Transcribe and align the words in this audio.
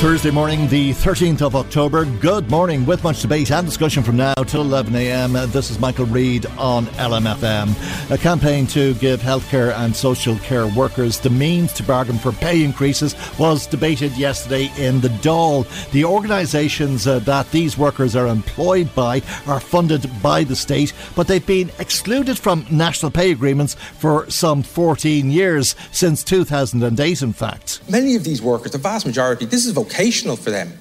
Thursday 0.00 0.30
morning, 0.30 0.66
the 0.68 0.92
13th 0.92 1.42
of 1.42 1.54
October. 1.54 2.06
Good 2.06 2.50
morning, 2.50 2.86
with 2.86 3.04
much 3.04 3.20
debate 3.20 3.52
and 3.52 3.66
discussion 3.66 4.02
from 4.02 4.16
now 4.16 4.32
till 4.32 4.62
11 4.62 4.94
a.m. 4.94 5.34
This 5.50 5.70
is 5.70 5.78
Michael 5.78 6.06
Reed 6.06 6.46
on 6.56 6.86
LMFM. 6.86 8.10
A 8.10 8.16
campaign 8.16 8.66
to 8.68 8.94
give 8.94 9.20
healthcare 9.20 9.76
and 9.76 9.94
social 9.94 10.36
care 10.38 10.66
workers 10.68 11.20
the 11.20 11.28
means 11.28 11.74
to 11.74 11.82
bargain 11.82 12.16
for 12.16 12.32
pay 12.32 12.64
increases 12.64 13.14
was 13.38 13.66
debated 13.66 14.16
yesterday 14.16 14.72
in 14.78 15.02
the 15.02 15.08
Dáil. 15.08 15.66
The 15.90 16.06
organisations 16.06 17.06
uh, 17.06 17.18
that 17.18 17.50
these 17.50 17.76
workers 17.76 18.16
are 18.16 18.26
employed 18.26 18.94
by 18.94 19.20
are 19.46 19.60
funded 19.60 20.10
by 20.22 20.44
the 20.44 20.56
state, 20.56 20.94
but 21.14 21.26
they've 21.26 21.46
been 21.46 21.70
excluded 21.78 22.38
from 22.38 22.64
national 22.70 23.12
pay 23.12 23.32
agreements 23.32 23.74
for 23.74 24.30
some 24.30 24.62
14 24.62 25.30
years, 25.30 25.76
since 25.92 26.24
2008, 26.24 27.20
in 27.20 27.34
fact. 27.34 27.82
Many 27.90 28.16
of 28.16 28.24
these 28.24 28.40
workers, 28.40 28.72
the 28.72 28.78
vast 28.78 29.04
majority, 29.04 29.44
this 29.44 29.66
is 29.66 29.76
vocational 29.90 30.36
for 30.36 30.50
them. 30.50 30.72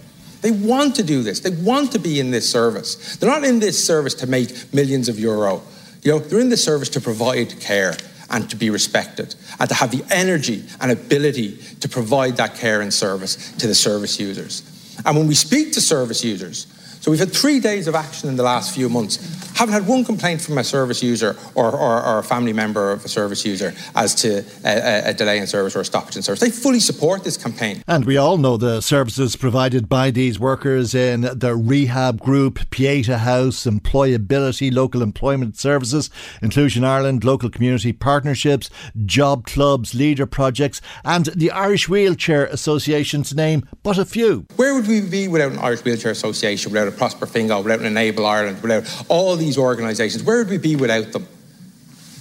They 0.41 0.51
want 0.51 0.95
to 0.95 1.03
do 1.03 1.21
this. 1.21 1.41
They 1.41 1.49
want 1.49 1.91
to 1.91 1.99
be 1.99 2.19
in 2.19 2.31
this 2.31 2.49
service. 2.49 3.17
They're 3.17 3.29
not 3.29 3.43
in 3.43 3.59
this 3.59 3.85
service 3.85 4.13
to 4.15 4.27
make 4.27 4.73
millions 4.73 5.09
of 5.09 5.19
euro. 5.19 5.61
You 6.01 6.13
know, 6.13 6.19
they're 6.19 6.39
in 6.39 6.49
this 6.49 6.63
service 6.63 6.89
to 6.89 7.01
provide 7.01 7.59
care 7.59 7.97
and 8.29 8.49
to 8.49 8.55
be 8.55 8.69
respected 8.69 9.35
and 9.59 9.67
to 9.67 9.75
have 9.75 9.91
the 9.91 10.03
energy 10.11 10.63
and 10.79 10.91
ability 10.91 11.57
to 11.81 11.89
provide 11.89 12.37
that 12.37 12.55
care 12.55 12.79
and 12.81 12.93
service 12.93 13.51
to 13.53 13.67
the 13.67 13.75
service 13.75 14.19
users. 14.19 14.63
And 15.05 15.17
when 15.17 15.27
we 15.27 15.35
speak 15.35 15.73
to 15.73 15.81
service 15.81 16.23
users, 16.23 16.67
so 17.09 17.11
we've 17.11 17.19
had 17.19 17.33
three 17.33 17.59
days 17.59 17.87
of 17.87 17.95
action 17.95 18.29
in 18.29 18.35
the 18.35 18.43
last 18.43 18.75
few 18.75 18.87
months. 18.87 19.17
Haven't 19.57 19.73
had 19.73 19.87
one 19.87 20.05
complaint 20.05 20.41
from 20.41 20.59
a 20.59 20.63
service 20.63 21.01
user 21.01 21.35
or, 21.55 21.71
or, 21.71 22.05
or 22.05 22.19
a 22.19 22.23
family 22.23 22.53
member 22.53 22.91
of 22.91 23.03
a 23.03 23.09
service 23.09 23.43
user 23.43 23.73
as 23.95 24.13
to 24.15 24.45
a, 24.63 25.09
a, 25.09 25.13
delay 25.15 25.39
in 25.39 25.47
service 25.47 25.75
or 25.75 25.81
a 25.81 25.85
stoppage 25.85 26.15
in 26.15 26.21
service. 26.21 26.39
They 26.39 26.51
fully 26.51 26.79
support 26.79 27.23
this 27.23 27.35
campaign. 27.35 27.83
And 27.87 28.05
we 28.05 28.15
all 28.15 28.37
know 28.37 28.57
the 28.57 28.79
services 28.79 29.35
provided 29.35 29.89
by 29.89 30.11
these 30.11 30.39
workers 30.39 30.93
in 30.93 31.21
the 31.21 31.55
rehab 31.55 32.21
group, 32.21 32.69
Pieta 32.69 33.17
House, 33.17 33.65
employability, 33.65 34.71
local 34.71 35.01
employment 35.01 35.57
services, 35.57 36.11
Inclusion 36.43 36.83
Ireland, 36.83 37.23
local 37.23 37.49
community 37.49 37.91
partnerships, 37.91 38.69
job 39.03 39.45
clubs, 39.47 39.95
leader 39.95 40.27
projects, 40.27 40.79
and 41.03 41.25
the 41.35 41.49
Irish 41.49 41.89
Wheelchair 41.89 42.45
Association, 42.45 43.23
to 43.23 43.35
name 43.35 43.67
but 43.81 43.97
a 43.97 44.05
few. 44.05 44.45
Where 44.57 44.75
would 44.75 44.87
we 44.87 45.01
be 45.01 45.27
without 45.27 45.51
an 45.51 45.59
Irish 45.59 45.83
Wheelchair 45.83 46.11
Association, 46.11 46.71
without 46.71 46.87
a 46.87 46.98
Prosper 46.99 47.25
Fingal, 47.25 47.63
without 47.63 47.81
Enable 47.81 48.25
Ireland, 48.25 48.61
without 48.61 48.83
all 49.07 49.35
these 49.37 49.57
organisations. 49.57 50.21
Where 50.21 50.37
would 50.37 50.49
we 50.49 50.57
be 50.57 50.75
without 50.75 51.13
them? 51.13 51.27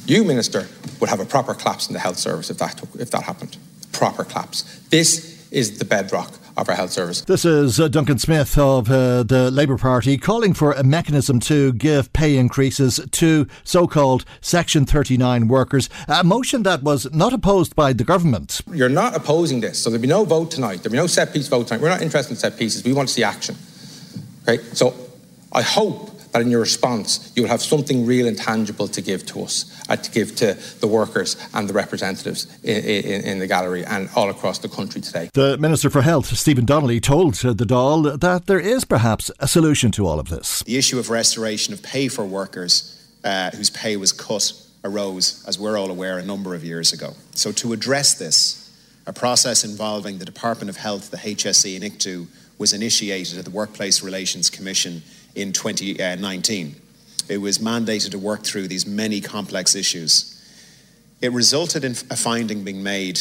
You, 0.07 0.25
Minister, 0.25 0.67
would 1.01 1.11
have 1.11 1.21
a 1.21 1.27
proper 1.27 1.53
collapse 1.53 1.89
in 1.89 1.93
the 1.93 1.99
health 1.99 2.17
service 2.17 2.49
if 2.49 2.59
that, 2.59 2.79
took, 2.79 2.89
if 2.95 3.11
that 3.11 3.25
happened. 3.25 3.59
Proper 3.93 4.25
collapse. 4.25 4.63
This 4.91 5.47
is 5.51 5.79
the 5.79 5.85
bedrock 5.85 6.33
of 6.57 6.69
our 6.69 6.75
health 6.75 6.93
service. 6.93 7.23
This 7.23 7.45
is 7.45 7.81
uh, 7.81 7.89
Duncan 7.89 8.19
Smith 8.19 8.57
of 8.57 8.91
uh, 8.91 9.25
the 9.25 9.51
Labour 9.51 9.77
Party 9.79 10.17
calling 10.17 10.55
for 10.55 10.73
a 10.73 10.83
mechanism 10.83 11.41
to 11.41 11.73
give 11.73 12.13
pay 12.13 12.37
increases 12.37 13.01
to 13.13 13.47
so 13.65 13.87
called 13.87 14.25
Section 14.41 14.87
39 14.87 15.49
workers, 15.49 15.89
a 16.07 16.25
motion 16.25 16.63
that 16.63 16.83
was 16.83 17.13
not 17.13 17.33
opposed 17.33 17.75
by 17.75 17.93
the 17.93 18.05
government. 18.05 18.61
You're 18.73 18.89
not 18.89 19.17
opposing 19.17 19.61
this, 19.61 19.79
so 19.79 19.91
there'll 19.91 20.03
be 20.03 20.09
no 20.09 20.25
vote 20.25 20.51
tonight. 20.51 20.83
There'll 20.83 20.93
be 20.93 20.99
no 20.99 21.07
set 21.07 21.33
piece 21.33 21.49
vote 21.49 21.69
tonight. 21.69 21.83
We're 21.83 21.91
not 21.91 22.03
interested 22.03 22.33
in 22.33 22.37
set 22.37 22.57
pieces. 22.59 22.85
We 22.85 22.93
want 22.93 23.09
to 23.09 23.15
see 23.15 23.25
action. 23.25 23.57
Okay? 24.49 24.63
So 24.73 24.95
I 25.53 25.63
hope 25.63 26.11
that 26.33 26.43
in 26.43 26.51
your 26.51 26.61
response 26.61 27.33
you 27.35 27.43
will 27.43 27.51
have 27.51 27.63
something 27.63 28.05
real 28.05 28.27
and 28.27 28.37
tangible 28.37 28.89
to 28.89 29.01
give 29.01 29.25
to 29.27 29.43
us, 29.43 29.83
uh, 29.89 29.97
to 29.97 30.11
give 30.11 30.37
to 30.37 30.55
the 30.81 30.87
workers 30.87 31.37
and 31.55 31.69
the 31.69 31.73
representatives 31.73 32.47
in, 32.63 32.77
in, 32.85 33.25
in, 33.25 33.39
the 33.39 33.47
gallery 33.47 33.85
and 33.85 34.11
all 34.15 34.29
across 34.29 34.59
the 34.59 34.69
country 34.69 35.01
today. 35.01 35.31
The 35.33 35.57
Minister 35.59 35.89
for 35.91 36.03
Health, 36.03 36.27
Stephen 36.37 36.65
Donnelly, 36.65 37.01
told 37.01 37.35
the 37.35 37.55
Dáil 37.55 38.21
that 38.21 38.47
there 38.47 38.61
is 38.61 38.85
perhaps 38.85 39.31
a 39.41 39.49
solution 39.49 39.91
to 39.93 40.07
all 40.07 40.21
of 40.21 40.29
this. 40.29 40.63
The 40.65 40.77
issue 40.77 40.99
of 40.99 41.09
restoration 41.09 41.73
of 41.73 41.83
pay 41.83 42.09
for 42.09 42.25
workers 42.25 42.95
uh, 43.25 43.51
whose 43.51 43.71
pay 43.71 43.97
was 43.97 44.13
cut 44.13 44.53
arose, 44.85 45.45
as 45.47 45.59
we're 45.59 45.79
all 45.79 45.91
aware, 45.91 46.19
a 46.19 46.25
number 46.25 46.55
of 46.55 46.63
years 46.63 46.93
ago. 46.93 47.15
So 47.33 47.53
to 47.53 47.73
address 47.73 48.15
this, 48.19 48.65
a 49.07 49.13
process 49.13 49.65
involving 49.65 50.19
the 50.19 50.25
Department 50.25 50.69
of 50.69 50.77
Health, 50.77 51.11
the 51.11 51.17
HSE 51.17 51.75
and 51.75 51.85
ICTU 51.85 52.27
was 52.59 52.73
initiated 52.73 53.39
at 53.39 53.45
the 53.45 53.51
Workplace 53.51 54.03
Relations 54.03 54.51
Commission 54.51 55.03
in 55.35 55.53
2019. 55.53 56.75
It 57.29 57.39
was 57.39 57.59
mandated 57.59 58.11
to 58.11 58.19
work 58.19 58.43
through 58.43 58.69
these 58.69 58.87
many 58.87 59.21
complex 59.21 59.75
issues. 59.75 60.35
It 61.21 61.33
resulted 61.33 61.85
in 61.85 61.93
a 62.11 62.17
finding 62.17 62.65
being 62.65 62.83
made 62.83 63.21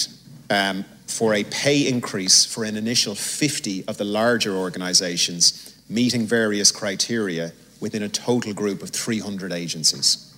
um, 0.50 0.86
for 1.08 1.34
a 1.34 1.44
pay 1.46 1.88
increase 1.88 2.46
for 2.46 2.64
an 2.64 2.76
initial 2.76 3.16
50 3.16 3.88
of 3.88 3.98
the 3.98 4.04
larger 4.04 4.54
organisations 4.54 5.76
meeting 5.90 6.26
various 6.26 6.72
criteria 6.72 7.54
within 7.80 8.04
a 8.04 8.10
total 8.10 8.54
group 8.54 8.82
of 8.82 8.90
300 8.90 9.52
agencies. 9.54 10.34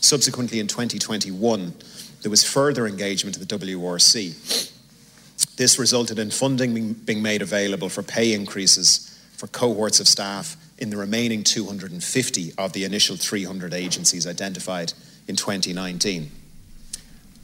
Subsequently, 0.00 0.60
in 0.60 0.66
2021, 0.66 1.74
there 2.22 2.30
was 2.30 2.44
further 2.44 2.86
engagement 2.86 3.36
of 3.36 3.46
the 3.46 3.58
WRC. 3.58 4.72
This 5.56 5.78
resulted 5.78 6.18
in 6.18 6.30
funding 6.30 6.92
being 6.92 7.22
made 7.22 7.42
available 7.42 7.88
for 7.88 8.02
pay 8.02 8.32
increases 8.32 9.10
for 9.36 9.46
cohorts 9.48 10.00
of 10.00 10.08
staff 10.08 10.56
in 10.78 10.90
the 10.90 10.96
remaining 10.96 11.44
250 11.44 12.52
of 12.58 12.72
the 12.72 12.84
initial 12.84 13.16
300 13.16 13.72
agencies 13.72 14.26
identified 14.26 14.92
in 15.28 15.36
2019. 15.36 16.30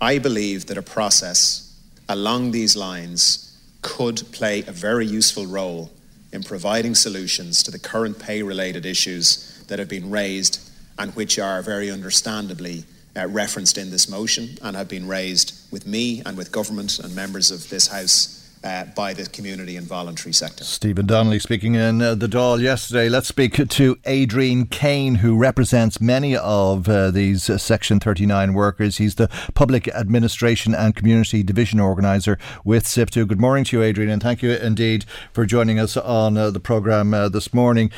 I 0.00 0.18
believe 0.18 0.66
that 0.66 0.78
a 0.78 0.82
process 0.82 1.78
along 2.08 2.50
these 2.50 2.74
lines 2.74 3.56
could 3.82 4.22
play 4.32 4.60
a 4.60 4.72
very 4.72 5.06
useful 5.06 5.46
role 5.46 5.90
in 6.32 6.42
providing 6.42 6.94
solutions 6.94 7.62
to 7.62 7.70
the 7.70 7.78
current 7.78 8.18
pay 8.18 8.42
related 8.42 8.86
issues 8.86 9.62
that 9.68 9.78
have 9.78 9.88
been 9.88 10.10
raised 10.10 10.60
and 10.98 11.14
which 11.14 11.38
are 11.38 11.62
very 11.62 11.90
understandably 11.90 12.84
uh, 13.20 13.26
referenced 13.28 13.76
in 13.76 13.90
this 13.90 14.08
motion 14.08 14.56
and 14.62 14.76
have 14.76 14.88
been 14.88 15.06
raised 15.06 15.54
with 15.70 15.86
me 15.86 16.22
and 16.24 16.36
with 16.36 16.50
government 16.52 16.98
and 16.98 17.14
members 17.14 17.50
of 17.50 17.68
this 17.68 17.88
House 17.88 18.39
uh, 18.62 18.84
by 18.94 19.14
the 19.14 19.24
community 19.26 19.76
and 19.76 19.86
voluntary 19.86 20.32
sector. 20.32 20.64
Stephen 20.64 21.06
Donnelly 21.06 21.38
speaking 21.38 21.74
in 21.74 22.02
uh, 22.02 22.14
the 22.14 22.26
Dáil 22.26 22.60
yesterday. 22.60 23.08
Let's 23.08 23.28
speak 23.28 23.68
to 23.68 23.98
Adrian 24.04 24.66
Kane, 24.66 25.16
who 25.16 25.36
represents 25.36 26.00
many 26.00 26.36
of 26.36 26.88
uh, 26.88 27.10
these 27.10 27.48
uh, 27.48 27.56
Section 27.58 28.00
39 28.00 28.52
workers. 28.52 28.98
He's 28.98 29.14
the 29.14 29.28
Public 29.54 29.88
Administration 29.88 30.74
and 30.74 30.94
Community 30.94 31.42
Division 31.42 31.80
Organiser 31.80 32.38
with 32.64 32.84
SIPTU. 32.84 33.26
Good 33.26 33.40
morning 33.40 33.64
to 33.64 33.78
you, 33.78 33.82
Adrian, 33.82 34.10
and 34.10 34.22
thank 34.22 34.42
you 34.42 34.50
indeed 34.50 35.04
for 35.32 35.46
joining 35.46 35.78
us 35.78 35.96
on 35.96 36.36
uh, 36.36 36.50
the 36.50 36.60
programme 36.60 37.14
uh, 37.14 37.28
this 37.28 37.54
morning. 37.54 37.90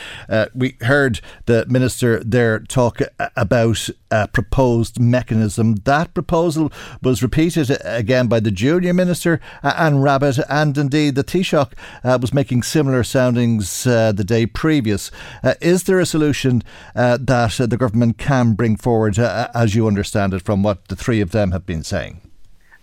we 0.54 0.76
heard 0.82 1.20
the 1.46 1.66
Minister 1.68 2.22
there 2.22 2.60
talk 2.60 3.00
about 3.36 3.88
a 4.12 4.28
proposed 4.28 5.00
mechanism. 5.00 5.76
That 5.84 6.14
proposal 6.14 6.70
was 7.02 7.22
repeated 7.22 7.76
again 7.84 8.28
by 8.28 8.40
the 8.40 8.50
Junior 8.50 8.94
Minister, 8.94 9.40
Anne 9.62 9.94
Rabbitte 9.94 10.44
and 10.52 10.76
indeed 10.76 11.14
the 11.14 11.24
Taoiseach 11.24 11.72
uh, 12.04 12.18
was 12.20 12.34
making 12.34 12.62
similar 12.62 13.02
soundings 13.02 13.86
uh, 13.86 14.12
the 14.12 14.22
day 14.22 14.44
previous. 14.44 15.10
Uh, 15.42 15.54
is 15.62 15.84
there 15.84 15.98
a 15.98 16.04
solution 16.04 16.62
uh, 16.94 17.16
that 17.20 17.58
uh, 17.58 17.66
the 17.66 17.78
government 17.78 18.18
can 18.18 18.52
bring 18.52 18.76
forward, 18.76 19.18
uh, 19.18 19.48
as 19.54 19.74
you 19.74 19.86
understand 19.86 20.34
it, 20.34 20.42
from 20.42 20.62
what 20.62 20.88
the 20.88 20.96
three 20.96 21.22
of 21.22 21.30
them 21.30 21.52
have 21.52 21.64
been 21.64 21.82
saying? 21.82 22.20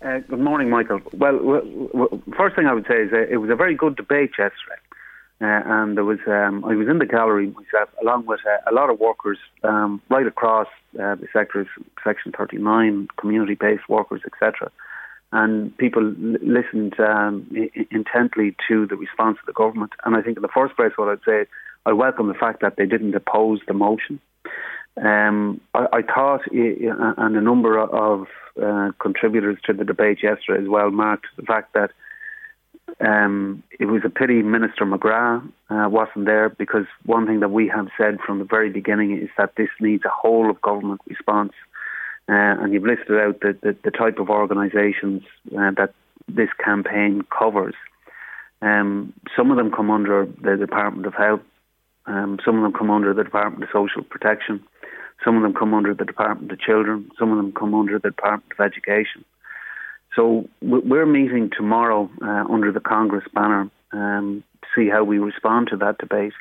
good 0.02 0.40
morning, 0.40 0.70
Michael. 0.70 1.02
Well, 1.14 1.38
w- 1.38 1.90
w- 1.92 2.22
first 2.38 2.56
thing 2.56 2.66
I 2.66 2.74
would 2.74 2.88
say 2.88 3.04
is 3.04 3.10
it 3.12 3.38
was 3.38 3.50
a 3.50 3.56
very 3.56 3.76
good 3.76 3.98
debate 3.98 4.32
yesterday. 4.40 4.80
and 5.42 5.98
there 5.98 6.06
was, 6.06 6.20
um, 6.26 6.64
I 6.64 6.74
was 6.76 6.88
in 6.88 7.00
the 7.00 7.06
gallery 7.06 7.48
myself, 7.48 7.90
along 8.02 8.26
with 8.26 8.40
a 8.66 8.74
lot 8.74 8.90
of 8.90 9.00
workers 9.00 9.38
um, 9.64 10.02
right 10.10 10.26
across 10.26 10.68
the 10.94 11.28
sectors, 11.34 11.68
Section 12.04 12.32
39, 12.32 13.10
community-based 13.18 13.90
workers, 13.90 14.22
etc 14.26 14.72
and 15.32 15.76
people 15.78 16.08
l- 16.08 16.38
listened 16.42 17.00
um, 17.00 17.48
I- 17.56 17.88
intently 17.92 18.56
to 18.68 18.88
the 18.88 18.96
response 18.96 19.38
of 19.40 19.46
the 19.46 19.54
government. 19.54 19.94
And 20.06 20.16
I 20.16 20.22
think, 20.22 20.38
in 20.38 20.42
the 20.42 20.48
first 20.48 20.76
place, 20.76 20.92
what 20.96 21.10
I'd 21.10 21.24
say, 21.26 21.46
I 21.86 21.94
welcome 21.94 22.28
the 22.28 22.34
fact 22.34 22.62
that 22.62 22.76
they 22.78 22.86
didn't 22.86 23.16
oppose 23.16 23.60
the 23.68 23.74
motion. 23.74 24.20
Um, 25.02 25.62
I, 25.74 25.88
I, 25.94 26.02
thought, 26.02 26.42
and 26.52 27.38
a 27.38 27.42
number 27.42 27.80
of 27.80 28.28
uh, 28.62 28.92
contributors 29.00 29.58
to 29.66 29.74
the 29.74 29.86
debate 29.86 30.22
yesterday 30.22 30.62
as 30.62 30.68
well 30.68 30.92
marked 30.92 31.28
the 31.38 31.44
fact 31.44 31.74
that 31.74 31.92
um, 33.00 33.64
it 33.80 33.86
was 33.86 34.02
a 34.04 34.10
pity 34.10 34.42
Minister 34.42 34.86
McGrath 34.86 35.48
uh, 35.70 35.88
wasn't 35.90 36.26
there 36.26 36.50
because 36.50 36.86
one 37.06 37.28
thing 37.28 37.40
that 37.40 37.52
we 37.52 37.68
have 37.68 37.88
said 37.98 38.20
from 38.26 38.40
the 38.40 38.46
very 38.46 38.70
beginning 38.70 39.18
is 39.18 39.30
that 39.38 39.56
this 39.56 39.70
needs 39.80 40.04
a 40.06 40.10
whole 40.10 40.50
of 40.50 40.62
government 40.62 41.02
response 41.08 41.54
uh, 42.30 42.62
and 42.62 42.74
you've 42.74 42.84
listed 42.84 43.18
out 43.18 43.40
the, 43.40 43.58
the, 43.64 43.76
the 43.84 43.90
type 43.90 44.20
of 44.20 44.30
organisations 44.30 45.24
uh, 45.58 45.72
that 45.72 45.94
this 46.28 46.50
campaign 46.64 47.24
covers. 47.36 47.74
Um, 48.62 49.14
some 49.36 49.50
of 49.50 49.58
them 49.58 49.72
come 49.72 49.90
under 49.90 50.26
the 50.26 50.56
Department 50.56 51.08
of 51.08 51.16
Health, 51.16 51.42
um, 52.06 52.38
some 52.46 52.58
of 52.58 52.62
them 52.62 52.74
come 52.74 52.92
under 52.92 53.16
the 53.16 53.24
Department 53.24 53.64
of 53.64 53.70
Social 53.74 54.04
Protection, 54.04 54.64
some 55.26 55.38
of 55.38 55.42
them 55.42 55.56
come 55.56 55.74
under 55.74 55.96
the 55.96 56.06
Department 56.06 56.52
of 56.52 56.60
Children, 56.60 57.10
some 57.18 57.32
of 57.32 57.38
them 57.38 57.52
come 57.52 57.74
under 57.74 57.98
the 57.98 58.10
Department 58.10 58.52
of 58.52 58.64
Education. 58.64 59.26
So 60.16 60.48
we're 60.62 61.08
meeting 61.08 61.50
tomorrow 61.56 62.12
uh, 62.22 62.44
under 62.48 62.72
the 62.72 62.80
Congress 62.80 63.26
banner 63.34 63.72
um, 63.92 64.44
to 64.62 64.68
see 64.76 64.90
how 64.90 65.04
we 65.04 65.18
respond 65.18 65.70
to 65.72 65.78
that 65.78 65.98
debate. 65.98 66.34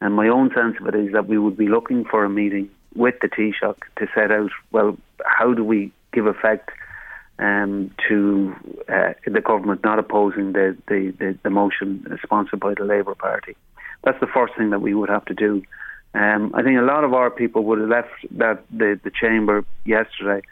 And 0.00 0.14
my 0.14 0.28
own 0.28 0.50
sense 0.54 0.76
of 0.80 0.86
it 0.86 0.94
is 0.94 1.12
that 1.12 1.26
we 1.26 1.36
would 1.36 1.56
be 1.56 1.68
looking 1.68 2.04
for 2.04 2.24
a 2.24 2.30
meeting 2.30 2.70
with 2.98 3.14
the 3.20 3.28
Taoiseach 3.28 3.78
to 3.96 4.08
set 4.14 4.30
out, 4.30 4.50
well, 4.72 4.98
how 5.24 5.54
do 5.54 5.64
we 5.64 5.92
give 6.12 6.26
effect 6.26 6.70
um, 7.38 7.94
to 8.08 8.54
uh, 8.88 9.12
the 9.24 9.40
government 9.40 9.84
not 9.84 10.00
opposing 10.00 10.52
the, 10.52 10.76
the, 10.88 11.14
the, 11.18 11.38
the, 11.44 11.50
motion 11.50 12.04
sponsored 12.24 12.58
by 12.58 12.74
the 12.74 12.84
Labour 12.84 13.14
Party? 13.14 13.56
That's 14.02 14.18
the 14.20 14.26
first 14.26 14.54
thing 14.58 14.70
that 14.70 14.80
we 14.80 14.94
would 14.94 15.08
have 15.08 15.24
to 15.26 15.34
do. 15.34 15.62
Um, 16.14 16.52
I 16.54 16.62
think 16.62 16.78
a 16.78 16.82
lot 16.82 17.04
of 17.04 17.14
our 17.14 17.30
people 17.30 17.62
would 17.64 17.78
have 17.78 17.88
left 17.88 18.10
that 18.32 18.64
the, 18.70 18.98
the 19.04 19.12
chamber 19.12 19.64
yesterday 19.84 20.42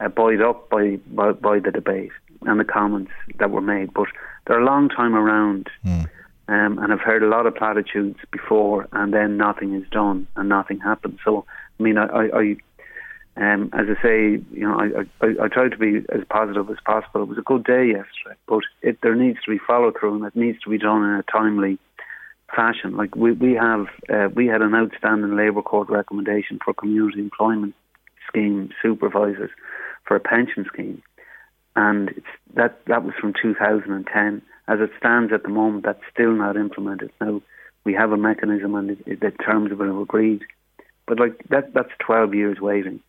uh, 0.00 0.08
buoyed 0.08 0.40
up 0.40 0.70
by, 0.70 0.98
by, 1.08 1.32
by 1.32 1.58
the 1.58 1.70
debate 1.70 2.12
and 2.42 2.58
the 2.58 2.64
comments 2.64 3.12
that 3.38 3.50
were 3.50 3.60
made, 3.60 3.92
but 3.92 4.06
they're 4.46 4.60
a 4.60 4.64
long 4.64 4.88
time 4.88 5.14
around. 5.14 5.68
Mm. 5.84 6.08
Um, 6.48 6.78
and 6.78 6.92
I've 6.92 7.00
heard 7.00 7.22
a 7.22 7.28
lot 7.28 7.46
of 7.46 7.54
platitudes 7.54 8.18
before, 8.32 8.88
and 8.92 9.12
then 9.12 9.36
nothing 9.36 9.74
is 9.74 9.88
done 9.90 10.26
and 10.34 10.48
nothing 10.48 10.80
happens. 10.80 11.20
So 11.24 11.44
I 11.80 11.82
mean, 11.82 11.96
I, 11.96 12.06
I, 12.06 12.56
um, 13.36 13.70
as 13.72 13.86
I 13.88 14.02
say, 14.02 14.42
you 14.52 14.68
know, 14.68 14.78
I, 14.78 15.24
I, 15.24 15.44
I 15.44 15.48
try 15.48 15.68
to 15.68 15.76
be 15.78 16.04
as 16.14 16.22
positive 16.28 16.68
as 16.68 16.76
possible. 16.84 17.22
It 17.22 17.28
was 17.28 17.38
a 17.38 17.42
good 17.42 17.64
day 17.64 17.86
yesterday, 17.86 18.38
but 18.46 18.60
it, 18.82 18.98
there 19.02 19.14
needs 19.14 19.38
to 19.44 19.50
be 19.50 19.58
follow 19.58 19.92
through, 19.98 20.16
and 20.16 20.24
it 20.26 20.36
needs 20.36 20.60
to 20.60 20.70
be 20.70 20.76
done 20.76 21.02
in 21.02 21.14
a 21.14 21.22
timely 21.22 21.78
fashion. 22.54 22.96
Like 22.96 23.16
we 23.16 23.32
we 23.32 23.54
have, 23.54 23.86
uh, 24.12 24.28
we 24.34 24.46
had 24.46 24.60
an 24.60 24.74
outstanding 24.74 25.36
Labour 25.36 25.62
Court 25.62 25.88
recommendation 25.88 26.58
for 26.62 26.74
community 26.74 27.20
employment 27.20 27.74
scheme 28.28 28.70
supervisors 28.82 29.50
for 30.04 30.16
a 30.16 30.20
pension 30.20 30.66
scheme, 30.70 31.02
and 31.74 32.10
that 32.54 32.84
that 32.86 33.04
was 33.04 33.14
from 33.18 33.32
2010. 33.40 34.42
As 34.68 34.78
it 34.80 34.90
stands 34.98 35.32
at 35.32 35.42
the 35.42 35.48
moment, 35.48 35.84
that's 35.84 36.02
still 36.12 36.32
not 36.32 36.56
implemented. 36.56 37.10
Now 37.20 37.40
we 37.84 37.94
have 37.94 38.12
a 38.12 38.18
mechanism, 38.18 38.74
and 38.74 38.90
the 39.06 39.30
terms 39.30 39.70
have 39.70 39.78
been 39.78 39.88
agreed 39.88 40.42
but 41.10 41.18
like 41.18 41.36
that 41.50 41.74
that's 41.74 41.90
twelve 41.98 42.32
years 42.34 42.58
waiting. 42.60 43.00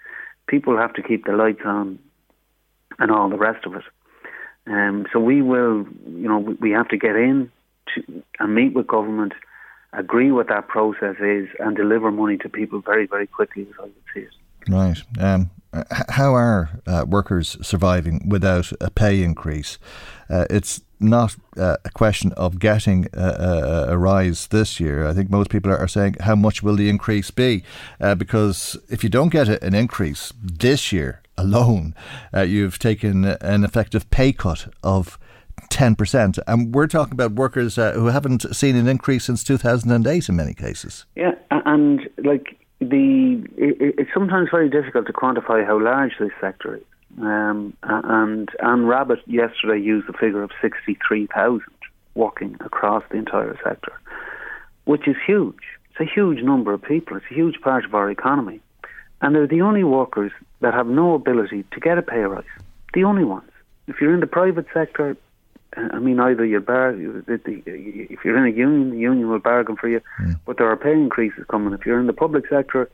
People 0.48 0.76
have 0.76 0.94
to 0.96 1.04
keep 1.04 1.26
the 1.26 1.34
lights 1.34 1.62
on 1.64 2.00
and 3.00 3.12
all 3.12 3.30
the 3.30 3.38
rest 3.38 3.66
of 3.66 3.76
it. 3.76 3.84
Um, 4.68 5.06
so 5.14 5.20
we 5.20 5.42
will, 5.42 5.86
you 6.08 6.28
know, 6.28 6.40
we 6.60 6.72
have 6.72 6.90
to 6.90 6.98
get 6.98 7.16
in 7.16 7.52
to, 7.94 8.24
and 8.40 8.56
meet 8.56 8.74
with 8.74 8.88
government, 8.88 9.34
agree 9.94 10.32
what 10.32 10.50
that 10.50 10.68
process 10.68 11.16
is, 11.20 11.48
and 11.60 11.76
deliver 11.76 12.12
money 12.12 12.38
to 12.38 12.50
people 12.50 12.82
very, 12.82 13.06
very 13.08 13.28
quickly, 13.28 13.64
as 13.70 13.76
I 13.80 13.84
would 13.84 13.94
see 14.14 14.22
it. 14.22 14.34
Right. 14.70 15.02
Um, 15.20 15.50
how 16.10 16.34
are 16.34 16.70
uh, 16.86 17.06
workers 17.08 17.58
surviving 17.62 18.28
without 18.28 18.72
a 18.82 18.92
pay 18.92 19.24
increase? 19.24 19.80
Uh, 20.32 20.46
it's 20.50 20.82
not 21.00 21.36
uh, 21.58 21.78
a 21.84 21.90
question 21.90 22.32
of 22.34 22.60
getting 22.60 23.08
a, 23.14 23.22
a, 23.22 23.86
a, 23.94 23.98
rise 23.98 24.48
this 24.48 24.80
year. 24.80 25.06
I 25.06 25.14
think 25.14 25.30
most 25.30 25.50
people 25.50 25.72
are 25.72 25.88
saying, 25.88 26.16
how 26.22 26.36
much 26.36 26.64
will 26.64 26.76
the 26.76 26.90
increase 26.90 27.32
be? 27.32 27.64
Uh, 28.00 28.16
because 28.16 28.78
if 28.90 29.04
you 29.04 29.10
don't 29.10 29.30
get 29.30 29.50
an 29.50 29.74
increase 29.74 30.32
this 30.42 30.92
year 30.94 31.22
alone, 31.38 31.96
uh, 32.34 32.42
you've 32.42 32.80
taken 32.80 33.26
an 33.26 33.64
effective 33.64 34.10
pay 34.10 34.32
cut 34.32 34.72
of 34.84 35.20
10%. 35.70 36.40
And 36.48 36.74
we're 36.74 36.88
talking 36.88 37.14
about 37.14 37.34
workers 37.34 37.78
uh, 37.78 37.94
who 37.94 38.08
haven't 38.08 38.56
seen 38.56 38.76
an 38.76 38.88
increase 38.88 39.26
since 39.26 39.44
2008 39.44 40.30
in 40.30 40.36
many 40.36 40.54
cases. 40.54 41.06
Yeah, 41.16 41.34
and 41.50 42.02
like 42.24 42.58
the 42.80 43.44
it, 43.58 43.96
it's 43.98 44.10
sometimes 44.14 44.50
very 44.50 44.70
difficult 44.70 45.08
to 45.08 45.14
quantify 45.14 45.66
how 45.66 45.80
large 45.80 46.14
this 46.20 46.32
sector 46.40 46.76
is. 46.78 46.84
Um, 47.20 47.76
and 47.84 48.50
Anne 48.64 48.84
Rabbitte 48.84 49.22
yesterday 49.28 49.82
used 49.82 50.08
the 50.08 50.14
figure 50.14 50.44
of 50.44 50.52
63,000 50.62 51.62
working 52.16 52.58
across 52.62 53.04
the 53.10 53.18
entire 53.18 53.58
sector, 53.64 53.94
which 54.86 55.08
is 55.08 55.16
huge. 55.26 55.64
It's 55.90 56.00
a 56.00 56.14
huge 56.14 56.42
number 56.42 56.74
of 56.74 56.82
people. 56.82 57.18
It's 57.18 57.26
a 57.30 57.34
huge 57.34 57.60
part 57.62 57.86
of 57.86 57.94
our 57.94 58.10
economy. 58.10 58.62
And 59.22 59.36
they're 59.36 59.48
the 59.48 59.62
only 59.62 59.84
workers 59.84 60.32
that 60.62 60.74
have 60.74 60.88
no 60.88 61.14
ability 61.14 61.66
to 61.72 61.80
get 61.80 61.98
a 61.98 62.02
pay 62.02 62.20
rise. 62.20 62.44
The 62.94 63.04
only 63.04 63.24
ones. 63.24 63.52
If 63.88 64.02
you're 64.02 64.14
in 64.14 64.20
the 64.20 64.28
private 64.28 64.66
sector, 64.74 65.18
I 65.76 66.00
mean, 66.00 66.20
either 66.20 66.46
you're 66.46 66.60
bar, 66.60 66.94
if 67.28 68.26
you're 68.26 68.38
in 68.38 68.54
a 68.54 68.56
union, 68.56 68.92
the 68.92 68.98
union 68.98 69.30
will 69.30 69.40
bargain 69.40 69.78
for 69.78 69.88
you, 69.88 70.02
mm. 70.20 70.40
but 70.46 70.58
there 70.58 70.68
are 70.68 70.76
pay 70.76 70.92
increases 70.92 71.46
coming. 71.50 71.74
If 71.74 71.86
you're 71.86 72.00
in 72.00 72.08
the 72.08 72.14
public 72.14 72.48
sector, 72.50 72.90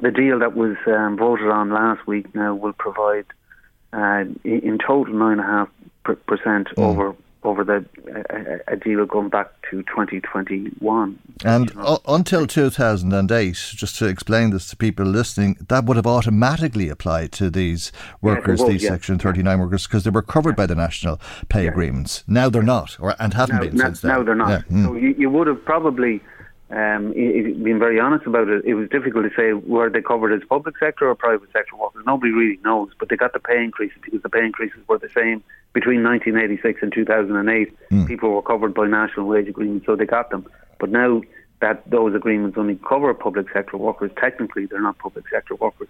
the 0.00 0.10
deal 0.10 0.38
that 0.38 0.56
was 0.56 0.76
um, 0.86 1.16
voted 1.16 1.48
on 1.48 1.70
last 1.70 2.06
week 2.06 2.34
now 2.34 2.54
will 2.54 2.72
provide 2.72 3.26
uh, 3.92 4.24
in 4.44 4.78
total 4.78 5.14
nine 5.14 5.32
and 5.32 5.40
a 5.40 5.44
half 5.44 5.68
percent 6.26 6.68
mm. 6.76 6.82
over 6.82 7.14
over 7.44 7.64
the 7.64 7.84
a, 8.68 8.72
a, 8.74 8.76
deal 8.76 9.04
going 9.04 9.28
back 9.28 9.48
to 9.68 9.82
2021. 9.82 11.18
And 11.44 11.70
you 11.70 11.76
know. 11.76 11.98
until 12.06 12.46
2008, 12.46 13.52
just 13.52 13.98
to 13.98 14.06
explain 14.06 14.50
this 14.50 14.70
to 14.70 14.76
people 14.76 15.04
listening, 15.04 15.56
that 15.68 15.84
would 15.84 15.96
have 15.96 16.06
automatically 16.06 16.88
applied 16.88 17.32
to 17.32 17.50
these 17.50 17.90
workers, 18.20 18.60
yeah, 18.60 18.66
these 18.68 18.82
yeah. 18.84 18.90
Section 18.90 19.18
39 19.18 19.44
yeah. 19.44 19.64
workers, 19.64 19.86
because 19.86 20.04
they 20.04 20.10
were 20.10 20.22
covered 20.22 20.54
by 20.54 20.66
the 20.66 20.76
national 20.76 21.20
pay 21.48 21.66
agreements. 21.66 22.22
Now 22.28 22.48
they're 22.48 22.62
not, 22.62 22.96
or 23.00 23.16
and 23.18 23.34
haven't 23.34 23.56
now, 23.56 23.62
been 23.62 23.76
now, 23.76 23.84
since 23.86 24.00
then. 24.02 24.10
Now 24.10 24.22
they're 24.22 24.34
not. 24.34 24.68
Mm. 24.68 24.84
So 24.84 24.94
you, 24.94 25.14
you 25.18 25.30
would 25.30 25.48
have 25.48 25.64
probably 25.64 26.20
um, 26.72 27.12
being 27.12 27.78
very 27.78 28.00
honest 28.00 28.26
about 28.26 28.48
it, 28.48 28.64
it 28.64 28.74
was 28.74 28.88
difficult 28.88 29.24
to 29.24 29.30
say 29.36 29.52
were 29.52 29.90
they 29.90 30.00
covered 30.00 30.32
as 30.32 30.40
public 30.48 30.78
sector 30.78 31.06
or 31.06 31.14
private 31.14 31.52
sector 31.52 31.76
workers. 31.76 32.02
Nobody 32.06 32.32
really 32.32 32.58
knows, 32.64 32.88
but 32.98 33.10
they 33.10 33.16
got 33.16 33.34
the 33.34 33.40
pay 33.40 33.62
increases 33.62 33.98
because 34.02 34.22
the 34.22 34.30
pay 34.30 34.44
increases 34.44 34.80
were 34.88 34.98
the 34.98 35.10
same 35.14 35.44
between 35.74 36.02
1986 36.02 36.82
and 36.82 36.92
2008. 36.92 37.76
Mm. 37.90 38.06
People 38.08 38.30
were 38.30 38.42
covered 38.42 38.72
by 38.72 38.86
national 38.86 39.26
wage 39.26 39.48
agreements, 39.48 39.84
so 39.84 39.96
they 39.96 40.06
got 40.06 40.30
them. 40.30 40.46
But 40.78 40.88
now 40.88 41.20
that 41.60 41.88
those 41.90 42.14
agreements 42.14 42.56
only 42.56 42.78
cover 42.88 43.12
public 43.12 43.46
sector 43.52 43.76
workers, 43.76 44.10
technically 44.18 44.64
they're 44.64 44.80
not 44.80 44.98
public 44.98 45.26
sector 45.28 45.54
workers. 45.56 45.88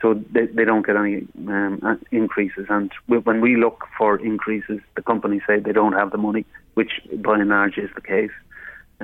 so 0.00 0.14
they, 0.32 0.46
they 0.46 0.64
don't 0.64 0.86
get 0.86 0.96
any 0.96 1.26
um, 1.48 2.00
increases. 2.10 2.66
And 2.70 2.90
when 3.06 3.42
we 3.42 3.56
look 3.56 3.84
for 3.98 4.16
increases, 4.16 4.80
the 4.96 5.02
companies 5.02 5.42
say 5.46 5.60
they 5.60 5.72
don't 5.72 5.92
have 5.92 6.12
the 6.12 6.18
money, 6.18 6.46
which 6.74 6.92
by 7.18 7.38
and 7.38 7.50
large 7.50 7.76
is 7.76 7.90
the 7.94 8.00
case, 8.00 8.32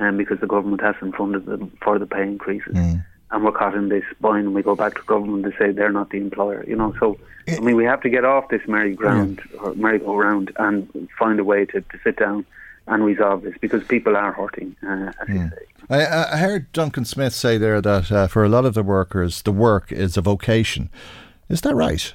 um, 0.01 0.17
because 0.17 0.39
the 0.39 0.47
government 0.47 0.81
hasn't 0.81 1.15
funded 1.15 1.45
them 1.45 1.71
for 1.81 1.99
the 1.99 2.05
pay 2.05 2.23
increases. 2.23 2.73
Mm. 2.73 3.05
And 3.29 3.45
we're 3.45 3.53
caught 3.53 3.75
in 3.75 3.87
this 3.87 4.03
bind, 4.19 4.47
and 4.47 4.55
we 4.55 4.61
go 4.61 4.75
back 4.75 4.95
to 4.95 5.01
government 5.03 5.45
to 5.45 5.51
say 5.57 5.71
they're 5.71 5.91
not 5.91 6.09
the 6.09 6.17
employer. 6.17 6.65
You 6.67 6.75
know, 6.75 6.93
so 6.99 7.17
I 7.47 7.59
mean, 7.59 7.77
we 7.77 7.85
have 7.85 8.01
to 8.01 8.09
get 8.09 8.25
off 8.25 8.49
this 8.49 8.61
merry-ground 8.67 9.41
or 9.59 9.73
merry-go-round 9.75 10.51
and 10.57 11.09
find 11.17 11.39
a 11.39 11.43
way 11.43 11.65
to, 11.65 11.79
to 11.79 11.99
sit 12.03 12.17
down 12.17 12.45
and 12.87 13.05
resolve 13.05 13.43
this 13.43 13.53
because 13.61 13.83
people 13.85 14.17
are 14.17 14.33
hurting, 14.33 14.75
uh, 14.85 15.13
as 15.21 15.29
you 15.29 15.49
say. 15.49 15.65
I, 15.89 16.33
I, 16.33 16.37
heard 16.37 16.71
Duncan 16.73 17.05
Smith 17.05 17.33
say 17.33 17.57
there 17.57 17.79
that 17.79 18.11
uh, 18.11 18.27
for 18.27 18.43
a 18.43 18.49
lot 18.49 18.65
of 18.65 18.73
the 18.73 18.83
workers, 18.83 19.43
the 19.43 19.51
work 19.51 19.91
is 19.91 20.17
a 20.17 20.21
vocation. 20.21 20.89
Is 21.47 21.61
that 21.61 21.75
right? 21.75 22.13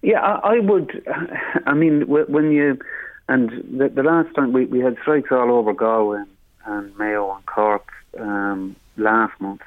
Yeah, 0.00 0.20
I, 0.20 0.54
I 0.54 0.58
would. 0.60 1.04
I 1.66 1.74
mean, 1.74 2.02
when 2.08 2.50
you 2.50 2.78
and 3.28 3.50
the, 3.78 3.88
the 3.88 4.02
last 4.02 4.34
time 4.34 4.52
we, 4.52 4.66
we 4.66 4.80
had 4.80 4.96
strikes 5.02 5.30
all 5.32 5.50
over 5.52 5.72
Galway 5.72 6.18
and 6.18 6.28
Mayo 6.98 7.34
and 7.34 7.46
Cork 7.46 7.90
um, 8.18 8.76
last 8.96 9.38
month, 9.40 9.62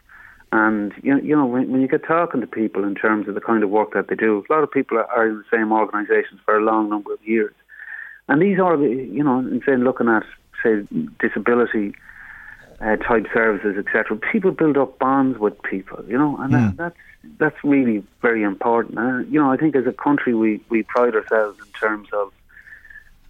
and 0.52 0.94
you, 1.04 1.20
you 1.20 1.36
know 1.36 1.46
when, 1.46 1.72
when 1.72 1.82
you 1.82 1.88
get 1.88 2.06
talking 2.06 2.42
to 2.42 2.48
people 2.48 2.84
in 2.84 2.96
terms 2.96 3.28
of 3.28 3.36
the 3.36 3.42
kind 3.42 3.64
of 3.64 3.70
work 3.70 3.94
that 3.94 4.08
they 4.08 4.16
do, 4.16 4.44
a 4.50 4.54
lot 4.54 4.64
of 4.64 4.72
people 4.72 4.98
are, 4.98 5.28
in 5.28 5.38
the 5.38 5.44
same 5.52 5.72
organisations 5.72 6.40
for 6.46 6.58
a 6.58 6.64
long 6.64 6.90
number 6.90 7.14
of 7.14 7.26
years, 7.28 7.54
and 8.28 8.42
these 8.42 8.60
are 8.60 8.78
you 8.78 9.24
know, 9.24 9.40
in 9.40 9.84
looking 9.84 10.08
at 10.08 10.24
say 10.64 10.88
disability 11.20 11.94
uh, 12.80 12.96
type 12.98 13.26
services, 13.34 13.76
etc. 13.78 14.18
People 14.32 14.52
build 14.52 14.78
up 14.78 15.00
bonds 15.00 15.40
with 15.40 15.62
people, 15.64 16.04
you 16.08 16.18
know, 16.18 16.38
and 16.38 16.54
that, 16.54 16.78
that's 16.78 16.98
that's 17.40 17.64
really 17.64 18.04
very 18.22 18.44
important. 18.44 18.98
Uh, 18.98 19.20
you 19.30 19.40
know, 19.40 19.52
I 19.52 19.58
think 19.58 19.76
as 19.76 19.88
a 19.88 19.94
country 19.94 20.34
we 20.34 20.62
we 20.70 20.84
pride 20.84 21.16
ourselves 21.16 21.60
in 21.60 21.72
terms 21.74 22.08
of 22.14 22.32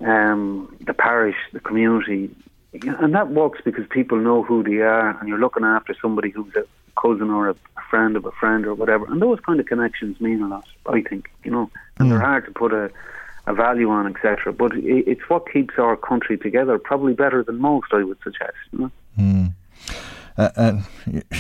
um, 0.02 0.76
the 0.86 0.94
parish, 0.94 1.38
the 1.54 1.60
community, 1.60 2.30
and 2.74 3.14
that 3.16 3.30
works 3.30 3.60
because 3.64 3.86
people 3.90 4.18
know 4.18 4.44
who 4.44 4.64
they 4.64 4.78
are, 4.78 5.18
and 5.20 5.28
you're 5.30 5.40
looking 5.40 5.64
after 5.64 5.96
somebody 6.02 6.30
who's 6.30 6.54
a 6.56 6.66
cousin 7.00 7.30
or 7.30 7.50
a, 7.50 7.56
friend 7.90 8.18
of 8.18 8.26
a 8.26 8.32
friend 8.32 8.66
or 8.66 8.74
whatever, 8.74 9.06
and 9.06 9.22
those 9.22 9.40
kind 9.40 9.62
of 9.62 9.66
connections 9.66 10.20
mean 10.20 10.42
a 10.42 10.48
lot. 10.48 10.68
I 10.88 11.02
think, 11.02 11.30
you 11.46 11.52
know, 11.52 11.70
and 11.98 12.08
mm. 12.08 12.10
they're 12.10 12.20
hard 12.20 12.46
to 12.46 12.52
put 12.52 12.74
a 12.74 12.92
a 13.48 13.54
value 13.54 13.90
on, 13.90 14.08
etc. 14.14 14.54
But 14.54 14.76
it, 14.76 15.08
it's 15.08 15.22
what 15.30 15.50
keeps 15.52 15.76
our 15.78 15.96
country 15.96 16.38
together, 16.38 16.78
probably 16.78 17.14
better 17.14 17.44
than 17.44 17.60
most, 17.60 17.88
I 17.94 18.04
would 18.04 18.18
suggest. 18.22 18.58
You 18.72 18.80
know? 18.80 18.92
Mm. 19.18 19.54
Uh, 20.38 20.50
and 20.56 20.84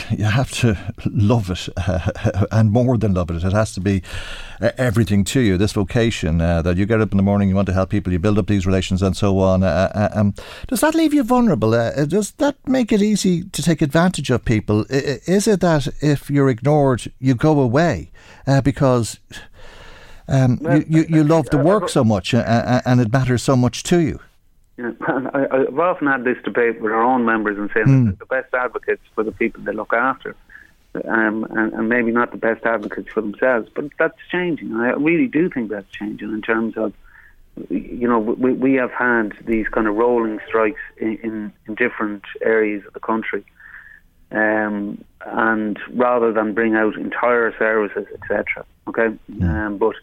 you 0.09 0.25
have 0.25 0.49
to 0.49 0.75
love 1.05 1.51
it, 1.51 1.69
uh, 1.77 2.45
and 2.51 2.71
more 2.71 2.97
than 2.97 3.13
love 3.13 3.29
it. 3.29 3.43
It 3.43 3.53
has 3.53 3.71
to 3.73 3.79
be 3.79 4.01
uh, 4.59 4.71
everything 4.77 5.23
to 5.25 5.39
you. 5.39 5.57
This 5.57 5.73
vocation 5.73 6.41
uh, 6.41 6.63
that 6.63 6.77
you 6.77 6.87
get 6.87 6.99
up 6.99 7.11
in 7.11 7.17
the 7.17 7.23
morning, 7.23 7.47
you 7.49 7.55
want 7.55 7.67
to 7.67 7.73
help 7.73 7.91
people, 7.91 8.11
you 8.11 8.17
build 8.17 8.39
up 8.39 8.47
these 8.47 8.65
relations, 8.65 9.03
and 9.03 9.15
so 9.15 9.37
on. 9.39 9.61
Uh, 9.61 9.91
uh, 9.93 10.09
um, 10.19 10.33
does 10.67 10.81
that 10.81 10.95
leave 10.95 11.13
you 11.13 11.23
vulnerable? 11.23 11.71
does 12.07 12.31
that 12.31 12.55
make 12.67 12.91
it 12.91 13.01
easy 13.01 13.43
to 13.43 13.61
take 13.61 13.81
advantage 13.81 14.31
of 14.31 14.43
people? 14.45 14.85
Is 14.89 15.47
it 15.47 15.61
that 15.61 15.87
if 16.01 16.29
you're 16.29 16.49
ignored, 16.49 17.11
you 17.19 17.35
go 17.35 17.59
away 17.59 18.11
because 18.63 19.19
um, 20.27 20.57
well, 20.61 20.79
you, 20.79 20.85
you, 20.89 21.05
you 21.09 21.23
love 21.23 21.49
the 21.49 21.57
work 21.57 21.89
so 21.89 22.03
much 22.03 22.33
and 22.33 23.01
it 23.01 23.11
matters 23.11 23.43
so 23.43 23.55
much 23.55 23.83
to 23.83 23.99
you? 23.99 24.19
Yeah, 24.77 24.91
I, 25.01 25.47
have 25.65 25.79
often 25.79 26.07
had 26.07 26.23
this 26.23 26.37
debate 26.43 26.79
with 26.79 26.91
our 26.91 27.01
own 27.01 27.25
members 27.25 27.57
and 27.57 27.69
saying 27.73 27.87
mm. 27.87 28.19
the 28.19 28.25
best 28.25 28.53
advocates 28.53 29.01
for 29.15 29.23
the 29.23 29.31
people 29.31 29.63
they 29.63 29.73
look 29.73 29.91
after, 29.91 30.35
um, 31.07 31.45
and, 31.45 31.73
and, 31.73 31.89
maybe 31.89 32.11
not 32.11 32.31
the 32.31 32.37
best 32.37 32.63
advocates 32.63 33.09
for 33.11 33.21
themselves. 33.21 33.69
But 33.73 33.85
that's 33.97 34.17
changing. 34.31 34.75
I 34.75 34.91
really 34.91 35.27
do 35.27 35.49
think 35.49 35.71
that's 35.71 35.89
changing 35.91 36.31
in 36.31 36.43
terms 36.43 36.77
of, 36.77 36.93
you 37.69 38.07
know, 38.07 38.19
we, 38.19 38.53
we 38.53 38.73
have 38.75 38.91
had 38.91 39.33
these 39.45 39.67
kind 39.67 39.87
of 39.87 39.95
rolling 39.95 40.39
strikes 40.47 40.81
in, 40.97 41.17
in, 41.23 41.53
in 41.67 41.75
different 41.75 42.23
areas 42.41 42.85
of 42.85 42.93
the 42.93 42.99
country. 42.99 43.43
Um, 44.29 45.03
and 45.25 45.79
rather 45.93 46.33
than 46.33 46.53
bring 46.53 46.75
out 46.75 46.97
entire 46.97 47.57
services, 47.57 48.05
etc. 48.13 48.65
Okay, 48.87 49.17
mm. 49.31 49.43
um, 49.43 49.77
but 49.77 49.95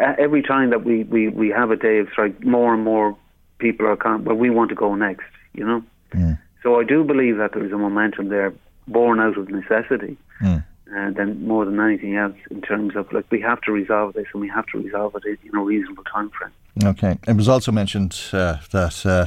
uh, 0.00 0.14
every 0.18 0.42
time 0.42 0.70
that 0.70 0.84
we, 0.84 1.04
we, 1.04 1.28
we 1.28 1.50
have 1.50 1.70
a 1.70 1.76
day 1.76 1.98
of 1.98 2.08
strike, 2.10 2.42
more 2.42 2.74
and 2.74 2.82
more 2.82 3.16
people 3.58 3.86
are 3.86 3.96
kind 3.96 4.24
where 4.24 4.34
we 4.34 4.50
want 4.50 4.68
to 4.70 4.74
go 4.74 4.94
next, 4.94 5.26
you 5.52 5.64
know. 5.64 5.82
Yeah. 6.14 6.36
So 6.62 6.80
I 6.80 6.84
do 6.84 7.04
believe 7.04 7.36
that 7.36 7.52
there 7.52 7.64
is 7.64 7.72
a 7.72 7.78
momentum 7.78 8.28
there, 8.28 8.52
born 8.88 9.20
out 9.20 9.36
of 9.36 9.48
necessity, 9.48 10.16
yeah. 10.42 10.62
Uh, 10.90 11.10
than 11.10 11.46
more 11.46 11.64
than 11.64 11.80
anything 11.80 12.16
else. 12.16 12.36
In 12.50 12.60
terms 12.60 12.96
of 12.96 13.12
like 13.12 13.24
we 13.30 13.40
have 13.40 13.60
to 13.62 13.72
resolve 13.72 14.14
this, 14.14 14.26
and 14.32 14.40
we 14.40 14.48
have 14.48 14.66
to 14.66 14.78
resolve 14.78 15.14
it 15.16 15.38
in 15.44 15.54
a 15.54 15.62
reasonable 15.62 16.04
time 16.04 16.30
frame. 16.30 16.52
Okay. 16.82 17.16
It 17.28 17.36
was 17.36 17.48
also 17.48 17.70
mentioned 17.70 18.20
uh, 18.32 18.56
that 18.72 19.06
uh, 19.06 19.26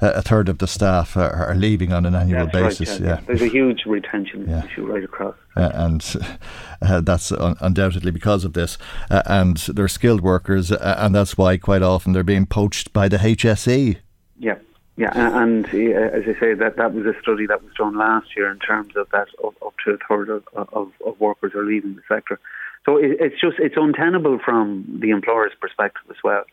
a 0.00 0.20
third 0.20 0.50
of 0.50 0.58
the 0.58 0.66
staff 0.66 1.16
are, 1.16 1.32
are 1.32 1.54
leaving 1.54 1.90
on 1.92 2.04
an 2.04 2.14
annual 2.14 2.46
that's 2.52 2.78
basis. 2.78 2.90
Right, 2.90 3.00
yeah. 3.00 3.06
yeah. 3.06 3.20
There's 3.26 3.42
a 3.42 3.48
huge 3.48 3.86
retention 3.86 4.46
yeah. 4.46 4.64
issue 4.66 4.84
right 4.86 5.02
across. 5.02 5.34
Uh, 5.56 5.70
and 5.72 6.38
uh, 6.82 7.00
that's 7.00 7.32
un- 7.32 7.56
undoubtedly 7.60 8.10
because 8.10 8.44
of 8.44 8.52
this. 8.52 8.76
Uh, 9.10 9.22
and 9.24 9.56
they're 9.56 9.88
skilled 9.88 10.20
workers, 10.20 10.70
uh, 10.70 10.96
and 10.98 11.14
that's 11.14 11.38
why 11.38 11.56
quite 11.56 11.82
often 11.82 12.12
they're 12.12 12.22
being 12.22 12.46
poached 12.46 12.92
by 12.92 13.08
the 13.08 13.16
HSE. 13.16 13.96
Yeah. 14.38 14.56
Yeah, 14.96 15.12
and, 15.14 15.64
as 15.66 16.24
I 16.24 16.38
say, 16.38 16.54
that 16.54 16.76
that 16.76 16.92
was 16.92 17.06
a 17.06 17.18
study 17.22 17.46
that 17.46 17.62
was 17.62 17.72
done 17.74 17.96
last 17.96 18.36
year 18.36 18.50
in 18.50 18.58
terms 18.58 18.94
of 18.94 19.08
that 19.10 19.28
up, 19.42 19.54
up 19.64 19.74
to 19.84 19.92
a 19.92 19.98
third 20.06 20.28
of, 20.28 20.44
of, 20.54 20.92
of 21.04 21.18
workers 21.18 21.54
are 21.54 21.64
leaving 21.64 21.96
the 21.96 22.02
sector. 22.14 22.38
So 22.84 22.98
it, 22.98 23.16
it's 23.18 23.40
just 23.40 23.56
it's 23.58 23.76
untenable 23.76 24.38
from 24.44 24.84
the 25.00 25.10
employer's 25.10 25.52
perspective 25.58 26.02
as 26.10 26.16
well. 26.22 26.44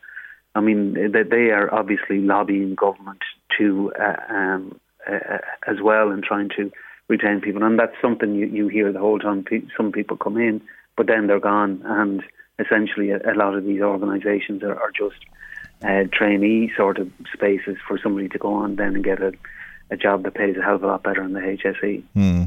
I 0.56 0.62
mean, 0.62 0.94
they, 1.12 1.24
they 1.24 1.52
are 1.52 1.74
obviously 1.74 2.20
lobbying 2.20 2.76
government 2.76 3.22
to 3.58 3.92
uh, 4.00 4.34
um, 4.34 4.80
uh, 5.08 5.40
as 5.68 5.82
well 5.82 6.10
and 6.12 6.24
trying 6.24 6.50
to 6.58 6.72
retain 7.10 7.42
people, 7.42 7.64
and 7.64 7.78
that's 7.78 7.96
something 8.02 8.36
you, 8.36 8.46
you 8.48 8.68
hear 8.68 8.92
the 8.92 9.00
whole 9.00 9.20
time. 9.20 9.44
Some 9.76 9.92
people 9.92 10.16
come 10.16 10.38
in, 10.38 10.62
but 10.96 11.08
then 11.08 11.28
they're 11.28 11.40
gone, 11.40 11.82
and 11.84 12.24
essentially 12.58 13.12
a, 13.12 13.18
a 13.18 13.36
lot 13.36 13.56
of 13.56 13.66
these 13.66 13.82
organisations 13.82 14.64
are, 14.64 14.76
are 14.76 14.92
just 14.92 15.18
uh, 15.84 16.04
trainee 16.12 16.72
sort 16.76 16.98
of 16.98 17.12
spaces 17.34 17.78
for 17.88 18.00
somebody 18.02 18.28
to 18.30 18.38
go 18.38 18.54
on 18.54 18.76
then 18.76 18.96
and 18.96 19.04
get 19.04 19.22
a, 19.22 19.34
a 19.90 19.98
job 19.98 20.24
that 20.24 20.34
pays 20.34 20.56
a 20.58 20.62
hell 20.62 20.76
of 20.76 20.84
a 20.84 20.88
lot 20.88 21.04
better 21.04 21.24
in 21.24 21.34
the 21.34 21.40
HSE. 21.40 22.04
Hmm. 22.14 22.44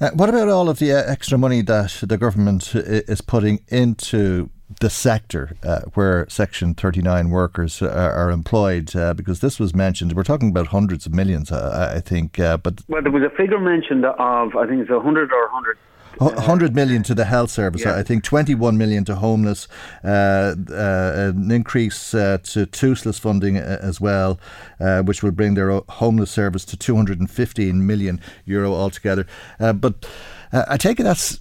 Uh, 0.00 0.10
what 0.14 0.28
about 0.28 0.48
all 0.48 0.68
of 0.68 0.78
the 0.78 0.92
uh, 0.92 1.02
extra 1.06 1.38
money 1.38 1.62
that 1.62 2.02
the 2.02 2.18
government 2.18 2.74
is 2.74 3.20
putting 3.20 3.60
into 3.68 4.50
the 4.80 4.90
sector 4.90 5.56
uh, 5.62 5.82
where 5.94 6.26
Section 6.28 6.74
39 6.74 7.30
workers 7.30 7.80
uh, 7.80 7.86
are 7.88 8.30
employed? 8.30 8.96
Uh, 8.96 9.14
because 9.14 9.40
this 9.40 9.60
was 9.60 9.74
mentioned, 9.74 10.14
we're 10.14 10.24
talking 10.24 10.48
about 10.48 10.68
hundreds 10.68 11.06
of 11.06 11.14
millions, 11.14 11.52
uh, 11.52 11.92
I 11.94 12.00
think. 12.00 12.40
Uh, 12.40 12.56
but 12.56 12.82
well, 12.88 13.00
there 13.00 13.12
was 13.12 13.22
a 13.22 13.30
figure 13.30 13.60
mentioned 13.60 14.04
of 14.04 14.56
I 14.56 14.66
think 14.66 14.80
it's 14.80 14.90
100 14.90 15.32
or 15.32 15.44
100 15.44 15.78
100 16.18 16.74
million 16.74 17.02
to 17.04 17.14
the 17.14 17.24
health 17.24 17.50
service. 17.50 17.82
Yeah. 17.84 17.96
I 17.96 18.02
think 18.02 18.24
21 18.24 18.76
million 18.76 19.04
to 19.06 19.16
homeless, 19.16 19.68
uh, 20.04 20.54
uh, 20.70 21.32
an 21.34 21.50
increase 21.50 22.14
uh, 22.14 22.38
to 22.44 22.66
toothless 22.66 23.18
funding 23.18 23.56
uh, 23.56 23.78
as 23.80 24.00
well, 24.00 24.38
uh, 24.80 25.02
which 25.02 25.22
will 25.22 25.30
bring 25.30 25.54
their 25.54 25.70
homeless 25.88 26.30
service 26.30 26.64
to 26.66 26.76
215 26.76 27.86
million 27.86 28.20
euro 28.44 28.72
altogether. 28.72 29.26
Uh, 29.58 29.72
but 29.72 30.06
I 30.52 30.76
take 30.76 31.00
it 31.00 31.04
that's 31.04 31.38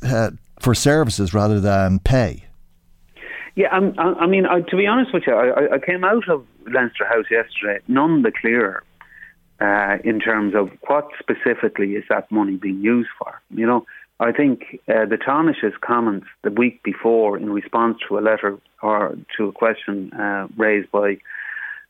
for 0.59 0.75
services 0.75 1.33
rather 1.33 1.59
than 1.59 1.99
pay. 1.99 2.45
Yeah, 3.55 3.75
um, 3.75 3.93
I 3.97 4.27
mean, 4.27 4.45
I, 4.45 4.61
to 4.61 4.77
be 4.77 4.87
honest 4.87 5.13
with 5.13 5.23
you, 5.27 5.33
I, 5.33 5.75
I, 5.75 5.79
came 5.79 6.05
out 6.05 6.29
of 6.29 6.45
Leinster 6.67 7.05
House 7.05 7.25
yesterday 7.29 7.81
none 7.89 8.21
the 8.21 8.31
clearer 8.31 8.83
uh, 9.59 9.97
in 10.03 10.19
terms 10.19 10.55
of 10.55 10.69
what 10.87 11.09
specifically 11.19 11.93
is 11.93 12.03
that 12.09 12.31
money 12.31 12.55
being 12.55 12.81
used 12.81 13.09
for. 13.19 13.41
You 13.53 13.67
know, 13.67 13.85
I 14.21 14.31
think 14.31 14.79
uh, 14.87 15.05
the 15.05 15.17
Taoiseach's 15.17 15.73
comments 15.81 16.27
the 16.43 16.51
week 16.51 16.83
before 16.83 17.37
in 17.37 17.51
response 17.51 17.97
to 18.07 18.19
a 18.19 18.21
letter 18.21 18.59
or 18.83 19.17
to 19.35 19.47
a 19.47 19.51
question 19.51 20.13
uh, 20.13 20.47
raised 20.55 20.91
by 20.91 21.17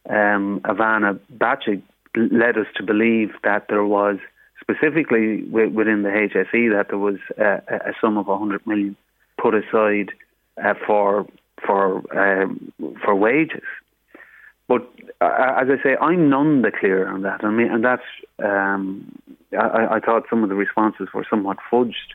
um, 0.09 0.61
Ivana 0.63 1.19
Bacik 1.37 1.81
led 2.15 2.57
us 2.57 2.67
to 2.77 2.83
believe 2.83 3.31
that 3.43 3.65
there 3.67 3.83
was 3.83 4.17
specifically 4.61 5.43
within 5.43 6.03
the 6.03 6.09
HSE 6.09 6.71
that 6.71 6.87
there 6.89 6.97
was 6.97 7.17
a, 7.37 7.61
a 7.69 7.93
sum 7.99 8.17
of 8.17 8.27
100 8.27 8.65
million 8.65 8.95
put 9.37 9.53
aside 9.53 10.11
uh, 10.63 10.73
for 10.87 11.27
for 11.65 12.01
um, 12.17 12.71
for 13.03 13.13
wages. 13.13 13.63
But 14.69 14.89
uh, 15.19 15.57
as 15.59 15.67
I 15.69 15.83
say, 15.83 15.97
I'm 15.99 16.29
none 16.29 16.61
the 16.61 16.71
clearer 16.71 17.09
on 17.09 17.23
that. 17.23 17.43
I 17.43 17.49
mean, 17.49 17.69
and 17.69 17.83
that's 17.83 18.07
um, 18.39 19.19
I, 19.51 19.95
I, 19.95 19.99
thought 19.99 20.23
some 20.29 20.43
of 20.43 20.49
the 20.49 20.55
responses 20.55 21.09
were 21.13 21.25
somewhat 21.29 21.57
fudged 21.69 22.13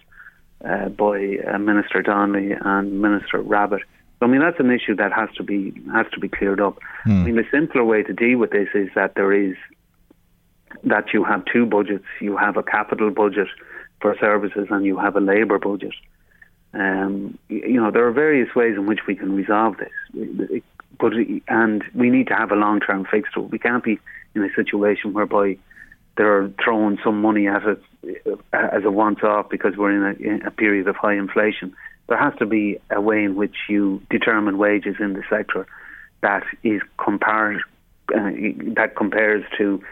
uh, 0.64 0.88
by 0.88 1.38
uh, 1.52 1.58
Minister 1.58 2.02
Donnelly 2.02 2.52
and 2.52 3.00
Minister 3.00 3.42
Rabbitte. 3.42 3.82
So, 4.18 4.26
I 4.26 4.28
mean, 4.28 4.40
that's 4.40 4.58
an 4.58 4.70
issue 4.70 4.96
that 4.96 5.12
has 5.12 5.28
to 5.36 5.42
be 5.42 5.74
has 5.92 6.06
to 6.12 6.20
be 6.20 6.28
cleared 6.28 6.60
up. 6.60 6.78
Hmm. 7.04 7.10
I 7.10 7.24
mean, 7.24 7.36
the 7.36 7.44
simpler 7.50 7.84
way 7.84 8.02
to 8.02 8.12
deal 8.12 8.38
with 8.38 8.50
this 8.50 8.68
is 8.74 8.88
that 8.94 9.14
there 9.14 9.32
is 9.32 9.56
that 10.84 11.12
you 11.12 11.24
have 11.24 11.44
two 11.52 11.66
budgets. 11.66 12.06
You 12.20 12.36
have 12.36 12.56
a 12.56 12.62
capital 12.62 13.10
budget 13.10 13.48
for 14.00 14.16
services, 14.18 14.68
and 14.70 14.84
you 14.84 14.98
have 14.98 15.16
a 15.16 15.20
labour 15.20 15.58
budget. 15.58 15.94
Um, 16.72 17.38
you 17.48 17.80
know, 17.80 17.90
there 17.90 18.06
are 18.06 18.12
various 18.12 18.54
ways 18.54 18.76
in 18.76 18.86
which 18.86 19.00
we 19.06 19.14
can 19.14 19.34
resolve 19.34 19.76
this, 19.78 20.62
but 20.98 21.12
and 21.48 21.84
we 21.94 22.10
need 22.10 22.26
to 22.28 22.34
have 22.34 22.50
a 22.50 22.56
long-term 22.56 23.06
fix 23.10 23.30
to 23.34 23.44
it. 23.44 23.50
We 23.50 23.58
can't 23.58 23.84
be 23.84 23.98
in 24.34 24.42
a 24.42 24.52
situation 24.54 25.12
whereby 25.12 25.58
they're 26.16 26.50
throwing 26.62 26.98
some 27.04 27.20
money 27.20 27.46
at 27.46 27.62
it 27.64 27.82
as 28.52 28.84
a 28.84 28.90
once-off 28.90 29.48
because 29.50 29.76
we're 29.76 29.92
in 29.92 30.02
a, 30.02 30.34
in 30.34 30.46
a 30.46 30.50
period 30.50 30.88
of 30.88 30.96
high 30.96 31.14
inflation. 31.14 31.74
There 32.08 32.18
has 32.18 32.34
to 32.38 32.46
be 32.46 32.78
a 32.90 33.00
way 33.00 33.24
in 33.24 33.34
which 33.34 33.56
you 33.68 34.00
determine 34.10 34.58
wages 34.58 34.96
in 35.00 35.14
the 35.14 35.22
sector 35.28 35.66
that 36.22 36.44
is 36.62 36.80
compared 36.98 37.60
uh, 38.14 38.30
that 38.76 38.92
compares 38.96 39.44
to 39.58 39.82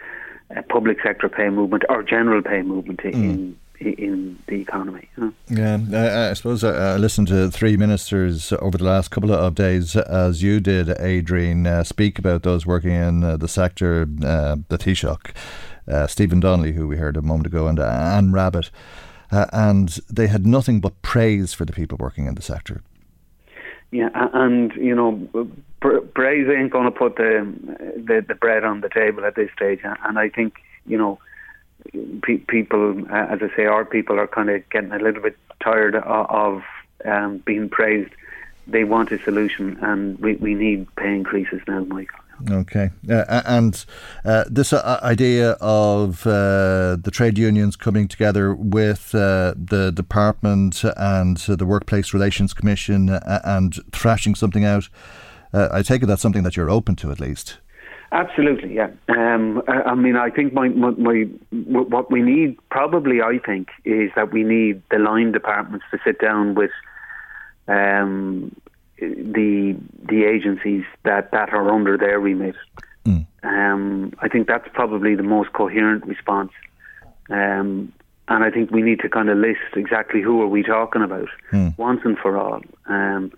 public 0.68 0.98
sector 1.02 1.28
pay 1.28 1.48
movement 1.48 1.84
or 1.88 2.02
general 2.02 2.42
pay 2.42 2.62
movement 2.62 3.00
mm. 3.00 3.12
in 3.12 3.58
in 3.80 4.38
the 4.46 4.60
economy. 4.60 5.08
You 5.16 5.24
know? 5.24 5.32
Yeah, 5.48 5.78
I, 5.98 6.30
I 6.30 6.32
suppose 6.34 6.62
I, 6.62 6.94
I, 6.94 6.96
listened 6.96 7.28
to 7.28 7.50
three 7.50 7.76
ministers 7.76 8.52
over 8.52 8.78
the 8.78 8.84
last 8.84 9.10
couple 9.10 9.32
of 9.32 9.54
days, 9.54 9.96
as 9.96 10.42
you 10.42 10.60
did, 10.60 10.88
Adrian, 11.00 11.66
uh, 11.66 11.82
speak 11.82 12.18
about 12.18 12.44
those 12.44 12.64
working 12.64 12.92
in 12.92 13.24
uh, 13.24 13.36
the 13.36 13.48
sector, 13.48 14.02
uh, 14.24 14.56
the 14.68 14.78
Taoiseach, 14.78 15.34
uh, 15.88 16.06
Stephen 16.06 16.40
Donnelly, 16.40 16.72
who 16.72 16.88
we 16.88 16.96
heard 16.96 17.16
a 17.16 17.22
moment 17.22 17.46
ago, 17.46 17.66
and 17.66 17.78
Anne 17.78 18.32
Rabbitte. 18.32 18.70
uh, 19.30 19.46
and 19.52 20.00
they 20.10 20.26
had 20.26 20.46
nothing 20.46 20.80
but 20.80 21.00
praise 21.02 21.52
for 21.52 21.64
the 21.64 21.72
people 21.72 21.98
working 21.98 22.26
in 22.26 22.34
the 22.34 22.42
sector. 22.42 22.82
Yeah, 23.90 24.08
and 24.12 24.72
you 24.74 24.94
know, 24.94 25.28
praise 25.80 26.48
ain't 26.48 26.72
going 26.72 26.84
to 26.84 26.90
put 26.90 27.16
the, 27.16 27.46
the, 27.96 28.24
the 28.26 28.34
bread 28.34 28.64
on 28.64 28.80
the 28.80 28.88
table 28.88 29.24
at 29.24 29.36
this 29.36 29.50
stage, 29.52 29.80
and 29.84 30.18
I 30.18 30.28
think 30.28 30.56
you 30.86 30.98
know, 30.98 31.18
pe- 32.22 32.38
people, 32.38 33.04
uh, 33.10 33.26
as 33.30 33.40
I 33.42 33.54
say, 33.56 33.66
our 33.66 33.84
people 33.84 34.18
are 34.18 34.26
kind 34.26 34.50
of 34.50 34.68
getting 34.70 34.92
a 34.92 34.98
little 34.98 35.22
bit 35.22 35.36
tired 35.62 35.94
of, 35.94 36.30
of 36.30 36.62
um, 37.04 37.38
being 37.38 37.68
praised. 37.68 38.12
They 38.66 38.84
want 38.84 39.12
a 39.12 39.22
solution, 39.22 39.78
and 39.82 40.18
we, 40.18 40.36
we 40.36 40.54
need 40.54 40.94
pay 40.96 41.14
increases 41.14 41.60
now, 41.66 41.84
Michael. 41.84 42.20
Okay, 42.50 42.90
uh, 43.08 43.42
and 43.46 43.84
uh, 44.24 44.44
this 44.50 44.72
uh, 44.72 45.00
idea 45.02 45.52
of 45.60 46.26
uh, 46.26 46.96
the 46.96 47.10
trade 47.12 47.38
unions 47.38 47.76
coming 47.76 48.08
together 48.08 48.54
with 48.54 49.14
uh, 49.14 49.54
the 49.56 49.92
department 49.92 50.82
and 50.96 51.36
the 51.36 51.64
Workplace 51.64 52.12
Relations 52.12 52.52
Commission 52.52 53.08
uh, 53.08 53.40
and 53.44 53.78
thrashing 53.92 54.34
something 54.34 54.64
out, 54.64 54.88
I 55.52 55.82
take 55.82 56.02
it 56.02 56.06
that's 56.06 56.22
something 56.22 56.42
that 56.42 56.56
you're 56.56 56.70
open 56.70 56.96
to 56.96 57.12
at 57.12 57.20
least. 57.20 57.58
Absolutely, 58.10 58.74
yeah. 58.74 58.90
Um, 59.08 59.62
I 59.66 59.94
mean, 59.94 60.16
I 60.16 60.30
think 60.30 60.52
my, 60.52 60.68
my, 60.68 60.90
my, 60.90 61.22
what 61.50 62.10
we 62.10 62.22
need 62.22 62.58
probably, 62.70 63.20
I 63.20 63.38
think, 63.44 63.68
is 63.84 64.10
that 64.14 64.32
we 64.32 64.44
need 64.44 64.82
the 64.90 64.98
line 64.98 65.32
departments 65.32 65.84
to 65.90 65.98
sit 66.04 66.20
down 66.20 66.54
with 66.54 66.70
um, 67.66 68.54
the 68.98 69.76
the 70.08 70.24
agencies 70.24 70.84
that, 71.04 71.32
that 71.32 71.50
are 71.50 71.70
under 71.70 71.96
their 71.96 72.20
remit. 72.20 72.56
Mm. 73.04 73.26
Um, 73.42 74.12
I 74.20 74.28
think 74.28 74.46
that's 74.46 74.68
probably 74.72 75.14
the 75.14 75.22
most 75.22 75.52
coherent 75.52 76.06
response. 76.06 76.52
Um, 77.28 77.92
and 78.28 78.42
I 78.42 78.50
think 78.50 78.70
we 78.70 78.82
need 78.82 79.00
to 79.00 79.08
kind 79.08 79.28
of 79.28 79.36
list 79.36 79.76
exactly 79.76 80.22
who 80.22 80.40
are 80.40 80.46
we 80.48 80.62
talking 80.62 81.02
about 81.02 81.28
mm. 81.52 81.76
once 81.76 82.00
and 82.04 82.16
for 82.18 82.38
all. 82.38 82.62
Um, 82.86 83.32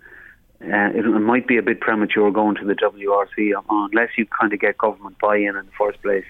uh, 0.61 0.89
it, 0.95 1.05
it, 1.05 1.19
might 1.19 1.45
be 1.45 1.57
a 1.57 1.61
bit 1.61 1.81
premature 1.81 2.31
going 2.31 2.55
to 2.55 2.65
the 2.65 2.73
WRC 2.73 3.51
unless 3.69 4.09
you 4.17 4.25
kind 4.25 4.53
of 4.53 4.59
get 4.59 4.77
government 4.77 5.17
buy-in 5.19 5.55
in 5.55 5.65
the 5.65 5.71
first 5.77 6.01
place. 6.01 6.25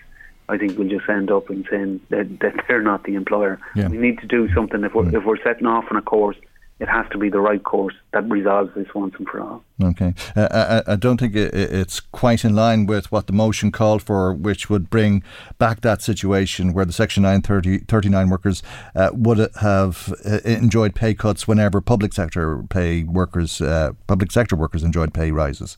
I 0.50 0.58
think 0.58 0.78
we'll 0.78 0.90
just 0.90 1.08
end 1.10 1.30
up 1.30 1.50
in 1.50 1.66
saying 1.70 2.02
that, 2.10 2.40
that 2.40 2.66
they're 2.68 2.82
not 2.82 3.04
the 3.04 3.16
employer. 3.16 3.60
Yeah. 3.76 3.90
We 3.90 3.98
need 3.98 4.20
to 4.20 4.28
do 4.28 4.52
something 4.54 4.84
if 4.84 4.94
we're, 4.94 5.04
mm. 5.04 5.18
if 5.18 5.24
we're 5.24 5.42
setting 5.44 5.68
off 5.68 5.86
on 5.92 5.98
a 5.98 6.02
course 6.02 6.38
it 6.80 6.88
has 6.88 7.08
to 7.12 7.18
be 7.18 7.30
the 7.30 7.40
right 7.40 7.64
course 7.64 7.96
that 8.14 8.30
resolves 8.30 8.70
this 8.76 8.88
once 8.94 9.16
and 9.18 9.28
for 9.28 9.42
all. 9.42 9.64
Okay. 9.84 10.14
Uh, 10.36 10.84
I, 10.88 10.94
I, 10.94 10.96
don't 10.96 11.20
think 11.20 11.36
it's 11.36 12.00
quite 12.00 12.46
in 12.46 12.56
line 12.56 12.86
with 12.86 13.12
what 13.12 13.26
the 13.26 13.34
motion 13.34 13.72
called 13.72 14.04
for, 14.04 14.32
which 14.32 14.70
would 14.70 14.90
bring 14.90 15.24
back 15.58 15.82
that 15.82 16.04
situation 16.04 16.74
where 16.74 16.86
the 16.86 16.94
Section 16.94 17.24
939 17.24 18.30
workers 18.30 18.62
uh, 18.96 19.10
would 19.12 19.50
have 19.60 20.14
uh, 20.24 20.40
enjoyed 20.46 20.94
pay 20.94 21.16
cuts 21.16 21.48
whenever 21.48 21.82
public 21.82 22.14
sector 22.14 22.62
pay 22.70 23.04
workers, 23.04 23.60
uh, 23.60 23.94
public 24.06 24.32
sector 24.32 24.56
workers 24.56 24.84
enjoyed 24.84 25.14
pay 25.14 25.32
rises. 25.32 25.78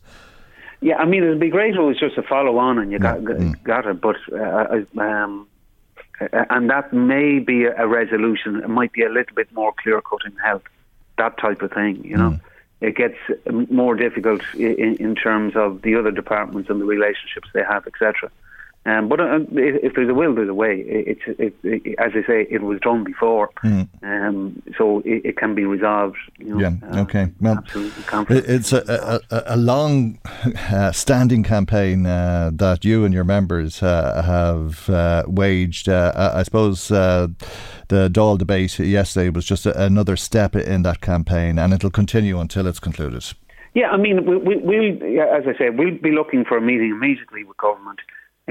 Yeah, 0.81 0.97
I 0.97 1.05
mean, 1.05 1.23
it'd 1.23 1.39
be 1.39 1.49
great 1.49 1.73
if 1.73 1.79
it 1.79 1.83
was 1.83 1.99
just 1.99 2.17
a 2.17 2.23
follow 2.23 2.57
on 2.57 2.77
and 2.77 2.91
you 2.91 2.99
got, 2.99 3.19
mm. 3.19 3.61
got 3.63 3.85
it, 3.85 4.01
but 4.01 4.15
uh, 4.33 5.01
um, 5.01 5.47
and 6.31 6.69
that 6.69 6.91
may 6.91 7.39
be 7.39 7.65
a 7.65 7.87
resolution. 7.87 8.57
It 8.57 8.69
might 8.69 8.91
be 8.91 9.03
a 9.03 9.09
little 9.09 9.35
bit 9.35 9.51
more 9.53 9.73
clear 9.81 10.01
cut 10.01 10.19
in 10.25 10.35
health 10.37 10.63
that 11.19 11.37
type 11.37 11.61
of 11.61 11.71
thing. 11.71 12.03
You 12.03 12.17
know, 12.17 12.29
mm. 12.31 12.41
it 12.81 12.95
gets 12.95 13.17
more 13.69 13.95
difficult 13.95 14.41
in, 14.55 14.95
in, 14.95 15.15
terms 15.15 15.55
of 15.55 15.83
the 15.83 15.95
other 15.95 16.11
departments 16.11 16.69
and 16.69 16.81
the 16.81 16.85
relationships 16.85 17.49
they 17.53 17.63
have, 17.63 17.85
etc. 17.85 18.31
Um, 18.85 19.09
but 19.09 19.19
uh, 19.19 19.39
if 19.51 19.93
there's 19.93 20.09
a 20.09 20.13
will, 20.13 20.33
there's 20.33 20.49
a 20.49 20.53
way. 20.53 20.83
It's 20.87 21.21
it, 21.27 21.53
it, 21.63 21.99
as 21.99 22.11
I 22.15 22.25
say, 22.25 22.47
it 22.49 22.61
was 22.61 22.79
done 22.79 23.03
before, 23.03 23.49
mm. 23.63 23.87
um, 24.03 24.63
so 24.77 24.99
it, 24.99 25.25
it, 25.25 25.37
can 25.37 25.53
be 25.53 25.65
resolved. 25.65 26.17
You 26.37 26.55
know, 26.55 26.59
yeah. 26.59 26.71
Uh, 26.89 27.01
okay. 27.01 27.29
Well, 27.41 27.61
it's 28.29 28.71
a, 28.71 29.21
a, 29.29 29.43
a 29.47 29.57
long 29.57 30.19
uh, 30.71 30.93
standing 30.93 31.43
campaign 31.43 32.05
uh, 32.05 32.51
that 32.53 32.85
you 32.85 33.03
and 33.03 33.13
your 33.13 33.25
members 33.25 33.83
uh, 33.83 34.23
have 34.25 34.89
uh, 34.89 35.23
waged. 35.27 35.89
I 35.89 36.41
suppose 36.43 36.87
the 36.87 37.35
Dáil 37.89 38.37
debate 38.37 38.79
yesterday 38.79 39.29
was 39.29 39.45
just 39.45 39.65
another 39.65 40.15
step 40.15 40.55
in 40.55 40.83
that 40.83 41.01
campaign, 41.01 41.59
and 41.59 41.73
it'll 41.73 41.91
continue 41.91 42.39
until 42.39 42.65
it's 42.65 42.79
concluded. 42.79 43.25
Yeah, 43.73 43.89
I 43.91 43.97
mean, 43.97 44.25
we, 44.25 44.37
we, 44.37 44.55
we'll, 44.55 45.21
as 45.21 45.43
I 45.45 45.57
say, 45.57 45.69
we'll 45.69 45.97
be 45.97 46.11
looking 46.11 46.45
for 46.45 46.57
a 46.57 46.61
meeting 46.61 46.91
immediately 46.91 47.43
with 47.43 47.57
government 47.57 47.99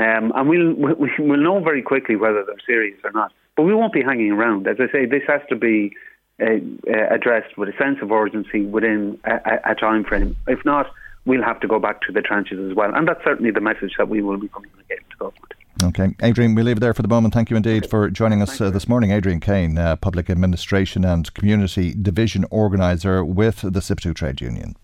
um, 0.01 0.33
and 0.35 0.49
we'll, 0.49 0.75
we'll 0.75 1.41
know 1.41 1.61
very 1.61 1.83
quickly 1.83 2.17
whether 2.17 2.45
they're 2.45 2.57
serious 2.67 2.99
or 3.05 3.11
not. 3.13 3.33
But 3.57 3.65
we 3.65 3.75
won't 3.75 3.93
be 3.93 4.03
hanging 4.03 4.31
around. 4.31 4.69
As 4.69 4.77
I 4.79 4.91
say, 4.93 5.07
this 5.07 5.23
has 5.27 5.41
to 5.49 5.57
be 5.57 5.93
uh, 6.41 6.45
uh, 6.89 7.09
addressed 7.11 7.59
with 7.59 7.69
a 7.69 7.77
sense 7.77 7.99
of 8.01 8.13
urgency 8.13 8.65
within 8.65 9.19
a, 9.25 9.73
a, 9.73 9.75
time 9.75 10.05
frame. 10.05 10.37
If 10.47 10.65
not, 10.65 10.87
we'll 11.25 11.43
have 11.43 11.59
to 11.61 11.67
go 11.67 11.81
back 11.81 12.01
to 12.03 12.13
the 12.13 12.23
trenches 12.23 12.71
as 12.71 12.77
well. 12.77 12.95
And 12.95 13.09
that's 13.09 13.23
certainly 13.25 13.51
the 13.51 13.61
message 13.61 13.95
that 13.99 14.09
we 14.09 14.23
will 14.23 14.39
be 14.39 14.47
communicating 14.49 15.05
to 15.11 15.17
government. 15.19 15.55
Okay. 15.83 16.15
Adrian, 16.23 16.55
we'll 16.55 16.65
leave 16.65 16.77
it 16.77 16.81
there 16.81 16.95
for 16.95 17.03
the 17.03 17.09
moment. 17.09 17.35
Thank 17.35 17.51
you 17.51 17.57
indeed 17.57 17.91
for 17.91 18.11
joining 18.11 18.41
us 18.41 18.61
uh, 18.61 18.71
this 18.71 18.89
morning. 18.89 19.11
Adrian 19.11 19.41
Kane, 19.41 19.79
uh, 19.79 19.97
Public 19.97 20.31
Administration 20.31 21.05
and 21.05 21.33
Community 21.35 21.95
Division 21.95 22.45
Organiser 22.51 23.25
with 23.25 23.63
the 23.63 23.81
SIPTU 23.81 24.15
Trade 24.15 24.41
Union. 24.41 24.77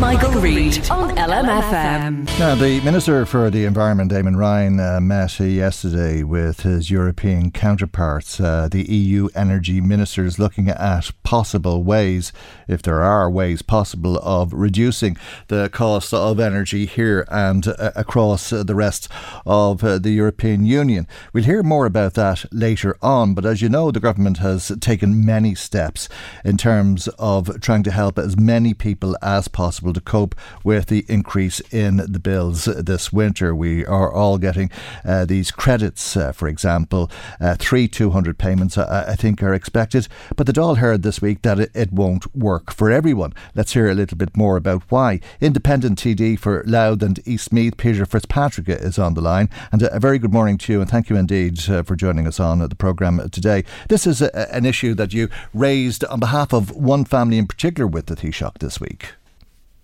Michael, 0.00 0.40
Reed 0.40 0.88
on 0.90 1.14
LMFM. 1.14 2.24
Now, 2.38 2.54
the 2.54 2.80
Minister 2.80 3.26
for 3.26 3.50
the 3.50 3.66
Environment, 3.66 4.10
Eamon 4.10 4.34
Ryan, 4.34 4.80
uh, 4.80 4.98
met 4.98 5.38
yesterday 5.38 6.22
with 6.22 6.60
his 6.60 6.90
European 6.90 7.50
counterparts, 7.50 8.40
uh, 8.40 8.66
the 8.70 8.90
EU 8.90 9.28
energy 9.34 9.82
ministers, 9.82 10.38
looking 10.38 10.70
at 10.70 11.10
possible 11.22 11.84
ways, 11.84 12.32
if 12.66 12.80
there 12.80 13.02
are 13.02 13.30
ways 13.30 13.60
possible, 13.60 14.16
of 14.20 14.54
reducing 14.54 15.18
the 15.48 15.68
cost 15.70 16.14
of 16.14 16.40
energy 16.40 16.86
here 16.86 17.26
and 17.28 17.68
uh, 17.68 17.92
across 17.94 18.48
the 18.48 18.74
rest 18.74 19.06
of 19.44 19.84
uh, 19.84 19.98
the 19.98 20.12
European 20.12 20.64
Union. 20.64 21.06
We'll 21.34 21.44
hear 21.44 21.62
more 21.62 21.84
about 21.84 22.14
that 22.14 22.46
later 22.50 22.96
on, 23.02 23.34
but 23.34 23.44
as 23.44 23.60
you 23.60 23.68
know, 23.68 23.90
the 23.90 24.00
government 24.00 24.38
has 24.38 24.72
taken 24.80 25.26
many 25.26 25.54
steps 25.54 26.08
in 26.42 26.56
terms 26.56 27.06
of 27.18 27.60
trying 27.60 27.82
to 27.82 27.90
help 27.90 28.18
as 28.18 28.38
many 28.38 28.72
people 28.72 29.14
as 29.20 29.46
possible 29.46 29.89
able 29.90 30.00
to 30.00 30.00
cope 30.00 30.34
with 30.62 30.86
the 30.86 31.04
increase 31.08 31.60
in 31.72 31.96
the 31.96 32.20
bills 32.20 32.64
this 32.64 33.12
winter. 33.12 33.54
We 33.54 33.84
are 33.86 34.12
all 34.12 34.38
getting 34.38 34.70
uh, 35.04 35.24
these 35.24 35.50
credits, 35.50 36.16
uh, 36.16 36.32
for 36.32 36.48
example, 36.48 37.10
uh, 37.40 37.56
three 37.58 37.88
200 37.88 38.38
payments, 38.38 38.78
I, 38.78 39.12
I, 39.12 39.16
think, 39.16 39.42
are 39.42 39.54
expected. 39.54 40.06
But 40.36 40.46
the 40.46 40.52
Dáil 40.52 40.76
heard 40.76 41.02
this 41.02 41.20
week 41.20 41.42
that 41.42 41.58
it, 41.58 41.70
it, 41.74 41.92
won't 41.92 42.34
work 42.36 42.72
for 42.72 42.90
everyone. 42.90 43.34
Let's 43.54 43.72
hear 43.72 43.90
a 43.90 43.94
little 43.94 44.16
bit 44.16 44.36
more 44.36 44.56
about 44.56 44.84
why. 44.90 45.20
Independent 45.40 45.98
TD 45.98 46.38
for 46.38 46.62
Louth 46.66 47.02
and 47.02 47.16
Eastmeath, 47.24 47.76
Peter 47.76 48.06
Fitzpatrick, 48.06 48.68
is 48.68 48.98
on 48.98 49.14
the 49.14 49.20
line. 49.20 49.48
And 49.72 49.82
a 49.82 49.98
very 49.98 50.18
good 50.18 50.32
morning 50.32 50.56
to 50.58 50.72
you, 50.72 50.80
and 50.80 50.88
thank 50.88 51.10
you 51.10 51.16
indeed 51.16 51.68
uh, 51.68 51.82
for 51.82 51.96
joining 51.96 52.28
us 52.28 52.38
on 52.38 52.60
the 52.60 52.76
programme 52.76 53.28
today. 53.30 53.64
This 53.88 54.06
is 54.06 54.22
a, 54.22 54.54
an 54.54 54.64
issue 54.64 54.94
that 54.94 55.12
you 55.12 55.28
raised 55.52 56.04
on 56.04 56.20
behalf 56.20 56.52
of 56.52 56.70
one 56.70 57.04
family 57.04 57.38
in 57.38 57.48
particular 57.48 57.88
with 57.88 58.06
the 58.06 58.14
Taoiseach 58.14 58.58
this 58.58 58.80
week. 58.80 59.14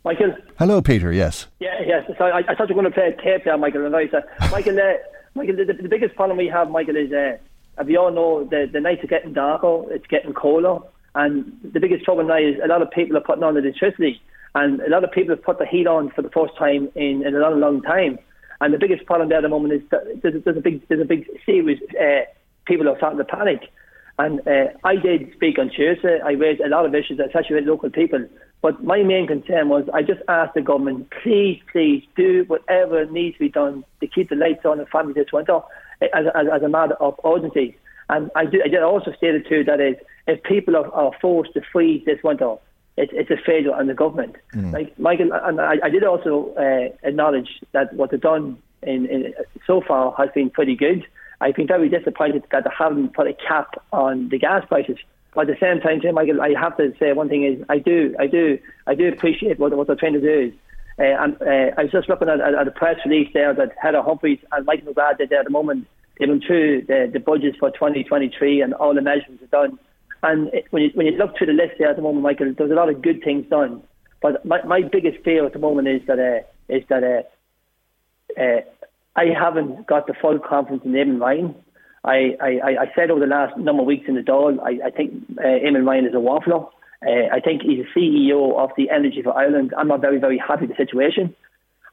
Michael. 0.07 0.37
Hello, 0.57 0.81
Peter. 0.81 1.12
Yes. 1.12 1.49
Yeah, 1.59 1.81
yes. 1.85 2.09
So 2.16 2.27
I, 2.27 2.38
I 2.38 2.55
thought 2.55 2.69
you 2.69 2.77
were 2.77 2.83
going 2.83 2.92
to 2.92 2.97
play 2.97 3.09
a 3.09 3.21
tape 3.21 3.45
there, 3.45 3.59
Michael. 3.59 3.87
And 3.87 3.97
I 3.97 4.09
said, 4.09 4.23
Michael, 4.53 4.79
uh, 4.79 4.92
Michael, 5.35 5.57
the, 5.57 5.64
the, 5.64 5.88
biggest 5.88 6.14
problem 6.14 6.38
we 6.38 6.47
have, 6.47 6.71
Michael, 6.71 6.95
is 6.95 7.12
uh, 7.12 7.37
as 7.77 7.87
we 7.88 7.97
all 7.97 8.12
know, 8.12 8.45
the, 8.45 8.71
the 8.73 8.79
nights 8.79 9.03
are 9.03 9.09
getting 9.09 9.33
darker, 9.33 9.83
it's 9.92 10.07
getting 10.07 10.33
colder, 10.33 10.79
and 11.16 11.59
the 11.73 11.81
biggest 11.81 12.05
trouble 12.05 12.23
now 12.23 12.38
is 12.38 12.55
a 12.62 12.69
lot 12.69 12.83
of 12.83 12.90
people 12.92 13.16
are 13.16 13.21
putting 13.21 13.42
on 13.42 13.55
the 13.55 13.61
electricity, 13.61 14.23
and 14.55 14.81
a 14.81 14.88
lot 14.88 15.03
of 15.03 15.11
people 15.11 15.35
have 15.35 15.42
put 15.42 15.59
the 15.59 15.66
heat 15.66 15.88
on 15.88 16.12
for 16.12 16.23
the 16.23 16.31
first 16.31 16.57
time 16.57 16.88
in, 16.95 17.27
in 17.27 17.35
a 17.35 17.40
long, 17.40 17.59
long 17.59 17.83
time. 17.83 18.16
And 18.61 18.73
the 18.73 18.79
biggest 18.79 19.07
problem 19.07 19.29
there 19.29 19.38
at 19.38 19.42
the 19.42 19.49
moment 19.49 19.75
is 19.75 19.83
that 19.90 20.23
there's, 20.23 20.40
there's 20.45 20.57
a 20.57 20.61
big, 20.61 20.87
there's 20.87 21.03
a 21.03 21.05
big 21.05 21.27
series. 21.45 21.81
uh, 22.01 22.31
people 22.64 22.88
are 22.88 22.97
starting 22.97 23.19
to 23.19 23.25
panic. 23.25 23.73
And 24.19 24.40
uh, 24.47 24.69
I 24.85 24.97
did 24.97 25.33
speak 25.35 25.59
on 25.59 25.69
Tuesday. 25.69 26.21
I 26.25 26.31
raised 26.31 26.61
a 26.61 26.69
lot 26.69 26.87
of 26.87 26.95
issues, 26.95 27.19
especially 27.19 27.57
with 27.57 27.66
local 27.66 27.90
people. 27.90 28.25
But 28.62 28.83
my 28.83 29.03
main 29.03 29.27
concern 29.27 29.69
was 29.69 29.88
I 29.92 30.03
just 30.03 30.21
asked 30.29 30.55
the 30.55 30.62
government, 30.62 31.12
please, 31.23 31.61
please 31.71 32.05
do 32.16 32.45
whatever 32.47 33.05
needs 33.07 33.37
to 33.37 33.40
be 33.40 33.49
done 33.49 33.85
to 34.01 34.07
keep 34.07 34.29
the 34.29 34.35
lights 34.37 34.64
on 34.64 34.81
in 34.81 34.87
families 34.87 35.16
this 35.16 35.33
winter 35.33 35.61
as, 36.01 36.27
as, 36.35 36.47
as 36.53 36.62
a 36.62 36.69
matter 36.69 36.95
of 36.95 37.19
urgency. 37.25 37.77
And 38.09 38.31
I, 38.35 38.47
do, 38.47 38.61
I 38.64 38.69
did 38.69 38.83
also 38.83 39.12
stated 39.12 39.47
too 39.49 39.64
that 39.64 39.81
is, 39.81 39.97
if 40.27 40.42
people 40.42 40.77
are, 40.77 40.90
are 40.92 41.12
forced 41.21 41.55
to 41.55 41.61
freeze 41.73 42.05
this 42.05 42.23
winter, 42.23 42.57
it, 42.97 43.11
it's 43.12 43.31
a 43.31 43.37
failure 43.37 43.75
on 43.75 43.87
the 43.87 43.95
government. 43.95 44.37
Mm. 44.55 44.73
Like 44.73 44.99
Michael, 44.99 45.33
and 45.33 45.61
I, 45.61 45.77
I 45.83 45.90
did 45.90 46.05
also 46.05 46.55
uh, 46.55 46.97
acknowledge 47.07 47.62
that 47.73 47.92
what 47.95 48.11
they've 48.11 48.21
done 48.21 48.59
in, 48.83 49.07
in, 49.07 49.35
so 49.66 49.83
far 49.87 50.14
has 50.16 50.31
been 50.35 50.51
pretty 50.51 50.77
good. 50.77 51.07
I've 51.40 51.55
been 51.55 51.66
very 51.66 51.88
disappointed 51.88 52.45
that 52.51 52.64
they 52.64 52.71
haven't 52.77 53.14
put 53.14 53.27
a 53.27 53.35
cap 53.35 53.83
on 53.92 54.29
the 54.31 54.38
gas 54.38 54.64
prices. 54.66 54.97
But 55.37 55.51
at 55.51 55.61
the 55.61 55.66
same 55.66 55.83
time, 55.83 56.01
Tim, 56.01 56.16
I 56.16 56.55
have 56.59 56.79
to 56.79 56.94
say 56.99 57.12
one 57.12 57.29
thing 57.29 57.44
is 57.44 57.62
I 57.68 57.79
do, 57.79 58.16
I 58.18 58.27
do, 58.27 58.59
I 58.87 58.94
do 58.94 59.09
appreciate 59.09 59.59
what, 59.59 59.77
what 59.77 59.87
they're 59.87 59.94
trying 59.94 60.14
to 60.14 60.20
do. 60.20 60.51
Uh, 60.99 61.03
and 61.03 61.42
uh, 61.42 61.75
I 61.77 61.83
was 61.83 61.92
just 61.92 62.09
looking 62.09 62.31
at, 62.31 62.40
at, 62.40 62.66
a 62.66 62.70
press 62.70 62.96
release 63.05 63.29
there 63.35 63.53
that 63.53 63.72
Heather 63.79 64.01
Humphreys 64.01 64.38
and 64.53 64.64
Michael 64.64 64.94
McGrath 64.94 65.18
did 65.18 65.29
there 65.29 65.40
at 65.40 65.44
the 65.44 65.51
moment. 65.51 65.87
They've 66.18 66.27
been 66.27 66.40
through 66.40 66.87
the, 66.88 67.11
the 67.12 67.20
budgets 67.20 67.59
for 67.59 67.70
2023 67.70 68.62
and 68.62 68.72
all 68.72 68.94
the 68.94 69.03
measurements 69.03 69.44
are 69.44 69.68
done. 69.68 69.79
And 70.22 70.49
it, 70.55 70.68
when 70.70 70.85
you 70.85 70.90
when 70.94 71.05
you 71.05 71.12
look 71.12 71.37
through 71.37 71.49
the 71.49 71.53
list 71.53 71.75
there 71.79 71.90
at 71.90 71.96
the 71.96 72.03
moment, 72.03 72.22
Michael, 72.22 72.55
there's 72.57 72.70
a 72.70 72.75
lot 72.75 72.88
of 72.88 73.03
good 73.03 73.22
things 73.22 73.44
done. 73.51 73.83
But 74.22 74.42
my, 74.46 74.62
my 74.62 74.81
biggest 74.81 75.22
fear 75.22 75.44
at 75.44 75.53
the 75.53 75.59
moment 75.59 75.87
is 75.87 76.01
that 76.07 76.18
uh, 76.18 76.75
is 76.75 76.83
that 76.88 77.05
uh, 77.05 78.40
uh, 78.40 78.61
I 79.14 79.27
haven't 79.38 79.87
got 79.87 80.07
the 80.07 80.14
full 80.14 80.38
confidence 80.38 80.87
in 80.87 80.92
Eamon 80.92 81.20
Ryan. 81.20 81.55
I, 82.07 82.37
I, 82.40 82.71
I 82.83 82.87
said 82.95 83.11
over 83.11 83.21
the 83.21 83.27
last 83.27 83.57
number 83.59 83.83
of 83.83 83.87
weeks 83.87 84.05
in 84.09 84.14
the 84.14 84.21
Dáil, 84.21 84.61
I, 84.61 84.87
I 84.87 84.90
think 84.90 85.12
uh, 85.38 85.42
Eamon 85.42 85.87
Ryan 85.87 86.07
is 86.07 86.14
a 86.14 86.19
waffler. 86.19 86.69
Uh, 87.07 87.35
I 87.35 87.40
think 87.40 87.62
he's 87.62 87.85
a 87.85 87.99
CEO 87.99 88.57
of 88.57 88.71
the 88.77 88.90
Energy 88.90 89.23
for 89.23 89.37
Ireland. 89.37 89.75
I'm 89.77 89.88
not 89.88 90.01
very, 90.01 90.19
very 90.19 90.38
happy 90.38 90.66
with 90.66 90.77
the 90.77 90.85
situation. 90.85 91.35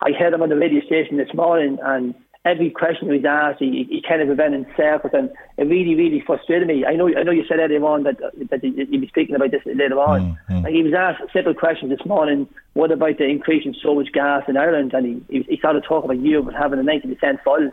I 0.02 0.12
heard 0.12 0.34
him 0.34 0.42
on 0.42 0.50
the 0.50 0.56
radio 0.56 0.86
station 0.86 1.18
this 1.18 1.34
morning, 1.34 1.80
and 1.82 2.14
every 2.46 2.70
question 2.70 3.08
he 3.08 3.18
was 3.18 3.26
asked, 3.26 3.60
he, 3.60 3.88
he 3.90 4.04
kind 4.08 4.22
of 4.22 4.38
went 4.38 4.54
in 4.54 4.66
circles, 4.76 5.14
and 5.14 5.32
it 5.58 5.64
really, 5.64 5.96
really 5.96 6.22
frustrated 6.26 6.68
me. 6.68 6.86
I 6.86 6.96
know, 6.96 7.08
I 7.08 7.24
know 7.24 7.32
you 7.32 7.46
said 7.48 7.60
earlier 7.60 7.84
on 7.84 8.04
that 8.04 8.20
that 8.50 8.64
you'd 8.64 9.02
be 9.02 9.08
speaking 9.08 9.36
about 9.36 9.52
this 9.52 9.62
later 9.66 10.00
on. 10.00 10.38
Mm-hmm. 10.50 10.64
Like 10.64 10.74
he 10.74 10.84
was 10.84 10.94
asked 10.94 11.24
simple 11.34 11.54
questions 11.54 11.92
this 11.92 12.06
morning. 12.06 12.48
What 12.74 12.92
about 12.92 13.18
the 13.18 13.26
increase 13.26 13.66
in 13.66 13.74
storage 13.74 14.12
gas 14.12 14.44
in 14.48 14.58
Ireland? 14.58 14.94
And 14.94 15.24
he, 15.30 15.44
he, 15.50 15.58
started 15.58 15.84
talking 15.88 16.10
about 16.12 16.24
Europe 16.24 16.54
having 16.58 16.80
a 16.80 16.84
90% 16.84 17.44
full. 17.44 17.72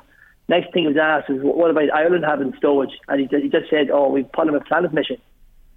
Next 0.50 0.72
thing 0.72 0.82
he 0.82 0.88
was 0.88 0.96
asked 0.96 1.30
was, 1.30 1.38
what 1.42 1.70
about 1.70 1.94
Ireland 1.94 2.24
having 2.24 2.52
storage? 2.58 2.90
And 3.06 3.20
he, 3.20 3.28
he 3.40 3.48
just 3.48 3.70
said, 3.70 3.88
oh, 3.88 4.08
we've 4.08 4.30
put 4.32 4.48
him 4.48 4.56
a 4.56 4.60
planet 4.60 4.92
mission. 4.92 5.16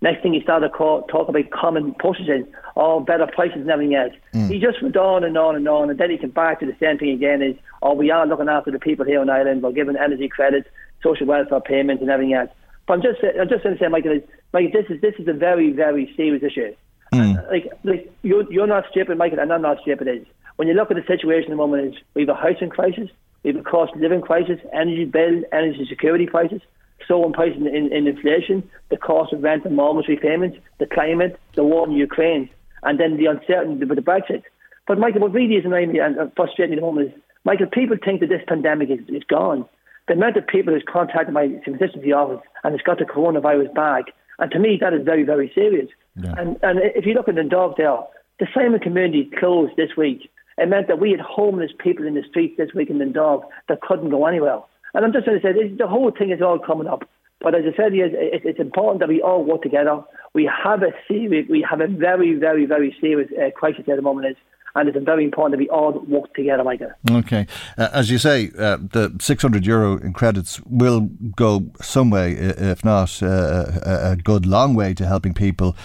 Next 0.02 0.24
thing 0.24 0.34
he 0.34 0.42
started 0.42 0.70
to 0.70 0.74
call, 0.74 1.04
talk 1.04 1.30
about 1.30 1.52
common 1.52 1.94
postage, 2.02 2.48
all 2.76 3.00
better 3.00 3.28
prices 3.28 3.62
and 3.62 3.70
everything 3.70 3.94
else. 3.94 4.14
Mm. 4.34 4.50
He 4.50 4.60
just 4.60 4.82
went 4.82 4.98
on 4.98 5.24
and 5.24 5.38
on 5.38 5.56
and 5.56 5.68
on, 5.68 5.92
and 5.92 6.00
then 6.00 6.10
he 6.10 6.18
came 6.18 6.32
back 6.32 6.60
to 6.62 6.66
the 6.66 6.76
same 6.80 6.98
thing 6.98 7.12
again: 7.12 7.44
is 7.44 7.56
oh, 7.84 7.94
we 7.94 8.10
are 8.10 8.26
looking 8.26 8.50
after 8.50 8.72
the 8.72 8.80
people 8.80 9.06
here 9.06 9.22
in 9.22 9.30
Ireland. 9.30 9.62
We're 9.62 9.72
giving 9.72 9.96
energy 9.96 10.28
credits, 10.28 10.68
social 11.04 11.28
welfare 11.28 11.62
payments, 11.62 12.02
and 12.02 12.10
everything 12.10 12.34
else. 12.34 12.50
But 12.88 12.96
I'm 12.96 13.02
just, 13.04 13.20
I'm 13.40 13.48
just 13.48 13.64
going 13.64 13.78
to 13.78 13.80
say, 13.82 13.88
Michael, 13.88 14.20
Mike, 14.54 14.74
this 14.74 14.88
is 14.90 15.00
this 15.02 15.14
is 15.20 15.28
a 15.28 15.34
very, 15.34 15.72
very 15.72 16.12
serious 16.18 16.44
issue. 16.44 16.76
Mm. 17.14 17.50
Like, 17.50 17.72
like 17.84 18.12
you're, 18.24 18.52
you're 18.52 18.68
not 18.68 18.86
stupid, 18.90 19.18
Michael, 19.20 19.40
and 19.40 19.54
I'm 19.54 19.62
not 19.62 19.78
stupid. 19.84 20.08
Is 20.08 20.26
when 20.56 20.68
you 20.68 20.74
look 20.74 20.90
at 20.90 20.98
the 20.98 21.06
situation 21.08 21.52
at 21.52 21.56
the 21.56 21.64
moment, 21.64 21.94
is 21.94 22.02
we 22.16 22.24
have 22.24 22.30
a 22.30 22.36
housing 22.36 22.70
crisis, 22.70 23.10
we 23.43 23.51
have 23.51 23.60
a 23.60 23.63
cost 23.63 23.93
of 23.93 24.01
living 24.01 24.21
crisis, 24.21 24.60
energy 24.73 25.06
bill, 25.06 25.43
energy 25.51 25.86
security 25.89 26.25
crisis 26.25 26.62
so 27.08 27.29
prices 27.32 27.58
in, 27.58 27.91
in 27.91 28.08
inflation, 28.08 28.69
the 28.89 28.97
cost 28.97 29.34
of 29.34 29.43
rent 29.43 29.65
and 29.65 29.75
mortgage 29.75 30.08
repayments, 30.08 30.58
the 30.79 30.86
climate, 30.86 31.39
the 31.56 31.63
war 31.63 31.88
in 31.88 31.93
Ukraine, 31.93 32.49
and 32.84 32.99
then 32.99 33.17
the 33.17 33.25
uncertainty 33.25 33.86
with 33.86 33.97
the 33.97 34.01
Brexit. 34.03 34.43
But 34.88 34.99
Michael, 34.99 35.21
what 35.21 35.34
really 35.34 35.56
is 35.56 35.65
annoying 35.65 35.93
me 35.93 35.99
and 35.99 36.15
frustrating 36.36 36.71
me 36.71 36.77
at 36.77 36.82
the 36.82 36.86
moment 36.86 37.08
is, 37.10 37.21
Michael, 37.45 37.67
people 37.67 37.97
think 38.03 38.21
that 38.21 38.29
this 38.29 38.41
pandemic 38.47 38.89
is, 38.89 38.99
is 39.08 39.23
gone. 39.23 39.65
The 40.08 40.13
amount 40.13 40.38
of 40.38 40.47
people 40.47 40.73
who's 40.73 40.84
contacted 40.88 41.34
my 41.34 41.49
consistency 41.63 42.12
office 42.12 42.45
and 42.63 42.73
has 42.73 42.82
got 42.82 42.99
the 42.99 43.06
coronavirus 43.06 43.73
back, 43.73 44.06
and 44.39 44.51
to 44.51 44.60
me 44.60 44.77
that 44.82 44.93
is 44.93 45.03
very, 45.03 45.23
very 45.23 45.51
serious. 45.53 45.89
Yeah. 46.21 46.36
And 46.38 46.58
and 46.62 46.79
if 46.79 47.06
you 47.06 47.13
look 47.13 47.29
at 47.29 47.36
the 47.36 47.43
dog 47.43 47.75
there, 47.77 47.97
the 48.39 48.47
Simon 48.53 48.79
community 48.79 49.29
closed 49.39 49.75
this 49.77 49.91
week. 49.97 50.29
It 50.58 50.70
meant 50.70 50.88
that 50.88 51.00
we 51.00 51.12
had 51.12 51.20
homeless 51.20 51.72
people 51.78 52.06
in 52.06 52.13
the 52.13 52.24
streets 52.30 52.56
this 52.58 52.74
week 52.74 52.89
in 52.89 53.00
Dundalk 53.00 53.50
that 53.70 53.82
couldn't 53.82 54.10
go 54.10 54.26
anywhere. 54.26 54.60
And 54.94 55.04
I'm 55.04 55.12
just 55.12 55.26
trying 55.26 55.39
to 55.39 55.44
say, 55.44 55.54
this, 55.54 55.78
the 55.78 55.88
whole 55.88 56.12
thing 56.12 56.32
is 56.32 56.42
all 56.42 56.60
coming 56.60 56.88
up. 56.88 57.04
But 57.42 57.56
as 57.56 57.63
I 57.66 57.76
said, 57.76 57.94
it's, 57.94 58.46
it's 58.46 58.60
important 58.60 59.00
that 59.02 59.10
we 59.10 59.22
all 59.22 59.44
work 59.44 59.63
together. 59.63 60.02
We 60.34 60.50
have 60.63 60.82
a 60.82 60.92
serious, 61.08 61.46
we 61.50 61.66
have 61.70 61.82
a 61.82 61.88
very, 61.88 62.36
very, 62.36 62.66
very 62.66 62.96
serious 63.02 63.30
uh, 63.38 63.52
crisis 63.52 63.86
at 63.89 63.96
the 63.96 64.02
moment. 64.02 64.38
And 64.76 64.90
it's 64.90 64.98
very 65.06 65.24
important 65.24 65.52
that 65.52 65.60
we 65.60 65.70
all 65.70 66.00
work 66.08 66.34
together, 66.34 66.64
Michael. 66.64 66.92
Okay. 67.10 67.46
Uh, 67.78 67.90
as 67.94 68.10
you 68.10 68.18
say, 68.18 68.50
uh, 68.58 68.78
the 68.78 69.16
600 69.20 69.66
euro 69.66 69.98
in 69.98 70.14
credits 70.14 70.60
will 70.62 71.02
go 71.36 71.70
some 71.82 72.10
way, 72.10 72.34
if 72.34 72.84
not 72.84 73.22
uh, 73.22 73.66
a 73.84 74.16
good 74.16 74.46
long 74.46 74.74
way, 74.74 74.94
to 74.96 75.06
helping 75.06 75.34
people 75.34 75.76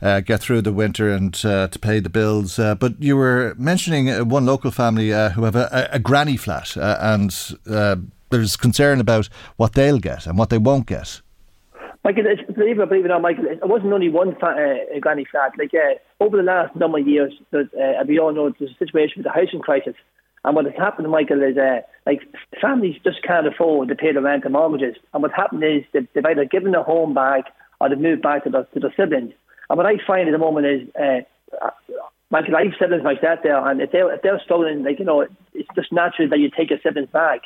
uh, 0.00 0.20
get 0.20 0.40
through 0.40 0.62
the 0.62 0.72
winter 0.72 1.10
and 1.10 1.44
uh, 1.44 1.68
to 1.68 1.78
pay 1.78 2.00
the 2.00 2.08
bills. 2.08 2.58
Uh, 2.58 2.74
but 2.74 3.00
you 3.02 3.16
were 3.16 3.54
mentioning 3.58 4.28
one 4.28 4.46
local 4.46 4.70
family 4.70 5.08
who 5.08 5.44
have 5.44 5.56
a, 5.56 5.88
a 5.92 5.98
granny 5.98 6.36
flat 6.36 6.76
and 6.76 7.56
there's 8.30 8.56
concern 8.56 9.00
about 9.00 9.28
what 9.56 9.74
they'll 9.74 9.98
get 9.98 10.26
and 10.26 10.38
what 10.38 10.50
they 10.50 10.58
won't 10.58 10.86
get. 10.86 11.20
Michael, 12.08 12.24
believe 12.54 12.78
it 12.78 12.82
or 12.82 12.86
believe 12.86 13.04
it 13.04 13.08
not, 13.08 13.20
Michael, 13.20 13.44
it 13.44 13.68
wasn't 13.68 13.92
only 13.92 14.08
one 14.08 14.34
fa- 14.36 14.86
uh, 14.96 14.98
granny 14.98 15.26
flat. 15.30 15.52
Like 15.58 15.74
uh, 15.74 16.24
over 16.24 16.38
the 16.38 16.42
last 16.42 16.74
number 16.74 16.98
of 16.98 17.06
years, 17.06 17.34
uh, 17.52 17.64
we 18.08 18.18
all 18.18 18.32
know 18.32 18.50
there's 18.58 18.70
a 18.70 18.78
situation 18.78 19.18
with 19.18 19.24
the 19.24 19.30
housing 19.30 19.60
crisis, 19.60 19.94
and 20.42 20.56
what 20.56 20.64
has 20.64 20.74
happened, 20.74 21.10
Michael, 21.10 21.42
is 21.42 21.58
uh, 21.58 21.80
like 22.06 22.22
families 22.62 22.96
just 23.04 23.22
can't 23.22 23.46
afford 23.46 23.88
to 23.88 23.94
pay 23.94 24.10
the 24.10 24.22
rent 24.22 24.44
and 24.44 24.54
mortgages, 24.54 24.96
and 25.12 25.22
what 25.22 25.32
happened 25.32 25.62
is 25.62 25.84
they've, 25.92 26.08
they've 26.14 26.24
either 26.24 26.46
given 26.46 26.72
their 26.72 26.82
home 26.82 27.12
back 27.12 27.44
or 27.78 27.90
they've 27.90 27.98
moved 27.98 28.22
back 28.22 28.44
to 28.44 28.50
their, 28.50 28.64
to 28.64 28.80
their 28.80 28.94
siblings. 28.96 29.34
And 29.68 29.76
what 29.76 29.84
I 29.84 29.98
find 30.06 30.30
at 30.30 30.32
the 30.32 30.38
moment 30.38 30.64
is, 30.64 30.88
uh, 30.96 31.68
Michael, 32.30 32.56
I 32.56 32.64
have 32.64 32.72
siblings 32.80 33.04
myself 33.04 33.40
there, 33.42 33.58
and 33.68 33.82
if 33.82 33.92
they're 33.92 34.14
if 34.14 34.22
they're 34.22 34.40
struggling, 34.42 34.82
like 34.82 34.98
you 34.98 35.04
know, 35.04 35.26
it's 35.52 35.68
just 35.74 35.92
natural 35.92 36.30
that 36.30 36.38
you 36.38 36.48
take 36.48 36.70
your 36.70 36.78
siblings 36.82 37.10
back. 37.10 37.42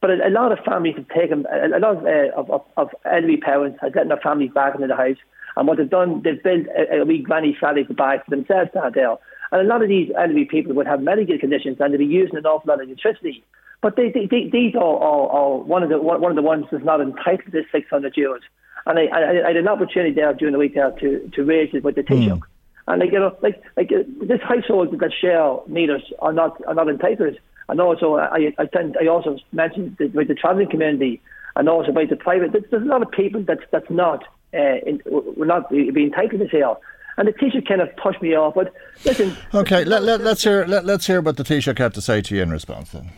But 0.00 0.10
a, 0.10 0.28
a 0.28 0.30
lot 0.30 0.52
of 0.52 0.58
families 0.64 0.96
have 0.96 1.08
taken, 1.08 1.46
a, 1.50 1.76
a 1.76 1.80
lot 1.80 1.96
of, 1.96 2.04
uh, 2.04 2.36
of, 2.36 2.50
of, 2.50 2.62
of 2.76 2.88
elderly 3.04 3.38
parents 3.38 3.78
are 3.82 3.90
getting 3.90 4.08
their 4.08 4.20
families 4.22 4.50
back 4.54 4.74
into 4.74 4.86
the 4.86 4.96
house. 4.96 5.16
And 5.56 5.66
what 5.66 5.78
they've 5.78 5.88
done, 5.88 6.22
they've 6.22 6.42
built 6.42 6.66
a, 6.76 7.00
a 7.00 7.04
wee 7.04 7.22
granny 7.22 7.56
flat 7.58 7.76
to 7.76 7.94
buy 7.94 8.18
for 8.18 8.30
themselves 8.30 8.70
down 8.74 8.92
there. 8.94 9.16
And 9.52 9.62
a 9.62 9.64
lot 9.64 9.82
of 9.82 9.88
these 9.88 10.10
elderly 10.18 10.44
people 10.44 10.74
would 10.74 10.86
have 10.86 11.00
medical 11.00 11.38
conditions 11.38 11.78
and 11.80 11.92
they'd 11.92 11.98
be 11.98 12.04
using 12.04 12.36
an 12.36 12.46
awful 12.46 12.68
lot 12.68 12.80
of 12.80 12.88
electricity. 12.88 13.42
But 13.82 13.96
they, 13.96 14.10
they, 14.10 14.26
they, 14.26 14.48
these 14.50 14.74
are, 14.74 14.82
are, 14.82 15.28
are, 15.28 15.56
one 15.58 15.82
of 15.82 15.88
the 15.88 16.00
one 16.00 16.30
of 16.30 16.36
the 16.36 16.42
ones 16.42 16.64
that's 16.70 16.84
not 16.84 17.00
entitled 17.00 17.44
to 17.44 17.50
this 17.50 17.66
600 17.72 18.14
euros. 18.14 18.40
And 18.86 18.98
I, 18.98 19.06
I, 19.06 19.44
I, 19.44 19.48
had 19.48 19.56
an 19.56 19.68
opportunity 19.68 20.12
there 20.12 20.32
during 20.32 20.52
the 20.52 20.58
week 20.58 20.74
there 20.74 20.90
to, 20.90 21.30
to 21.34 21.44
raise 21.44 21.74
it 21.74 21.84
with 21.84 21.94
the 21.94 22.02
Taoiseach. 22.02 22.38
Mm. 22.38 22.42
And 22.88 23.00
like 23.00 23.12
you 23.12 23.18
know, 23.18 23.36
like 23.42 23.62
like 23.76 23.90
uh, 23.92 24.04
this 24.26 24.40
household 24.42 24.98
that 24.98 25.12
share 25.20 25.58
meters 25.66 26.02
are 26.20 26.32
not 26.32 26.60
are 26.66 26.74
not 26.74 26.88
entitled. 26.88 27.36
And 27.68 27.80
also, 27.80 28.16
I 28.16 28.54
I, 28.58 28.66
tend, 28.66 28.96
I 29.00 29.06
also 29.06 29.38
mentioned 29.52 29.96
the, 29.98 30.06
with 30.08 30.28
the 30.28 30.34
travelling 30.34 30.70
community 30.70 31.20
and 31.56 31.68
also 31.68 31.90
about 31.90 32.10
the 32.10 32.16
private. 32.16 32.52
There's, 32.52 32.64
there's 32.70 32.82
a 32.82 32.86
lot 32.86 33.02
of 33.02 33.10
people 33.10 33.42
that's 33.42 33.64
that's 33.70 33.90
not 33.90 34.24
uh, 34.54 34.78
in, 34.86 35.02
we're 35.06 35.46
not 35.46 35.68
being 35.70 35.96
entitled 35.96 36.40
to 36.40 36.48
here. 36.48 36.74
And 37.18 37.26
the 37.26 37.32
Taoiseach 37.32 37.66
kind 37.66 37.80
of 37.80 37.94
pushed 37.96 38.20
me 38.20 38.34
off. 38.34 38.54
But 38.54 38.74
listen. 39.04 39.34
Okay, 39.54 39.84
let, 39.84 40.02
let, 40.02 40.20
us 40.20 40.42
hear 40.42 40.66
let, 40.66 40.88
us 40.88 41.06
hear 41.06 41.20
what 41.20 41.36
the 41.36 41.44
Taoiseach 41.44 41.78
had 41.78 41.94
to 41.94 42.02
say 42.02 42.20
to 42.20 42.36
you 42.36 42.42
in 42.42 42.50
response. 42.50 42.90
Then 42.90 43.10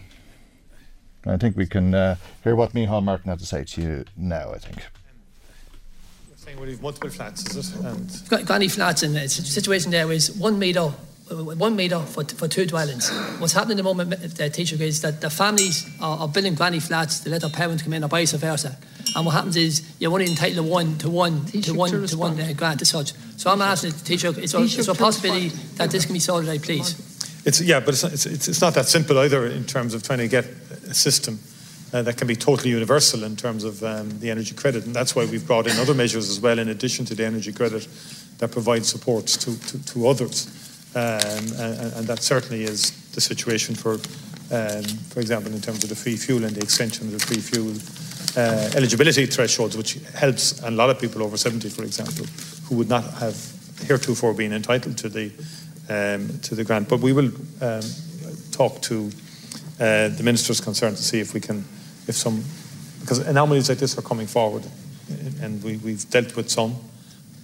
I 1.26 1.36
think 1.36 1.56
we 1.56 1.66
can 1.66 1.94
uh, 1.94 2.16
hear 2.44 2.54
what 2.54 2.72
Micheál 2.72 3.02
Martin 3.02 3.28
had 3.30 3.40
to 3.40 3.46
say 3.46 3.64
to 3.64 3.80
you 3.82 4.04
now. 4.16 4.52
I 4.52 4.58
think 4.58 4.78
saying 6.48 6.60
we 6.60 6.70
have 6.70 6.82
multiple 6.82 7.10
flats, 7.10 7.54
is 7.54 7.74
it? 7.74 7.84
And 7.84 8.46
Granny 8.46 8.68
flats, 8.68 9.02
and 9.02 9.14
the 9.14 9.28
situation 9.28 9.90
there 9.90 10.10
is 10.12 10.32
one 10.32 10.58
meter 10.58 10.92
one 11.34 11.76
meter 11.76 12.00
for, 12.00 12.24
for 12.24 12.48
two 12.48 12.66
dwellings. 12.66 13.10
What's 13.38 13.52
happening 13.52 13.78
at 13.78 13.84
the 13.84 13.94
moment, 13.94 14.10
the 14.10 14.50
Taoiseach 14.50 14.80
is 14.80 15.00
that 15.02 15.20
the 15.20 15.30
families 15.30 15.88
are, 16.00 16.18
are, 16.18 16.28
building 16.28 16.54
granny 16.54 16.80
flats 16.80 17.20
to 17.20 17.30
let 17.30 17.42
their 17.42 17.50
parents 17.50 17.82
come 17.82 17.92
in 17.92 18.04
or 18.04 18.08
vice 18.08 18.32
versa. 18.32 18.76
And 19.14 19.26
what 19.26 19.32
happens 19.32 19.56
is 19.56 19.88
you're 19.98 20.12
only 20.12 20.26
entitled 20.26 20.56
to 20.56 20.70
one 20.70 20.98
to 20.98 21.10
one 21.10 21.44
to 21.46 21.74
one 21.74 21.90
to, 21.90 22.06
to 22.06 22.18
one 22.18 22.40
uh, 22.40 22.52
grant 22.56 22.82
as 22.82 22.90
such. 22.90 23.12
So 23.36 23.50
I'm 23.50 23.62
asking 23.62 23.90
the 23.90 23.96
Taoiseach, 23.96 24.38
is 24.38 24.52
there, 24.52 24.62
is 24.62 24.86
there 24.86 24.94
a 24.94 24.98
possibility 24.98 25.48
that 25.76 25.90
this 25.90 26.04
can 26.04 26.12
be 26.12 26.20
sorted 26.20 26.50
out, 26.50 26.62
please? 26.62 26.98
It's 27.44 27.60
yeah, 27.60 27.80
but 27.80 27.94
it's, 27.94 28.04
it's, 28.04 28.48
it's 28.48 28.60
not 28.60 28.74
that 28.74 28.86
simple 28.86 29.18
either 29.18 29.46
in 29.46 29.64
terms 29.64 29.94
of 29.94 30.02
trying 30.02 30.18
to 30.18 30.28
get 30.28 30.44
a 30.44 30.94
system. 30.94 31.38
Uh, 31.90 32.02
that 32.02 32.18
can 32.18 32.28
be 32.28 32.36
totally 32.36 32.68
universal 32.68 33.24
in 33.24 33.34
terms 33.34 33.64
of 33.64 33.82
um, 33.82 34.10
the 34.20 34.30
energy 34.30 34.54
credit, 34.54 34.84
and 34.84 34.94
that's 34.94 35.16
why 35.16 35.24
we've 35.24 35.46
brought 35.46 35.66
in 35.66 35.74
other 35.78 35.94
measures 35.94 36.28
as 36.28 36.38
well, 36.38 36.58
in 36.58 36.68
addition 36.68 37.06
to 37.06 37.14
the 37.14 37.24
energy 37.24 37.50
credit, 37.50 37.88
that 38.36 38.52
provide 38.52 38.84
support 38.84 39.26
to, 39.26 39.58
to, 39.58 39.82
to 39.86 40.06
others. 40.06 40.67
Um, 40.94 41.02
and, 41.58 41.92
and, 41.92 42.06
that 42.06 42.22
certainly 42.22 42.64
is 42.64 42.92
the 43.12 43.20
situation 43.20 43.74
for, 43.74 43.94
um, 44.50 44.82
for 45.10 45.20
example, 45.20 45.52
in 45.52 45.60
terms 45.60 45.84
of 45.84 45.90
the 45.90 45.96
free 45.96 46.16
fuel 46.16 46.44
and 46.44 46.56
the 46.56 46.62
extension 46.62 47.06
of 47.08 47.12
the 47.12 47.18
free 47.18 47.40
fuel 47.40 47.74
uh, 48.36 48.70
eligibility 48.74 49.26
thresholds, 49.26 49.76
which 49.76 49.98
helps 50.14 50.60
a 50.62 50.70
lot 50.70 50.88
of 50.88 50.98
people 50.98 51.22
over 51.22 51.36
70, 51.36 51.68
for 51.68 51.84
example, 51.84 52.24
who 52.68 52.76
would 52.76 52.88
not 52.88 53.04
have 53.14 53.36
heretofore 53.86 54.32
been 54.32 54.52
entitled 54.52 54.96
to 54.98 55.08
the 55.08 55.30
um, 55.88 56.38
to 56.40 56.54
the 56.54 56.64
grant. 56.64 56.88
But 56.88 57.00
we 57.00 57.12
will 57.12 57.30
um, 57.60 57.82
talk 58.50 58.80
to 58.82 59.10
uh, 59.80 60.08
the 60.08 60.22
ministers 60.22 60.60
concerned 60.60 60.96
to 60.96 61.02
see 61.02 61.20
if 61.20 61.34
we 61.34 61.40
can, 61.40 61.64
if 62.06 62.14
some, 62.14 62.42
because 63.00 63.18
anomalies 63.18 63.68
like 63.68 63.78
this 63.78 63.96
are 63.98 64.02
coming 64.02 64.26
forward, 64.26 64.64
and 65.40 65.62
we, 65.62 65.76
we've 65.78 66.08
dealt 66.10 66.36
with 66.36 66.50
some 66.50 66.74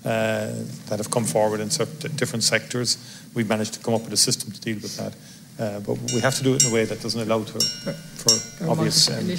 uh, 0.04 0.52
that 0.88 0.98
have 0.98 1.10
come 1.10 1.24
forward 1.24 1.60
in 1.60 1.70
certain 1.70 2.14
different 2.16 2.42
sectors. 2.42 2.98
We've 3.34 3.48
managed 3.48 3.74
to 3.74 3.80
come 3.80 3.94
up 3.94 4.02
with 4.02 4.12
a 4.12 4.16
system 4.16 4.52
to 4.52 4.60
deal 4.60 4.76
with 4.76 4.96
that. 4.96 5.14
Uh, 5.58 5.80
but 5.80 5.98
we 6.12 6.20
have 6.20 6.34
to 6.34 6.42
do 6.42 6.54
it 6.54 6.64
in 6.64 6.70
a 6.70 6.74
way 6.74 6.84
that 6.84 7.00
doesn't 7.00 7.20
allow 7.20 7.44
to, 7.44 7.60
for 7.60 8.68
obvious 8.68 9.08
um, 9.08 9.30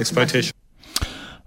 exploitation. 0.00 0.52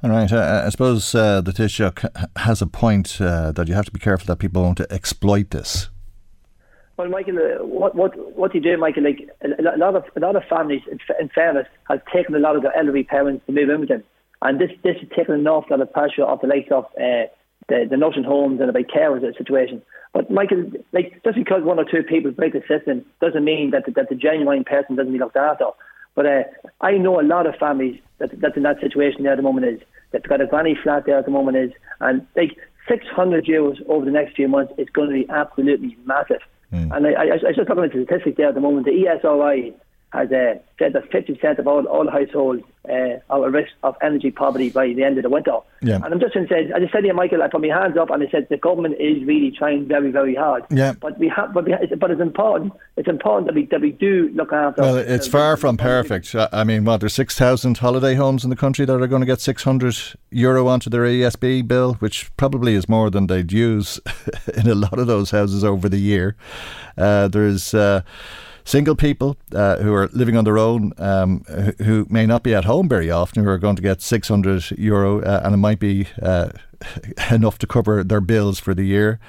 All 0.02 0.10
right. 0.10 0.32
Uh, 0.32 0.64
I 0.66 0.70
suppose 0.70 1.16
uh, 1.16 1.42
the 1.42 1.52
Taoiseach 1.52 2.28
has 2.38 2.62
a 2.62 2.68
point 2.68 3.22
uh, 3.22 3.52
that 3.54 3.68
you 3.68 3.74
have 3.74 3.86
to 3.86 3.92
be 3.92 4.00
careful 4.00 4.28
that 4.28 4.38
people 4.38 4.62
won't 4.62 4.80
exploit 4.90 5.52
this. 5.52 5.90
Well, 6.96 7.10
Michael, 7.10 7.38
uh, 7.38 7.66
what 7.66 7.96
what 7.96 8.12
what 8.38 8.54
you 8.54 8.62
do, 8.62 8.78
Michael? 8.78 9.04
Like 9.04 9.28
a, 9.42 9.78
lot 9.78 9.96
of 9.96 10.04
a 10.16 10.20
lot 10.20 10.36
of 10.36 10.44
families, 10.44 10.82
in, 10.92 11.00
in 11.20 11.30
fairness, 11.30 11.68
have 11.90 12.02
taken 12.14 12.36
a 12.36 12.40
lot 12.40 12.56
of 12.56 12.62
their 12.62 12.76
elderly 12.78 13.04
parents 13.04 13.46
to 13.48 13.52
move 13.52 13.70
in 13.70 13.80
with 13.80 13.90
them, 13.90 14.04
and 14.42 14.60
this 14.60 14.70
this 14.84 14.98
has 15.00 15.10
taken 15.16 15.34
an 15.34 15.48
awful 15.48 15.76
lot 15.76 15.82
of 15.82 15.92
pressure 15.92 16.24
off 16.24 16.42
the 16.42 16.48
likes 16.48 16.72
of 16.72 16.86
uh, 17.02 17.26
the 17.68 17.88
the 17.90 17.98
nursing 17.98 18.24
homes 18.24 18.60
and 18.62 18.70
about 18.70 18.88
carers 18.88 19.38
situation. 19.38 19.82
But 20.14 20.30
Michael, 20.30 20.72
like 20.92 21.22
just 21.24 21.38
because 21.38 21.64
one 21.64 21.80
or 21.80 21.86
two 21.86 22.04
people 22.04 22.32
break 22.32 22.54
the 22.54 22.62
system 22.68 23.06
doesn't 23.20 23.44
mean 23.44 23.72
that 23.72 23.86
the, 23.86 23.92
that 23.92 24.10
the 24.10 24.16
genuine 24.16 24.64
person 24.64 24.96
doesn't 24.96 25.12
be 25.12 25.20
looked 25.20 25.38
after. 25.38 25.66
But 26.16 26.26
uh, 26.26 26.44
I 26.82 26.98
know 26.98 27.20
a 27.20 27.24
lot 27.24 27.48
of 27.48 27.56
families 27.56 28.00
that 28.20 28.40
that's 28.40 28.56
in 28.56 28.64
that 28.64 28.80
situation 28.80 29.24
there 29.24 29.34
at 29.34 29.38
the 29.38 29.42
moment 29.42 29.66
is 29.66 29.80
that's 30.12 30.28
got 30.28 30.42
a 30.42 30.48
granny 30.48 30.78
flat 30.82 31.06
there 31.06 31.18
at 31.18 31.26
the 31.26 31.32
moment 31.32 31.58
is, 31.58 31.72
and 32.00 32.26
like 32.36 32.56
600 32.88 33.46
euros 33.46 33.78
over 33.88 34.06
the 34.06 34.12
next 34.12 34.36
few 34.36 34.48
months 34.48 34.74
is 34.78 34.88
going 34.90 35.10
to 35.10 35.16
be 35.16 35.30
absolutely 35.30 35.98
massive. 36.06 36.42
Mm. 36.72 36.96
And 36.96 37.08
I, 37.08 37.12
I, 37.12 37.24
I 37.24 37.48
was 37.48 37.56
just 37.56 37.70
looking 37.70 37.84
at 37.84 37.94
the 37.94 38.04
statistics 38.06 38.38
there 38.38 38.50
at 38.50 38.56
the 38.56 38.62
moment. 38.62 38.86
The 38.86 38.92
ESRI 38.92 39.74
has 40.14 40.32
uh, 40.32 40.54
said 40.78 40.94
that 40.94 41.10
50% 41.10 41.58
of 41.58 41.68
all, 41.68 41.86
all 41.88 42.10
households 42.10 42.62
uh, 42.88 43.18
are 43.32 43.48
at 43.48 43.52
risk 43.52 43.72
of 43.82 43.96
energy 44.00 44.30
poverty 44.30 44.70
by 44.70 44.94
the 44.94 45.04
end 45.04 45.18
of 45.18 45.24
the 45.24 45.30
winter. 45.30 45.58
Yeah. 45.82 45.96
And 45.96 46.06
I'm 46.06 46.20
just 46.20 46.36
going 46.36 46.48
to 46.48 46.54
say, 46.54 46.72
I 46.72 46.80
just 46.80 46.94
said 46.94 47.02
to 47.02 47.08
you, 47.08 47.14
Michael, 47.16 47.42
I 47.42 47.48
put 47.48 47.62
my 47.62 47.70
hands 47.70 47.98
up 47.98 48.12
and 48.12 48.22
I 48.22 48.30
said 48.30 48.48
the 48.52 48.58
government 48.58 48.98
is 49.00 49.24
really 49.26 49.50
trying 49.50 49.88
very, 49.88 50.12
very 50.12 50.36
hard. 50.36 50.66
Yeah. 50.70 50.94
But 50.94 51.18
we 51.18 51.30
have, 51.30 51.52
but, 51.52 51.66
we 51.66 51.72
ha- 51.72 51.96
but 51.98 52.12
it's 52.12 52.22
important. 52.22 52.74
It's 52.96 53.10
important 53.10 53.48
that 53.48 53.56
we 53.56 53.66
that 53.66 53.82
we 53.82 53.92
do 53.92 54.30
look 54.36 54.54
after. 54.54 54.84
Well, 54.84 54.98
it's 54.98 55.28
far 55.28 55.58
from 55.58 55.78
perfect. 55.78 56.36
I 56.36 56.64
mean, 56.64 56.86
what 56.86 57.00
there's 57.00 57.16
6,000 57.16 57.80
holiday 57.80 58.14
homes 58.14 58.44
in 58.44 58.52
the 58.52 58.56
country 58.56 58.86
that 58.86 58.94
are 58.94 59.08
going 59.08 59.22
to 59.22 59.26
get 59.26 59.42
600 59.42 59.98
euro 60.30 60.68
onto 60.68 60.92
their 60.92 61.06
ESB 61.06 61.68
bill, 61.68 61.96
which 61.96 62.36
probably 62.38 62.76
is 62.76 62.88
more 62.88 63.10
than 63.10 63.26
they'd 63.26 63.52
use 63.52 64.00
in 64.54 64.70
a 64.70 64.76
lot 64.76 65.00
of 65.00 65.08
those 65.08 65.32
houses 65.32 65.64
over 65.64 65.90
the 65.90 66.00
year. 66.00 66.36
Uh, 66.96 67.28
there's. 67.28 67.74
Single 68.66 68.96
people 68.96 69.38
uh, 69.54 69.78
who 69.78 69.94
are 69.94 70.08
living 70.14 70.38
on 70.38 70.46
their 70.46 70.58
own, 70.58 70.94
um, 70.98 71.44
who 71.80 72.08
may 72.10 72.26
not 72.26 72.44
be 72.44 72.56
at 72.56 72.66
home 72.66 72.88
very 72.88 73.12
often, 73.12 73.44
who 73.44 73.50
are 73.50 73.58
going 73.58 73.76
to 73.76 73.82
get 73.82 74.02
600 74.02 74.72
euro, 74.78 75.22
uh, 75.22 75.42
and 75.44 75.54
it 75.54 75.58
might 75.58 75.80
be 75.80 76.08
uh, 76.22 76.50
enough 77.32 77.58
to 77.60 77.68
cover 77.68 78.04
their 78.04 78.22
bills 78.22 78.60
for 78.60 78.74
the 78.74 78.86
year. 78.86 79.20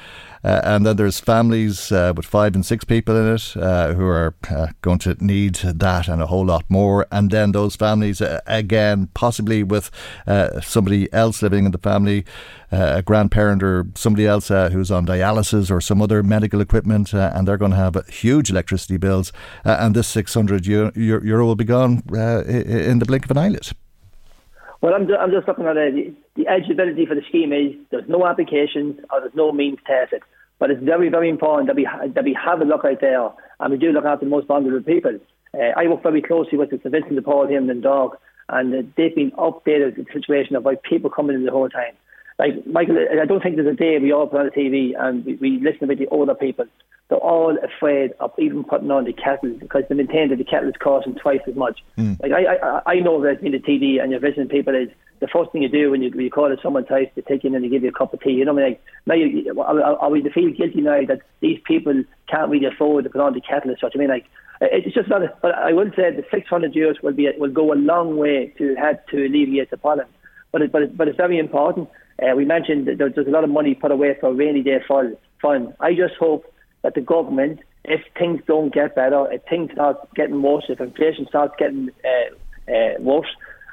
Uh, 0.44 0.60
and 0.62 0.84
then 0.84 0.96
there's 0.96 1.18
families 1.18 1.90
uh, 1.90 2.12
with 2.14 2.26
five 2.26 2.54
and 2.54 2.66
six 2.66 2.84
people 2.84 3.16
in 3.16 3.34
it 3.34 3.56
uh, 3.56 3.94
who 3.94 4.06
are 4.06 4.34
uh, 4.50 4.66
going 4.82 4.98
to 4.98 5.16
need 5.24 5.54
that 5.54 6.06
and 6.06 6.20
a 6.20 6.26
whole 6.26 6.44
lot 6.44 6.64
more. 6.68 7.06
And 7.10 7.30
then 7.30 7.52
those 7.52 7.76
families, 7.76 8.20
uh, 8.20 8.40
again, 8.46 9.08
possibly 9.14 9.62
with 9.62 9.90
uh, 10.26 10.60
somebody 10.60 11.10
else 11.14 11.40
living 11.40 11.64
in 11.64 11.70
the 11.70 11.78
family, 11.78 12.26
a 12.70 13.02
grandparent 13.02 13.62
or 13.62 13.86
somebody 13.94 14.26
else 14.26 14.48
who's 14.48 14.90
on 14.90 15.06
dialysis 15.06 15.70
or 15.70 15.80
some 15.80 16.02
other 16.02 16.24
medical 16.24 16.60
equipment, 16.60 17.14
and 17.14 17.46
they're 17.46 17.56
going 17.56 17.70
to 17.70 17.76
have 17.76 17.96
huge 18.08 18.50
electricity 18.50 18.96
bills. 18.96 19.32
and 19.64 19.94
this 19.94 20.08
600 20.08 20.66
euro, 20.66 20.90
euro 20.96 21.46
will 21.46 21.54
be 21.54 21.64
gone 21.64 22.02
in 22.08 22.98
the 22.98 23.04
blink 23.06 23.24
of 23.24 23.30
an 23.30 23.38
eyelid. 23.38 23.70
Well, 24.85 24.92
I'm 24.92 25.09
I'm 25.14 25.31
just 25.31 25.49
looking 25.49 25.64
at 25.64 25.79
it. 25.79 26.12
The 26.37 26.47
eligibility 26.47 27.07
for 27.07 27.14
the 27.14 27.23
scheme 27.27 27.55
is 27.55 27.73
there's 27.90 28.07
no 28.07 28.27
applications 28.27 29.01
or 29.11 29.20
there's 29.20 29.35
no 29.35 29.51
means 29.51 29.79
tested. 29.87 30.20
But 30.59 30.70
it's 30.70 30.85
very, 30.85 31.09
very 31.09 31.31
important 31.31 31.68
that 31.68 31.77
we 31.77 31.88
that 32.14 32.23
we 32.23 32.37
have 32.44 32.61
a 32.61 32.66
look 32.66 32.85
out 32.85 33.01
there 33.01 33.31
and 33.61 33.73
we 33.73 33.79
do 33.79 33.92
look 33.92 34.05
after 34.05 34.27
the 34.27 34.31
most 34.31 34.47
vulnerable 34.47 34.85
people. 34.85 35.18
Uh, 35.55 35.73
I 35.75 35.87
work 35.87 36.03
very 36.03 36.20
closely 36.20 36.59
with 36.59 36.68
the 36.68 36.90
Vincent 36.90 37.14
de 37.14 37.23
Paul 37.23 37.49
here 37.49 37.57
in 37.57 37.66
Dundalk, 37.66 38.20
and 38.51 38.75
uh, 38.75 38.83
they've 38.94 39.14
been 39.14 39.31
updated 39.38 39.97
the 39.97 40.05
situation 40.12 40.55
about 40.55 40.83
people 40.83 41.09
coming 41.09 41.35
in 41.35 41.47
the 41.47 41.51
whole 41.51 41.70
time. 41.70 41.94
Like 42.38 42.66
Michael, 42.66 42.99
I 43.11 43.25
don't 43.25 43.42
think 43.42 43.57
there's 43.57 43.73
a 43.73 43.75
day 43.75 43.99
we 43.99 44.12
all 44.12 44.27
put 44.27 44.40
on 44.40 44.51
the 44.55 44.61
TV 44.61 44.92
and 44.99 45.25
we, 45.25 45.37
we 45.37 45.61
listen 45.61 45.88
to 45.88 45.97
the 45.97 46.09
older 46.09 46.35
people. 46.35 46.66
They're 47.08 47.18
all 47.18 47.56
afraid 47.62 48.12
of 48.20 48.32
even 48.38 48.64
putting 48.64 48.90
on 48.90 49.04
the 49.04 49.12
kettle 49.12 49.50
because 49.58 49.84
they 49.88 49.94
maintain 49.94 50.30
that 50.30 50.38
the 50.38 50.44
kettle 50.44 50.70
is 50.70 50.74
costing 50.80 51.14
twice 51.14 51.40
as 51.46 51.54
much. 51.54 51.84
Mm. 51.98 52.20
Like 52.20 52.32
I, 52.32 52.56
I, 52.56 52.92
I 52.92 53.00
know 53.00 53.22
that 53.22 53.42
in 53.42 53.52
the 53.52 53.58
TV 53.58 54.02
and 54.02 54.10
you're 54.10 54.20
visiting 54.20 54.48
people 54.48 54.74
is 54.74 54.88
the 55.20 55.28
first 55.28 55.52
thing 55.52 55.62
you 55.62 55.68
do 55.68 55.90
when 55.90 56.02
you, 56.02 56.10
when 56.10 56.20
you 56.20 56.30
call 56.30 56.50
it 56.50 56.58
someone's 56.62 56.88
house, 56.88 57.06
they 57.14 57.22
take 57.22 57.44
you 57.44 57.48
in 57.48 57.56
and 57.56 57.64
they 57.64 57.68
give 57.68 57.82
you 57.82 57.90
a 57.90 57.92
cup 57.92 58.14
of 58.14 58.20
tea. 58.20 58.32
You 58.32 58.46
know, 58.46 58.52
I 58.52 58.54
mean, 58.54 58.64
like 58.64 58.82
now 59.06 59.14
you, 59.14 59.60
are 59.60 60.10
we 60.10 60.22
to 60.22 60.30
feel 60.30 60.50
guilty 60.50 60.80
now 60.80 61.04
that 61.06 61.20
these 61.40 61.60
people 61.64 62.04
can't 62.28 62.50
really 62.50 62.66
afford 62.66 63.04
to 63.04 63.10
put 63.10 63.20
on 63.20 63.34
the 63.34 63.40
kettle 63.40 63.70
and 63.70 63.78
such? 63.78 63.92
I 63.94 63.98
mean, 63.98 64.08
like 64.08 64.26
it's 64.60 64.94
just 64.94 65.08
not. 65.08 65.22
A, 65.22 65.34
but 65.42 65.54
I 65.54 65.72
will 65.72 65.90
say 65.96 66.10
the 66.10 66.24
600 66.30 66.72
euros 66.72 67.02
will 67.02 67.12
be 67.12 67.28
will 67.38 67.50
go 67.50 67.72
a 67.72 67.74
long 67.74 68.16
way 68.16 68.52
to 68.58 68.74
help 68.76 69.06
to 69.08 69.26
alleviate 69.26 69.70
the 69.70 69.76
problem. 69.76 70.06
But 70.52 70.62
it, 70.62 70.72
but 70.72 70.82
it, 70.82 70.96
but 70.96 71.08
it's 71.08 71.16
very 71.16 71.38
important. 71.38 71.88
Uh, 72.22 72.34
we 72.36 72.44
mentioned 72.44 72.86
that 72.86 72.98
there's 72.98 73.26
a 73.26 73.30
lot 73.30 73.44
of 73.44 73.50
money 73.50 73.74
put 73.74 73.90
away 73.90 74.16
for 74.20 74.32
rainy 74.32 74.62
day 74.62 74.80
fund. 74.86 75.74
I 75.80 75.94
just 75.94 76.14
hope 76.18 76.53
that 76.85 76.94
the 76.94 77.01
government, 77.01 77.61
if 77.85 78.03
things 78.16 78.40
don't 78.47 78.73
get 78.73 78.94
better, 78.94 79.27
if 79.33 79.42
things 79.51 79.73
start 79.73 79.97
getting 80.14 80.40
worse, 80.42 80.66
if 80.68 80.81
inflation 80.81 81.27
starts 81.27 81.55
getting 81.59 81.88
uh, 82.05 82.70
uh, 82.70 83.01
worse, 83.01 83.27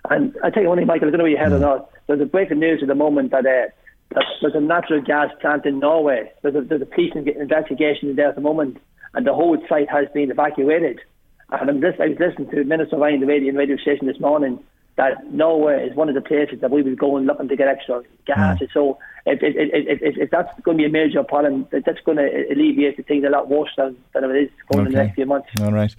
and 0.10 0.36
I 0.44 0.50
tell 0.50 0.64
you 0.64 0.70
one 0.70 0.78
thing, 0.78 0.88
Michael, 0.88 1.10
I 1.10 1.12
don't 1.12 1.20
know 1.20 1.26
where 1.26 1.32
you 1.32 1.38
head 1.38 1.52
or 1.52 1.60
not. 1.60 1.92
There's 2.08 2.22
a 2.22 2.26
breaking 2.26 2.60
news 2.60 2.80
at 2.82 2.88
the 2.88 2.96
moment 2.96 3.32
that, 3.32 3.46
uh, 3.46 3.70
that 4.16 4.26
there's 4.42 4.56
a 4.56 4.62
natural 4.62 5.02
gas 5.02 5.30
plant 5.42 5.66
in 5.66 5.80
Norway. 5.80 6.32
There's 6.42 6.56
a, 6.56 6.62
there's 6.62 6.82
a 6.82 6.86
police 6.86 7.12
investigation 7.16 8.16
there 8.16 8.30
at 8.30 8.36
the 8.36 8.42
moment, 8.42 8.78
and 9.14 9.28
the 9.28 9.34
whole 9.34 9.58
site 9.70 9.90
has 9.90 10.08
been 10.14 10.32
evacuated. 10.32 11.00
And 11.52 11.70
I'm 11.70 11.82
just, 11.82 12.00
I 12.00 12.08
was 12.08 12.18
listening 12.18 12.50
to 12.52 12.64
Minister 12.64 12.96
Ryan, 12.96 13.20
the 13.20 13.28
radio, 13.28 13.54
radio 13.54 13.76
station 13.76 14.08
this 14.08 14.20
morning, 14.22 14.64
that 14.98 15.32
Norway 15.32 15.88
is 15.88 15.96
one 15.96 16.10
of 16.10 16.16
the 16.16 16.22
places 16.22 16.60
that 16.62 16.72
we 16.72 16.82
will 16.82 16.96
go 16.96 17.18
and 17.18 17.26
looking 17.26 17.48
to 17.48 17.56
get 17.56 17.68
extra 17.68 18.04
gas. 18.26 18.60
Mm. 18.60 18.72
So 18.74 19.00
if, 19.26 19.42
if, 19.42 19.56
if, 20.02 20.18
if, 20.18 20.32
that's 20.32 20.50
going 20.62 20.78
to 20.78 20.82
be 20.82 20.86
a 20.86 20.92
major 20.92 21.24
problem, 21.24 21.68
that's 21.72 22.02
going 22.02 22.18
to 22.18 22.52
alleviate 22.52 22.98
the 22.98 23.04
things 23.04 23.24
a 23.24 23.30
lot 23.30 23.50
worse 23.50 23.72
than, 23.78 23.96
than 24.14 24.24
it 24.26 24.36
is 24.36 24.50
going 24.72 24.88
okay. 24.88 24.90
in 24.90 24.92
the 24.92 25.04
next 25.04 25.16
few 25.16 25.26
months. 25.26 25.50
All 25.62 25.72
right. 25.72 25.96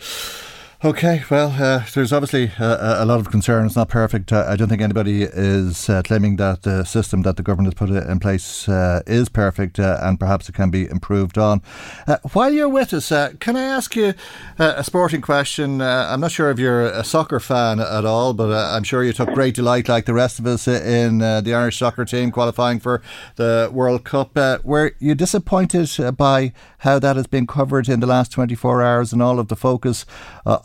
Okay, 0.84 1.22
well, 1.30 1.54
uh, 1.62 1.84
there's 1.94 2.12
obviously 2.12 2.50
a, 2.58 3.04
a, 3.04 3.06
lot 3.06 3.20
of 3.20 3.30
concern. 3.30 3.66
It's 3.66 3.76
not 3.76 3.88
perfect. 3.88 4.32
Uh, 4.32 4.46
I 4.48 4.56
don't 4.56 4.68
think 4.68 4.82
anybody 4.82 5.22
is 5.22 5.88
uh, 5.88 6.02
claiming 6.02 6.34
that 6.36 6.62
the 6.62 6.82
system 6.82 7.22
that 7.22 7.36
the 7.36 7.44
government 7.44 7.72
has 7.72 7.78
put 7.78 7.90
in 7.90 8.18
place 8.18 8.68
uh, 8.68 9.00
is 9.06 9.28
perfect 9.28 9.78
uh, 9.78 10.00
and 10.02 10.18
perhaps 10.18 10.48
it 10.48 10.56
can 10.56 10.70
be 10.70 10.88
improved 10.88 11.38
on. 11.38 11.62
Uh, 12.08 12.16
while 12.32 12.52
you're 12.52 12.68
with 12.68 12.92
us, 12.92 13.10
can 13.38 13.54
I 13.54 13.62
ask 13.62 13.94
you 13.94 14.14
a 14.58 14.82
sporting 14.82 15.20
question? 15.20 15.80
I'm 15.80 16.18
not 16.18 16.32
sure 16.32 16.50
if 16.50 16.58
you're 16.58 16.86
a 16.86 17.04
soccer 17.04 17.38
fan 17.38 17.78
at 17.78 18.04
all, 18.04 18.34
but 18.34 18.50
I'm 18.50 18.82
sure 18.82 19.04
you 19.04 19.12
took 19.12 19.32
great 19.34 19.54
delight, 19.54 19.88
like 19.88 20.06
the 20.06 20.14
rest 20.14 20.40
of 20.40 20.48
us, 20.48 20.66
in 20.66 21.18
the 21.18 21.54
Irish 21.54 21.78
soccer 21.78 22.04
team 22.04 22.32
qualifying 22.32 22.80
for 22.80 23.00
the 23.36 23.70
World 23.72 24.02
Cup. 24.02 24.34
were 24.64 24.96
you 24.98 25.14
disappointed 25.14 25.90
by 26.16 26.52
how 26.78 26.98
that 26.98 27.14
has 27.14 27.28
been 27.28 27.46
covered 27.46 27.88
in 27.88 28.00
the 28.00 28.06
last 28.08 28.32
24 28.32 28.82
hours 28.82 29.12
and 29.12 29.22
all 29.22 29.38
of 29.38 29.46
the 29.46 29.54
focus 29.54 30.04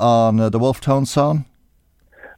on 0.07 0.39
uh, 0.39 0.49
the 0.49 0.73
Tone 0.81 1.05
song? 1.05 1.45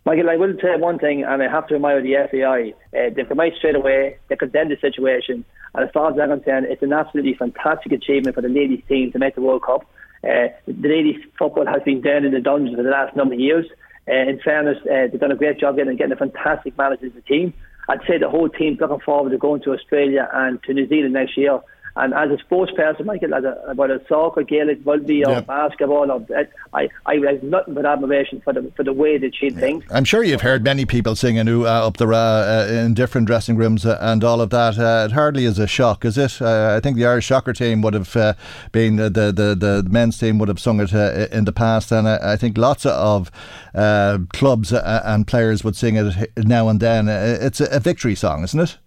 Michael, 0.05 0.29
I 0.29 0.37
will 0.37 0.53
say 0.61 0.75
one 0.77 0.97
thing, 0.97 1.23
and 1.23 1.43
I 1.43 1.47
have 1.51 1.67
to 1.67 1.75
admire 1.75 2.01
the 2.01 2.15
FAI. 2.31 2.73
Uh, 2.97 3.09
they 3.15 3.23
come 3.25 3.39
out 3.39 3.51
straight 3.57 3.75
away, 3.75 4.17
they 4.27 4.35
condemn 4.35 4.69
the 4.69 4.77
situation, 4.81 5.45
and 5.75 5.83
as 5.85 5.91
far 5.93 6.11
as 6.11 6.19
I'm 6.19 6.29
concerned, 6.29 6.65
it's 6.69 6.81
an 6.81 6.93
absolutely 6.93 7.35
fantastic 7.35 7.91
achievement 7.91 8.35
for 8.35 8.41
the 8.41 8.49
ladies' 8.49 8.81
team 8.87 9.11
to 9.11 9.19
make 9.19 9.35
the 9.35 9.41
World 9.41 9.63
Cup. 9.63 9.81
Uh, 10.23 10.47
the 10.67 10.89
ladies' 10.89 11.21
football 11.37 11.67
has 11.67 11.83
been 11.83 12.01
down 12.01 12.25
in 12.25 12.31
the 12.31 12.41
dungeons 12.41 12.75
for 12.75 12.83
the 12.83 12.89
last 12.89 13.15
number 13.15 13.35
of 13.35 13.39
years. 13.39 13.65
Uh, 14.07 14.29
in 14.29 14.39
fairness, 14.43 14.77
uh, 14.83 15.07
they've 15.11 15.19
done 15.19 15.31
a 15.31 15.35
great 15.35 15.59
job 15.59 15.75
getting, 15.75 15.95
getting 15.95 16.13
a 16.13 16.15
fantastic 16.15 16.75
manager 16.77 17.09
to 17.09 17.15
the 17.15 17.21
team. 17.21 17.53
I'd 17.87 18.01
say 18.07 18.17
the 18.17 18.29
whole 18.29 18.49
team's 18.49 18.79
looking 18.79 18.99
forward 19.01 19.29
to 19.29 19.37
going 19.37 19.61
to 19.63 19.73
Australia 19.73 20.27
and 20.33 20.61
to 20.63 20.73
New 20.73 20.87
Zealand 20.87 21.13
next 21.13 21.37
year 21.37 21.59
And 21.99 22.13
as 22.13 22.31
a 22.31 22.37
sports 22.41 22.71
person, 22.75 23.05
Michael, 23.05 23.33
as 23.33 23.43
a, 23.43 23.73
whether 23.75 24.01
soccer, 24.07 24.43
Gaelic, 24.43 24.79
rugby, 24.85 25.25
or 25.25 25.31
Yeah. 25.33 25.41
basketball, 25.41 26.09
or, 26.09 26.25
I, 26.73 26.87
I 27.05 27.15
have 27.15 27.43
nothing 27.43 27.73
but 27.73 27.85
admiration 27.85 28.41
for 28.41 28.53
the 28.53 28.71
for 28.75 28.83
the 28.83 28.93
way 28.93 29.17
they 29.17 29.27
achieve 29.27 29.55
things. 29.55 29.83
I'm 29.91 30.05
sure 30.05 30.23
you've 30.23 30.41
heard 30.41 30.63
many 30.63 30.85
people 30.85 31.15
singing 31.15 31.47
ooh, 31.49 31.65
ah, 31.65 31.87
up 31.87 31.97
the 31.97 32.07
ra 32.07 32.17
uh, 32.17 32.67
in 32.69 32.93
different 32.93 33.27
dressing 33.27 33.57
rooms 33.57 33.85
uh, 33.85 33.97
and 33.99 34.23
all 34.23 34.39
of 34.39 34.49
that. 34.51 34.79
Uh, 34.79 35.07
it 35.09 35.11
hardly 35.11 35.45
is 35.45 35.59
a 35.59 35.67
shock, 35.67 36.05
is 36.05 36.17
it? 36.17 36.41
Uh, 36.41 36.73
I 36.77 36.79
think 36.79 36.95
the 36.95 37.05
Irish 37.05 37.27
soccer 37.27 37.53
team 37.53 37.81
would 37.81 37.93
have 37.93 38.15
uh, 38.15 38.33
been 38.71 38.95
the, 38.95 39.09
the, 39.09 39.55
the, 39.55 39.85
men's 39.89 40.17
team 40.17 40.39
would 40.39 40.47
have 40.47 40.59
sung 40.59 40.79
it 40.79 40.93
uh, 40.93 41.27
in 41.31 41.45
the 41.45 41.51
past, 41.51 41.91
and 41.91 42.07
I, 42.07 42.33
I 42.33 42.35
think 42.37 42.57
lots 42.57 42.85
of 42.85 43.29
uh, 43.75 44.19
clubs 44.33 44.71
uh, 44.71 45.01
and 45.05 45.27
players 45.27 45.63
would 45.63 45.75
sing 45.75 45.95
it 45.97 46.29
now 46.37 46.69
and 46.69 46.79
then. 46.79 47.09
Uh, 47.09 47.37
It's 47.41 47.59
a, 47.59 47.65
a 47.65 47.79
victory 47.79 48.15
song, 48.15 48.43
isn't 48.43 48.59
it? 48.59 48.77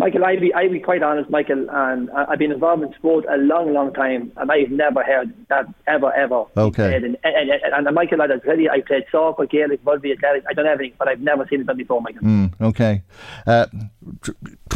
Michael, 0.00 0.24
I'll 0.24 0.40
be, 0.40 0.52
I'll 0.54 0.70
be 0.70 0.80
quite 0.80 1.02
honest, 1.02 1.28
Michael, 1.30 1.66
and 1.70 2.10
I- 2.10 2.24
I've 2.30 2.38
been 2.38 2.52
involved 2.52 2.82
in 2.82 2.92
sport 2.94 3.26
a 3.30 3.36
long, 3.36 3.74
long 3.74 3.92
time, 3.92 4.32
and 4.38 4.50
I've 4.50 4.70
never 4.70 5.02
heard 5.02 5.32
that 5.48 5.66
ever, 5.86 6.10
ever. 6.14 6.44
Okay. 6.56 6.96
And, 6.96 7.04
and, 7.22 7.50
and, 7.50 7.86
and 7.86 7.94
Michael, 7.94 8.22
I'll 8.22 8.40
tell 8.40 8.58
you, 8.58 8.70
I 8.70 8.80
played 8.80 9.04
soccer, 9.12 9.44
Gaelic, 9.44 9.80
rugby, 9.84 10.12
athletics, 10.12 10.46
I've 10.48 10.56
done 10.56 10.66
everything, 10.66 10.96
but 10.98 11.06
I've 11.08 11.20
never 11.20 11.46
seen 11.48 11.60
it 11.60 11.66
done 11.66 11.76
before, 11.76 12.00
Michael. 12.00 12.22
Mm, 12.22 12.52
okay. 12.62 13.02
Uh, 13.46 13.66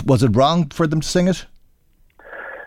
was 0.05 0.23
it 0.23 0.37
wrong 0.37 0.69
for 0.69 0.87
them 0.87 1.01
to 1.01 1.09
sing 1.09 1.27
it? 1.27 1.47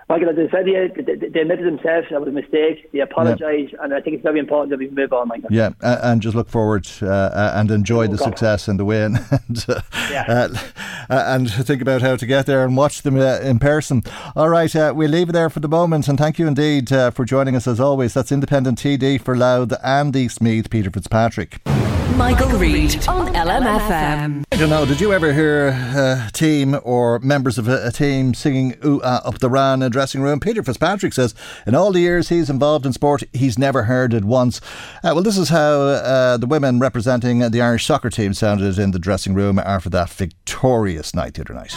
Michael, 0.10 0.30
as 0.30 0.38
I 0.38 0.50
said, 0.50 0.67
yeah, 0.67 0.88
they, 0.96 1.41
admitted 1.41 1.65
themselves 1.65 2.08
that 2.10 2.22
was 2.22 2.30
a 2.30 2.32
mistake. 2.32 2.89
They 2.93 3.00
apologised, 3.02 3.74
and 3.82 3.93
I 3.93 4.00
think 4.00 4.15
it's 4.15 4.24
very 4.24 4.39
important 4.39 4.70
that 4.70 4.80
we 4.80 4.89
move 4.89 5.12
on, 5.12 5.28
Michael. 5.28 5.50
Yeah, 5.52 5.72
and 5.82 6.22
just 6.22 6.34
look 6.34 6.48
forward 6.48 6.88
uh, 7.02 7.08
uh, 7.08 7.52
and 7.56 7.70
enjoy 7.70 8.08
the 8.08 8.15
God. 8.15 8.24
success 8.24 8.70
and 8.70 8.80
the 8.80 8.86
win, 8.86 9.17
and, 9.50 9.65
uh, 9.67 9.82
Yeah. 10.10 10.24
uh, 10.30 10.48
and 11.10 11.52
think 11.52 11.82
about 11.82 12.02
how 12.02 12.15
to 12.15 12.26
get 12.26 12.46
there 12.46 12.63
and 12.63 12.78
watch 12.78 13.02
them 13.02 13.17
uh, 13.17 13.39
in 13.39 13.60
person. 13.60 14.02
All 14.34 14.48
right, 14.48 14.74
uh, 14.74 14.93
we'll 14.96 15.12
leave 15.12 15.28
it 15.28 15.34
there 15.34 15.50
for 15.50 15.60
the 15.60 15.67
moment, 15.67 16.08
and 16.08 16.17
thank 16.17 16.39
you 16.39 16.48
indeed 16.48 16.89
uh, 16.93 17.12
for 17.12 17.26
joining 17.26 17.58
us 17.58 17.67
as 17.67 17.82
always. 17.82 18.13
That's 18.13 18.32
Independent 18.32 18.78
TD 18.78 19.20
for 19.20 19.36
Louth 19.36 19.74
and 19.84 20.13
Meath, 20.13 20.70
Peter 20.70 20.89
Fitzpatrick. 20.89 21.60
Michael 22.15 22.50
Reed 22.58 23.08
on 23.08 23.34
LMFM. 23.34 24.43
I 24.52 24.56
don't 24.56 24.70
know, 24.70 24.86
did 24.86 25.02
you 25.02 25.13
ever 25.13 25.34
hear 25.34 25.67
a 25.67 26.30
team 26.34 26.78
or 26.84 27.20
members 27.20 27.58
of 27.58 27.67
a, 27.67 27.88
a 27.88 27.91
team 27.91 28.34
singing 28.34 28.76
Ooh 28.84 29.02
Ah 29.04 29.22
Up 29.26 29.39
the 29.39 29.50
Ra 29.50 29.74
in 29.74 29.82
a 29.82 29.89
dressing 29.89 30.22
room? 30.22 30.39
Peter 30.39 30.63
Fitzpatrick 30.63 31.13
says 31.13 31.36
in 31.65 31.76
all 31.76 31.91
the 31.91 32.00
years 32.00 32.30
he's 32.30 32.50
involved 32.50 32.86
in 32.86 32.93
sport, 32.93 33.24
he's 33.34 33.58
never 33.60 33.84
heard 33.84 34.13
it 34.13 34.26
once. 34.26 34.62
Uh, 35.04 35.12
well, 35.13 35.22
this 35.22 35.38
is 35.38 35.50
how 35.50 35.82
uh, 35.82 36.38
the 36.38 36.48
women 36.48 36.80
representing 36.80 37.39
the 37.39 37.62
Irish 37.62 37.86
soccer 37.86 38.10
team 38.10 38.34
sounded 38.34 38.80
in 38.80 38.91
the 38.91 39.00
dressing 39.00 39.34
room 39.34 39.60
after 39.60 39.89
that 39.89 40.10
victorious 40.10 41.13
night 41.13 41.34
the 41.36 41.41
other 41.41 41.54
night. 41.54 41.74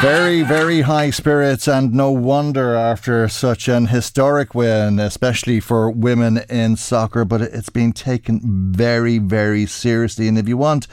Very, 0.00 0.42
very 0.42 0.82
high 0.82 1.10
spirits, 1.10 1.66
and 1.66 1.92
no 1.92 2.12
wonder 2.12 2.76
after 2.76 3.28
such 3.28 3.66
an 3.66 3.86
historic 3.86 4.54
win, 4.54 5.00
especially 5.00 5.58
for 5.58 5.90
women 5.90 6.38
in 6.48 6.76
soccer. 6.76 7.24
But 7.24 7.42
it's 7.42 7.68
been 7.68 7.92
taken 7.92 8.40
very, 8.72 9.18
very 9.18 9.66
seriously. 9.66 10.28
And 10.28 10.38
if 10.38 10.46
you 10.46 10.56
want 10.56 10.86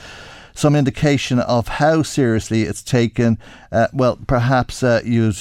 some 0.55 0.75
indication 0.75 1.39
of 1.39 1.67
how 1.67 2.01
seriously 2.01 2.63
it's 2.63 2.81
taken, 2.81 3.37
uh, 3.71 3.89
well, 3.93 4.17
perhaps 4.25 4.81
uh, 4.81 5.01
you'd 5.05 5.37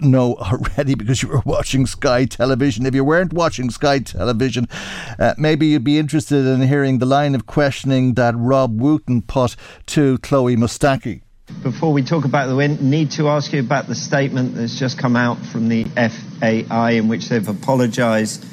know 0.00 0.34
already 0.40 0.94
because 0.94 1.22
you 1.22 1.28
were 1.28 1.42
watching 1.44 1.84
Sky 1.84 2.24
Television. 2.24 2.86
If 2.86 2.94
you 2.94 3.04
weren't 3.04 3.34
watching 3.34 3.68
Sky 3.68 3.98
Television, 3.98 4.68
uh, 5.18 5.34
maybe 5.36 5.66
you'd 5.66 5.84
be 5.84 5.98
interested 5.98 6.46
in 6.46 6.62
hearing 6.62 6.98
the 6.98 7.04
line 7.04 7.34
of 7.34 7.44
questioning 7.44 8.14
that 8.14 8.34
Rob 8.38 8.80
Wotton 8.80 9.20
put 9.20 9.54
to 9.88 10.16
Chloe 10.18 10.56
Mustaki. 10.56 11.20
Before 11.46 11.92
we 11.92 12.04
talk 12.04 12.24
about 12.24 12.46
the 12.46 12.54
win, 12.54 12.88
need 12.88 13.10
to 13.12 13.28
ask 13.28 13.52
you 13.52 13.58
about 13.58 13.88
the 13.88 13.96
statement 13.96 14.54
that's 14.54 14.78
just 14.78 14.96
come 14.96 15.16
out 15.16 15.44
from 15.44 15.68
the 15.68 15.84
FAI 15.84 16.92
in 16.92 17.08
which 17.08 17.28
they've 17.28 17.48
apologised 17.48 18.44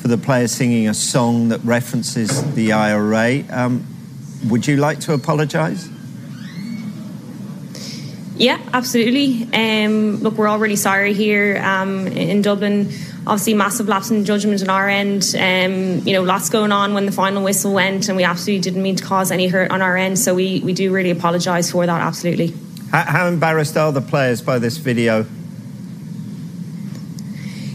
for 0.00 0.06
the 0.06 0.16
player 0.16 0.46
singing 0.46 0.86
a 0.86 0.94
song 0.94 1.48
that 1.48 1.60
references 1.64 2.54
the 2.54 2.72
IRA. 2.72 3.42
Um, 3.50 3.84
would 4.48 4.64
you 4.64 4.76
like 4.76 5.00
to 5.00 5.12
apologise? 5.12 5.88
Yeah, 8.36 8.60
absolutely. 8.72 9.48
Um, 9.52 10.18
look, 10.22 10.34
we're 10.34 10.46
all 10.46 10.60
really 10.60 10.76
sorry 10.76 11.14
here 11.14 11.60
um, 11.64 12.06
in 12.06 12.42
Dublin. 12.42 12.92
Obviously, 13.26 13.54
massive 13.54 13.86
lapse 13.88 14.10
in 14.10 14.24
judgment 14.24 14.62
on 14.62 14.70
our 14.70 14.88
end. 14.88 15.34
Um, 15.38 16.06
you 16.06 16.12
know, 16.14 16.22
lots 16.22 16.48
going 16.48 16.72
on 16.72 16.94
when 16.94 17.06
the 17.06 17.12
final 17.12 17.44
whistle 17.44 17.72
went, 17.72 18.08
and 18.08 18.16
we 18.16 18.24
absolutely 18.24 18.62
didn't 18.62 18.82
mean 18.82 18.96
to 18.96 19.04
cause 19.04 19.30
any 19.30 19.46
hurt 19.48 19.70
on 19.70 19.82
our 19.82 19.96
end. 19.96 20.18
So 20.18 20.34
we, 20.34 20.60
we 20.60 20.72
do 20.72 20.92
really 20.92 21.10
apologise 21.10 21.70
for 21.70 21.86
that, 21.86 22.00
absolutely. 22.00 22.54
How, 22.90 23.02
how 23.04 23.26
embarrassed 23.28 23.76
are 23.76 23.92
the 23.92 24.00
players 24.00 24.42
by 24.42 24.58
this 24.58 24.78
video? 24.78 25.26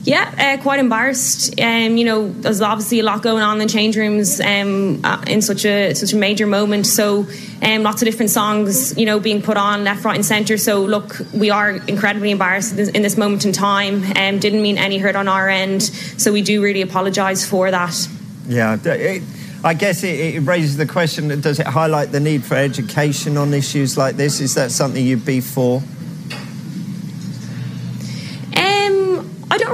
Yeah, 0.06 0.32
uh, 0.38 0.62
quite 0.62 0.80
embarrassed. 0.80 1.60
Um, 1.60 1.98
you 1.98 2.06
know, 2.06 2.30
there's 2.30 2.62
obviously 2.62 3.00
a 3.00 3.04
lot 3.04 3.24
going 3.24 3.42
on 3.42 3.60
in 3.60 3.68
the 3.68 3.74
change 3.74 3.98
rooms 3.98 4.40
um, 4.40 5.02
uh, 5.04 5.24
in 5.26 5.42
such 5.42 5.66
a 5.66 5.96
such 5.96 6.14
a 6.14 6.16
major 6.16 6.46
moment. 6.46 6.86
So, 6.86 7.26
um, 7.64 7.82
lots 7.82 8.04
of 8.04 8.06
different 8.06 8.30
songs, 8.30 8.96
you 9.00 9.08
know, 9.08 9.20
being 9.20 9.42
put 9.42 9.58
on 9.58 9.84
left, 9.84 10.06
right, 10.06 10.16
and 10.16 10.24
centre. 10.24 10.60
So, 10.60 10.82
look, 10.82 11.20
we 11.34 11.50
are 11.50 11.72
incredibly 11.72 12.30
embarrassed 12.30 12.78
in 12.78 13.02
this, 13.02 13.18
moment 13.18 13.46
in 13.46 13.52
time. 13.52 14.04
Um, 14.16 14.38
didn't 14.38 14.62
mean 14.62 14.78
any 14.78 15.00
hurt 15.00 15.16
on 15.16 15.28
our 15.28 15.50
end. 15.50 15.82
So, 15.82 16.32
we 16.32 16.44
do 16.44 16.62
really 16.62 16.84
apologise 16.84 17.44
for 17.44 17.72
that. 17.72 18.08
Yeah, 18.48 18.78
it, 18.86 19.24
I 19.64 19.74
guess 19.74 20.04
it, 20.04 20.36
it 20.36 20.40
raises 20.42 20.78
the 20.78 20.86
question 20.86 21.42
does 21.42 21.60
it 21.60 21.66
highlight 21.66 22.12
the 22.12 22.20
need 22.20 22.44
for 22.44 22.54
education 22.54 23.38
on 23.38 23.56
issues 23.56 23.98
like 23.98 24.18
this? 24.18 24.40
Is 24.40 24.54
that 24.54 24.70
something 24.70 25.04
you'd 25.04 25.26
be 25.26 25.42
for? 25.42 25.82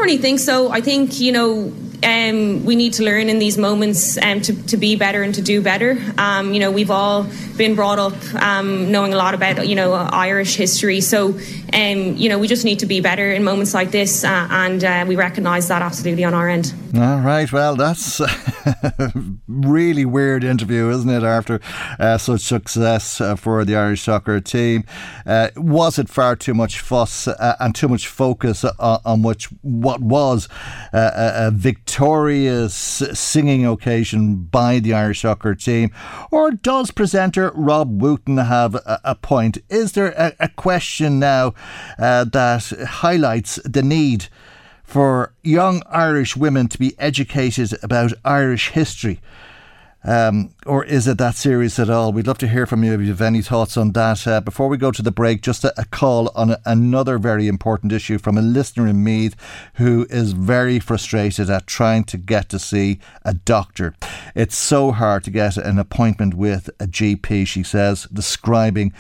Really 0.02 0.18
think 0.18 0.40
so. 0.40 0.72
I 0.72 0.82
think 0.82 1.20
you 1.20 1.32
know. 1.32 1.72
Um, 2.04 2.66
we 2.66 2.76
need 2.76 2.94
to 2.94 3.04
learn 3.04 3.30
in 3.30 3.40
these 3.40 3.58
moments 3.58 4.18
um, 4.18 4.42
to, 4.42 4.54
to 4.68 4.78
be 4.78 4.96
better 4.96 5.24
and 5.24 5.36
to 5.36 5.42
do 5.42 5.62
better. 5.62 5.98
Um, 6.18 6.54
you 6.54 6.60
know, 6.60 6.72
we've 6.72 6.92
all 6.92 7.28
been 7.58 7.76
brought 7.76 8.00
up 8.00 8.14
um, 8.36 8.92
knowing 8.92 9.14
a 9.14 9.18
lot 9.18 9.34
about 9.34 9.68
you 9.68 9.76
know 9.76 9.94
Irish 9.94 10.56
history, 10.56 11.02
so 11.02 11.38
um, 11.74 12.18
you 12.18 12.30
know 12.30 12.40
we 12.40 12.48
just 12.48 12.66
need 12.66 12.80
to 12.80 12.86
be 12.86 13.02
better 13.02 13.32
in 13.32 13.44
moments 13.44 13.74
like 13.74 13.92
this, 13.92 14.24
uh, 14.24 14.48
and 14.50 14.84
uh, 14.84 15.06
we 15.08 15.16
recognise 15.16 15.68
that 15.68 15.82
absolutely 15.82 16.24
on 16.24 16.34
our 16.34 16.50
end. 16.50 16.74
All 16.96 17.22
right, 17.22 17.50
well, 17.52 17.76
that's 17.76 18.20
really 19.48 20.04
weird 20.04 20.44
interview, 20.44 20.90
isn't 20.90 21.10
it? 21.10 21.24
After 21.24 21.62
uh, 22.00 22.18
such 22.18 22.42
success 22.42 23.22
uh, 23.22 23.36
for 23.36 23.64
the 23.64 23.78
Irish 23.78 24.02
soccer 24.02 24.42
team, 24.42 24.84
uh, 25.26 25.50
was 25.56 25.98
it 25.98 26.10
far 26.10 26.36
too 26.36 26.54
much 26.54 26.82
fuss 26.82 27.28
uh, 27.28 27.56
and 27.60 27.74
too 27.74 27.88
much 27.88 28.08
focus 28.08 28.66
on, 28.66 29.00
on 29.06 29.22
which 29.22 29.46
what 29.62 30.02
was 30.02 30.50
a, 30.92 31.48
a 31.48 31.52
victorious 31.92 32.74
singing 32.74 33.66
occasion 33.66 34.36
by 34.36 34.80
the 34.80 34.94
Irish 34.94 35.24
soccer 35.24 35.54
team, 35.54 35.92
or 36.32 36.50
does 36.50 36.90
presenter 36.90 37.52
Rob 37.54 38.02
Wotton 38.02 38.38
have 38.38 38.76
a, 38.76 39.02
a 39.04 39.16
point? 39.16 39.58
Is 39.70 39.92
there 39.92 40.14
a, 40.18 40.32
a 40.40 40.48
question 40.48 41.20
now 41.20 41.54
uh, 42.00 42.24
that 42.24 42.72
highlights 42.88 43.60
the 43.66 43.84
need? 43.84 44.28
for 44.84 45.34
young 45.42 45.82
Irish 45.90 46.36
women 46.36 46.68
to 46.68 46.78
be 46.78 46.94
educated 47.00 47.74
about 47.82 48.12
Irish 48.26 48.72
history? 48.72 49.22
Um, 50.04 50.56
or 50.66 50.84
is 50.84 51.08
it 51.08 51.20
that 51.20 51.36
serious 51.36 51.78
at 51.78 51.90
all? 51.90 52.12
We'd 52.12 52.26
love 52.26 52.40
to 52.40 52.48
hear 52.48 52.66
from 52.66 52.84
you 52.84 52.94
if 52.94 53.02
you 53.02 53.08
have 53.08 53.22
any 53.22 53.42
thoughts 53.42 53.78
on 53.78 53.92
that. 53.92 54.26
Uh, 54.26 54.42
before 54.42 54.68
we 54.68 54.78
go 54.78 54.92
to 54.92 55.02
the 55.02 55.12
break, 55.12 55.42
just 55.42 55.64
a, 55.64 55.74
a 55.80 55.86
call 55.86 56.32
on 56.36 56.52
a, 56.52 56.62
another 56.66 57.20
very 57.20 57.48
important 57.48 57.92
issue 57.92 58.18
from 58.18 58.38
a 58.38 58.42
listener 58.42 58.88
in 58.88 59.04
Meath 59.04 59.36
who 59.76 60.08
is 60.10 60.34
very 60.34 60.80
frustrated 60.80 61.50
at 61.50 61.68
trying 61.68 62.04
to 62.06 62.18
get 62.18 62.50
to 62.50 62.58
see 62.58 63.00
a 63.24 63.34
doctor. 63.34 63.94
It's 64.34 64.58
so 64.58 64.92
hard 64.92 65.24
to 65.26 65.32
get 65.32 65.58
an 65.58 65.78
appointment 65.78 66.34
with 66.34 66.70
a 66.80 66.88
GP, 66.88 67.46
she 67.46 67.62
says, 67.62 68.08
describing 68.12 68.94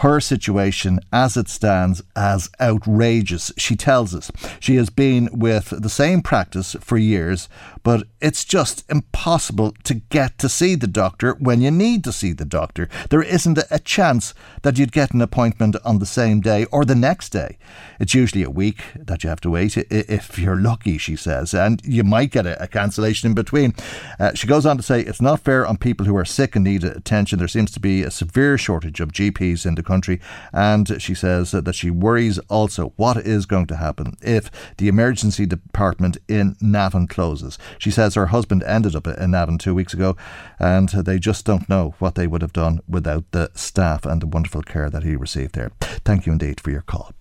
her 0.00 0.18
situation 0.18 0.98
as 1.12 1.36
it 1.36 1.48
stands 1.48 2.02
as 2.16 2.48
outrageous. 2.60 3.52
She 3.58 3.76
tells 3.76 4.14
us 4.14 4.30
she 4.58 4.76
has 4.76 4.88
been 4.88 5.28
with 5.32 5.70
the 5.70 5.90
same 5.90 6.22
practice 6.22 6.74
for 6.80 6.96
years, 6.96 7.48
but 7.82 8.04
it's 8.20 8.44
just 8.44 8.84
impossible 8.90 9.74
to 9.84 9.94
get 9.94 10.38
to 10.38 10.48
see 10.48 10.74
the 10.74 10.86
doctor 10.86 11.34
when 11.34 11.60
you 11.60 11.70
need 11.70 12.04
to 12.04 12.12
see 12.12 12.32
the 12.32 12.44
doctor. 12.46 12.88
There 13.10 13.22
isn't 13.22 13.58
a 13.70 13.78
chance 13.78 14.32
that 14.62 14.78
you'd 14.78 14.92
get 14.92 15.12
an 15.12 15.20
appointment 15.20 15.76
on 15.84 15.98
the 15.98 16.06
same 16.06 16.40
day 16.40 16.64
or 16.66 16.84
the 16.84 16.94
next 16.94 17.30
day. 17.30 17.58
It's 17.98 18.14
usually 18.14 18.42
a 18.42 18.50
week 18.50 18.82
that 18.96 19.22
you 19.22 19.28
have 19.28 19.40
to 19.42 19.50
wait, 19.50 19.76
if 19.76 20.38
you're 20.38 20.56
lucky, 20.56 20.96
she 20.96 21.16
says, 21.16 21.52
and 21.52 21.82
you 21.84 22.04
might 22.04 22.30
get 22.30 22.46
a, 22.46 22.68
cancellation 22.70 23.30
in 23.30 23.34
between. 23.34 23.74
Uh, 24.18 24.32
she 24.32 24.46
goes 24.46 24.64
on 24.64 24.76
to 24.76 24.82
say 24.82 25.00
it's 25.00 25.20
not 25.20 25.40
fair 25.40 25.66
on 25.66 25.76
people 25.76 26.06
who 26.06 26.16
are 26.16 26.24
sick 26.24 26.54
and 26.54 26.64
need 26.64 26.84
attention. 26.84 27.38
There 27.38 27.48
seems 27.48 27.72
to 27.72 27.80
be 27.80 28.02
a 28.02 28.10
severe 28.10 28.56
shortage 28.56 29.00
of 29.00 29.12
GPs 29.12 29.66
in 29.66 29.74
the 29.74 29.82
country. 29.90 30.20
And 30.52 31.02
she 31.02 31.14
says 31.14 31.50
that 31.50 31.74
she 31.74 31.90
worries 31.90 32.38
also 32.48 32.92
what 32.96 33.16
is 33.16 33.44
going 33.46 33.66
to 33.66 33.76
happen 33.76 34.16
if 34.22 34.50
the 34.78 34.88
emergency 34.88 35.46
department 35.46 36.16
in 36.28 36.56
Navan 36.60 37.06
closes. 37.08 37.58
She 37.78 37.90
says 37.90 38.14
her 38.14 38.26
husband 38.26 38.62
ended 38.62 38.94
up 38.94 39.06
in 39.06 39.30
Navan 39.32 39.58
two 39.58 39.74
weeks 39.74 39.94
ago 39.94 40.16
and 40.58 40.88
they 40.88 41.18
just 41.18 41.44
don't 41.44 41.68
know 41.68 41.94
what 41.98 42.14
they 42.14 42.28
would 42.28 42.42
have 42.42 42.52
done 42.52 42.80
without 42.88 43.24
the 43.32 43.50
staff 43.54 44.06
and 44.06 44.22
the 44.22 44.26
wonderful 44.26 44.62
care 44.62 44.90
that 44.90 45.02
he 45.02 45.16
received 45.16 45.54
there. 45.54 45.72
Thank 46.04 46.26
you 46.26 46.32
indeed 46.32 46.60
for 46.60 46.70
your 46.70 46.82
call. 46.82 47.12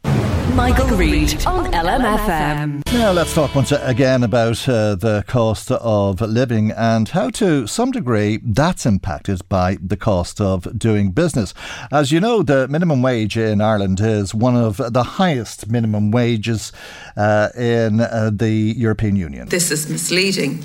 Michael, 0.55 0.87
Reed 0.97 1.45
on 1.45 1.71
LMFM. 1.71 2.83
Now 2.93 3.11
let's 3.11 3.33
talk 3.33 3.53
once 3.55 3.71
again 3.71 4.23
about 4.23 4.67
uh, 4.67 4.95
the 4.95 5.23
cost 5.27 5.71
of 5.71 6.21
living 6.21 6.71
and 6.71 7.07
how, 7.09 7.29
to 7.31 7.67
some 7.67 7.91
degree, 7.91 8.39
that's 8.43 8.85
impacted 8.85 9.47
by 9.49 9.77
the 9.81 9.97
cost 9.97 10.41
of 10.41 10.77
doing 10.77 11.11
business. 11.11 11.53
As 11.91 12.11
you 12.11 12.19
know, 12.19 12.41
the 12.43 12.67
minimum 12.67 13.01
wage 13.01 13.37
in 13.37 13.61
Ireland 13.61 13.99
is 14.01 14.33
one 14.33 14.55
of 14.55 14.77
the 14.77 15.03
highest 15.03 15.69
minimum 15.69 16.11
wages 16.11 16.71
uh, 17.15 17.49
in 17.55 18.01
uh, 18.01 18.31
the 18.33 18.73
European 18.77 19.15
Union. 19.15 19.49
This 19.49 19.71
is 19.71 19.89
misleading. 19.89 20.63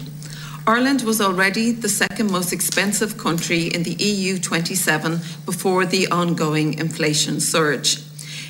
Ireland 0.67 1.03
was 1.03 1.21
already 1.21 1.73
the 1.73 1.91
second 1.91 2.33
most 2.33 2.53
expensive 2.53 3.19
country 3.19 3.67
in 3.67 3.83
the 3.83 3.93
EU 3.93 4.39
27 4.39 5.21
before 5.45 5.85
the 5.85 6.09
ongoing 6.09 6.79
inflation 6.79 7.39
surge. 7.41 7.99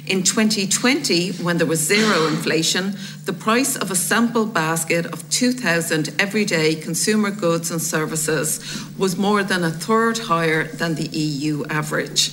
In 0.07 0.23
2020, 0.23 1.33
when 1.43 1.57
there 1.57 1.67
was 1.67 1.81
zero 1.81 2.27
inflation, 2.27 2.95
the 3.25 3.33
price 3.33 3.75
of 3.75 3.91
a 3.91 3.95
sample 3.95 4.45
basket 4.45 5.07
of 5.07 5.29
2,000 5.31 6.15
everyday 6.19 6.75
consumer 6.75 7.31
goods 7.31 7.71
and 7.71 7.81
services 7.81 8.61
was 8.99 9.17
more 9.17 9.43
than 9.43 9.65
a 9.65 9.71
third 9.71 10.19
higher 10.19 10.65
than 10.65 10.95
the 10.97 11.09
EU 11.09 11.65
average. 11.71 12.33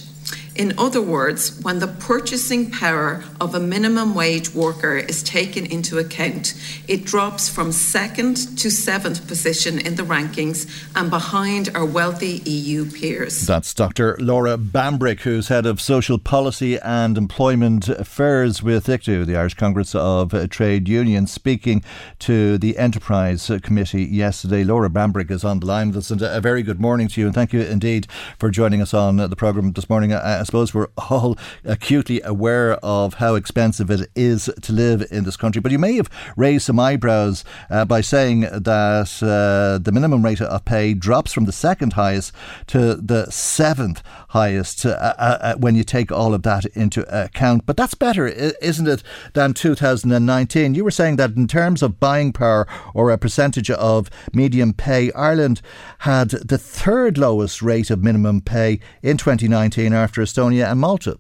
In 0.54 0.74
other 0.78 1.02
words, 1.02 1.62
when 1.62 1.80
the 1.80 1.88
purchasing 1.88 2.70
power 2.72 3.24
of 3.40 3.56
a 3.56 3.60
minimum 3.60 4.14
wage 4.14 4.54
worker 4.54 4.98
is 4.98 5.24
taken 5.24 5.66
into 5.66 5.98
account, 5.98 6.54
it 6.90 7.06
drops 7.06 7.48
from 7.48 7.72
second 7.72 8.36
to 8.58 8.70
seventh 8.70 9.28
position 9.28 9.80
in 9.80 9.96
the 9.96 10.04
rankings 10.04 10.70
and 10.94 11.10
behind 11.10 11.70
our 11.74 11.86
wealthy 11.86 12.42
EU 12.46 12.86
peers. 12.92 13.48
That's 13.48 13.74
Dr. 13.74 14.18
Laura 14.20 14.58
Bambrick, 14.58 15.22
who's 15.22 15.48
head 15.48 15.66
of 15.66 15.80
social 15.80 16.20
policy 16.20 16.78
and 16.80 17.18
employment 17.18 17.88
affairs 17.88 18.62
with 18.62 18.88
ICTU, 18.88 19.26
the 19.26 19.38
Irish 19.38 19.54
Congress 19.54 19.96
of 19.96 20.50
Trade 20.50 20.90
Unions, 20.90 21.32
speaking 21.32 21.82
to 22.20 22.58
the 22.58 22.78
Enterprise 22.78 23.50
Committee 23.64 24.04
yesterday. 24.04 24.66
Laura 24.66 24.90
Bambrick 24.90 25.32
is 25.32 25.46
on 25.46 25.62
the 25.62 25.66
line 25.66 25.88
with 25.88 25.98
us, 25.98 26.12
and 26.12 26.22
a 26.22 26.42
very 26.42 26.62
good 26.62 26.82
morning 26.82 27.08
to 27.08 27.22
you, 27.22 27.28
and 27.28 27.36
thank 27.36 27.54
you 27.54 27.62
indeed 27.62 28.06
for 28.38 28.50
joining 28.50 28.82
us 28.82 28.94
on 28.94 29.16
the 29.16 29.36
programme 29.38 29.72
this 29.72 29.90
morning. 29.90 30.12
I 30.12 30.44
suppose 30.52 30.74
we're 30.74 30.90
all 31.10 31.38
acutely 31.64 32.22
aware 32.24 32.74
of 32.84 33.16
how 33.16 33.36
expensive 33.36 33.90
it 33.90 34.10
is 34.16 34.50
to 34.62 34.74
live 34.74 35.08
in 35.10 35.24
this 35.24 35.38
country. 35.38 35.62
But 35.62 35.72
you 35.72 35.80
may 35.80 35.96
have 35.96 36.10
raised 36.36 36.66
some 36.66 36.78
eyebrows 36.78 37.46
uh, 37.70 37.86
by 37.86 38.02
saying 38.02 38.42
that 38.42 39.24
uh, 39.24 39.82
the 39.82 39.92
minimum 39.94 40.26
rate 40.26 40.42
of 40.42 40.66
pay 40.66 40.94
drops 40.94 41.32
from 41.32 41.46
the 41.46 41.54
second 41.54 41.94
highest 41.94 42.34
to 42.68 42.96
the 42.96 43.32
seventh 43.32 44.04
highest 44.32 44.86
uh, 44.86 44.90
uh, 44.90 45.38
uh 45.42 45.56
when 45.56 45.76
you 45.76 45.84
take 45.84 46.12
all 46.12 46.34
of 46.34 46.44
that 46.44 46.66
into 46.68 47.02
account. 47.08 47.66
But 47.66 47.78
that's 47.78 47.94
better, 47.94 48.28
isn't 48.28 48.88
it, 48.88 49.04
than 49.34 49.54
2019? 49.54 50.74
You 50.74 50.84
were 50.84 50.92
saying 50.92 51.16
that 51.18 51.36
in 51.36 51.48
terms 51.48 51.82
of 51.82 52.00
buying 52.00 52.34
power 52.34 52.68
or 52.94 53.12
a 53.12 53.18
percentage 53.18 53.72
of 53.72 54.10
median 54.34 54.74
pay, 54.74 55.12
Ireland 55.14 55.62
had 56.00 56.32
the 56.32 56.58
third 56.58 57.18
lowest 57.18 57.62
rate 57.62 57.90
of 57.90 58.04
minimum 58.04 58.42
pay 58.42 58.80
in 59.02 59.18
2019 59.18 59.94
after 59.94 60.22
Estonia 60.22 60.70
and 60.70 60.80
Malta. 60.80 61.20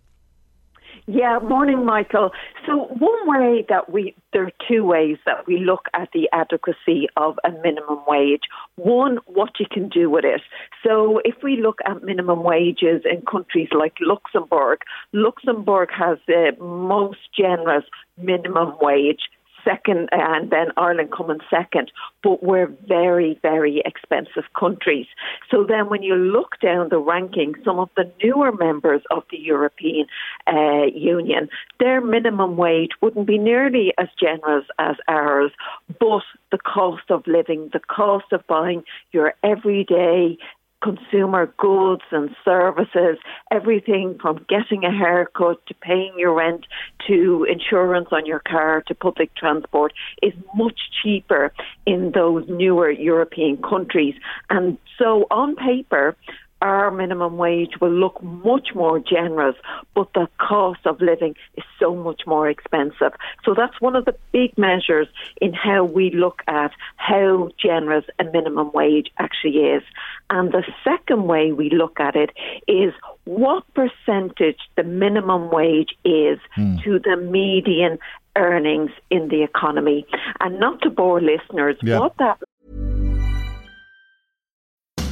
Yeah, 1.07 1.39
morning, 1.39 1.83
Michael. 1.83 2.31
So 2.65 2.85
one 2.99 3.27
way 3.27 3.65
that 3.69 3.91
we 3.91 4.15
there 4.33 4.43
are 4.43 4.51
two 4.67 4.83
ways 4.83 5.17
that 5.25 5.47
we 5.47 5.57
look 5.57 5.87
at 5.93 6.09
the 6.13 6.29
adequacy 6.31 7.07
of 7.17 7.39
a 7.43 7.51
minimum 7.51 7.99
wage. 8.07 8.43
One, 8.75 9.17
what 9.25 9.59
you 9.59 9.65
can 9.69 9.89
do 9.89 10.09
with 10.09 10.25
it. 10.25 10.41
So 10.85 11.19
if 11.25 11.35
we 11.43 11.59
look 11.59 11.79
at 11.85 12.03
minimum 12.03 12.43
wages 12.43 13.01
in 13.03 13.23
countries 13.29 13.69
like 13.71 13.93
Luxembourg, 13.99 14.79
Luxembourg 15.11 15.89
has 15.91 16.17
the 16.27 16.51
most 16.59 17.19
generous 17.35 17.85
minimum 18.17 18.75
wage 18.79 19.21
second, 19.63 20.09
and 20.11 20.49
then 20.49 20.67
Ireland 20.77 21.11
coming 21.15 21.39
second. 21.49 21.91
But 22.23 22.43
we're 22.43 22.71
very, 22.87 23.39
very 23.41 23.81
expensive 23.85 24.43
countries. 24.57 25.07
So 25.49 25.63
then, 25.63 25.89
when 25.89 26.03
you 26.03 26.15
look 26.15 26.59
down 26.61 26.89
the 26.89 26.99
ranking, 26.99 27.55
some 27.63 27.79
of 27.79 27.89
the 27.95 28.11
newer 28.23 28.51
members 28.51 29.01
of 29.11 29.23
the 29.31 29.39
European 29.39 30.07
uh, 30.47 30.85
Union, 30.93 31.49
their 31.79 32.01
minimum 32.01 32.57
wage 32.57 32.91
wouldn't 33.01 33.27
be 33.27 33.37
nearly 33.37 33.93
as 33.97 34.07
generous 34.19 34.65
as 34.79 34.95
ours, 35.07 35.51
but 35.99 36.23
the 36.51 36.57
cost 36.57 37.09
of 37.09 37.25
living, 37.27 37.69
the 37.73 37.79
cost 37.79 38.25
of 38.31 38.45
buying 38.47 38.83
your 39.11 39.33
everyday 39.43 40.37
consumer 40.81 41.47
goods 41.57 42.03
and 42.11 42.29
services, 42.43 43.17
everything 43.51 44.17
from 44.21 44.45
getting 44.49 44.83
a 44.83 44.91
haircut 44.91 45.65
to 45.67 45.73
paying 45.75 46.13
your 46.17 46.33
rent 46.33 46.65
to 47.07 47.45
insurance 47.49 48.09
on 48.11 48.25
your 48.25 48.39
car 48.39 48.83
to 48.87 48.95
public 48.95 49.33
transport 49.35 49.93
is 50.21 50.33
much 50.55 50.79
cheaper 51.01 51.53
in 51.85 52.11
those 52.13 52.45
newer 52.49 52.89
European 52.89 53.57
countries. 53.61 54.15
And 54.49 54.77
so 54.97 55.25
on 55.31 55.55
paper, 55.55 56.15
our 56.61 56.91
minimum 56.91 57.37
wage 57.37 57.79
will 57.81 57.91
look 57.91 58.21
much 58.21 58.69
more 58.75 58.99
generous, 58.99 59.55
but 59.95 60.07
the 60.13 60.27
cost 60.37 60.79
of 60.85 61.01
living 61.01 61.35
is 61.57 61.63
so 61.79 61.95
much 61.95 62.21
more 62.27 62.49
expensive. 62.49 63.13
So 63.43 63.53
that's 63.55 63.79
one 63.81 63.95
of 63.95 64.05
the 64.05 64.15
big 64.31 64.57
measures 64.57 65.07
in 65.41 65.53
how 65.53 65.83
we 65.83 66.11
look 66.11 66.41
at 66.47 66.71
how 66.97 67.49
generous 67.61 68.05
a 68.19 68.23
minimum 68.25 68.71
wage 68.73 69.11
actually 69.17 69.57
is. 69.57 69.83
And 70.29 70.51
the 70.51 70.63
second 70.83 71.23
way 71.23 71.51
we 71.51 71.69
look 71.69 71.99
at 71.99 72.15
it 72.15 72.29
is 72.67 72.93
what 73.25 73.63
percentage 73.73 74.59
the 74.75 74.83
minimum 74.83 75.49
wage 75.51 75.95
is 76.05 76.39
mm. 76.57 76.83
to 76.83 76.99
the 76.99 77.17
median 77.17 77.97
earnings 78.35 78.91
in 79.09 79.27
the 79.27 79.43
economy. 79.43 80.05
And 80.39 80.59
not 80.59 80.81
to 80.81 80.89
bore 80.89 81.21
listeners, 81.21 81.77
yeah. 81.81 81.99
what 81.99 82.17
that 82.17 82.39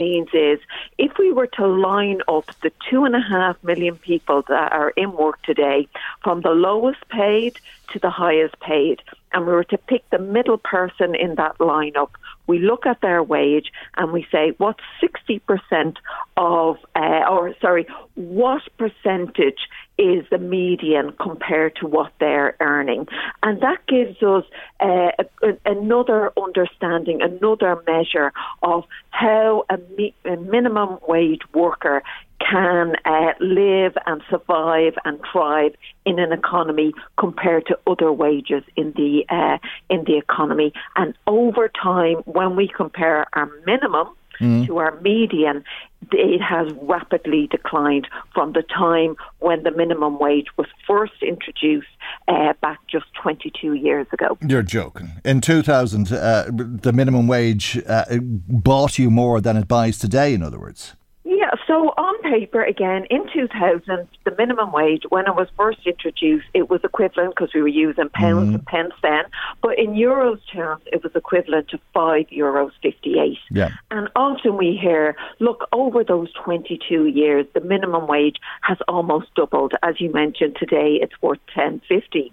Means 0.00 0.28
is 0.32 0.58
if 0.98 1.12
we 1.18 1.32
were 1.32 1.46
to 1.46 1.66
line 1.66 2.20
up 2.26 2.46
the 2.62 2.72
two 2.88 3.04
and 3.04 3.14
a 3.14 3.20
half 3.20 3.62
million 3.62 3.96
people 3.96 4.42
that 4.48 4.72
are 4.72 4.90
in 4.90 5.12
work 5.12 5.40
today 5.42 5.86
from 6.24 6.40
the 6.40 6.50
lowest 6.50 7.06
paid 7.08 7.60
to 7.92 7.98
the 7.98 8.10
highest 8.10 8.58
paid, 8.60 9.02
and 9.32 9.46
we 9.46 9.52
were 9.52 9.64
to 9.64 9.78
pick 9.78 10.08
the 10.10 10.18
middle 10.18 10.58
person 10.58 11.14
in 11.14 11.36
that 11.36 11.58
lineup, 11.58 12.10
we 12.46 12.58
look 12.58 12.86
at 12.86 13.00
their 13.00 13.22
wage 13.22 13.72
and 13.96 14.12
we 14.12 14.26
say 14.32 14.52
what's 14.58 14.82
60% 15.02 15.96
of, 16.36 16.78
uh, 16.96 17.22
or 17.30 17.54
sorry, 17.60 17.86
what 18.14 18.62
percentage 18.76 19.68
is 19.98 20.24
the 20.30 20.38
median 20.38 21.12
compared 21.20 21.76
to 21.76 21.86
what 21.86 22.12
they're 22.20 22.56
earning. 22.60 23.06
And 23.42 23.60
that 23.60 23.86
gives 23.86 24.22
us 24.22 24.44
uh, 24.80 25.10
a, 25.42 25.56
another 25.66 26.32
understanding, 26.42 27.20
another 27.20 27.82
measure 27.86 28.32
of 28.62 28.84
how 29.10 29.64
a, 29.68 29.78
a 30.24 30.36
minimum 30.36 30.98
wage 31.06 31.42
worker 31.52 32.02
can 32.40 32.94
uh, 33.04 33.32
live 33.40 33.96
and 34.06 34.22
survive 34.30 34.94
and 35.04 35.20
thrive 35.30 35.74
in 36.06 36.18
an 36.18 36.32
economy 36.32 36.92
compared 37.18 37.66
to 37.66 37.78
other 37.86 38.12
wages 38.12 38.62
in 38.76 38.92
the 38.92 39.24
uh, 39.28 39.58
in 39.90 40.04
the 40.04 40.16
economy. 40.16 40.72
And 40.96 41.14
over 41.26 41.68
time, 41.68 42.16
when 42.24 42.56
we 42.56 42.68
compare 42.68 43.26
our 43.34 43.50
minimum 43.66 44.08
mm. 44.40 44.66
to 44.66 44.78
our 44.78 45.00
median, 45.00 45.64
it 46.12 46.40
has 46.40 46.72
rapidly 46.82 47.46
declined 47.46 48.08
from 48.34 48.52
the 48.52 48.62
time 48.62 49.16
when 49.38 49.62
the 49.62 49.70
minimum 49.70 50.18
wage 50.18 50.46
was 50.56 50.66
first 50.86 51.22
introduced 51.22 51.88
uh, 52.28 52.52
back 52.60 52.78
just 52.88 53.06
22 53.22 53.74
years 53.74 54.06
ago. 54.12 54.38
You're 54.46 54.62
joking. 54.62 55.12
In 55.24 55.40
2000, 55.40 56.12
uh, 56.12 56.44
the 56.50 56.92
minimum 56.92 57.26
wage 57.26 57.80
uh, 57.86 58.04
bought 58.20 58.98
you 58.98 59.10
more 59.10 59.40
than 59.40 59.56
it 59.56 59.68
buys 59.68 59.98
today, 59.98 60.34
in 60.34 60.42
other 60.42 60.58
words. 60.58 60.96
Yeah, 61.24 61.50
so 61.70 61.94
on 61.96 62.20
paper, 62.22 62.64
again, 62.64 63.04
in 63.10 63.28
2000, 63.32 64.08
the 64.24 64.34
minimum 64.36 64.72
wage, 64.72 65.04
when 65.08 65.26
it 65.26 65.36
was 65.36 65.46
first 65.56 65.86
introduced, 65.86 66.46
it 66.52 66.68
was 66.68 66.80
equivalent 66.82 67.32
because 67.36 67.54
we 67.54 67.62
were 67.62 67.68
using 67.68 68.08
pounds 68.08 68.46
mm-hmm. 68.46 68.54
and 68.56 68.66
pence 68.66 68.94
then, 69.02 69.22
but 69.62 69.78
in 69.78 69.92
euros 69.92 70.40
terms, 70.52 70.82
it 70.86 71.04
was 71.04 71.12
equivalent 71.14 71.68
to 71.68 71.78
five 71.94 72.26
euros 72.26 72.72
58. 72.82 73.38
Yeah. 73.52 73.70
And 73.92 74.08
often 74.16 74.56
we 74.56 74.76
hear, 74.80 75.14
look, 75.38 75.68
over 75.72 76.02
those 76.02 76.32
22 76.44 77.06
years, 77.06 77.46
the 77.54 77.60
minimum 77.60 78.08
wage 78.08 78.38
has 78.62 78.78
almost 78.88 79.32
doubled. 79.36 79.74
As 79.84 80.00
you 80.00 80.12
mentioned 80.12 80.56
today, 80.58 80.98
it's 81.00 81.14
worth 81.22 81.38
10.50. 81.56 82.32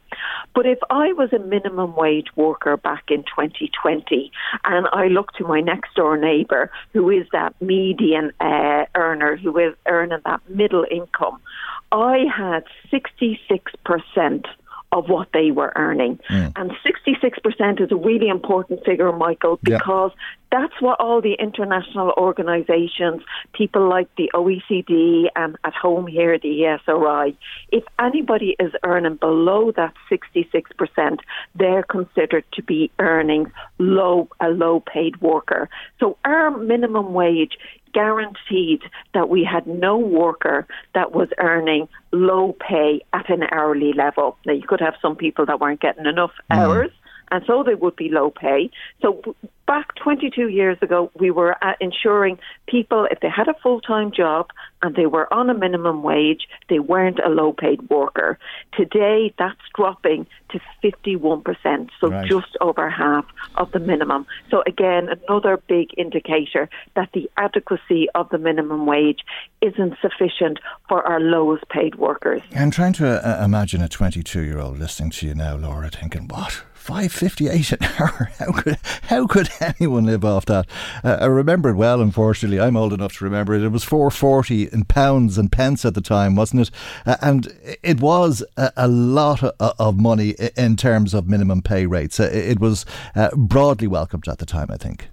But 0.56 0.66
if 0.66 0.80
I 0.90 1.14
was 1.14 1.32
a 1.32 1.40
minimum 1.40 1.96
wage 1.96 2.36
worker 2.36 2.76
back 2.76 3.04
in 3.10 3.22
2020 3.24 4.32
and 4.66 4.88
I 4.92 5.10
look 5.10 5.34
to 5.34 5.44
my 5.44 5.62
next 5.62 5.94
door 5.94 6.18
neighbour, 6.18 6.72
who 6.94 7.12
is 7.12 7.28
that 7.34 7.54
median 7.62 8.32
uh, 8.40 8.86
earner 8.96 9.27
who 9.36 9.58
is 9.58 9.74
earning 9.88 10.20
that 10.26 10.42
middle 10.50 10.86
income, 10.90 11.40
I 11.92 12.26
had 12.36 12.64
66% 12.92 14.46
of 14.94 15.10
what 15.10 15.28
they 15.34 15.52
were 15.52 15.74
earning. 15.76 16.18
Mm. 16.30 16.54
And 16.56 16.72
66% 16.86 17.82
is 17.82 17.92
a 17.92 17.96
really 17.96 18.30
important 18.30 18.86
figure, 18.86 19.12
Michael, 19.12 19.60
because 19.62 20.12
yeah. 20.16 20.60
that's 20.60 20.82
what 20.82 21.00
all 21.02 21.22
the 21.22 21.34
international 21.34 22.14
organizations, 22.18 23.22
people 23.54 23.90
like 23.90 24.08
the 24.16 24.32
OECD 24.34 25.26
and 25.36 25.58
at 25.66 25.74
home 25.74 26.08
here, 26.08 26.40
the 26.40 26.80
ESRI, 26.88 27.36
if 27.72 27.84
anybody 28.00 28.56
is 28.60 28.72
earning 28.84 29.16
below 29.16 29.74
that 29.76 29.94
66%, 30.10 31.20
they're 31.56 31.84
considered 31.84 32.46
to 32.54 32.64
be 32.64 32.90
earning 33.00 33.52
low, 33.80 34.30
a 34.40 34.48
low 34.48 34.80
paid 34.80 35.20
worker. 35.20 35.70
So 36.00 36.18
our 36.24 36.50
minimum 36.58 37.14
wage 37.14 37.58
guaranteed 37.98 38.84
that 39.16 39.28
we 39.28 39.44
had 39.44 39.66
no 39.66 39.98
worker 39.98 40.68
that 40.94 41.14
was 41.14 41.30
earning 41.40 41.90
low 42.12 42.56
pay 42.60 43.02
at 43.12 43.28
an 43.28 43.42
hourly 43.52 43.92
level. 43.92 44.38
Now, 44.46 44.54
you 44.54 44.68
could 44.68 44.82
have 44.82 44.94
some 45.02 45.16
people 45.16 45.48
that 45.48 45.60
weren't 45.60 45.82
getting 45.82 46.06
enough 46.06 46.30
mm. 46.52 46.58
hours, 46.58 46.92
and 47.32 47.44
so 47.48 47.64
they 47.64 47.74
would 47.74 47.96
be 47.96 48.10
low 48.10 48.30
pay. 48.30 48.70
So 49.02 49.36
back 49.68 49.94
22 49.96 50.48
years 50.48 50.78
ago, 50.82 51.12
we 51.20 51.30
were 51.30 51.56
ensuring 51.80 52.40
people, 52.68 53.08
if 53.12 53.20
they 53.20 53.30
had 53.30 53.48
a 53.48 53.54
full 53.62 53.82
time 53.82 54.12
job 54.12 54.50
and 54.82 54.96
they 54.96 55.06
were 55.06 55.32
on 55.34 55.50
a 55.50 55.54
minimum 55.54 56.02
wage, 56.02 56.48
they 56.70 56.80
weren't 56.80 57.20
a 57.20 57.30
low 57.30 57.54
paid 57.54 57.90
worker. 57.90 58.40
Today, 58.76 59.34
that's 59.38 59.60
dropping 59.76 60.26
to 60.50 60.60
51%, 60.84 61.90
so 62.00 62.10
right. 62.10 62.28
just 62.28 62.56
over 62.62 62.90
half 62.90 63.26
of 63.56 63.72
the 63.72 63.80
minimum. 63.80 64.26
So, 64.50 64.64
again, 64.66 65.10
another 65.10 65.58
big 65.68 65.90
indicator 65.98 66.70
that 66.96 67.10
the 67.14 67.30
adequacy 67.38 68.08
of 68.16 68.30
the 68.30 68.38
minimum 68.38 68.86
wage 68.86 69.20
isn't 69.62 69.96
sufficient 70.02 70.60
for 70.88 71.04
our 71.04 71.20
lowest 71.20 71.68
paid 71.70 71.96
workers. 71.96 72.42
I'm 72.56 72.72
trying 72.72 72.94
to 72.94 73.08
uh, 73.28 73.44
imagine 73.44 73.82
a 73.82 73.90
22 73.90 74.42
year 74.42 74.60
old 74.60 74.80
listening 74.80 75.10
to 75.12 75.28
you 75.28 75.36
now, 75.36 75.58
Laura, 75.58 75.90
thinking, 75.90 76.28
what? 76.28 76.64
Five 76.88 77.12
fifty 77.12 77.50
eight 77.50 77.74
an 77.74 77.80
hour. 78.00 78.32
How 78.40 78.52
could 78.54 78.78
how 79.04 79.28
could 79.28 79.50
anyone 79.60 80.06
live 80.06 80.24
off 80.24 80.46
that? 80.46 80.68
Uh, 81.04 81.18
I 81.20 81.26
remember 81.26 81.72
it 81.72 81.76
well. 81.76 82.00
Unfortunately, 82.00 82.62
I'm 82.62 82.78
old 82.78 82.94
enough 82.94 83.18
to 83.18 83.26
remember 83.26 83.54
it. 83.54 83.62
It 83.62 83.74
was 83.74 83.84
four 83.84 84.10
forty 84.10 84.70
in 84.70 84.86
pounds 84.86 85.38
and 85.38 85.52
pence 85.52 85.84
at 85.84 85.96
the 85.96 86.02
time, 86.02 86.38
wasn't 86.38 86.62
it? 86.62 86.72
Uh, 87.06 87.18
and 87.22 87.54
it 87.84 88.00
was 88.00 88.42
a, 88.56 88.72
a 88.78 88.88
lot 88.88 89.44
of, 89.44 89.52
of, 89.60 90.00
money 90.00 90.36
in 90.56 90.78
terms 90.78 91.14
of 91.14 91.28
minimum 91.28 91.62
pay 91.62 91.86
rates. 91.86 92.22
Uh, 92.22 92.30
it 92.32 92.62
was 92.62 92.86
uh, 93.16 93.32
broadly 93.36 93.88
welcomed 93.88 94.30
at 94.30 94.38
the 94.38 94.46
time, 94.46 94.68
I 94.72 94.78
think. 94.78 95.10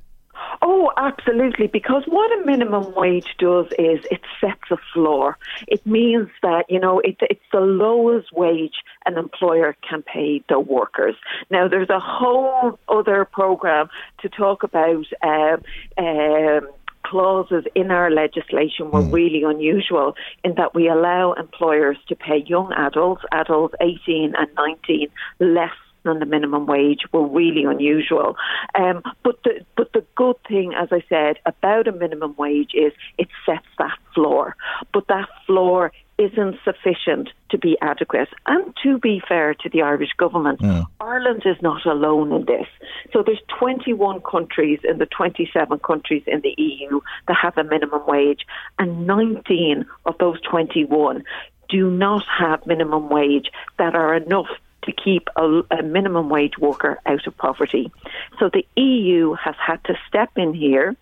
Oh, 0.85 0.93
absolutely. 0.99 1.67
Because 1.67 2.03
what 2.07 2.31
a 2.39 2.45
minimum 2.45 2.95
wage 2.95 3.37
does 3.39 3.67
is 3.79 4.05
it 4.11 4.21
sets 4.39 4.71
a 4.71 4.77
floor. 4.93 5.39
It 5.67 5.87
means 5.87 6.29
that, 6.43 6.65
you 6.69 6.79
know, 6.79 7.01
it, 7.01 7.17
it's 7.23 7.41
the 7.53 7.61
lowest 7.61 8.33
wage 8.35 8.75
an 9.07 9.17
employer 9.17 9.75
can 9.89 10.03
pay 10.03 10.43
their 10.49 10.61
workers. 10.61 11.15
Now, 11.51 11.69
there's 11.69 11.89
a 11.89 12.01
whole 12.01 12.79
other 12.89 13.25
program 13.25 13.89
to 14.21 14.29
talk 14.29 14.63
about. 14.63 15.07
Um, 15.23 15.63
um, 15.97 16.69
clauses 17.05 17.65
in 17.75 17.91
our 17.91 18.11
legislation 18.11 18.91
were 18.91 19.03
mm. 19.03 19.13
really 19.13 19.43
unusual 19.43 20.15
in 20.43 20.55
that 20.55 20.75
we 20.75 20.89
allow 20.89 21.35
employers 21.35 21.99
to 22.09 22.17
pay 22.17 22.43
young 22.47 22.73
adults, 22.73 23.23
adults 23.31 23.75
18 23.81 24.33
and 24.37 24.49
19, 24.57 25.09
less 25.39 25.71
than 26.05 26.19
the 26.19 26.27
minimum 26.27 26.67
wage 26.67 27.01
were 27.13 27.27
really 27.27 27.65
unusual. 27.65 28.37
Um, 28.75 29.03
but 29.23 29.43
the 29.45 29.65
but 29.77 29.93
the 29.93 30.05
good 30.17 30.37
thing, 30.49 30.75
as 30.75 30.89
I 30.93 31.03
said, 31.09 31.37
about 31.47 31.89
a 31.89 31.93
minimum 31.93 32.35
wage 32.37 32.73
is 32.75 32.93
it 33.19 33.29
sets 33.45 33.67
that 33.79 33.99
floor. 34.15 34.57
But 34.93 35.09
that 35.09 35.29
floor 35.47 35.93
isn't 36.17 36.57
sufficient 36.65 37.31
to 37.51 37.59
be 37.59 37.77
adequate. 37.83 38.29
And 38.47 38.73
to 38.83 38.99
be 38.99 39.21
fair 39.27 39.55
to 39.55 39.69
the 39.69 39.83
Irish 39.83 40.13
government, 40.17 40.61
yeah. 40.63 40.85
Ireland 41.01 41.43
is 41.45 41.57
not 41.61 41.85
alone 41.87 42.33
in 42.33 42.45
this. 42.45 42.69
So 43.13 43.23
there's 43.25 43.43
21 43.59 44.21
countries 44.21 44.79
in 44.85 44.99
the 44.99 45.07
27 45.07 45.79
countries 45.81 46.23
in 46.27 46.41
the 46.43 46.55
EU 46.57 47.01
that 47.27 47.37
have 47.43 47.59
a 47.59 47.65
minimum 47.65 48.03
wage, 48.07 48.47
and 48.79 49.07
19 49.07 49.87
of 50.07 50.17
those 50.19 50.41
21 50.43 51.25
do 51.69 51.91
not 51.91 52.25
have 52.39 52.67
minimum 52.67 53.09
wage 53.09 53.51
that 53.79 53.95
are 53.95 54.15
enough 54.15 54.49
to 54.85 54.93
keep 54.93 55.29
a, 55.37 55.63
a, 55.71 55.83
minimum 55.83 56.29
wage 56.29 56.59
worker 56.59 56.99
out 57.07 57.27
of 57.27 57.37
poverty. 57.37 57.91
So 58.39 58.51
the 58.53 58.67
EU 58.81 59.35
has 59.35 59.55
had 59.59 59.83
to 59.85 59.95
step 60.09 60.31
in 60.37 60.55
here, 60.55 60.97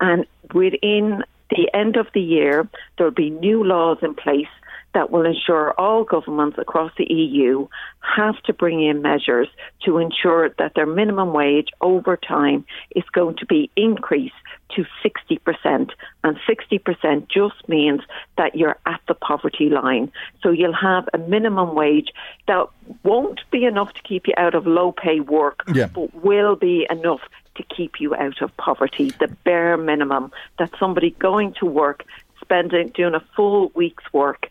and 0.00 0.26
within 0.52 1.22
the 1.50 1.70
end 1.72 1.96
of 1.96 2.06
the 2.12 2.20
year, 2.20 2.68
there'll 2.96 3.12
be 3.12 3.30
new 3.30 3.62
laws 3.64 3.98
in 4.02 4.14
place 4.14 4.48
that 4.94 5.10
will 5.10 5.26
ensure 5.26 5.72
all 5.72 6.04
governments 6.04 6.56
across 6.58 6.90
the 6.96 7.04
EU 7.12 7.68
have 8.00 8.40
to 8.44 8.54
bring 8.54 8.82
in 8.82 9.02
measures 9.02 9.46
to 9.84 9.98
ensure 9.98 10.48
that 10.58 10.72
their 10.74 10.86
minimum 10.86 11.34
wage 11.34 11.68
over 11.82 12.16
time 12.16 12.64
is 12.94 13.04
going 13.12 13.36
to 13.36 13.44
be 13.44 13.70
increased 13.76 14.34
to 14.74 14.84
60%. 15.04 15.90
And 16.24 16.36
60% 16.48 17.28
just 17.28 17.68
means 17.68 18.00
that 18.36 18.54
you're 18.56 18.76
at 18.86 19.00
the 19.08 19.14
poverty 19.14 19.68
line. 19.68 20.12
So 20.42 20.50
you'll 20.50 20.72
have 20.72 21.08
a 21.14 21.18
minimum 21.18 21.74
wage 21.74 22.12
that 22.46 22.66
won't 23.02 23.40
be 23.50 23.64
enough 23.64 23.92
to 23.94 24.02
keep 24.02 24.26
you 24.26 24.34
out 24.36 24.54
of 24.54 24.66
low 24.66 24.92
pay 24.92 25.20
work, 25.20 25.62
yeah. 25.72 25.86
but 25.86 26.14
will 26.22 26.56
be 26.56 26.86
enough 26.90 27.20
to 27.56 27.62
keep 27.62 28.00
you 28.00 28.14
out 28.14 28.42
of 28.42 28.54
poverty, 28.56 29.12
the 29.18 29.28
bare 29.44 29.76
minimum 29.76 30.30
that 30.58 30.70
somebody 30.78 31.10
going 31.12 31.54
to 31.54 31.66
work, 31.66 32.04
spending, 32.46 32.88
doing 32.88 33.14
a 33.14 33.24
full 33.34 33.70
week's 33.74 34.04
work, 34.12 34.48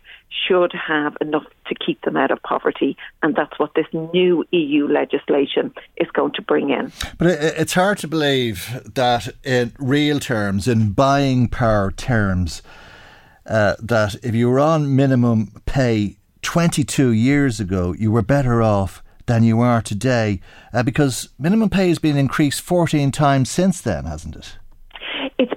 should 0.48 0.74
have 0.74 1.16
enough 1.22 1.46
to 1.68 1.76
keep 1.76 2.02
them 2.02 2.18
out 2.18 2.30
of 2.30 2.42
poverty. 2.44 2.98
And 3.24 3.36
that's 3.36 3.58
what 3.58 3.74
this 3.76 3.88
new 3.94 4.46
EU 4.52 4.88
legislation 4.88 5.74
is 5.98 6.10
going 6.12 6.34
to 6.34 6.42
bring 6.42 6.70
in. 6.70 6.92
But 7.18 7.28
it's 7.28 7.74
hard 7.74 7.98
to 8.00 8.08
believe 8.08 8.82
that 8.94 9.30
in 9.44 9.74
real 9.80 10.20
terms, 10.20 10.68
in 10.68 10.92
buying 10.92 11.48
power 11.48 11.92
terms, 11.92 12.62
uh, 13.46 13.76
that 13.80 14.16
if 14.24 14.36
you 14.36 14.50
were 14.50 14.60
on 14.60 14.96
minimum 14.96 15.62
pay 15.66 16.18
22 16.42 17.10
years 17.12 17.60
ago, 17.60 17.94
you 17.98 18.12
were 18.12 18.22
better 18.22 18.62
off 18.62 19.02
than 19.26 19.44
you 19.44 19.60
are 19.62 19.82
today 19.82 20.40
uh, 20.74 20.84
because 20.84 21.30
minimum 21.40 21.70
pay 21.70 21.90
has 21.90 22.00
been 22.00 22.18
increased 22.18 22.62
14 22.62 23.12
times 23.12 23.50
since 23.50 23.82
then, 23.82 24.06
hasn't 24.06 24.36
it? 24.36 24.58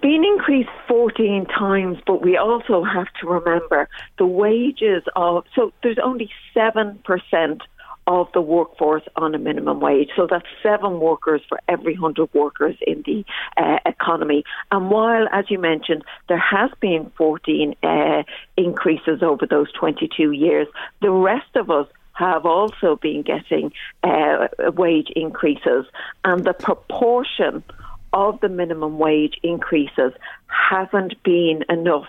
Been 0.08 0.24
increased 0.24 0.70
14 0.88 1.44
times, 1.44 1.98
but 2.06 2.22
we 2.22 2.38
also 2.38 2.82
have 2.82 3.08
to 3.20 3.26
remember 3.26 3.90
the 4.16 4.24
wages 4.24 5.02
of, 5.14 5.44
so 5.54 5.70
there's 5.82 5.98
only 6.02 6.30
7% 6.56 7.60
of 8.06 8.28
the 8.32 8.40
workforce 8.40 9.02
on 9.16 9.34
a 9.34 9.38
minimum 9.38 9.80
wage. 9.80 10.08
So 10.16 10.26
that's 10.26 10.46
seven 10.62 10.98
workers 10.98 11.42
for 11.46 11.60
every 11.68 11.92
100 11.92 12.32
workers 12.32 12.76
in 12.86 13.02
the 13.04 13.22
uh, 13.58 13.80
economy. 13.84 14.44
And 14.70 14.90
while, 14.90 15.28
as 15.30 15.44
you 15.50 15.58
mentioned, 15.58 16.04
there 16.26 16.38
has 16.38 16.70
been 16.80 17.12
14 17.18 17.74
uh, 17.82 18.22
increases 18.56 19.22
over 19.22 19.44
those 19.44 19.70
22 19.72 20.30
years, 20.30 20.68
the 21.02 21.10
rest 21.10 21.54
of 21.54 21.70
us 21.70 21.86
have 22.14 22.46
also 22.46 22.96
been 22.96 23.20
getting 23.20 23.72
uh, 24.02 24.48
wage 24.74 25.08
increases, 25.14 25.84
and 26.24 26.46
the 26.46 26.54
proportion 26.54 27.62
of 28.12 28.40
the 28.40 28.48
minimum 28.48 28.98
wage 28.98 29.38
increases 29.42 30.12
haven't 30.46 31.22
been 31.22 31.64
enough 31.68 32.06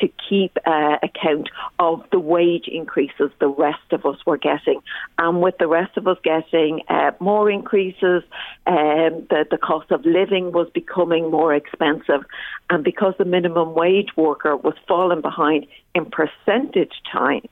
to 0.00 0.08
keep 0.28 0.56
uh, 0.66 0.96
account 1.02 1.50
of 1.78 2.02
the 2.10 2.18
wage 2.18 2.66
increases 2.66 3.30
the 3.40 3.48
rest 3.48 3.92
of 3.92 4.06
us 4.06 4.16
were 4.24 4.38
getting. 4.38 4.80
And 5.18 5.42
with 5.42 5.58
the 5.58 5.68
rest 5.68 5.96
of 5.96 6.08
us 6.08 6.16
getting 6.24 6.80
uh, 6.88 7.12
more 7.20 7.50
increases, 7.50 8.22
um, 8.66 9.26
the, 9.30 9.44
the 9.50 9.58
cost 9.58 9.90
of 9.90 10.04
living 10.04 10.52
was 10.52 10.68
becoming 10.72 11.30
more 11.30 11.54
expensive. 11.54 12.24
And 12.70 12.82
because 12.82 13.14
the 13.18 13.24
minimum 13.24 13.74
wage 13.74 14.10
worker 14.16 14.56
was 14.56 14.74
falling 14.88 15.20
behind 15.20 15.66
in 15.94 16.06
percentage 16.06 16.94
time, 17.10 17.42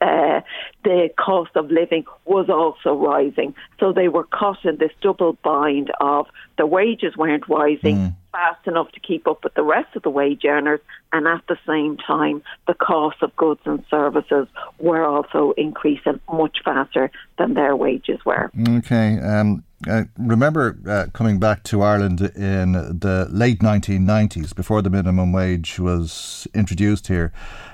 uh, 0.00 0.40
the 0.84 1.08
cost 1.18 1.50
of 1.54 1.70
living 1.70 2.04
was 2.24 2.48
also 2.48 2.96
rising. 2.96 3.54
So 3.80 3.92
they 3.92 4.08
were 4.08 4.24
caught 4.24 4.64
in 4.64 4.76
this 4.76 4.92
double 5.00 5.34
bind 5.42 5.90
of 6.00 6.26
the 6.58 6.66
wages 6.66 7.16
weren't 7.16 7.48
rising 7.48 7.96
mm. 7.96 8.14
fast 8.32 8.66
enough 8.66 8.90
to 8.92 9.00
keep 9.00 9.26
up 9.26 9.44
with 9.44 9.54
the 9.54 9.62
rest 9.62 9.94
of 9.96 10.02
the 10.02 10.10
wage 10.10 10.44
earners, 10.44 10.80
and 11.12 11.26
at 11.26 11.42
the 11.48 11.58
same 11.66 11.96
time, 11.96 12.42
the 12.66 12.74
cost 12.74 13.22
of 13.22 13.34
goods 13.36 13.60
and 13.64 13.84
services 13.90 14.46
were 14.78 15.04
also 15.04 15.52
increasing 15.56 16.20
much 16.32 16.58
faster 16.64 17.10
than 17.38 17.54
their 17.54 17.76
wages 17.76 18.18
were. 18.24 18.50
Okay. 18.68 19.18
Um, 19.18 19.64
I 19.84 20.06
remember 20.16 20.78
uh, 20.88 21.06
coming 21.12 21.38
back 21.38 21.62
to 21.64 21.82
Ireland 21.82 22.20
in 22.34 22.72
the 22.72 23.28
late 23.30 23.60
1990s, 23.60 24.54
before 24.54 24.80
the 24.80 24.88
minimum 24.88 25.32
wage 25.32 25.78
was 25.78 26.48
introduced 26.54 27.08
here, 27.08 27.32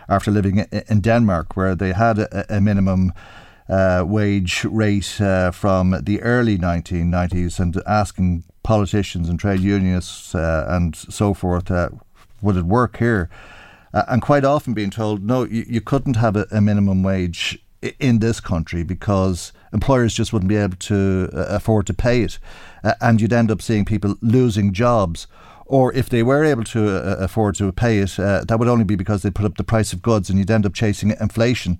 after 0.08 0.30
living 0.32 0.58
in 0.58 1.00
Denmark, 1.00 1.56
where 1.56 1.76
they 1.76 1.92
had 1.92 2.18
a, 2.18 2.56
a 2.56 2.60
minimum 2.60 3.12
uh, 3.68 4.04
wage 4.06 4.64
rate 4.64 5.20
uh, 5.20 5.52
from 5.52 5.96
the 6.02 6.20
early 6.22 6.58
1990s 6.58 7.60
and 7.60 7.80
asking 7.86 8.42
politicians 8.64 9.28
and 9.28 9.38
trade 9.38 9.60
unionists 9.60 10.34
uh, 10.34 10.66
and 10.68 10.96
so 10.96 11.32
forth, 11.34 11.70
uh, 11.70 11.88
would 12.40 12.56
it 12.56 12.64
work 12.64 12.98
here? 12.98 13.30
Uh, 13.94 14.04
and 14.08 14.22
quite 14.22 14.44
often 14.44 14.74
being 14.74 14.90
told, 14.90 15.22
no, 15.24 15.44
you, 15.44 15.64
you 15.68 15.80
couldn't 15.80 16.16
have 16.16 16.34
a, 16.34 16.46
a, 16.50 16.60
minimum 16.60 17.02
wage 17.02 17.58
in 18.00 18.18
this 18.18 18.40
country 18.40 18.82
because 18.82 19.52
employers 19.72 20.14
just 20.14 20.32
wouldn't 20.32 20.48
be 20.48 20.56
able 20.56 20.76
to 20.76 21.30
uh, 21.32 21.46
afford 21.48 21.86
to 21.86 21.94
pay 21.94 22.22
it. 22.22 22.38
and 23.00 23.20
you'd 23.20 23.32
end 23.32 23.50
up 23.50 23.62
seeing 23.62 23.84
people 23.84 24.16
losing 24.20 24.72
jobs 24.72 25.26
or 25.66 25.90
if 25.94 26.10
they 26.10 26.22
were 26.22 26.44
able 26.44 26.64
to 26.64 26.96
uh, 26.96 27.16
afford 27.18 27.54
to 27.54 27.72
pay 27.72 27.98
it, 27.98 28.18
uh, 28.18 28.44
that 28.44 28.58
would 28.58 28.68
only 28.68 28.84
be 28.84 28.94
because 28.94 29.22
they 29.22 29.30
put 29.30 29.46
up 29.46 29.56
the 29.56 29.64
price 29.64 29.94
of 29.94 30.02
goods 30.02 30.28
and 30.28 30.38
you'd 30.38 30.50
end 30.50 30.66
up 30.66 30.74
chasing 30.74 31.14
inflation. 31.18 31.78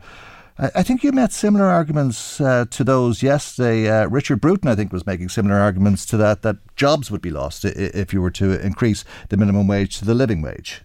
I 0.58 0.82
think 0.82 1.02
you 1.02 1.12
met 1.12 1.32
similar 1.32 1.64
arguments 1.64 2.40
uh, 2.40 2.66
to 2.70 2.84
those 2.84 3.22
yesterday. 3.22 3.88
Uh, 3.88 4.06
Richard 4.06 4.40
Bruton, 4.40 4.70
I 4.70 4.74
think, 4.74 4.92
was 4.92 5.06
making 5.06 5.30
similar 5.30 5.56
arguments 5.56 6.04
to 6.06 6.16
that, 6.18 6.42
that 6.42 6.56
jobs 6.76 7.10
would 7.10 7.22
be 7.22 7.30
lost 7.30 7.64
if 7.64 8.12
you 8.12 8.20
were 8.20 8.30
to 8.32 8.64
increase 8.64 9.04
the 9.30 9.36
minimum 9.36 9.66
wage 9.66 9.98
to 9.98 10.04
the 10.04 10.14
living 10.14 10.40
wage. 10.40 10.82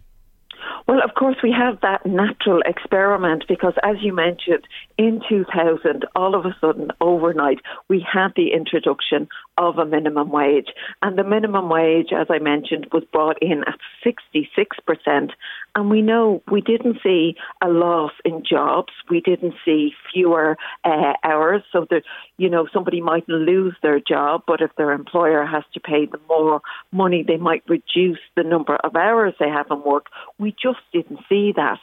Well, 0.88 1.04
of 1.04 1.16
course, 1.16 1.36
we 1.44 1.52
have 1.52 1.82
that 1.82 2.06
natural 2.06 2.62
experiment 2.66 3.44
because, 3.50 3.74
as 3.84 3.98
you 4.02 4.14
mentioned, 4.14 4.64
in 4.98 5.22
2000, 5.28 6.06
all 6.16 6.34
of 6.34 6.46
a 6.46 6.56
sudden, 6.62 6.92
overnight, 7.02 7.60
we 7.90 8.06
had 8.10 8.30
the 8.38 8.54
introduction 8.54 9.28
of 9.58 9.78
a 9.78 9.86
minimum 9.86 10.30
wage. 10.30 10.68
And 11.02 11.18
the 11.18 11.24
minimum 11.24 11.70
wage, 11.70 12.10
as 12.12 12.28
I 12.30 12.40
mentioned, 12.40 12.88
was 12.92 13.04
brought 13.12 13.42
in 13.42 13.64
at 13.68 13.80
66%. 14.06 15.32
And 15.76 15.90
we 15.90 16.02
know 16.02 16.42
we 16.52 16.62
didn't 16.62 16.98
see 17.04 17.36
a 17.64 17.68
loss 17.68 18.12
in 18.26 18.44
jobs. 18.44 18.94
We 19.10 19.22
didn't 19.22 19.54
see 19.64 19.94
fewer 20.12 20.58
uh, 20.84 21.14
hours. 21.24 21.64
So 21.72 21.86
that, 21.90 22.04
you 22.38 22.50
know, 22.50 22.68
somebody 22.74 23.02
might 23.02 23.28
lose 23.30 23.76
their 23.82 24.00
job, 24.00 24.44
but 24.48 24.62
if 24.62 24.72
their 24.76 24.92
employer 24.92 25.46
has 25.46 25.64
to 25.74 25.80
pay 25.80 26.06
them 26.06 26.22
more 26.28 26.62
money, 26.92 27.24
they 27.28 27.38
might 27.38 27.64
reduce 27.68 28.20
the 28.36 28.44
number 28.44 28.76
of 28.78 28.96
hours 28.96 29.34
they 29.40 29.50
have 29.50 29.68
in 29.70 29.84
work. 29.84 30.08
We 30.40 30.52
just 30.52 30.80
didn't 30.94 31.20
see 31.30 31.54
that. 31.56 31.80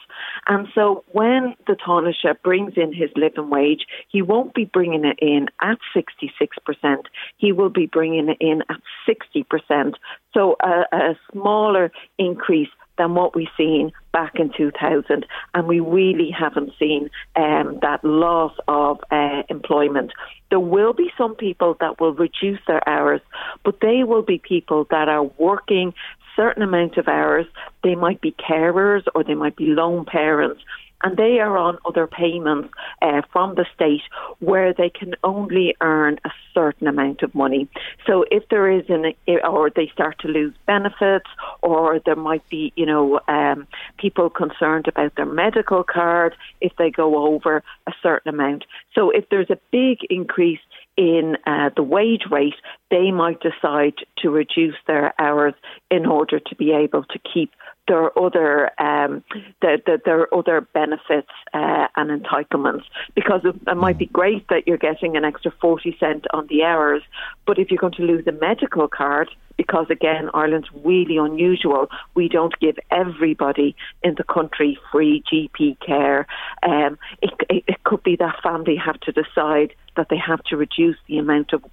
And 0.47 0.67
so 0.75 1.03
when 1.11 1.55
the 1.67 1.73
Taoiseach 1.73 2.41
brings 2.43 2.73
in 2.75 2.93
his 2.93 3.09
living 3.15 3.49
wage, 3.49 3.85
he 4.09 4.21
won't 4.21 4.53
be 4.53 4.65
bringing 4.65 5.05
it 5.05 5.17
in 5.21 5.47
at 5.61 5.77
66%. 5.95 7.03
He 7.37 7.51
will 7.51 7.64
will 7.65 7.71
be 7.71 7.87
bringing 7.87 8.35
in 8.39 8.61
at 8.69 8.79
60%. 9.09 9.95
So 10.35 10.55
a, 10.61 10.83
a 10.95 11.19
smaller 11.31 11.91
increase 12.19 12.69
than 12.99 13.15
what 13.15 13.35
we've 13.35 13.47
seen 13.57 13.91
back 14.13 14.33
in 14.35 14.51
2000. 14.55 15.25
And 15.55 15.67
we 15.67 15.79
really 15.79 16.29
haven't 16.29 16.73
seen 16.77 17.09
um, 17.35 17.79
that 17.81 18.03
loss 18.03 18.53
of 18.67 18.99
uh, 19.09 19.41
employment. 19.49 20.11
There 20.51 20.59
will 20.59 20.93
be 20.93 21.09
some 21.17 21.33
people 21.35 21.75
that 21.79 21.99
will 21.99 22.13
reduce 22.13 22.59
their 22.67 22.87
hours, 22.87 23.21
but 23.63 23.79
they 23.81 24.03
will 24.03 24.21
be 24.21 24.37
people 24.37 24.85
that 24.91 25.09
are 25.09 25.23
working 25.23 25.93
certain 26.35 26.61
amount 26.61 26.97
of 26.97 27.07
hours. 27.07 27.47
They 27.83 27.95
might 27.95 28.21
be 28.21 28.31
carers 28.33 29.03
or 29.15 29.23
they 29.23 29.33
might 29.33 29.55
be 29.55 29.65
lone 29.65 30.05
parents 30.05 30.61
and 31.05 31.17
they 31.17 31.39
are 31.39 31.55
on 31.55 31.77
other 31.85 32.07
payments 32.07 32.69
uh, 33.03 33.21
from 33.31 33.53
the 33.53 33.65
state 33.75 34.01
where 34.39 34.73
they 34.73 34.89
can 34.89 35.13
only 35.23 35.75
earn 35.79 36.19
a 36.25 36.31
certain 36.51 36.87
amount 36.87 37.21
of 37.21 37.35
money. 37.35 37.69
So 38.07 38.25
if 38.31 38.49
there 38.49 38.71
is 38.71 38.85
an, 38.89 39.13
or 39.47 39.69
they 39.69 39.87
start 39.93 40.17
to 40.21 40.27
lose 40.27 40.55
benefits, 40.65 41.29
or 41.61 41.99
there 42.05 42.15
might 42.15 42.47
be, 42.49 42.73
you 42.75 42.87
know, 42.87 43.19
um, 43.27 43.67
people 43.99 44.31
concerned 44.31 44.87
about 44.87 45.15
their 45.15 45.27
medical 45.27 45.83
card 45.83 46.35
if 46.59 46.73
they 46.77 46.89
go 46.89 47.27
over 47.27 47.61
a 47.85 47.91
certain 48.01 48.33
amount. 48.33 48.65
So 48.95 49.11
if 49.11 49.29
there's 49.29 49.51
a 49.51 49.59
big 49.71 49.99
increase 50.09 50.59
in 50.97 51.37
uh, 51.45 51.69
the 51.75 51.83
wage 51.83 52.23
rate, 52.31 52.55
they 52.89 53.11
might 53.11 53.41
decide 53.41 53.93
to 54.19 54.29
reduce 54.31 54.75
their 54.87 55.13
hours 55.21 55.53
in 55.91 56.07
order 56.07 56.39
to 56.39 56.55
be 56.55 56.71
able 56.71 57.03
to 57.03 57.19
keep 57.19 57.51
their 57.87 58.17
other 58.17 58.71
um, 58.81 59.23
the, 59.61 59.81
the, 59.85 60.01
their 60.03 60.33
other 60.33 60.61
benefits 60.61 61.29
uh, 61.53 61.87
and 61.95 62.23
entitlements. 62.23 62.83
Because 63.13 63.41
it, 63.43 63.77
might 63.77 63.97
be 63.97 64.05
great 64.07 64.47
that 64.47 64.67
you're 64.67 64.77
getting 64.77 65.15
an 65.17 65.25
extra 65.25 65.51
40 65.61 65.97
cent 65.99 66.25
on 66.33 66.47
the 66.47 66.63
hours 66.63 67.03
but 67.45 67.59
if 67.59 67.69
you're 67.69 67.77
going 67.77 67.93
to 67.93 68.03
lose 68.03 68.25
a 68.25 68.31
medical 68.31 68.87
card 68.87 69.29
because 69.57 69.87
again 69.89 70.29
Ireland's 70.33 70.69
really 70.83 71.17
unusual 71.17 71.89
we 72.15 72.29
don't 72.29 72.57
give 72.59 72.77
everybody 72.89 73.75
in 74.01 74.15
the 74.15 74.23
country 74.23 74.79
free 74.91 75.23
GP 75.31 75.77
care. 75.85 76.25
Um, 76.63 76.97
it, 77.21 77.31
it, 77.49 77.63
it 77.67 77.83
could 77.83 78.01
be 78.01 78.15
that 78.15 78.41
family 78.41 78.75
have 78.77 78.99
to 79.01 79.11
decide 79.11 79.75
that 79.97 80.07
they 80.09 80.17
have 80.17 80.43
to 80.45 80.57
reduce 80.57 80.97
the 81.07 81.17
amount 81.17 81.53
of 81.53 81.63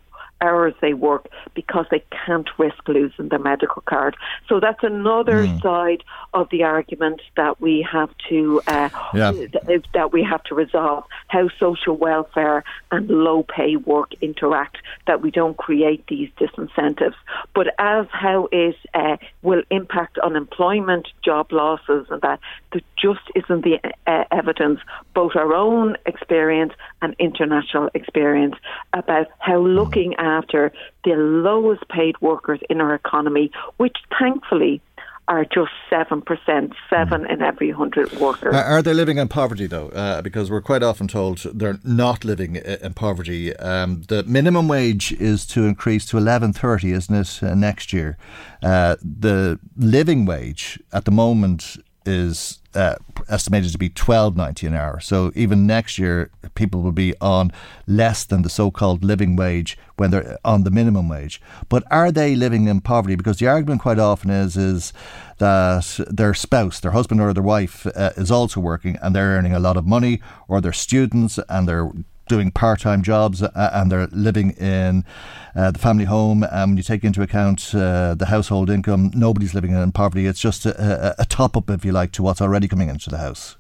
hours 0.42 0.74
they 0.80 0.94
work 0.94 1.28
because 1.54 1.86
they 1.90 2.04
can't 2.26 2.48
risk 2.58 2.86
losing 2.88 3.28
their 3.28 3.38
medical 3.38 3.82
card. 3.82 4.16
So 4.48 4.60
that's 4.60 4.82
another 4.82 5.46
mm. 5.46 5.62
side 5.62 6.02
of 6.34 6.48
the 6.50 6.62
argument 6.64 7.22
that 7.36 7.60
we 7.60 7.86
have 7.90 8.10
to 8.28 8.60
uh, 8.66 8.90
yeah. 9.14 9.32
that 9.94 10.10
we 10.12 10.22
have 10.22 10.42
to 10.44 10.54
resolve 10.54 11.04
how 11.28 11.48
social 11.58 11.96
welfare 11.96 12.64
and 12.90 13.08
low 13.08 13.44
pay 13.44 13.76
work 13.76 14.12
interact. 14.20 14.78
That 15.06 15.22
we 15.22 15.30
don't 15.30 15.56
create 15.56 16.06
these 16.08 16.30
disincentives, 16.38 17.14
but 17.54 17.68
as 17.78 18.06
how 18.10 18.48
it 18.52 18.76
uh, 18.94 19.16
will 19.42 19.62
impact 19.70 20.18
on 20.18 20.36
employment, 20.36 21.08
job 21.24 21.52
losses, 21.52 22.06
and 22.10 22.20
that 22.22 22.40
there 22.72 22.82
just 23.00 23.20
isn't 23.34 23.64
the 23.64 23.78
uh, 24.06 24.24
evidence, 24.30 24.80
both 25.14 25.32
our 25.36 25.54
own 25.54 25.96
experience 26.06 26.72
and 27.00 27.14
international 27.18 27.90
experience, 27.94 28.54
about 28.92 29.26
how 29.38 29.58
looking 29.58 30.14
after 30.16 30.72
the 31.04 31.14
lowest 31.14 31.86
paid 31.88 32.20
workers 32.20 32.60
in 32.70 32.80
our 32.80 32.94
economy, 32.94 33.50
which 33.76 33.96
thankfully 34.18 34.80
are 35.28 35.44
just 35.44 35.70
7%, 35.90 36.72
7 36.90 37.26
in 37.30 37.42
every 37.42 37.68
100 37.68 38.12
workers. 38.14 38.54
Are 38.54 38.82
they 38.82 38.92
living 38.92 39.18
in 39.18 39.28
poverty, 39.28 39.66
though? 39.66 39.88
Uh, 39.88 40.20
because 40.20 40.50
we're 40.50 40.60
quite 40.60 40.82
often 40.82 41.06
told 41.06 41.38
they're 41.38 41.78
not 41.84 42.24
living 42.24 42.56
in 42.56 42.92
poverty. 42.94 43.56
Um, 43.56 44.02
the 44.08 44.24
minimum 44.24 44.66
wage 44.66 45.12
is 45.12 45.46
to 45.48 45.64
increase 45.64 46.04
to 46.06 46.16
11.30, 46.16 46.92
isn't 46.92 47.14
it, 47.14 47.42
uh, 47.42 47.54
next 47.54 47.92
year? 47.92 48.18
Uh, 48.62 48.96
the 49.00 49.60
living 49.76 50.26
wage 50.26 50.80
at 50.92 51.04
the 51.04 51.12
moment 51.12 51.76
is 52.04 52.58
uh, 52.74 52.96
estimated 53.28 53.72
to 53.72 53.78
be 53.78 53.88
twelve 53.88 54.36
ninety 54.36 54.66
an 54.66 54.74
hour. 54.74 55.00
So 55.00 55.32
even 55.34 55.66
next 55.66 55.98
year, 55.98 56.30
people 56.54 56.82
will 56.82 56.92
be 56.92 57.14
on 57.20 57.52
less 57.86 58.24
than 58.24 58.42
the 58.42 58.50
so-called 58.50 59.04
living 59.04 59.36
wage 59.36 59.76
when 59.96 60.10
they're 60.10 60.38
on 60.44 60.64
the 60.64 60.70
minimum 60.70 61.08
wage. 61.08 61.40
But 61.68 61.84
are 61.90 62.12
they 62.12 62.34
living 62.34 62.68
in 62.68 62.80
poverty? 62.80 63.14
Because 63.14 63.38
the 63.38 63.48
argument 63.48 63.82
quite 63.82 63.98
often 63.98 64.30
is 64.30 64.56
is 64.56 64.92
that 65.38 66.00
their 66.08 66.34
spouse, 66.34 66.80
their 66.80 66.92
husband 66.92 67.20
or 67.20 67.32
their 67.32 67.42
wife, 67.42 67.86
uh, 67.86 68.10
is 68.16 68.30
also 68.30 68.60
working 68.60 68.96
and 69.02 69.14
they're 69.14 69.36
earning 69.36 69.54
a 69.54 69.60
lot 69.60 69.76
of 69.76 69.86
money, 69.86 70.20
or 70.48 70.60
they're 70.60 70.72
students 70.72 71.38
and 71.48 71.68
they're 71.68 71.90
doing 72.34 72.50
part-time 72.50 73.02
jobs 73.02 73.42
uh, 73.42 73.70
and 73.76 73.84
they're 73.90 74.08
living 74.28 74.48
in 74.52 75.04
uh, 75.54 75.70
the 75.70 75.78
family 75.86 76.06
home. 76.16 76.40
And 76.42 76.70
when 76.70 76.76
you 76.80 76.82
take 76.92 77.04
into 77.08 77.20
account 77.28 77.74
uh, 77.74 78.14
the 78.22 78.26
household 78.34 78.68
income, 78.76 79.10
nobody's 79.14 79.54
living 79.54 79.72
in 79.72 79.92
poverty. 79.92 80.24
It's 80.30 80.40
just 80.48 80.66
a, 80.66 80.72
a, 81.18 81.22
a 81.24 81.26
top 81.26 81.56
up, 81.58 81.68
if 81.70 81.84
you 81.84 81.92
like, 82.00 82.10
to 82.12 82.22
what's 82.22 82.40
already 82.40 82.68
coming 82.68 82.88
into 82.88 83.10
the 83.10 83.18
house. 83.18 83.56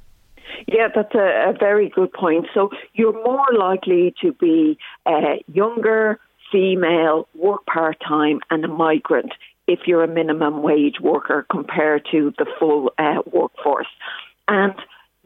Yeah, 0.66 0.88
that's 0.94 1.14
a, 1.14 1.28
a 1.50 1.54
very 1.68 1.88
good 1.98 2.12
point. 2.12 2.46
So 2.54 2.70
you're 2.94 3.18
more 3.32 3.50
likely 3.68 4.14
to 4.22 4.32
be 4.46 4.78
uh, 5.06 5.36
younger, 5.52 6.18
female, 6.50 7.28
work 7.34 7.62
part 7.66 7.98
time, 8.06 8.40
and 8.50 8.64
a 8.64 8.68
migrant 8.68 9.32
if 9.66 9.80
you're 9.86 10.04
a 10.04 10.08
minimum 10.08 10.62
wage 10.62 10.98
worker 11.00 11.46
compared 11.50 12.02
to 12.12 12.32
the 12.38 12.46
full 12.58 12.92
uh, 12.98 13.22
workforce. 13.26 13.92
And 14.48 14.74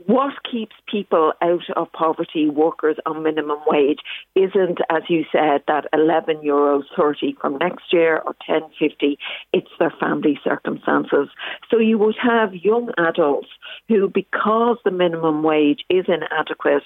what 0.05 0.35
keeps 0.51 0.77
people 0.87 1.33
out 1.41 1.63
of 1.75 1.91
poverty, 1.93 2.51
workers 2.51 2.97
on 3.07 3.23
minimum 3.23 3.59
wage, 3.67 4.01
isn't, 4.35 4.79
as 4.91 5.03
you 5.09 5.25
said, 5.33 5.63
that 5.69 5.87
11 5.95 6.39
euros 6.45 6.83
30 6.95 7.37
from 7.41 7.57
next 7.59 7.93
year 7.93 8.19
or 8.19 8.35
10.50. 8.49 9.17
It's 9.55 9.71
their 9.79 9.93
family 9.99 10.39
circumstances. 10.45 11.29
So 11.71 11.79
you 11.79 11.97
would 11.99 12.17
have 12.23 12.55
young 12.55 12.91
adults 12.99 13.49
who, 13.89 14.11
because 14.11 14.77
the 14.85 14.91
minimum 14.91 15.43
wage 15.43 15.83
is 15.89 16.05
inadequate, 16.09 16.83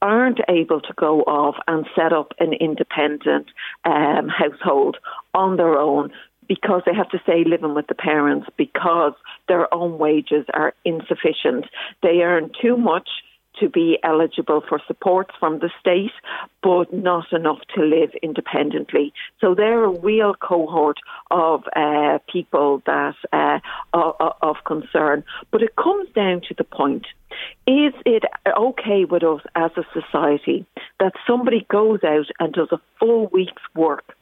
aren't 0.00 0.40
able 0.48 0.80
to 0.80 0.92
go 0.96 1.22
off 1.22 1.56
and 1.66 1.86
set 1.96 2.12
up 2.12 2.32
an 2.38 2.52
independent 2.54 3.46
um, 3.84 4.28
household 4.28 4.98
on 5.34 5.56
their 5.56 5.78
own 5.78 6.12
because 6.52 6.82
they 6.84 6.94
have 6.94 7.08
to 7.08 7.18
stay 7.22 7.44
living 7.46 7.74
with 7.74 7.86
the 7.86 7.94
parents 7.94 8.46
because 8.58 9.14
their 9.48 9.72
own 9.72 9.96
wages 9.96 10.44
are 10.52 10.74
insufficient. 10.84 11.64
They 12.02 12.20
earn 12.20 12.50
too 12.60 12.76
much 12.76 13.08
to 13.58 13.70
be 13.70 13.98
eligible 14.02 14.62
for 14.68 14.78
supports 14.86 15.30
from 15.40 15.60
the 15.60 15.70
state, 15.80 16.12
but 16.62 16.92
not 16.92 17.32
enough 17.32 17.60
to 17.74 17.82
live 17.82 18.10
independently. 18.22 19.14
So 19.40 19.54
they're 19.54 19.84
a 19.84 19.98
real 20.00 20.34
cohort 20.34 20.98
of 21.30 21.64
uh, 21.74 22.18
people 22.30 22.82
that 22.84 23.14
uh, 23.32 23.60
of, 23.94 24.34
of 24.42 24.56
concern. 24.66 25.24
But 25.50 25.62
it 25.62 25.74
comes 25.76 26.10
down 26.14 26.42
to 26.48 26.54
the 26.58 26.64
point: 26.64 27.06
is 27.66 27.94
it 28.04 28.24
okay 28.58 29.06
with 29.06 29.24
us 29.24 29.40
as 29.54 29.70
a 29.78 29.84
society 29.98 30.66
that 31.00 31.12
somebody 31.26 31.66
goes 31.70 32.00
out 32.04 32.26
and 32.40 32.52
does 32.52 32.72
a 32.72 32.80
full 32.98 33.28
week's 33.28 33.62
work? 33.74 34.14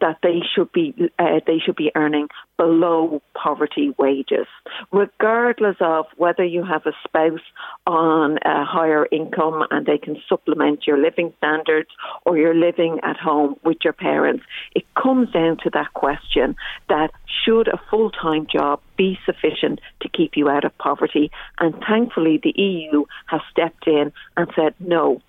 That 0.00 0.18
they 0.22 0.40
should 0.54 0.72
be 0.72 0.94
uh, 1.18 1.40
they 1.46 1.58
should 1.64 1.76
be 1.76 1.90
earning 1.94 2.28
below 2.56 3.22
poverty 3.34 3.94
wages, 3.98 4.46
regardless 4.92 5.76
of 5.80 6.06
whether 6.16 6.44
you 6.44 6.64
have 6.64 6.86
a 6.86 6.92
spouse 7.04 7.40
on 7.86 8.38
a 8.44 8.64
higher 8.64 9.06
income 9.10 9.64
and 9.70 9.86
they 9.86 9.98
can 9.98 10.16
supplement 10.28 10.86
your 10.86 10.98
living 10.98 11.32
standards 11.38 11.88
or 12.24 12.36
you're 12.36 12.54
living 12.54 12.98
at 13.02 13.16
home 13.16 13.56
with 13.64 13.78
your 13.82 13.92
parents. 13.92 14.44
It 14.74 14.84
comes 14.94 15.30
down 15.32 15.58
to 15.64 15.70
that 15.70 15.92
question 15.94 16.56
that 16.88 17.10
should 17.44 17.68
a 17.68 17.80
full 17.90 18.10
time 18.10 18.46
job 18.52 18.80
be 18.96 19.18
sufficient 19.24 19.80
to 20.02 20.08
keep 20.08 20.36
you 20.36 20.48
out 20.48 20.64
of 20.64 20.76
poverty? 20.78 21.30
And 21.58 21.74
thankfully, 21.88 22.38
the 22.42 22.52
EU 22.60 23.04
has 23.26 23.40
stepped 23.50 23.86
in 23.86 24.12
and 24.36 24.50
said 24.54 24.74
no 24.78 25.22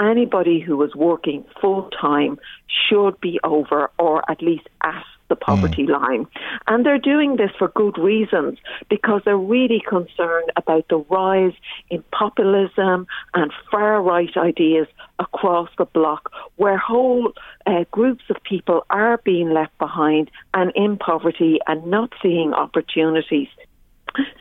anybody 0.00 0.60
who 0.60 0.82
is 0.82 0.94
working 0.94 1.44
full 1.60 1.90
time 2.00 2.38
should 2.66 3.20
be 3.20 3.38
over 3.44 3.90
or 3.98 4.28
at 4.30 4.42
least 4.42 4.68
at 4.82 5.04
the 5.28 5.36
poverty 5.36 5.86
mm. 5.86 5.98
line. 5.98 6.26
And 6.66 6.84
they're 6.84 6.98
doing 6.98 7.36
this 7.36 7.50
for 7.58 7.68
good 7.68 7.96
reasons 7.96 8.58
because 8.90 9.22
they're 9.24 9.36
really 9.56 9.82
concerned 9.88 10.50
about 10.56 10.88
the 10.88 10.98
rise 11.08 11.54
in 11.88 12.04
populism 12.12 13.06
and 13.32 13.50
far 13.70 14.02
right 14.02 14.36
ideas 14.36 14.88
across 15.18 15.70
the 15.78 15.86
bloc, 15.86 16.30
where 16.56 16.76
whole 16.76 17.32
uh, 17.66 17.84
groups 17.90 18.24
of 18.28 18.36
people 18.42 18.84
are 18.90 19.18
being 19.24 19.50
left 19.50 19.76
behind 19.78 20.30
and 20.52 20.70
in 20.74 20.98
poverty 20.98 21.60
and 21.66 21.86
not 21.86 22.12
seeing 22.20 22.52
opportunities 22.52 23.48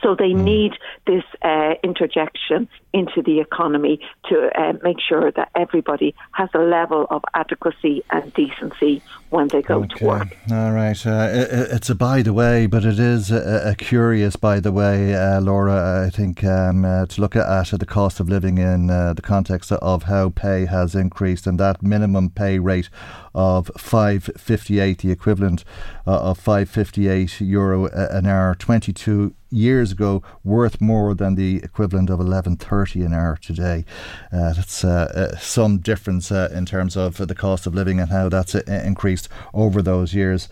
so 0.02 0.16
they 0.16 0.32
mm. 0.32 0.44
need 0.44 0.72
this 1.08 1.24
uh, 1.42 1.76
interjection 1.84 2.68
into 2.94 3.22
the 3.22 3.40
economy 3.40 4.00
to 4.30 4.50
uh, 4.60 4.74
make 4.84 4.98
sure 5.00 5.32
that 5.32 5.50
everybody 5.56 6.14
has 6.32 6.50
a 6.54 6.60
level 6.60 7.08
of 7.10 7.24
adequacy 7.34 8.04
and 8.10 8.34
decency 8.34 9.02
when 9.30 9.48
they 9.48 9.62
go 9.62 9.84
okay. 9.84 10.00
to 10.00 10.06
work. 10.06 10.38
All 10.52 10.72
right. 10.72 11.06
Uh, 11.06 11.30
it, 11.32 11.50
it's 11.72 11.90
a 11.90 11.96
by 11.96 12.22
the 12.22 12.34
way, 12.34 12.66
but 12.66 12.84
it 12.84 13.00
is 13.00 13.32
a, 13.32 13.72
a 13.72 13.76
curious 13.76 14.36
by 14.36 14.60
the 14.60 14.72
way, 14.72 15.16
uh, 15.16 15.40
Laura, 15.40 16.06
I 16.06 16.10
think, 16.10 16.44
um, 16.44 16.84
uh, 16.84 17.06
to 17.08 17.22
look 17.22 17.36
at, 17.36 17.52
the 17.72 17.86
cost 17.86 18.20
of 18.20 18.28
living 18.28 18.58
in 18.58 18.90
uh, 18.90 19.14
the 19.14 19.22
context 19.22 19.72
of 19.72 20.04
how 20.04 20.30
pay 20.30 20.66
has 20.66 20.94
increased 20.94 21.48
and 21.48 21.60
that 21.60 21.82
minimum 21.82 22.30
pay 22.30 22.60
rate 22.60 22.90
of 23.34 23.72
558, 23.78 24.98
the 25.00 25.12
equivalent 25.12 25.64
of 26.06 26.38
558 26.38 27.40
euro 27.40 27.86
an 27.86 28.26
hour, 28.26 28.56
22 28.56 29.34
years 29.52 29.92
ago 29.92 30.24
worth 30.44 30.82
more 30.82 31.14
than 31.14 31.36
the 31.36 31.58
equivalent 31.58 32.10
of 32.10 32.20
11.30 32.20 32.81
an 32.86 33.14
hour 33.14 33.38
today. 33.42 33.86
Uh, 34.32 34.54
that's 34.54 34.84
uh, 34.84 35.12
uh, 35.34 35.38
some 35.38 35.78
difference 35.78 36.32
uh, 36.32 36.50
in 36.54 36.66
terms 36.66 36.98
of 36.98 37.18
the 37.18 37.36
cost 37.36 37.68
of 37.68 37.76
living 37.76 38.00
and 38.00 38.12
how 38.12 38.30
that's 38.30 38.56
uh, 38.56 38.62
increased 38.68 39.30
over 39.54 39.82
those 39.82 40.14
years. 40.14 40.50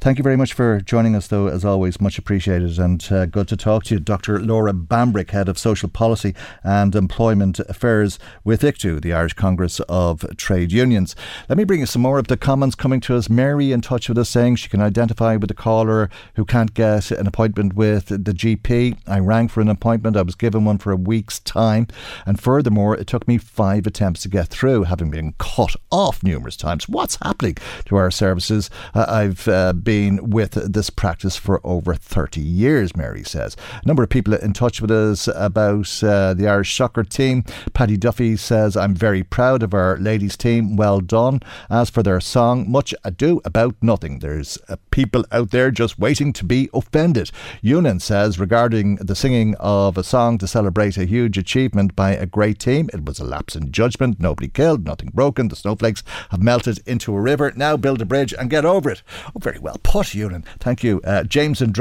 Thank 0.00 0.16
you 0.16 0.24
very 0.24 0.36
much 0.36 0.54
for 0.54 0.80
joining 0.80 1.14
us, 1.14 1.26
though, 1.26 1.48
as 1.48 1.62
always. 1.62 2.00
Much 2.00 2.16
appreciated 2.16 2.78
and 2.78 3.06
uh, 3.12 3.26
good 3.26 3.46
to 3.48 3.56
talk 3.56 3.84
to 3.84 3.96
you. 3.96 4.00
Dr. 4.00 4.40
Laura 4.40 4.72
Bambrick, 4.72 5.32
Head 5.32 5.46
of 5.46 5.58
Social 5.58 5.90
Policy 5.90 6.34
and 6.64 6.94
Employment 6.94 7.58
Affairs 7.68 8.18
with 8.42 8.62
ICTU, 8.62 9.02
the 9.02 9.12
Irish 9.12 9.34
Congress 9.34 9.78
of 9.90 10.24
Trade 10.38 10.72
Unions. 10.72 11.14
Let 11.50 11.58
me 11.58 11.64
bring 11.64 11.80
you 11.80 11.86
some 11.86 12.00
more 12.00 12.18
of 12.18 12.28
the 12.28 12.38
comments 12.38 12.76
coming 12.76 13.00
to 13.00 13.14
us. 13.14 13.28
Mary 13.28 13.72
in 13.72 13.82
touch 13.82 14.08
with 14.08 14.16
us 14.16 14.30
saying 14.30 14.56
she 14.56 14.70
can 14.70 14.80
identify 14.80 15.36
with 15.36 15.48
the 15.48 15.54
caller 15.54 16.08
who 16.34 16.46
can't 16.46 16.72
get 16.72 17.10
an 17.10 17.26
appointment 17.26 17.74
with 17.74 18.06
the 18.06 18.32
GP. 18.32 18.96
I 19.06 19.18
rang 19.18 19.48
for 19.48 19.60
an 19.60 19.68
appointment. 19.68 20.16
I 20.16 20.22
was 20.22 20.34
given 20.34 20.64
one 20.64 20.78
for 20.78 20.92
a 20.92 20.96
week's 20.96 21.40
time. 21.40 21.88
And 22.24 22.40
furthermore, 22.40 22.96
it 22.96 23.06
took 23.06 23.28
me 23.28 23.36
five 23.36 23.86
attempts 23.86 24.22
to 24.22 24.30
get 24.30 24.48
through, 24.48 24.84
having 24.84 25.10
been 25.10 25.34
cut 25.36 25.76
off 25.92 26.22
numerous 26.22 26.56
times. 26.56 26.88
What's 26.88 27.16
happening 27.16 27.58
to 27.84 27.96
our 27.96 28.10
services? 28.10 28.70
Uh, 28.94 29.04
I've 29.06 29.46
uh, 29.46 29.74
been 29.74 29.89
been 29.90 30.30
with 30.30 30.52
this 30.72 30.88
practice 30.88 31.34
for 31.34 31.60
over 31.64 31.96
30 31.96 32.40
years, 32.40 32.94
Mary 32.94 33.24
says. 33.24 33.56
A 33.82 33.88
number 33.88 34.04
of 34.04 34.08
people 34.08 34.34
in 34.34 34.52
touch 34.52 34.80
with 34.80 34.92
us 34.92 35.26
about 35.26 36.04
uh, 36.04 36.32
the 36.32 36.46
Irish 36.46 36.76
soccer 36.76 37.02
team. 37.02 37.42
Paddy 37.72 37.96
Duffy 37.96 38.36
says, 38.36 38.76
I'm 38.76 38.94
very 38.94 39.24
proud 39.24 39.64
of 39.64 39.74
our 39.74 39.96
ladies' 39.96 40.36
team. 40.36 40.76
Well 40.76 41.00
done. 41.00 41.40
As 41.68 41.90
for 41.90 42.04
their 42.04 42.20
song, 42.20 42.70
much 42.70 42.94
ado 43.02 43.40
about 43.44 43.74
nothing. 43.82 44.20
There's 44.20 44.58
uh, 44.68 44.76
people 44.92 45.24
out 45.32 45.50
there 45.50 45.72
just 45.72 45.98
waiting 45.98 46.32
to 46.34 46.44
be 46.44 46.70
offended. 46.72 47.32
Yunan 47.60 48.00
says, 48.00 48.38
regarding 48.38 48.94
the 48.94 49.16
singing 49.16 49.56
of 49.58 49.98
a 49.98 50.04
song 50.04 50.38
to 50.38 50.46
celebrate 50.46 50.98
a 50.98 51.04
huge 51.04 51.36
achievement 51.36 51.96
by 51.96 52.12
a 52.12 52.26
great 52.26 52.60
team, 52.60 52.88
it 52.92 53.04
was 53.04 53.18
a 53.18 53.24
lapse 53.24 53.56
in 53.56 53.72
judgment. 53.72 54.20
Nobody 54.20 54.46
killed, 54.46 54.84
nothing 54.84 55.10
broken. 55.12 55.48
The 55.48 55.56
snowflakes 55.56 56.04
have 56.30 56.40
melted 56.40 56.78
into 56.86 57.12
a 57.12 57.20
river. 57.20 57.52
Now 57.56 57.76
build 57.76 58.00
a 58.00 58.04
bridge 58.04 58.32
and 58.32 58.48
get 58.48 58.64
over 58.64 58.88
it. 58.88 59.02
Oh, 59.34 59.40
very 59.40 59.58
well 59.58 59.79
put, 59.82 60.14
Ewan. 60.14 60.44
Thank 60.58 60.82
you. 60.84 61.00
Uh, 61.04 61.24
James 61.24 61.60
in 61.60 61.72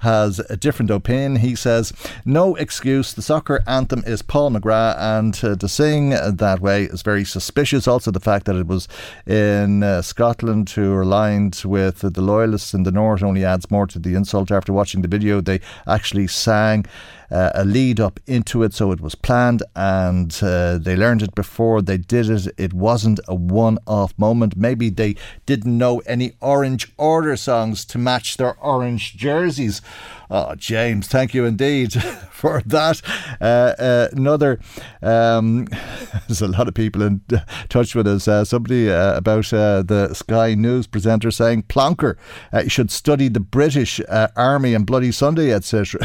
has 0.00 0.38
a 0.50 0.56
different 0.56 0.90
opinion. 0.90 1.36
He 1.36 1.54
says, 1.54 1.92
No 2.24 2.54
excuse. 2.56 3.12
The 3.14 3.22
soccer 3.22 3.62
anthem 3.66 4.02
is 4.06 4.22
Paul 4.22 4.50
McGrath, 4.52 4.96
and 4.98 5.44
uh, 5.44 5.56
to 5.56 5.68
sing 5.68 6.10
that 6.10 6.60
way 6.60 6.84
is 6.84 7.02
very 7.02 7.24
suspicious. 7.24 7.86
Also, 7.86 8.10
the 8.10 8.20
fact 8.20 8.46
that 8.46 8.56
it 8.56 8.66
was 8.66 8.88
in 9.26 9.82
uh, 9.82 10.02
Scotland, 10.02 10.70
who 10.70 10.92
are 10.92 11.02
aligned 11.02 11.62
with 11.64 12.00
the 12.00 12.22
Loyalists 12.22 12.74
in 12.74 12.82
the 12.82 12.92
North, 12.92 13.22
only 13.22 13.44
adds 13.44 13.70
more 13.70 13.86
to 13.86 13.98
the 13.98 14.14
insult. 14.14 14.50
After 14.50 14.72
watching 14.72 15.02
the 15.02 15.08
video, 15.08 15.40
they 15.40 15.60
actually 15.86 16.26
sang 16.26 16.86
uh, 17.30 17.50
a 17.54 17.64
lead 17.64 18.00
up 18.00 18.20
into 18.26 18.62
it, 18.62 18.74
so 18.74 18.92
it 18.92 19.00
was 19.00 19.14
planned 19.14 19.62
and 19.74 20.38
uh, 20.42 20.78
they 20.78 20.96
learned 20.96 21.22
it 21.22 21.34
before 21.34 21.82
they 21.82 21.98
did 21.98 22.30
it. 22.30 22.48
It 22.56 22.72
wasn't 22.72 23.20
a 23.28 23.34
one 23.34 23.78
off 23.86 24.14
moment. 24.18 24.56
Maybe 24.56 24.90
they 24.90 25.16
didn't 25.44 25.76
know 25.76 26.00
any 26.06 26.32
Orange 26.40 26.92
Order 26.96 27.36
songs 27.36 27.84
to 27.86 27.98
match 27.98 28.36
their 28.36 28.56
orange 28.58 29.16
jerseys. 29.16 29.82
Oh, 30.30 30.54
James, 30.56 31.06
thank 31.06 31.34
you 31.34 31.44
indeed 31.44 31.92
for 32.30 32.62
that. 32.66 33.00
Uh, 33.40 33.74
uh, 33.78 34.08
another 34.12 34.58
um, 35.02 35.66
there's 36.28 36.42
a 36.42 36.48
lot 36.48 36.68
of 36.68 36.74
people 36.74 37.02
in 37.02 37.20
touch 37.68 37.94
with 37.94 38.06
us. 38.06 38.26
Uh, 38.26 38.44
somebody 38.44 38.90
uh, 38.90 39.16
about 39.16 39.52
uh, 39.52 39.82
the 39.82 40.12
Sky 40.14 40.54
News 40.54 40.86
presenter 40.86 41.30
saying 41.30 41.64
Plonker 41.64 42.16
uh, 42.52 42.66
should 42.68 42.90
study 42.90 43.28
the 43.28 43.40
British 43.40 44.00
Army 44.36 44.74
and 44.74 44.86
Bloody 44.86 45.12
Sunday, 45.12 45.52
etc. 45.52 46.00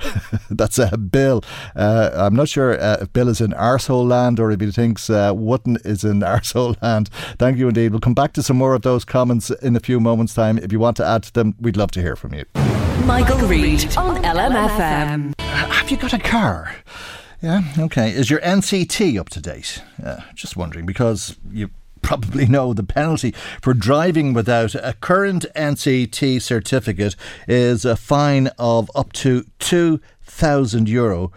That's 0.50 0.78
a 0.78 0.96
Bill. 0.96 1.42
I'm 1.74 2.34
not 2.34 2.48
sure 2.48 2.72
if 2.72 3.12
Bill 3.12 3.28
is 3.28 3.40
in 3.40 3.52
arsehole 3.52 4.08
land 4.08 4.38
or 4.38 4.50
if 4.50 4.60
he 4.60 4.70
thinks 4.70 5.08
Wotton 5.08 5.78
is 5.84 6.04
in 6.04 6.20
arsehole 6.20 6.80
land. 6.82 7.08
Thank 7.38 7.58
you 7.58 7.68
indeed. 7.68 7.90
We'll 7.90 8.00
come 8.00 8.14
back 8.14 8.32
to 8.34 8.42
some 8.42 8.56
more 8.56 8.74
of 8.74 8.82
those 8.82 9.04
comments 9.04 9.50
in 9.50 9.76
a 9.76 9.80
few 9.80 10.00
moments' 10.00 10.34
time. 10.34 10.58
If 10.58 10.72
you 10.72 10.78
want 10.78 10.96
to 10.98 11.06
add 11.06 11.24
to 11.24 11.32
them, 11.32 11.54
we'd 11.60 11.76
love 11.76 11.90
to 11.92 12.00
hear 12.00 12.16
from 12.16 12.34
you. 12.34 12.63
Michael, 13.06 13.46
Reed 13.46 13.96
on 13.98 14.22
LMFM. 14.22 15.38
Have 15.40 15.90
you 15.90 15.98
got 15.98 16.14
a 16.14 16.18
car? 16.18 16.74
Yeah, 17.42 17.62
okay. 17.78 18.10
Is 18.10 18.30
your 18.30 18.40
NCT 18.40 19.20
up 19.20 19.28
to 19.30 19.40
date? 19.42 19.82
Uh, 20.02 20.20
just 20.34 20.56
wondering 20.56 20.86
because 20.86 21.36
you 21.50 21.68
probably 22.00 22.46
know 22.46 22.72
the 22.72 22.82
penalty 22.82 23.32
for 23.60 23.74
driving 23.74 24.32
without 24.32 24.74
a 24.74 24.94
current 25.00 25.44
NCT 25.54 26.40
certificate 26.40 27.14
is 27.46 27.84
a 27.84 27.94
fine 27.94 28.48
of 28.58 28.90
up 28.94 29.12
to 29.14 29.44
2,000 29.58 30.88
euro, 30.88 31.30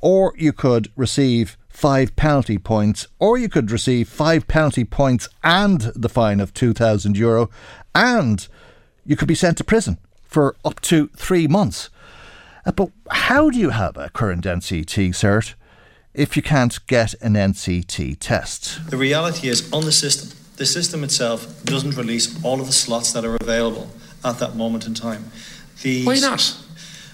or 0.00 0.34
you 0.36 0.52
could 0.52 0.90
receive 0.96 1.56
five 1.68 2.16
penalty 2.16 2.58
points, 2.58 3.06
or 3.20 3.38
you 3.38 3.48
could 3.48 3.70
receive 3.70 4.08
five 4.08 4.48
penalty 4.48 4.84
points 4.84 5.28
and 5.44 5.92
the 5.94 6.08
fine 6.08 6.40
of 6.40 6.52
2,000 6.54 7.16
euro, 7.16 7.50
and 7.94 8.48
you 9.06 9.14
could 9.14 9.28
be 9.28 9.36
sent 9.36 9.56
to 9.58 9.64
prison 9.64 9.98
for 10.34 10.56
up 10.64 10.80
to 10.80 11.06
three 11.16 11.46
months. 11.46 11.90
Uh, 12.66 12.72
but 12.72 12.90
how 13.10 13.50
do 13.50 13.58
you 13.58 13.70
have 13.70 13.96
a 13.96 14.10
current 14.10 14.44
NCT 14.44 15.10
cert 15.10 15.54
if 16.12 16.36
you 16.36 16.42
can't 16.42 16.84
get 16.88 17.14
an 17.22 17.34
NCT 17.34 18.16
test? 18.18 18.90
The 18.90 18.96
reality 18.96 19.46
is, 19.48 19.72
on 19.72 19.84
the 19.84 19.92
system, 19.92 20.36
the 20.56 20.66
system 20.66 21.04
itself 21.04 21.38
doesn't 21.64 21.96
release 21.96 22.26
all 22.44 22.60
of 22.60 22.66
the 22.66 22.72
slots 22.72 23.12
that 23.12 23.24
are 23.24 23.36
available 23.40 23.86
at 24.24 24.40
that 24.40 24.56
moment 24.56 24.86
in 24.88 24.94
time. 24.94 25.30
The 25.82 26.04
Why 26.04 26.18
not? 26.18 26.42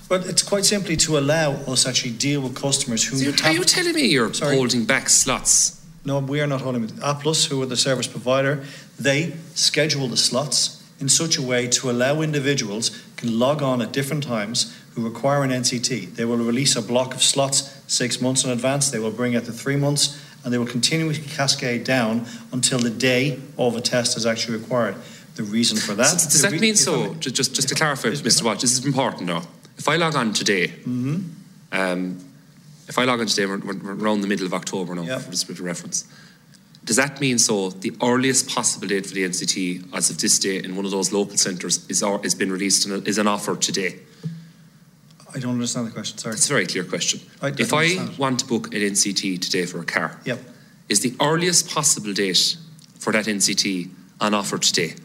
Well, 0.09 0.25
it's 0.27 0.43
quite 0.43 0.64
simply 0.64 0.97
to 0.97 1.18
allow 1.18 1.53
us 1.73 1.87
actually 1.87 2.12
deal 2.12 2.41
with 2.41 2.55
customers 2.55 3.05
who. 3.05 3.16
So 3.16 3.47
are 3.47 3.53
you 3.53 3.64
telling 3.64 3.95
me 3.95 4.07
you're 4.07 4.33
Sorry. 4.33 4.57
holding 4.57 4.87
back 4.87 5.11
slots? 5.11 5.77
No, 6.07 6.21
we 6.21 6.41
are 6.41 6.47
not 6.47 6.62
holding. 6.62 6.89
Applus, 7.03 7.45
who 7.51 7.61
are 7.61 7.66
the 7.66 7.77
service 7.77 8.07
provider, 8.07 8.64
they 8.99 9.35
schedule 9.55 10.09
the 10.09 10.16
slots 10.16 10.80
in 11.01 11.09
such 11.09 11.38
a 11.38 11.42
way 11.42 11.66
to 11.66 11.90
allow 11.90 12.20
individuals 12.20 13.03
can 13.16 13.38
log 13.38 13.62
on 13.62 13.82
at 13.82 13.92
different 13.92 14.22
times 14.22 14.76
who 14.94 15.03
require 15.03 15.42
an 15.42 15.51
NCT. 15.51 16.14
They 16.14 16.24
will 16.24 16.36
release 16.36 16.76
a 16.76 16.82
block 16.82 17.14
of 17.14 17.22
slots 17.22 17.82
six 17.86 18.20
months 18.20 18.44
in 18.44 18.51
advance. 18.51 18.90
They 18.90 18.98
will 18.98 19.11
bring 19.11 19.32
it 19.32 19.44
to 19.46 19.53
three 19.53 19.76
months, 19.76 20.20
and 20.44 20.53
they 20.53 20.59
will 20.59 20.66
continuously 20.66 21.24
cascade 21.24 21.84
down 21.84 22.26
until 22.53 22.78
the 22.78 22.90
day 22.90 23.40
of 23.59 23.76
a 23.76 23.80
test 23.80 24.16
is 24.16 24.26
actually 24.26 24.59
required. 24.59 24.96
The 25.36 25.44
reason 25.44 25.78
for 25.78 25.94
that. 25.94 26.20
So 26.20 26.28
does 26.28 26.42
that 26.42 26.53
mean 26.53 26.76
so? 26.76 27.14
Just, 27.14 27.36
just, 27.36 27.55
just 27.55 27.68
to 27.68 27.74
clarify, 27.74 28.09
Mr. 28.09 28.42
Walsh, 28.42 28.61
this 28.61 28.72
is 28.72 28.84
important 28.84 29.26
now. 29.26 29.42
If 29.78 29.88
I 29.88 29.96
log 29.96 30.14
on 30.14 30.34
today, 30.34 30.68
mm-hmm. 30.68 31.22
um, 31.72 32.18
if 32.88 32.98
I 32.98 33.05
log 33.05 33.20
on 33.20 33.26
today, 33.26 33.46
we're, 33.46 33.59
we're, 33.59 33.94
around 33.94 34.20
the 34.20 34.26
middle 34.26 34.44
of 34.44 34.53
October 34.53 34.94
now, 34.94 35.03
yep. 35.03 35.22
for 35.22 35.30
this 35.30 35.44
bit 35.44 35.59
of 35.59 35.64
reference. 35.64 36.05
Does 36.91 36.97
that 36.97 37.20
mean 37.20 37.38
so 37.38 37.70
the 37.70 37.93
earliest 38.03 38.49
possible 38.49 38.88
date 38.88 39.07
for 39.07 39.14
the 39.14 39.22
NCT 39.22 39.95
as 39.95 40.11
of 40.11 40.18
this 40.18 40.41
day 40.41 40.57
in 40.57 40.74
one 40.74 40.84
of 40.84 40.91
those 40.91 41.12
local 41.12 41.36
centres 41.36 41.88
is, 41.88 42.03
is 42.03 42.34
been 42.34 42.51
released 42.51 42.84
and 42.84 43.07
is 43.07 43.16
an 43.16 43.28
offer 43.28 43.55
today? 43.55 44.01
I 45.32 45.38
don't 45.38 45.53
understand 45.53 45.86
the 45.86 45.93
question. 45.93 46.18
Sorry. 46.18 46.34
It's 46.34 46.51
a 46.51 46.53
very 46.53 46.66
clear 46.66 46.82
question. 46.82 47.20
I 47.41 47.53
if 47.57 47.72
I 47.72 48.09
want 48.18 48.41
to 48.41 48.47
book 48.47 48.74
an 48.74 48.80
NCT 48.80 49.41
today 49.41 49.66
for 49.66 49.78
a 49.78 49.84
car, 49.84 50.18
yep. 50.24 50.41
is 50.88 50.99
the 50.99 51.14
earliest 51.20 51.70
possible 51.70 52.12
date 52.12 52.57
for 52.99 53.12
that 53.12 53.26
NCT 53.26 53.88
on 54.20 54.34
offer 54.34 54.59
today? 54.59 54.97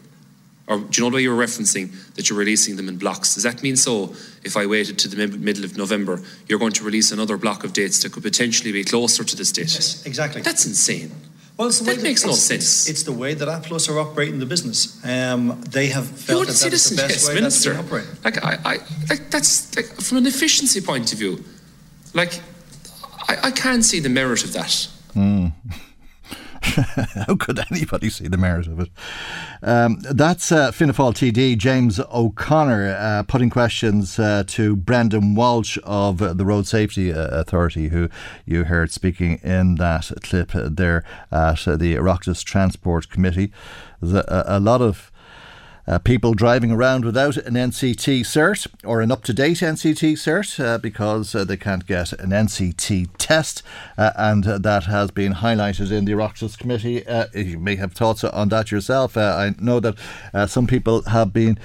Or 0.66 0.78
do 0.78 0.86
you 0.90 1.04
know 1.04 1.10
the 1.10 1.14
way 1.14 1.22
you 1.22 1.32
were 1.32 1.40
referencing 1.40 1.92
that 2.16 2.28
you're 2.28 2.38
releasing 2.40 2.74
them 2.74 2.88
in 2.88 2.98
blocks? 2.98 3.34
Does 3.34 3.44
that 3.44 3.62
mean 3.62 3.76
so 3.76 4.12
if 4.42 4.56
I 4.56 4.66
waited 4.66 4.98
to 4.98 5.08
the 5.08 5.28
middle 5.28 5.64
of 5.64 5.76
November, 5.76 6.20
you're 6.48 6.58
going 6.58 6.72
to 6.72 6.82
release 6.82 7.12
another 7.12 7.36
block 7.36 7.62
of 7.62 7.72
dates 7.72 8.02
that 8.02 8.10
could 8.10 8.24
potentially 8.24 8.72
be 8.72 8.82
closer 8.82 9.22
to 9.22 9.36
this 9.36 9.52
date? 9.52 9.72
Yes, 9.72 10.04
exactly. 10.04 10.42
That's 10.42 10.66
insane. 10.66 11.12
Well, 11.56 11.68
it's 11.68 11.78
the 11.78 11.86
that 11.86 11.96
way 11.96 12.02
makes 12.02 12.22
that, 12.22 12.28
no 12.28 12.34
it's, 12.34 12.42
sense. 12.42 12.88
It's, 12.88 13.04
the 13.04 13.12
way 13.12 13.32
that 13.32 13.48
Applus 13.48 13.88
are 13.88 13.98
operating 13.98 14.38
the 14.40 14.46
business. 14.46 15.02
Um, 15.04 15.62
they 15.70 15.86
have 15.86 16.06
felt 16.06 16.48
that 16.48 16.56
that's 16.56 16.90
the 16.90 16.96
best 16.96 17.10
yes, 17.10 17.28
way 17.28 17.34
Minister. 17.34 17.72
that 17.72 17.82
they 17.82 17.88
operate. 17.88 18.06
Like, 18.24 18.44
I, 18.44 18.58
I, 18.64 18.76
like 19.08 19.30
that's 19.30 19.74
like 19.74 19.86
from 19.86 20.18
an 20.18 20.26
efficiency 20.26 20.82
point 20.82 21.12
of 21.12 21.18
view. 21.18 21.42
Like, 22.12 22.40
I, 23.28 23.38
I 23.44 23.50
can't 23.50 23.84
see 23.84 24.00
the 24.00 24.10
merit 24.10 24.44
of 24.44 24.52
that. 24.52 24.88
Mm. 25.14 25.52
How 27.26 27.36
could 27.36 27.58
anybody 27.70 28.10
see 28.10 28.28
the 28.28 28.36
merit 28.36 28.66
of 28.66 28.80
it? 28.80 28.90
Um, 29.62 29.98
that's 30.00 30.50
uh, 30.50 30.72
Fianna 30.72 30.92
Fáil 30.92 31.14
TD 31.14 31.56
James 31.56 32.00
O'Connor 32.12 32.96
uh, 32.98 33.22
putting 33.22 33.50
questions 33.50 34.18
uh, 34.18 34.44
to 34.48 34.76
Brendan 34.76 35.34
Walsh 35.34 35.78
of 35.84 36.18
the 36.18 36.44
Road 36.44 36.66
Safety 36.66 37.12
uh, 37.12 37.28
Authority, 37.28 37.88
who 37.88 38.08
you 38.44 38.64
heard 38.64 38.90
speaking 38.90 39.38
in 39.42 39.76
that 39.76 40.10
clip 40.22 40.52
there 40.52 41.04
at 41.30 41.64
the 41.64 41.94
Oireachtas 41.94 42.44
Transport 42.44 43.08
Committee. 43.10 43.52
A, 44.02 44.44
a 44.46 44.60
lot 44.60 44.82
of 44.82 45.10
uh, 45.86 45.98
people 45.98 46.34
driving 46.34 46.72
around 46.72 47.04
without 47.04 47.36
an 47.36 47.54
NCT 47.54 48.20
cert 48.20 48.66
or 48.84 49.00
an 49.00 49.12
up 49.12 49.22
to 49.24 49.32
date 49.32 49.58
NCT 49.58 50.14
cert 50.14 50.62
uh, 50.62 50.78
because 50.78 51.34
uh, 51.34 51.44
they 51.44 51.56
can't 51.56 51.86
get 51.86 52.12
an 52.14 52.30
NCT 52.30 53.08
test, 53.18 53.62
uh, 53.96 54.10
and 54.16 54.44
that 54.44 54.84
has 54.84 55.10
been 55.10 55.34
highlighted 55.34 55.92
in 55.92 56.04
the 56.04 56.12
Oireachtas 56.12 56.58
Committee. 56.58 57.06
Uh, 57.06 57.26
you 57.34 57.58
may 57.58 57.76
have 57.76 57.92
thoughts 57.92 58.24
on 58.24 58.48
that 58.48 58.70
yourself. 58.70 59.16
Uh, 59.16 59.36
I 59.38 59.62
know 59.62 59.80
that 59.80 59.96
some 60.48 60.66
people 60.66 61.02
have 61.02 61.32
been 61.32 61.58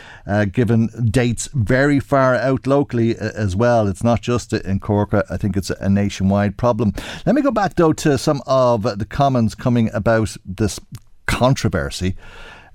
given 0.51 0.89
dates 1.09 1.49
very 1.53 1.99
far 1.99 2.35
out 2.35 2.67
locally 2.67 3.15
as 3.17 3.55
well. 3.55 3.87
It's 3.87 4.03
not 4.03 4.21
just 4.21 4.53
in 4.53 4.79
Cork, 4.79 5.13
I 5.13 5.37
think 5.37 5.57
it's 5.57 5.69
a 5.69 5.89
nationwide 5.89 6.57
problem. 6.57 6.93
Let 7.25 7.35
me 7.35 7.41
go 7.41 7.51
back 7.51 7.75
though 7.75 7.93
to 7.93 8.17
some 8.17 8.41
of 8.45 8.83
the 8.83 9.05
comments 9.05 9.55
coming 9.55 9.89
about 9.93 10.35
this 10.45 10.79
controversy 11.25 12.15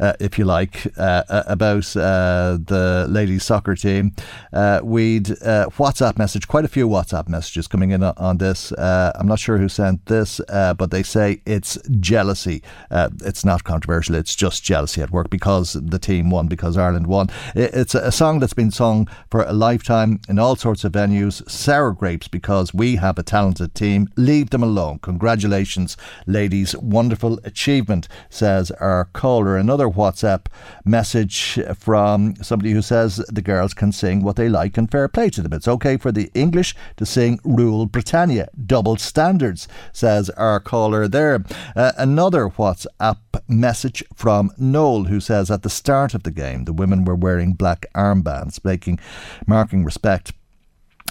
uh, 0.01 0.12
if 0.20 0.38
you 0.38 0.44
like, 0.44 0.86
uh, 0.99 1.22
uh, 1.28 1.42
about 1.47 1.97
uh, 1.97 2.59
the 2.64 3.07
ladies' 3.09 3.44
soccer 3.44 3.74
team. 3.74 4.12
Uh, 4.53 4.80
we'd 4.82 5.26
WhatsApp 5.26 6.18
message, 6.18 6.49
quite 6.49 6.64
a 6.64 6.68
few 6.68 6.88
WhatsApp 6.88 7.28
messages 7.28 7.66
coming 7.66 7.90
in 7.90 8.03
on 8.03 8.38
this. 8.38 8.72
I'm 8.78 9.26
not 9.26 9.38
sure 9.38 9.59
who 9.59 9.68
sent 9.68 10.07
this, 10.07 10.40
but 10.49 10.90
they 10.90 11.03
say 11.03 11.40
it's 11.47 11.78
jealousy. 12.01 12.62
it's 12.90 13.44
not 13.44 13.64
controversial, 13.64 14.14
it's 14.14 14.34
just 14.34 14.62
jealousy 14.62 15.03
at 15.03 15.11
work 15.11 15.30
because 15.30 15.74
the 15.74 15.99
team 15.99 16.30
won, 16.30 16.47
because 16.47 16.76
Ireland 16.76 17.07
won. 17.07 17.28
It's 17.55 17.94
a 17.94 18.12
song 18.12 18.40
that's 18.40 18.53
been 18.53 18.70
sung 18.70 19.09
for 19.30 19.42
a 19.42 19.53
lifetime 19.53 20.20
in 20.28 20.38
all 20.38 20.57
sorts 20.57 20.84
of 20.84 20.92
venues. 20.92 21.49
Sour 21.49 21.92
grapes 21.92 22.28
because 22.28 22.74
we 22.74 22.97
have 22.97 23.18
a 23.18 23.22
talented 23.22 23.74
team. 23.74 24.09
Leave 24.16 24.51
them 24.51 24.62
alone. 24.62 24.99
Congratulations, 25.01 25.97
ladies. 26.26 26.76
Wonderful 26.76 27.40
achievement, 27.44 28.09
says 28.30 28.70
our 28.72 29.07
caller. 29.12 29.57
Another 29.57 29.86
another 29.87 29.97
WhatsApp 29.97 30.47
message 30.84 31.61
from 31.76 32.34
somebody 32.43 32.72
who 32.72 32.82
says 32.82 33.16
the 33.28 33.43
girls 33.43 33.74
can 33.74 33.93
sing 33.93 34.22
what 34.22 34.37
they 34.37 34.49
like 34.49 34.76
and 34.76 34.91
fair 34.91 35.09
play 35.09 35.30
to 35.30 35.43
them. 35.43 35.53
It's 35.53 35.68
okay 35.68 35.97
for 35.97 36.12
the 36.12 36.30
English 36.34 36.74
to 36.97 37.07
sing 37.07 37.39
Rule 37.45 37.87
Britannia. 37.87 38.49
Double 38.66 38.97
standards, 38.97 39.68
says 39.93 40.30
our 40.30 40.61
caller 40.61 41.09
there. 41.09 41.45
Uh, 41.74 41.93
another 41.97 42.49
WhatsApp 42.49 43.18
message 43.49 44.03
from 44.14 44.51
Noel 44.59 45.05
who 45.05 45.20
says 45.20 45.51
at 45.51 45.62
the 45.62 45.70
start 45.70 46.14
of 46.14 46.22
the 46.22 46.30
game 46.30 46.64
the 46.64 46.72
women 46.72 47.05
were 47.05 47.14
wearing 47.14 47.53
black 47.53 47.87
armbands, 47.95 48.64
making 48.64 48.99
marking 49.47 49.84
respect 49.84 50.32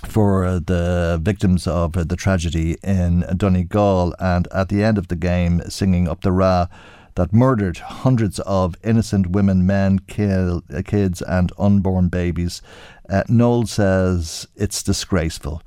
for 0.07 0.59
the 0.59 1.19
victims 1.21 1.65
of 1.67 1.93
the 1.93 2.15
tragedy 2.15 2.77
in 2.83 3.25
Donegal, 3.35 4.13
and 4.19 4.47
at 4.53 4.69
the 4.69 4.83
end 4.83 4.97
of 4.97 5.07
the 5.07 5.15
game, 5.15 5.61
singing 5.67 6.07
up 6.07 6.21
the 6.21 6.31
Ra 6.31 6.67
that 7.15 7.33
murdered 7.33 7.77
hundreds 7.77 8.39
of 8.39 8.75
innocent 8.83 9.27
women, 9.27 9.65
men, 9.65 9.99
kill, 9.99 10.63
uh, 10.73 10.81
kids, 10.85 11.21
and 11.21 11.51
unborn 11.57 12.09
babies. 12.09 12.61
Uh, 13.09 13.23
Noel 13.27 13.65
says 13.65 14.47
it's 14.55 14.83
disgraceful. 14.83 15.61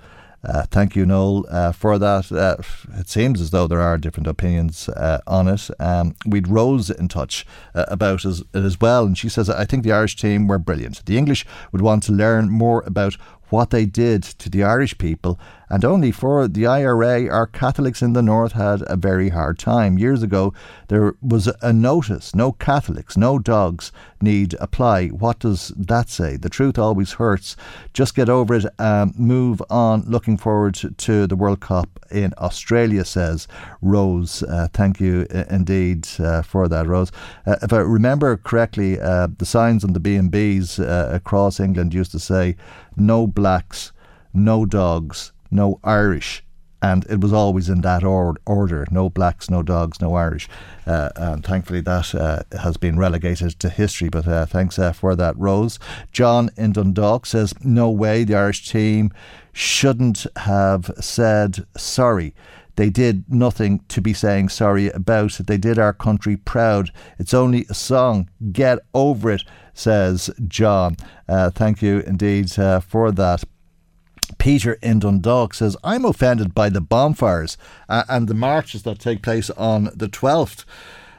Uh, 0.45 0.63
thank 0.71 0.95
you, 0.95 1.05
Noel, 1.05 1.45
uh, 1.51 1.73
for 1.73 1.99
that. 1.99 2.31
Uh, 2.31 2.57
it 2.99 3.09
seems 3.09 3.41
as 3.41 3.51
though 3.51 3.67
there 3.67 3.81
are 3.81 3.99
different 3.99 4.29
opinions 4.29 4.89
uh, 4.91 5.21
on 5.27 5.49
it. 5.49 5.69
Um, 5.81 6.15
we'd 6.25 6.47
Rose 6.47 6.91
in 6.91 7.09
touch 7.09 7.45
uh, 7.75 7.87
about 7.89 8.25
it 8.25 8.43
as 8.55 8.81
well, 8.81 9.05
and 9.05 9.19
she 9.19 9.29
says, 9.29 9.51
I 9.51 9.65
think 9.65 9.83
the 9.83 9.93
Irish 9.93 10.15
team 10.17 10.47
were 10.47 10.59
brilliant. 10.59 11.05
The 11.07 11.19
English 11.19 11.45
would 11.73 11.83
want 11.83 12.05
to 12.05 12.13
learn 12.13 12.51
more 12.51 12.85
about 12.87 13.15
what 13.49 13.71
they 13.71 13.85
did 13.85 14.23
to 14.23 14.49
the 14.49 14.63
Irish 14.63 14.97
people 14.99 15.41
and 15.71 15.85
only 15.85 16.11
for 16.11 16.49
the 16.49 16.67
IRA, 16.67 17.29
our 17.29 17.47
Catholics 17.47 18.03
in 18.03 18.13
the 18.13 18.23
North 18.23 18.53
had 18.53 18.83
a 18.87 18.97
very 18.97 19.29
hard 19.31 19.59
time. 19.59 19.99
Years 19.99 20.23
ago, 20.23 20.55
there 20.89 21.15
was 21.21 21.49
a 21.63 21.73
notice 21.73 22.35
no 22.35 22.53
Catholics, 22.53 23.17
no 23.17 23.39
dogs 23.39 23.93
need 24.21 24.55
apply. 24.61 25.09
What 25.09 25.39
does 25.39 25.69
that 25.77 26.09
say? 26.09 26.37
The 26.37 26.49
truth 26.49 26.79
always 26.79 27.13
hurts. 27.13 27.57
Just 27.93 28.15
get 28.15 28.29
over 28.29 28.55
it, 28.55 28.67
um, 28.79 29.13
move 29.17 29.63
on. 29.71 30.03
Looking 30.03 30.37
forward 30.37 30.75
to 30.97 31.27
the 31.27 31.37
World 31.37 31.61
Cup 31.61 31.89
in 32.11 32.33
Australia, 32.39 33.05
says 33.05 33.47
Rose. 33.83 34.43
Uh, 34.43 34.69
thank 34.73 35.01
you 35.01 35.27
indeed 35.51 36.09
uh, 36.19 36.43
for 36.43 36.69
that, 36.69 36.87
Rose. 36.87 37.13
Uh, 37.47 37.57
if 37.63 37.73
I 37.73 37.79
remember 37.79 38.37
correctly, 38.37 38.99
uh, 39.01 39.29
the 39.39 39.47
signs 39.47 39.85
on 39.85 39.93
the 39.93 40.01
B&Bs 40.01 40.81
uh, 40.81 41.15
across 41.15 41.61
England 41.61 41.95
used 41.95 42.13
to 42.13 42.19
say, 42.19 42.57
no 42.97 43.27
blacks, 43.27 43.93
no 44.33 44.67
dogs, 44.67 45.33
no 45.51 45.81
Irish 45.85 46.43
and 46.81 47.05
it 47.09 47.21
was 47.21 47.33
always 47.33 47.69
in 47.69 47.81
that 47.81 48.05
or- 48.05 48.37
order 48.47 48.87
no 48.91 49.11
blacks, 49.11 49.51
no 49.51 49.63
dogs, 49.63 50.01
no 50.01 50.15
Irish. 50.15 50.49
Uh, 50.87 51.11
and 51.17 51.45
thankfully, 51.45 51.81
that 51.81 52.15
uh, 52.15 52.43
has 52.59 52.77
been 52.77 52.99
relegated 52.99 53.59
to 53.59 53.69
history. 53.69 54.09
But 54.09 54.29
uh, 54.29 54.47
thanks 54.47 54.79
uh, 54.79 54.93
for 54.93 55.17
that, 55.17 55.37
Rose. 55.37 55.79
John 56.13 56.51
in 56.57 56.73
Dundalk 56.73 57.27
says, 57.27 57.53
No 57.65 57.91
way 57.91 58.25
the 58.25 58.37
Irish 58.37 58.69
team 58.71 59.11
shouldn't 59.53 60.27
have 60.37 60.91
said 61.01 61.67
sorry. 61.77 62.35
They 62.77 62.91
did 62.91 63.25
nothing 63.29 63.81
to 63.89 64.01
be 64.01 64.13
saying 64.13 64.51
sorry 64.51 64.89
about. 64.91 65.33
They 65.33 65.57
did 65.57 65.81
our 65.81 65.93
country 65.93 66.37
proud. 66.37 66.93
It's 67.19 67.35
only 67.35 67.67
a 67.69 67.75
song. 67.75 68.31
Get 68.53 68.79
over 68.95 69.33
it, 69.33 69.43
says 69.75 70.31
John. 70.47 70.97
Uh, 71.29 71.51
thank 71.51 71.83
you 71.83 72.01
indeed 72.07 72.57
uh, 72.57 72.79
for 72.79 73.11
that. 73.11 73.43
Peter 74.37 74.79
in 74.83 74.99
Dundalk 74.99 75.55
says, 75.55 75.77
I'm 75.83 76.05
offended 76.05 76.55
by 76.55 76.69
the 76.69 76.81
bonfires 76.81 77.57
uh, 77.89 78.05
and 78.09 78.29
the 78.29 78.35
marches 78.35 78.83
that 78.83 78.99
take 78.99 79.23
place 79.23 79.51
on 79.51 79.91
the 79.95 80.09
12th. 80.09 80.65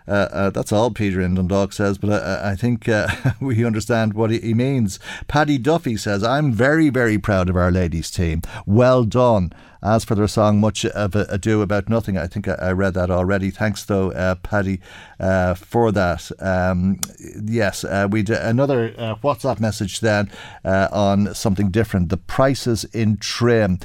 Uh, 0.08 0.28
uh, 0.32 0.50
that's 0.50 0.72
all 0.72 0.90
Peter 0.90 1.22
in 1.22 1.36
Dundalk 1.36 1.72
says, 1.72 1.98
but 1.98 2.24
I, 2.24 2.52
I 2.52 2.56
think 2.56 2.90
uh, 2.90 3.08
we 3.40 3.64
understand 3.64 4.14
what 4.14 4.32
he, 4.32 4.40
he, 4.40 4.54
means. 4.54 5.00
Paddy 5.28 5.60
Duffy 5.60 5.98
says, 5.98 6.24
I'm 6.24 6.52
very, 6.52 6.90
very 6.90 7.20
proud 7.20 7.50
of 7.50 7.56
our 7.56 7.72
ladies' 7.72 8.10
team. 8.10 8.42
Well 8.66 9.04
done. 9.04 9.54
As 9.82 10.04
for 10.04 10.16
their 10.16 10.28
song, 10.28 10.60
much 10.60 10.86
of 10.86 11.16
a 11.16 11.26
ado 11.30 11.62
about 11.62 11.90
nothing, 11.90 12.18
I 12.18 12.28
think 12.28 12.48
I, 12.48 12.72
read 12.72 12.94
that 12.96 13.10
already. 13.10 13.50
Thanks, 13.50 13.86
though, 13.86 14.12
uh, 14.12 14.36
Paddy, 14.36 14.82
uh, 15.20 15.54
for 15.54 15.92
that. 15.92 16.32
Um, 16.40 17.00
yes, 17.42 17.84
uh, 17.84 18.08
we 18.10 18.22
another 18.22 18.92
WhatsApp 19.24 19.60
message 19.60 20.02
then 20.02 20.30
on 20.66 21.34
something 21.34 21.70
different. 21.70 22.10
The 22.10 22.18
prices 22.18 22.84
in 22.86 23.18
Trim, 23.18 23.80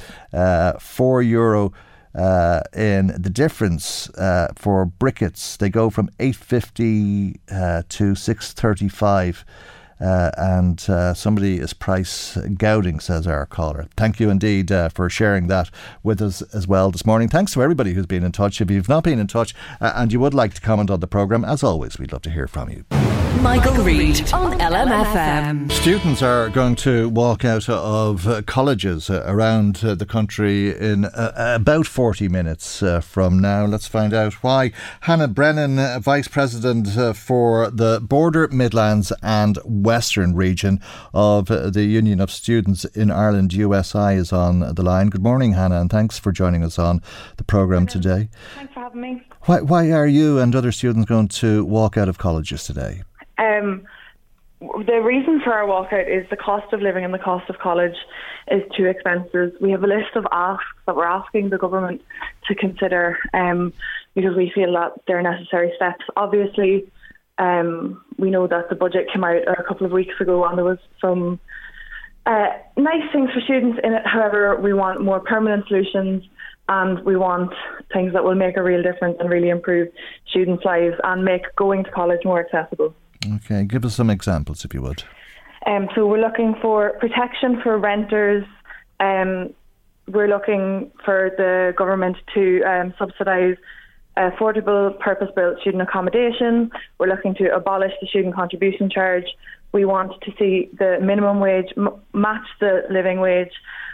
four 0.79 1.21
euro 1.21 1.73
uh, 2.15 2.61
in 2.73 3.07
the 3.07 3.29
difference 3.29 4.09
uh, 4.11 4.47
for 4.55 4.85
briquettes. 4.85 5.57
They 5.57 5.69
go 5.69 5.89
from 5.89 6.09
850 6.19 7.39
uh, 7.51 7.83
to 7.89 8.15
635. 8.15 9.45
Uh, 9.99 10.29
and 10.37 10.89
uh, 10.89 11.13
somebody 11.13 11.57
is 11.57 11.73
price 11.73 12.37
gouging, 12.57 12.99
says 12.99 13.25
our 13.25 13.45
caller. 13.45 13.87
Thank 13.95 14.19
you 14.19 14.29
indeed 14.29 14.71
uh, 14.71 14.89
for 14.89 15.09
sharing 15.09 15.47
that 15.47 15.69
with 16.03 16.21
us 16.21 16.41
as 16.53 16.67
well 16.67 16.91
this 16.91 17.05
morning. 17.05 17.29
Thanks 17.29 17.53
to 17.53 17.63
everybody 17.63 17.93
who's 17.93 18.05
been 18.05 18.23
in 18.23 18.31
touch. 18.31 18.59
If 18.59 18.69
you've 18.69 18.89
not 18.89 19.05
been 19.05 19.19
in 19.19 19.27
touch 19.27 19.55
uh, 19.79 19.93
and 19.95 20.11
you 20.11 20.19
would 20.19 20.33
like 20.33 20.53
to 20.55 20.61
comment 20.61 20.89
on 20.89 20.99
the 20.99 21.07
programme, 21.07 21.45
as 21.45 21.63
always, 21.63 21.97
we'd 21.97 22.11
love 22.11 22.23
to 22.23 22.29
hear 22.29 22.47
from 22.47 22.69
you. 22.69 22.83
Michael, 23.41 23.83
Reade 23.83 24.33
on 24.33 24.57
LMFM. 24.59 25.71
Students 25.71 26.21
are 26.21 26.49
going 26.49 26.75
to 26.77 27.09
walk 27.09 27.45
out 27.45 27.69
of 27.69 28.27
uh, 28.27 28.41
colleges 28.41 29.09
uh, 29.09 29.23
around 29.27 29.75
the 29.75 30.05
country 30.05 30.75
in 30.75 31.05
about 31.13 31.85
40 31.85 32.27
minutes 32.27 32.83
from 33.01 33.39
now. 33.39 33.65
Let's 33.65 33.87
find 33.87 34.13
out 34.13 34.33
why. 34.35 34.71
Hannah 35.01 35.27
Brennan, 35.27 36.01
Vice 36.01 36.27
President 36.27 36.87
for 37.15 37.69
the 37.69 37.99
Border, 38.01 38.47
Midlands 38.47 39.11
and 39.21 39.59
western 39.85 40.35
region 40.35 40.81
of 41.13 41.47
the 41.47 41.83
Union 41.85 42.19
of 42.19 42.31
Students 42.31 42.85
in 42.85 43.11
Ireland, 43.11 43.53
USI, 43.53 44.15
is 44.15 44.33
on 44.33 44.59
the 44.59 44.83
line. 44.83 45.07
Good 45.07 45.23
morning, 45.23 45.53
Hannah, 45.53 45.79
and 45.79 45.89
thanks 45.89 46.19
for 46.19 46.31
joining 46.31 46.63
us 46.63 46.79
on 46.79 47.01
the 47.37 47.43
programme 47.43 47.87
today. 47.87 48.29
Thanks 48.55 48.73
for 48.73 48.79
having 48.81 49.01
me. 49.01 49.23
Why, 49.43 49.61
why 49.61 49.91
are 49.91 50.07
you 50.07 50.39
and 50.39 50.55
other 50.55 50.71
students 50.71 51.07
going 51.07 51.27
to 51.29 51.63
walk 51.65 51.97
out 51.97 52.09
of 52.09 52.17
colleges 52.17 52.63
today? 52.63 53.03
Um, 53.37 53.85
the 54.59 55.01
reason 55.03 55.41
for 55.43 55.53
our 55.53 55.67
walkout 55.67 56.09
is 56.09 56.27
the 56.29 56.37
cost 56.37 56.71
of 56.73 56.81
living 56.81 57.03
and 57.03 57.13
the 57.13 57.19
cost 57.19 57.49
of 57.49 57.59
college 57.59 57.95
is 58.49 58.63
too 58.75 58.85
expensive. 58.85 59.53
We 59.61 59.71
have 59.71 59.83
a 59.83 59.87
list 59.87 60.15
of 60.15 60.25
asks 60.31 60.65
that 60.85 60.95
we're 60.95 61.05
asking 61.05 61.49
the 61.49 61.57
government 61.57 62.01
to 62.47 62.55
consider 62.55 63.17
um, 63.33 63.73
because 64.15 64.35
we 64.35 64.51
feel 64.53 64.73
that 64.73 64.93
they're 65.07 65.21
necessary 65.21 65.73
steps. 65.75 66.05
Obviously, 66.15 66.85
um, 67.37 68.03
we 68.17 68.29
know 68.29 68.47
that 68.47 68.69
the 68.69 68.75
budget 68.75 69.07
came 69.11 69.23
out 69.23 69.37
a 69.47 69.63
couple 69.63 69.85
of 69.85 69.91
weeks 69.91 70.15
ago 70.19 70.45
and 70.45 70.57
there 70.57 70.65
was 70.65 70.79
some 71.01 71.39
uh, 72.25 72.47
nice 72.77 73.11
things 73.11 73.29
for 73.31 73.41
students 73.41 73.79
in 73.83 73.93
it. 73.93 74.05
However, 74.05 74.59
we 74.59 74.73
want 74.73 75.01
more 75.01 75.19
permanent 75.19 75.67
solutions 75.67 76.23
and 76.67 76.99
we 77.05 77.15
want 77.15 77.53
things 77.93 78.13
that 78.13 78.23
will 78.23 78.35
make 78.35 78.57
a 78.57 78.63
real 78.63 78.81
difference 78.81 79.17
and 79.19 79.29
really 79.29 79.49
improve 79.49 79.89
students' 80.27 80.65
lives 80.65 80.95
and 81.03 81.23
make 81.23 81.43
going 81.55 81.83
to 81.83 81.91
college 81.91 82.21
more 82.25 82.39
accessible. 82.39 82.93
Okay, 83.35 83.63
give 83.65 83.85
us 83.85 83.95
some 83.95 84.09
examples 84.09 84.65
if 84.65 84.73
you 84.73 84.81
would. 84.81 85.03
Um, 85.65 85.89
so 85.95 86.07
we're 86.07 86.21
looking 86.21 86.55
for 86.61 86.91
protection 86.99 87.59
for 87.61 87.77
renters. 87.77 88.45
Um, 88.99 89.53
we're 90.07 90.27
looking 90.27 90.91
for 91.03 91.31
the 91.37 91.73
government 91.75 92.17
to 92.35 92.61
um, 92.63 92.93
subsidise 92.97 93.57
affordable 94.17 94.97
purpose-built 94.99 95.59
student 95.61 95.83
accommodation. 95.83 96.71
We're 96.97 97.07
looking 97.07 97.35
to 97.35 97.53
abolish 97.53 97.91
the 98.01 98.07
student 98.07 98.35
contribution 98.35 98.89
charge. 98.89 99.25
We 99.71 99.85
want 99.85 100.21
to 100.21 100.31
see 100.39 100.69
the 100.77 100.99
minimum 101.01 101.39
wage 101.39 101.73
m- 101.75 101.99
match 102.13 102.47
the 102.59 102.83
living 102.89 103.19
wage. 103.19 103.51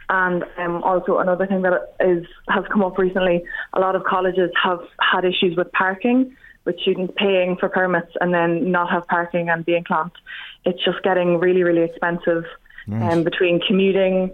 And 0.09 0.43
um, 0.57 0.83
also 0.83 1.19
another 1.19 1.47
thing 1.47 1.61
that 1.61 1.95
is 1.99 2.25
has 2.49 2.65
come 2.71 2.83
up 2.83 2.97
recently, 2.97 3.43
a 3.73 3.79
lot 3.79 3.95
of 3.95 4.03
colleges 4.03 4.51
have 4.61 4.81
had 4.99 5.23
issues 5.23 5.55
with 5.55 5.71
parking, 5.71 6.35
with 6.65 6.77
students 6.81 7.13
paying 7.15 7.55
for 7.55 7.69
permits 7.69 8.11
and 8.19 8.33
then 8.33 8.71
not 8.71 8.91
have 8.91 9.07
parking 9.07 9.49
and 9.49 9.65
being 9.65 9.83
clamped. 9.83 10.17
It's 10.65 10.83
just 10.83 11.01
getting 11.01 11.39
really, 11.39 11.63
really 11.63 11.83
expensive 11.83 12.43
nice. 12.87 13.13
um, 13.13 13.23
between 13.23 13.61
commuting, 13.61 14.31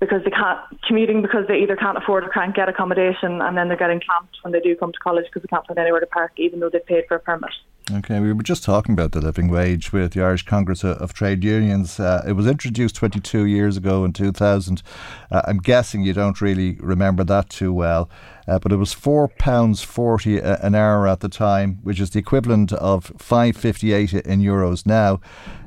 because 0.00 0.22
they 0.24 0.30
can't 0.30 0.60
commuting 0.86 1.22
because 1.22 1.46
they 1.48 1.58
either 1.58 1.76
can't 1.76 1.96
afford 1.98 2.24
or 2.24 2.28
can't 2.28 2.54
get 2.54 2.68
accommodation, 2.68 3.40
and 3.40 3.56
then 3.56 3.68
they're 3.68 3.76
getting 3.76 4.00
camped 4.00 4.36
when 4.42 4.52
they 4.52 4.60
do 4.60 4.76
come 4.76 4.92
to 4.92 4.98
college 4.98 5.24
because 5.26 5.42
they 5.42 5.48
can't 5.48 5.66
find 5.66 5.78
anywhere 5.78 6.00
to 6.00 6.06
park, 6.06 6.32
even 6.36 6.60
though 6.60 6.70
they've 6.70 6.84
paid 6.86 7.04
for 7.08 7.16
a 7.16 7.20
permit. 7.20 7.52
Okay, 7.92 8.18
we 8.18 8.32
were 8.32 8.42
just 8.42 8.64
talking 8.64 8.94
about 8.94 9.12
the 9.12 9.20
living 9.20 9.48
wage 9.48 9.92
with 9.92 10.14
the 10.14 10.22
Irish 10.22 10.46
Congress 10.46 10.82
of 10.84 11.12
Trade 11.12 11.44
Unions. 11.44 12.00
Uh, 12.00 12.24
it 12.26 12.32
was 12.32 12.46
introduced 12.46 12.96
22 12.96 13.44
years 13.44 13.76
ago 13.76 14.06
in 14.06 14.14
2000. 14.14 14.82
Uh, 15.30 15.42
I'm 15.46 15.58
guessing 15.58 16.00
you 16.00 16.14
don't 16.14 16.40
really 16.40 16.78
remember 16.80 17.24
that 17.24 17.50
too 17.50 17.74
well, 17.74 18.08
uh, 18.48 18.58
but 18.58 18.72
it 18.72 18.76
was 18.76 18.94
four 18.94 19.28
pounds 19.28 19.82
forty 19.82 20.38
an 20.38 20.74
hour 20.74 21.06
at 21.06 21.20
the 21.20 21.28
time, 21.28 21.78
which 21.82 22.00
is 22.00 22.08
the 22.08 22.20
equivalent 22.20 22.72
of 22.72 23.12
5.58 23.18 24.18
in 24.22 24.40
euros 24.40 24.86
now. 24.86 25.20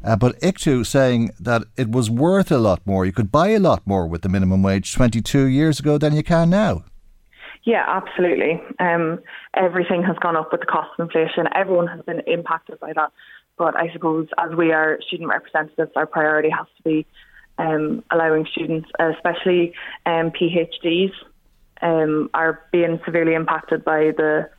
Uh, 0.04 0.16
but 0.16 0.40
ICTU 0.42 0.88
saying 0.88 1.30
that 1.40 1.66
it 1.78 1.92
was 1.92 2.10
worth 2.10 2.52
a 2.52 2.58
lot 2.58 2.82
more. 2.84 3.06
You 3.06 3.14
could 3.14 3.32
buy 3.32 3.50
a 3.50 3.60
lot 3.60 3.86
more 3.86 4.08
with 4.08 4.24
the 4.24 4.30
minimum 4.30 4.64
wage 4.64 4.92
22 4.92 5.46
years 5.46 5.80
ago 5.80 6.00
than 6.00 6.16
you 6.16 6.24
can 6.24 6.50
now. 6.50 6.84
Yeah, 7.68 7.84
absolutely. 7.86 8.62
Um, 8.80 9.20
everything 9.54 10.02
has 10.04 10.16
gone 10.22 10.38
up 10.38 10.54
with 10.54 10.62
the 10.62 10.68
cost 10.68 10.98
of 10.98 11.04
inflation. 11.04 11.50
Everyone 11.54 11.88
has 11.88 12.00
been 12.06 12.22
impacted 12.22 12.80
by 12.80 12.94
that. 12.94 13.12
But 13.58 13.76
I 13.76 13.92
suppose 13.92 14.30
as 14.38 14.56
we 14.56 14.72
are 14.72 15.00
student 15.06 15.28
representatives, 15.28 15.92
our 15.98 16.06
priority 16.06 16.50
has 16.50 16.66
to 16.78 16.84
be 16.84 17.06
um, 17.58 18.06
allowing 18.10 18.46
students, 18.50 18.90
especially 18.98 19.74
um, 20.06 20.32
PhDs, 20.32 21.12
um, 21.82 22.30
are 22.34 22.64
being 22.72 23.02
severely 23.04 23.34
impacted 23.34 23.84
by 23.84 24.12
the 24.16 24.50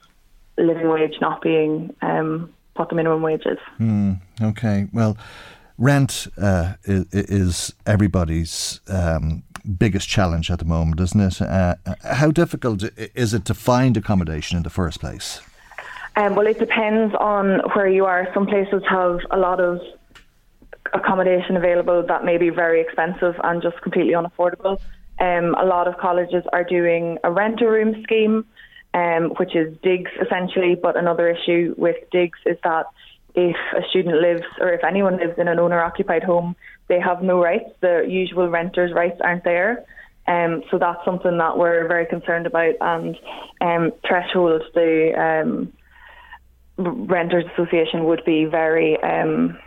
living 0.58 0.90
wage 0.90 1.14
not 1.18 1.40
being 1.40 1.94
um, 2.02 2.52
what 2.76 2.90
the 2.90 2.94
minimum 2.94 3.22
wage 3.22 3.46
is. 3.46 3.58
Mm, 3.80 4.20
okay, 4.42 4.86
well, 4.92 5.16
rent 5.78 6.26
uh, 6.36 6.74
is, 6.84 7.06
is, 7.12 7.74
everybody's 7.86 8.82
um, 8.88 9.44
biggest 9.68 10.08
challenge 10.08 10.50
at 10.50 10.58
the 10.58 10.64
moment, 10.64 11.00
isn't 11.00 11.20
it? 11.20 11.40
Uh, 11.42 11.74
how 12.02 12.30
difficult 12.30 12.82
is 13.14 13.34
it 13.34 13.44
to 13.44 13.54
find 13.54 13.96
accommodation 13.96 14.56
in 14.56 14.62
the 14.62 14.70
first 14.70 15.00
place? 15.00 15.40
Um, 16.16 16.34
well, 16.34 16.46
it 16.46 16.58
depends 16.58 17.14
on 17.14 17.60
where 17.74 17.88
you 17.88 18.04
are. 18.06 18.28
Some 18.34 18.46
places 18.46 18.82
have 18.88 19.20
a 19.30 19.38
lot 19.38 19.60
of 19.60 19.80
accommodation 20.92 21.56
available 21.56 22.02
that 22.06 22.24
may 22.24 22.38
be 22.38 22.50
very 22.50 22.80
expensive 22.80 23.34
and 23.44 23.62
just 23.62 23.80
completely 23.82 24.14
unaffordable. 24.14 24.80
Um, 25.20 25.54
a 25.54 25.64
lot 25.64 25.86
of 25.88 25.98
colleges 25.98 26.44
are 26.52 26.64
doing 26.64 27.18
a 27.24 27.30
rent 27.30 27.60
a 27.60 27.68
room 27.68 28.02
scheme, 28.02 28.46
um, 28.94 29.30
which 29.38 29.54
is 29.54 29.76
digs 29.82 30.10
essentially. 30.20 30.74
But 30.74 30.96
another 30.96 31.28
issue 31.28 31.74
with 31.76 31.96
digs 32.10 32.38
is 32.46 32.56
that 32.64 32.86
if 33.34 33.56
a 33.76 33.88
student 33.88 34.20
lives 34.20 34.46
or 34.60 34.72
if 34.72 34.82
anyone 34.84 35.18
lives 35.18 35.38
in 35.38 35.48
an 35.48 35.58
owner 35.58 35.80
occupied 35.80 36.24
home, 36.24 36.56
they 36.88 37.00
have 37.00 37.22
no 37.22 37.42
rights. 37.42 37.70
The 37.80 38.04
usual 38.08 38.48
renters' 38.48 38.92
rights 38.92 39.20
aren't 39.22 39.44
there. 39.44 39.84
Um, 40.26 40.62
so 40.70 40.78
that's 40.78 41.02
something 41.04 41.38
that 41.38 41.56
we're 41.56 41.88
very 41.88 42.06
concerned 42.06 42.46
about. 42.46 42.74
And 42.80 43.16
um, 43.60 43.92
threshold, 44.06 44.62
the 44.74 45.12
um, 45.16 45.72
renters 46.76 47.44
association 47.54 48.04
would 48.04 48.24
be 48.24 48.44
very 48.44 49.02
um, 49.02 49.58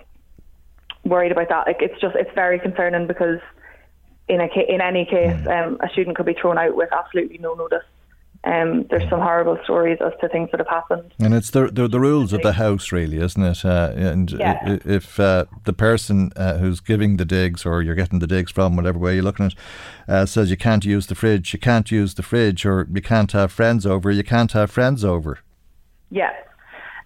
worried 1.04 1.32
about 1.32 1.50
that. 1.50 1.68
Like 1.68 1.82
it's 1.82 2.00
just 2.00 2.16
it's 2.16 2.34
very 2.36 2.60
concerning 2.60 3.08
because 3.08 3.40
in 4.28 4.40
a 4.40 4.48
ca- 4.48 4.68
in 4.68 4.82
any 4.82 5.06
case, 5.06 5.36
um, 5.50 5.78
a 5.82 5.90
student 5.90 6.16
could 6.16 6.26
be 6.26 6.36
thrown 6.40 6.58
out 6.58 6.76
with 6.76 6.90
absolutely 6.94 7.38
no 7.40 7.54
notice. 7.54 7.84
Um, 8.44 8.88
there's 8.90 9.08
some 9.08 9.20
horrible 9.20 9.60
stories 9.64 10.00
as 10.04 10.14
to 10.20 10.28
things 10.28 10.50
that 10.52 10.60
have 10.60 10.68
happened. 10.68 11.14
And 11.20 11.34
it's 11.36 11.52
the 11.52 11.68
the, 11.68 11.88
the 11.88 12.00
rules 12.00 12.34
of 12.34 12.42
the 12.42 12.54
house, 12.54 12.92
really, 12.92 13.18
isn't 13.18 13.44
it? 13.44 13.64
Uh, 13.64 13.92
and 13.96 14.32
Yeah. 14.32 14.80
if 14.84 15.20
uh, 15.20 15.46
the 15.66 15.74
person 15.74 16.32
uh, 16.36 16.58
who's 16.58 16.80
giving 16.80 17.18
the 17.18 17.26
digs, 17.26 17.68
or 17.68 17.84
you're 17.84 17.94
getting 17.94 18.18
the 18.18 18.26
digs 18.26 18.52
from, 18.52 18.76
whatever 18.76 18.98
way 18.98 19.14
you're 19.14 19.24
looking 19.24 19.46
at, 19.46 19.52
it, 19.54 19.60
uh, 20.08 20.26
says 20.26 20.50
you 20.50 20.58
can't 20.58 20.84
use 20.84 21.06
the 21.06 21.14
fridge, 21.14 21.54
you 21.54 21.60
can't 21.60 21.92
use 21.92 22.16
the 22.16 22.24
fridge, 22.24 22.66
or 22.66 22.88
you 22.92 23.02
can't 23.02 23.32
have 23.32 23.52
friends 23.52 23.86
over, 23.86 24.10
you 24.10 24.24
can't 24.24 24.54
have 24.54 24.72
friends 24.72 25.06
over. 25.06 25.38
Yeah. 26.10 26.34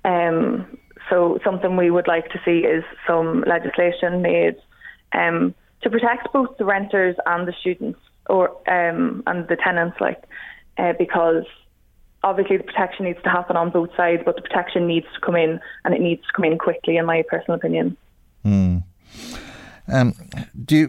Um, 0.06 0.78
so 1.10 1.40
something 1.44 1.76
we 1.76 1.92
would 1.92 2.08
like 2.08 2.30
to 2.30 2.40
see 2.46 2.60
is 2.60 2.84
some 3.06 3.44
legislation 3.46 4.22
made 4.22 4.56
um, 5.12 5.54
to 5.82 5.90
protect 5.90 6.32
both 6.32 6.58
the 6.58 6.66
renters 6.66 7.18
and 7.26 7.46
the 7.46 7.54
students 7.60 8.00
or 8.28 8.50
um, 8.72 9.22
and 9.28 9.48
the 9.50 9.58
tenants, 9.58 9.98
like 10.00 10.24
uh, 10.78 10.94
because 10.98 11.46
obviously 12.24 12.58
the 12.58 12.64
protection 12.64 13.06
needs 13.06 13.22
to 13.24 13.30
happen 13.30 13.56
on 13.56 13.70
both 13.70 13.90
sides, 13.96 14.24
but 14.26 14.36
the 14.36 14.42
protection 14.42 14.88
needs 14.88 15.06
to 15.14 15.22
come 15.22 15.36
in 15.36 15.60
and 15.84 15.94
it 15.94 16.02
needs 16.02 16.22
to 16.24 16.34
come 16.36 16.46
in 16.46 16.58
quickly, 16.58 16.98
in 16.98 17.06
my 17.06 17.24
personal 17.30 17.56
opinion. 17.56 17.96
Hmm. 18.44 18.78
Um, 19.88 20.14
do 20.66 20.76
you 20.76 20.88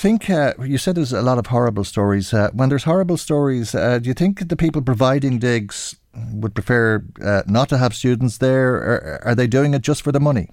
think 0.00 0.28
uh, 0.28 0.52
you 0.62 0.76
said 0.76 0.96
there's 0.96 1.12
a 1.12 1.22
lot 1.22 1.38
of 1.38 1.46
horrible 1.46 1.84
stories? 1.84 2.34
Uh, 2.34 2.50
when 2.52 2.68
there's 2.68 2.84
horrible 2.84 3.16
stories, 3.16 3.74
uh, 3.74 3.98
do 3.98 4.08
you 4.08 4.14
think 4.14 4.48
the 4.48 4.56
people 4.56 4.82
providing 4.82 5.38
digs 5.38 5.96
would 6.32 6.54
prefer 6.54 7.02
uh, 7.24 7.42
not 7.46 7.68
to 7.70 7.78
have 7.78 7.94
students 7.94 8.38
there, 8.38 8.74
or 8.74 9.20
are 9.24 9.34
they 9.34 9.46
doing 9.46 9.72
it 9.72 9.80
just 9.80 10.02
for 10.02 10.12
the 10.12 10.20
money? 10.20 10.50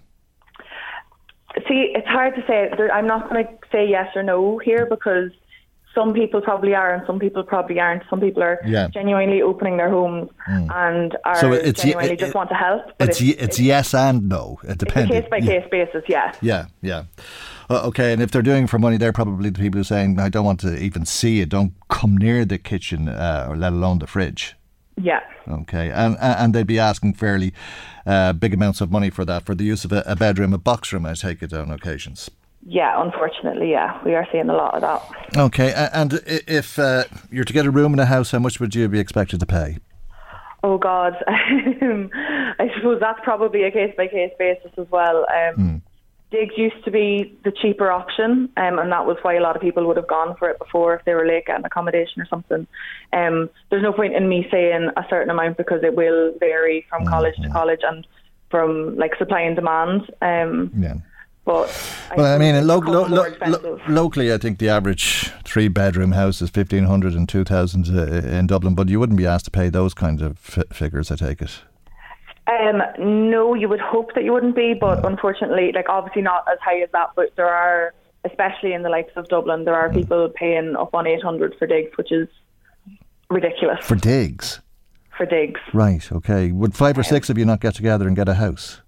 See, 1.68 1.92
it's 1.94 2.08
hard 2.08 2.36
to 2.36 2.44
say. 2.48 2.72
I'm 2.94 3.08
not 3.08 3.30
going 3.30 3.46
to 3.46 3.52
say 3.72 3.88
yes 3.88 4.16
or 4.16 4.24
no 4.24 4.58
here 4.58 4.86
because 4.86 5.32
some 5.96 6.14
people 6.14 6.40
probably 6.42 6.74
are 6.74 6.94
and 6.94 7.04
some 7.06 7.20
people 7.20 7.44
probably 7.44 7.80
aren't. 7.80 8.04
Some 8.10 8.20
people 8.22 8.42
are 8.44 8.60
Yeah. 8.66 8.88
genuinely 8.88 9.42
opening 9.42 9.76
their 9.78 9.90
homes 9.90 10.30
and 10.48 11.18
are 11.26 11.36
So 11.36 11.52
it's- 11.54 11.82
genuinely 11.84 12.14
it- 12.14 12.20
just 12.20 12.34
want 12.34 12.50
to 12.50 12.56
help. 12.56 12.82
It's 13.00 13.22
ye- 13.22 13.36
it's 13.46 13.60
yes 13.60 13.94
and 13.94 14.30
no. 14.30 14.60
It 14.64 14.72
it's 14.72 14.84
a 14.84 14.86
depends. 14.86 15.12
case 15.12 15.26
by 15.30 15.40
case 15.42 15.66
basis, 15.70 16.04
yeah. 16.08 16.32
Yeah, 16.42 16.66
yeah. 16.82 17.04
Uh, 17.70 17.88
okay, 17.88 18.14
and 18.14 18.22
if 18.22 18.32
they're 18.32 18.42
doing 18.42 18.64
it 18.66 18.70
for 18.70 18.80
money, 18.80 18.98
they're 18.98 19.14
probably 19.14 19.50
the 19.50 19.60
people 19.60 19.78
who 19.78 19.82
are 19.82 19.86
saying, 19.86 20.20
"I 20.20 20.30
don't 20.30 20.46
want 20.46 20.60
to 20.62 20.76
even 20.78 21.06
see 21.06 21.42
it. 21.42 21.50
Don't 21.50 21.74
come 21.90 22.18
near 22.18 22.44
the 22.46 22.58
kitchen, 22.58 23.08
uh, 23.10 23.48
or 23.50 23.56
let 23.56 23.72
alone 23.74 24.00
the 24.00 24.08
fridge." 24.08 24.56
Yeah. 24.98 25.22
Okay, 25.50 25.90
and 25.90 26.18
and 26.22 26.54
they'd 26.54 26.68
be 26.68 26.80
asking 26.80 27.14
fairly 27.16 27.54
uh, 28.06 28.34
big 28.34 28.54
amounts 28.54 28.82
of 28.82 28.92
money 28.92 29.10
for 29.10 29.26
that 29.26 29.46
for 29.46 29.56
the 29.56 29.64
use 29.64 29.86
of 29.86 29.92
a, 29.92 30.04
a 30.06 30.16
bedroom, 30.16 30.54
a 30.54 30.58
box 30.58 30.92
room. 30.94 31.06
I 31.06 31.14
take 31.14 31.42
it 31.42 31.54
on 31.54 31.72
occasions. 31.72 32.30
Yeah, 32.66 33.02
unfortunately, 33.02 33.72
yeah. 33.72 34.00
We 34.06 34.14
are 34.14 34.28
seeing 34.32 34.50
a 34.50 34.54
lot 34.54 34.76
of 34.76 34.82
that. 34.82 35.38
Okay, 35.38 35.74
and 35.94 36.22
if 36.26 36.78
uh, 36.78 37.06
you're 37.32 37.44
to 37.44 37.54
get 37.54 37.66
a 37.66 37.72
room 37.72 37.94
in 37.94 38.00
a 38.00 38.06
house, 38.06 38.32
how 38.32 38.40
much 38.40 38.60
would 38.60 38.76
you 38.76 38.88
be 38.88 39.00
expected 39.00 39.40
to 39.40 39.46
pay? 39.46 39.78
Oh 40.64 40.78
God, 40.78 41.16
I 41.28 42.70
suppose 42.76 43.00
that's 43.00 43.20
probably 43.24 43.64
a 43.64 43.72
case 43.72 43.94
by 43.98 44.08
case 44.08 44.32
basis 44.38 44.72
as 44.78 44.88
well. 44.92 45.26
Um, 45.34 45.82
Digs 46.30 46.54
used 46.56 46.86
to 46.86 46.92
be 46.92 47.38
the 47.44 47.52
cheaper 47.52 47.92
option, 47.92 48.48
um, 48.56 48.80
and 48.80 48.90
that 48.92 49.06
was 49.06 49.18
why 49.22 49.36
a 49.36 49.42
lot 49.42 49.58
of 49.58 49.62
people 49.62 49.86
would 49.88 49.98
have 49.98 50.08
gone 50.08 50.36
for 50.38 50.50
it 50.50 50.60
before 50.60 50.96
if 50.96 51.04
they 51.04 51.14
were 51.14 51.28
late 51.28 51.46
getting 51.46 51.66
accommodation 51.66 52.22
or 52.22 52.26
something. 52.28 52.66
Um, 53.12 53.50
there's 53.70 53.84
no 53.84 53.92
point 53.92 54.16
in 54.16 54.30
me 54.30 54.48
saying 54.50 54.92
a 54.96 55.06
certain 55.10 55.30
amount 55.30 55.58
because 55.58 55.84
it 55.84 55.94
will 55.94 56.34
vary 56.40 56.86
from 56.88 57.06
college 57.06 57.36
to 57.42 57.50
college 57.50 57.82
and 57.84 58.08
from 58.50 58.96
like 58.96 59.16
supply 59.18 59.42
and 59.42 59.58
demand. 59.58 60.04
Um, 60.22 60.72
Yeah. 60.78 60.96
But 61.44 61.70
Well, 62.16 62.36
I 62.36 62.38
mean, 62.38 62.68
lo- 62.68 62.78
lo- 62.78 63.08
lo- 63.08 63.80
locally, 63.88 64.32
I 64.32 64.38
think 64.38 64.60
the 64.60 64.70
average 64.70 65.32
three 65.44 65.68
bedroom 65.70 66.12
house 66.12 66.42
is 66.42 66.50
fifteen 66.52 66.84
hundred 66.86 67.14
and 67.16 67.28
two 67.28 67.44
thousand 67.44 67.88
uh, 67.90 68.28
in 68.28 68.46
Dublin, 68.48 68.76
but 68.76 68.90
you 68.90 69.00
wouldn't 69.00 69.18
be 69.18 69.26
asked 69.26 69.46
to 69.46 69.52
pay 69.52 69.70
those 69.70 69.94
kinds 69.96 70.22
of 70.22 70.38
f- 70.56 70.66
figures. 70.72 71.10
I 71.12 71.16
take 71.16 71.42
it. 71.42 71.62
Um, 72.48 72.82
no, 73.32 73.54
you 73.56 73.68
would 73.70 73.80
hope 73.80 74.14
that 74.16 74.24
you 74.24 74.34
wouldn't 74.34 74.56
be, 74.56 74.74
but 74.74 75.04
unfortunately, 75.06 75.72
like 75.74 75.90
obviously 75.90 76.22
not 76.22 76.46
as 76.52 76.60
high 76.62 76.80
as 76.82 76.90
that. 76.92 77.10
But 77.16 77.36
there 77.36 77.50
are, 77.50 77.94
especially 78.24 78.74
in 78.74 78.84
the 78.84 78.90
likes 78.90 79.14
of 79.16 79.28
Dublin, 79.30 79.66
there 79.66 79.76
are 79.76 79.90
people 79.92 80.30
paying 80.36 80.76
up 80.76 80.94
on 80.94 81.08
eight 81.08 81.24
hundred 81.24 81.56
for 81.58 81.66
digs, 81.66 81.92
which 81.98 82.12
is 82.12 82.28
ridiculous 83.32 83.84
For 83.86 83.96
digs, 83.96 84.60
for 85.18 85.26
digs. 85.26 85.60
right? 85.74 86.12
Okay. 86.12 86.52
Would 86.52 86.76
five 86.76 86.98
or 86.98 87.04
six 87.04 87.30
of 87.32 87.38
you 87.38 87.46
not 87.46 87.62
get 87.62 87.74
together 87.76 88.06
and 88.08 88.16
get 88.16 88.28
a 88.30 88.36
house? 88.36 88.82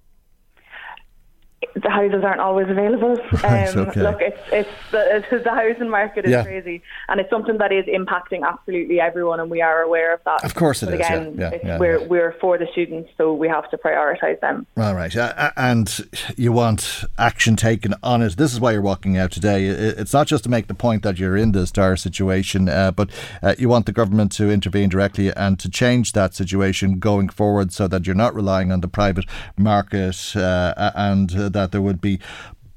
The 1.76 1.90
houses 1.90 2.24
aren't 2.24 2.40
always 2.40 2.70
available. 2.70 3.18
Right, 3.44 3.68
um, 3.76 3.88
okay. 3.90 4.02
Look, 4.02 4.22
it's 4.22 4.40
it's 4.52 4.70
the, 4.92 5.18
it's 5.18 5.44
the 5.44 5.50
housing 5.50 5.90
market 5.90 6.24
is 6.26 6.32
Yeah. 6.32 6.44
crazy, 6.44 6.82
and 7.10 7.20
it's 7.20 7.30
something 7.30 7.58
that 7.58 7.72
is 7.72 7.86
impacting 7.86 8.48
absolutely 8.48 9.00
everyone, 9.02 9.40
and 9.40 9.50
we 9.50 9.62
are 9.62 9.82
aware 9.82 10.14
of 10.14 10.22
that. 10.26 10.44
Of 10.46 10.56
course 10.56 10.82
it 10.84 10.86
but 10.88 10.96
is, 10.96 11.00
Again, 11.00 11.36
yeah, 11.38 11.58
yeah, 11.64 11.78
we're 11.80 12.02
we're 12.08 12.34
for 12.40 12.58
the 12.58 12.68
students, 12.72 13.10
so 13.18 13.34
we 13.34 13.48
have 13.50 13.70
to 13.72 13.78
prioritise 13.78 14.40
them. 14.40 14.66
All 14.78 14.94
right, 14.96 15.16
uh, 15.16 15.34
uh, 15.36 15.50
and 15.58 16.08
you 16.38 16.52
want 16.52 17.04
action 17.18 17.56
taken 17.56 17.96
on 18.04 18.22
it. 18.22 18.38
This 18.38 18.54
is 18.54 18.60
why 18.60 18.72
you're 18.72 18.82
walking 18.82 19.18
out 19.18 19.32
today. 19.32 19.66
It's 19.66 20.14
not 20.14 20.28
just 20.28 20.44
to 20.46 20.50
make 20.50 20.68
the 20.68 20.76
point 20.76 21.04
that 21.04 21.18
you're 21.20 21.36
in 21.38 21.52
this 21.52 21.72
dire 21.72 21.96
situation, 21.98 22.70
uh, 22.70 22.92
but 22.92 23.10
uh, 23.42 23.56
you 23.58 23.68
want 23.68 23.86
the 23.88 23.92
government 23.92 24.32
to 24.34 24.50
intervene 24.50 24.90
directly 24.90 25.34
and 25.36 25.60
to 25.60 25.70
change 25.70 26.14
that 26.14 26.34
situation 26.34 27.00
going 27.00 27.30
forward, 27.30 27.74
so 27.74 27.88
that 27.88 28.06
you're 28.06 28.16
not 28.16 28.34
relying 28.36 28.72
on 28.72 28.82
the 28.82 28.88
private 28.88 29.26
market 29.58 30.36
uh, 30.36 30.92
and 30.96 31.36
uh, 31.36 31.50
that 31.64 31.72
there 31.72 31.82
would 31.82 32.02
be 32.02 32.20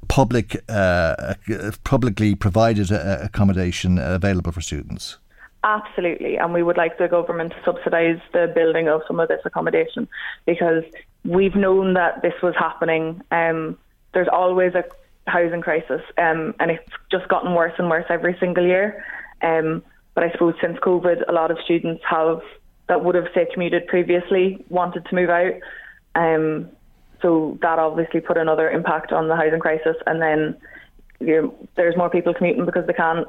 public, 0.09 0.57
uh, 0.69 1.35
publicly 1.85 2.35
provided 2.35 2.93
uh, 2.93 3.19
accommodation 3.23 3.99
available 3.99 4.53
for 4.53 4.61
students. 4.61 5.19
Absolutely, 5.65 6.37
and 6.37 6.55
we 6.55 6.63
would 6.63 6.77
like 6.77 6.97
the 6.99 7.09
government 7.09 7.53
to 7.53 7.57
subsidise 7.65 8.21
the 8.33 8.53
building 8.55 8.89
of 8.89 9.03
some 9.09 9.19
of 9.19 9.27
this 9.27 9.41
accommodation 9.45 10.07
because 10.45 10.85
we've 11.25 11.57
known 11.57 11.95
that 11.95 12.23
this 12.23 12.35
was 12.41 12.55
happening. 12.57 13.21
Um, 13.33 13.77
there's 14.15 14.29
always 14.33 14.75
a 14.75 14.85
housing 15.27 15.63
crisis, 15.63 16.03
um, 16.19 16.55
and 16.61 16.71
it's 16.71 16.89
just 17.11 17.27
gotten 17.27 17.53
worse 17.55 17.73
and 17.79 17.91
worse 17.91 18.07
every 18.09 18.37
single 18.39 18.65
year. 18.65 19.05
Um, 19.43 19.83
but 20.15 20.23
I 20.23 20.31
suppose 20.31 20.55
since 20.61 20.79
COVID, 20.79 21.29
a 21.29 21.33
lot 21.33 21.51
of 21.51 21.59
students 21.65 22.03
have 22.09 22.43
that 22.89 23.05
would 23.05 23.17
have 23.17 23.27
say 23.35 23.49
commuted 23.53 23.89
previously 23.89 24.65
wanted 24.69 25.05
to 25.07 25.15
move 25.17 25.31
out. 25.31 25.55
Um, 26.15 26.71
so 27.23 27.59
that 27.63 27.79
obviously 27.79 28.21
put 28.21 28.37
another 28.37 28.71
impact 28.71 29.13
on 29.13 29.29
the 29.29 29.37
housing 29.37 29.61
crisis, 29.61 29.97
and 30.07 30.21
then 30.23 30.57
you 31.21 31.43
know, 31.43 31.69
there's 31.77 31.97
more 31.97 32.11
people 32.11 32.35
commuting 32.35 32.67
because 32.67 32.87
they 32.87 32.93
can't 32.93 33.27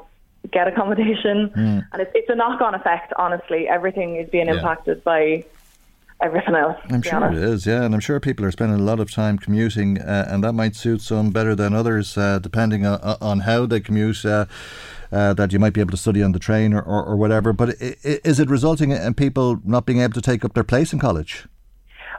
get 0.52 0.68
accommodation, 0.68 1.50
Mm. 1.56 1.84
and 1.92 2.02
it's, 2.02 2.10
it's 2.14 2.28
a 2.30 2.34
knock-on 2.34 2.74
effect. 2.74 3.12
Honestly, 3.16 3.66
everything 3.68 4.16
is 4.16 4.28
being 4.30 4.46
Yeah. 4.46 4.54
impacted 4.56 5.02
by 5.04 5.44
everything 6.20 6.54
else. 6.54 6.76
I'm 6.90 7.00
sure 7.02 7.12
it 7.18 7.22
honest. 7.22 7.42
is, 7.42 7.66
yeah, 7.66 7.82
and 7.84 7.94
I'm 7.94 8.00
sure 8.00 8.18
people 8.20 8.44
are 8.44 8.50
spending 8.50 8.78
a 8.78 8.82
lot 8.82 8.98
of 9.00 9.10
time 9.10 9.38
commuting, 9.38 10.00
uh, 10.00 10.26
and 10.28 10.42
that 10.44 10.52
might 10.52 10.74
suit 10.76 11.00
some 11.00 11.30
better 11.30 11.54
than 11.54 11.74
others, 11.74 12.18
uh, 12.18 12.38
depending 12.40 12.84
on, 12.84 12.98
on 13.20 13.40
how 13.40 13.66
they 13.66 13.80
commute. 13.80 14.24
Uh, 14.24 14.46
uh, 15.10 15.32
that 15.32 15.54
you 15.54 15.58
might 15.58 15.72
be 15.72 15.80
able 15.80 15.90
to 15.90 15.96
study 15.96 16.22
on 16.22 16.32
the 16.32 16.38
train 16.38 16.74
or, 16.74 16.82
or, 16.82 17.02
or 17.02 17.16
whatever, 17.16 17.50
but 17.54 17.70
is 17.80 18.38
it 18.38 18.50
resulting 18.50 18.90
in 18.90 19.14
people 19.14 19.58
not 19.64 19.86
being 19.86 20.00
able 20.00 20.12
to 20.12 20.20
take 20.20 20.44
up 20.44 20.52
their 20.52 20.62
place 20.62 20.92
in 20.92 20.98
college? 20.98 21.46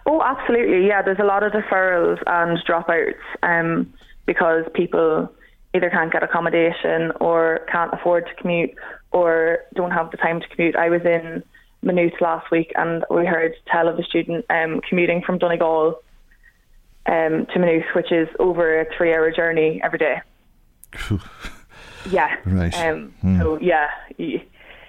Oh, 0.09 0.23
absolutely. 0.23 0.87
Yeah, 0.87 1.03
there's 1.03 1.19
a 1.19 1.23
lot 1.23 1.43
of 1.43 1.51
deferrals 1.51 2.17
and 2.25 2.57
dropouts 2.67 3.13
um, 3.43 3.93
because 4.25 4.65
people 4.73 5.31
either 5.75 5.91
can't 5.91 6.11
get 6.11 6.23
accommodation 6.23 7.11
or 7.21 7.59
can't 7.71 7.93
afford 7.93 8.25
to 8.25 8.33
commute 8.41 8.71
or 9.11 9.59
don't 9.75 9.91
have 9.91 10.09
the 10.09 10.17
time 10.17 10.41
to 10.41 10.47
commute. 10.47 10.75
I 10.75 10.89
was 10.89 11.01
in 11.05 11.43
Maynooth 11.83 12.19
last 12.21 12.49
week 12.49 12.71
and 12.75 13.05
we 13.11 13.27
heard 13.27 13.53
tell 13.71 13.87
of 13.87 13.99
a 13.99 14.03
student 14.03 14.45
um, 14.49 14.81
commuting 14.89 15.21
from 15.21 15.37
Donegal 15.37 16.01
um, 17.05 17.45
to 17.53 17.59
Maynooth, 17.59 17.85
which 17.93 18.11
is 18.11 18.27
over 18.39 18.81
a 18.81 18.85
three 18.97 19.13
hour 19.13 19.29
journey 19.29 19.79
every 19.83 19.99
day. 19.99 20.21
yeah. 22.09 22.35
Right. 22.45 22.73
Um, 22.73 23.13
Hmm. 23.21 23.39
So, 23.39 23.59
yeah, 23.61 23.89
you, 24.17 24.41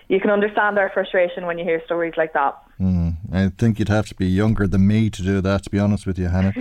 you 0.09 0.19
can 0.19 0.31
understand 0.31 0.79
our 0.79 0.89
frustration 0.95 1.45
when 1.45 1.59
you 1.59 1.65
hear 1.65 1.83
stories 1.85 2.15
like 2.17 2.33
that. 2.33 2.57
Mm, 2.81 3.10
I 3.33 3.49
think 3.49 3.79
you'd 3.79 3.89
have 3.89 4.09
to 4.09 4.15
be 4.15 4.27
younger 4.27 4.67
than 4.67 4.87
me 4.87 5.11
to 5.11 5.23
do 5.23 5.41
that, 5.41 5.65
to 5.65 5.71
be 5.71 5.79
honest 5.79 6.07
with 6.07 6.19
you, 6.19 6.29
Hannah. 6.29 6.55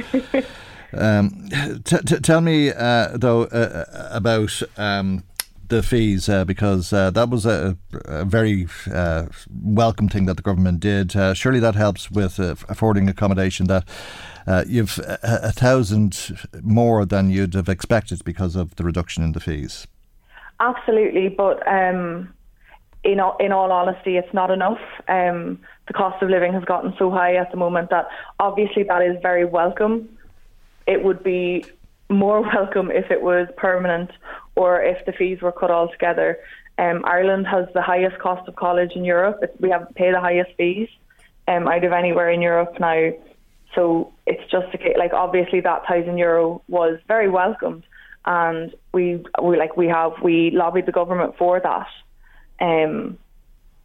um, 0.93 1.49
t- 1.83 1.97
t- 2.05 2.19
tell 2.19 2.41
me, 2.41 2.71
uh, 2.71 3.09
though, 3.15 3.43
uh, 3.45 3.85
uh, 3.91 4.09
about 4.11 4.61
um, 4.77 5.23
the 5.69 5.81
fees, 5.81 6.29
uh, 6.29 6.45
because 6.45 6.93
uh, 6.93 7.09
that 7.11 7.29
was 7.29 7.45
a, 7.45 7.77
a 8.05 8.25
very 8.25 8.67
uh, 8.91 9.25
welcome 9.49 10.09
thing 10.09 10.25
that 10.25 10.37
the 10.37 10.43
government 10.43 10.79
did. 10.79 11.15
Uh, 11.15 11.33
surely 11.33 11.59
that 11.59 11.75
helps 11.75 12.11
with 12.11 12.39
uh, 12.39 12.55
affording 12.67 13.09
accommodation 13.09 13.67
that 13.67 13.87
uh, 14.45 14.63
you've 14.67 14.99
a, 14.99 15.19
a 15.23 15.51
thousand 15.51 16.47
more 16.61 17.05
than 17.05 17.29
you'd 17.29 17.53
have 17.53 17.69
expected 17.69 18.23
because 18.23 18.55
of 18.55 18.75
the 18.75 18.83
reduction 18.83 19.23
in 19.23 19.31
the 19.31 19.39
fees. 19.39 19.87
Absolutely, 20.59 21.29
but 21.29 21.65
um, 21.67 22.33
in 23.03 23.19
all, 23.19 23.37
in 23.39 23.51
all 23.51 23.71
honesty, 23.71 24.17
it's 24.17 24.33
not 24.33 24.51
enough. 24.51 24.79
Um, 25.07 25.59
the 25.87 25.93
cost 25.93 26.21
of 26.21 26.29
living 26.29 26.53
has 26.53 26.63
gotten 26.65 26.93
so 26.97 27.09
high 27.09 27.35
at 27.35 27.51
the 27.51 27.57
moment 27.57 27.89
that 27.89 28.07
obviously 28.39 28.83
that 28.83 29.01
is 29.01 29.17
very 29.21 29.45
welcome. 29.45 30.17
It 30.85 31.03
would 31.03 31.23
be 31.23 31.65
more 32.09 32.41
welcome 32.55 32.91
if 32.91 33.09
it 33.11 33.21
was 33.21 33.47
permanent 33.57 34.11
or 34.55 34.81
if 34.81 35.05
the 35.05 35.13
fees 35.13 35.41
were 35.41 35.51
cut 35.51 35.71
altogether. 35.71 36.39
Um, 36.77 37.03
Ireland 37.05 37.47
has 37.47 37.67
the 37.73 37.81
highest 37.81 38.19
cost 38.19 38.47
of 38.47 38.55
college 38.55 38.93
in 38.95 39.03
Europe. 39.03 39.39
It, 39.41 39.55
we 39.59 39.69
have 39.69 39.87
pay 39.95 40.11
the 40.11 40.19
highest 40.19 40.51
fees 40.57 40.89
um, 41.47 41.67
out 41.67 41.83
of 41.83 41.91
anywhere 41.91 42.29
in 42.29 42.41
Europe 42.41 42.79
now. 42.79 43.11
So 43.75 44.13
it's 44.25 44.49
just 44.51 44.73
a, 44.75 44.97
like 44.97 45.13
obviously 45.13 45.61
that 45.61 45.85
thousand 45.85 46.17
euro 46.17 46.61
was 46.67 46.99
very 47.07 47.29
welcomed, 47.29 47.83
and 48.25 48.73
we 48.93 49.23
we 49.43 49.57
like 49.57 49.77
we 49.77 49.87
have 49.87 50.13
we 50.23 50.51
lobbied 50.51 50.85
the 50.85 50.91
government 50.91 51.35
for 51.37 51.59
that. 51.59 51.87
Um, 52.59 53.17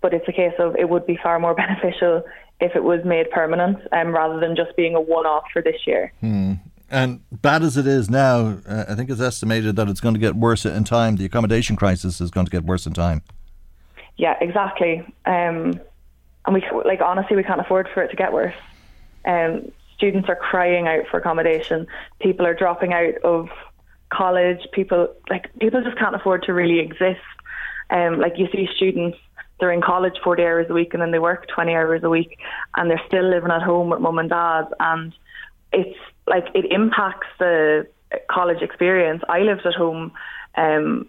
but 0.01 0.13
it's 0.13 0.29
a 0.29 0.33
case 0.33 0.55
of 0.59 0.77
it 0.77 0.89
would 0.89 1.07
be 1.07 1.19
far 1.23 1.39
more 1.39 1.55
beneficial 1.65 2.25
if 2.61 2.77
it 2.77 2.85
was 2.85 3.05
made 3.05 3.31
permanent 3.31 3.79
um, 3.93 4.09
rather 4.09 4.39
than 4.39 4.55
just 4.55 4.77
being 4.77 4.95
a 4.95 5.01
one-off 5.01 5.45
for 5.53 5.63
this 5.63 5.87
year. 5.87 6.13
Hmm. 6.21 6.55
And 6.91 7.21
bad 7.33 7.63
as 7.63 7.77
it 7.77 7.87
is 7.87 8.09
now, 8.09 8.59
uh, 8.69 8.85
I 8.89 8.95
think 8.95 9.11
it's 9.11 9.21
estimated 9.21 9.77
that 9.77 9.89
it's 9.89 10.01
going 10.01 10.15
to 10.15 10.21
get 10.21 10.37
worse 10.37 10.65
in 10.65 10.85
time. 10.85 11.17
The 11.17 11.25
accommodation 11.25 11.77
crisis 11.77 12.21
is 12.21 12.31
going 12.31 12.47
to 12.47 12.53
get 12.53 12.65
worse 12.65 12.87
in 12.87 12.93
time. 12.93 13.23
Yeah, 14.17 14.37
exactly. 14.41 15.01
Um, 15.27 15.81
and 16.47 16.55
we 16.55 16.63
like 16.85 17.01
honestly, 17.01 17.37
we 17.37 17.43
can't 17.43 17.61
afford 17.61 17.89
for 17.93 18.03
it 18.03 18.11
to 18.11 18.17
get 18.17 18.33
worse. 18.33 18.55
Um, 19.25 19.73
students 19.97 20.29
are 20.29 20.37
crying 20.37 20.87
out 20.87 21.07
for 21.11 21.19
accommodation. 21.19 21.87
People 22.21 22.47
are 22.47 22.55
dropping 22.55 22.93
out 22.93 23.15
of 23.25 23.49
college. 24.11 24.61
People 24.73 25.09
like 25.31 25.51
people 25.59 25.83
just 25.83 25.99
can't 25.99 26.15
afford 26.15 26.43
to 26.45 26.53
really 26.53 26.79
exist. 26.79 27.21
Um, 27.91 28.19
like 28.19 28.35
you 28.39 28.49
see 28.53 28.69
students, 28.77 29.19
they're 29.61 29.73
in 29.73 29.83
college 29.83 30.15
forty 30.23 30.43
hours 30.43 30.67
a 30.69 30.73
week 30.73 30.95
and 30.95 31.03
then 31.03 31.11
they 31.11 31.19
work 31.19 31.47
twenty 31.49 31.75
hours 31.75 32.03
a 32.03 32.11
week, 32.11 32.39
and 32.77 32.91
they're 32.91 33.03
still 33.07 33.29
living 33.29 33.51
at 33.51 33.63
home 33.63 33.91
with 33.91 34.01
mum 34.01 34.19
and 34.19 34.31
dad. 34.31 34.65
And 34.81 35.13
it's 35.73 35.99
like 36.27 36.47
it 36.55 36.71
impacts 36.71 37.27
the 37.39 37.87
college 38.31 38.63
experience. 38.63 39.23
I 39.29 39.41
lived 39.41 39.67
at 39.67 39.75
home 39.75 40.13
um, 40.57 41.09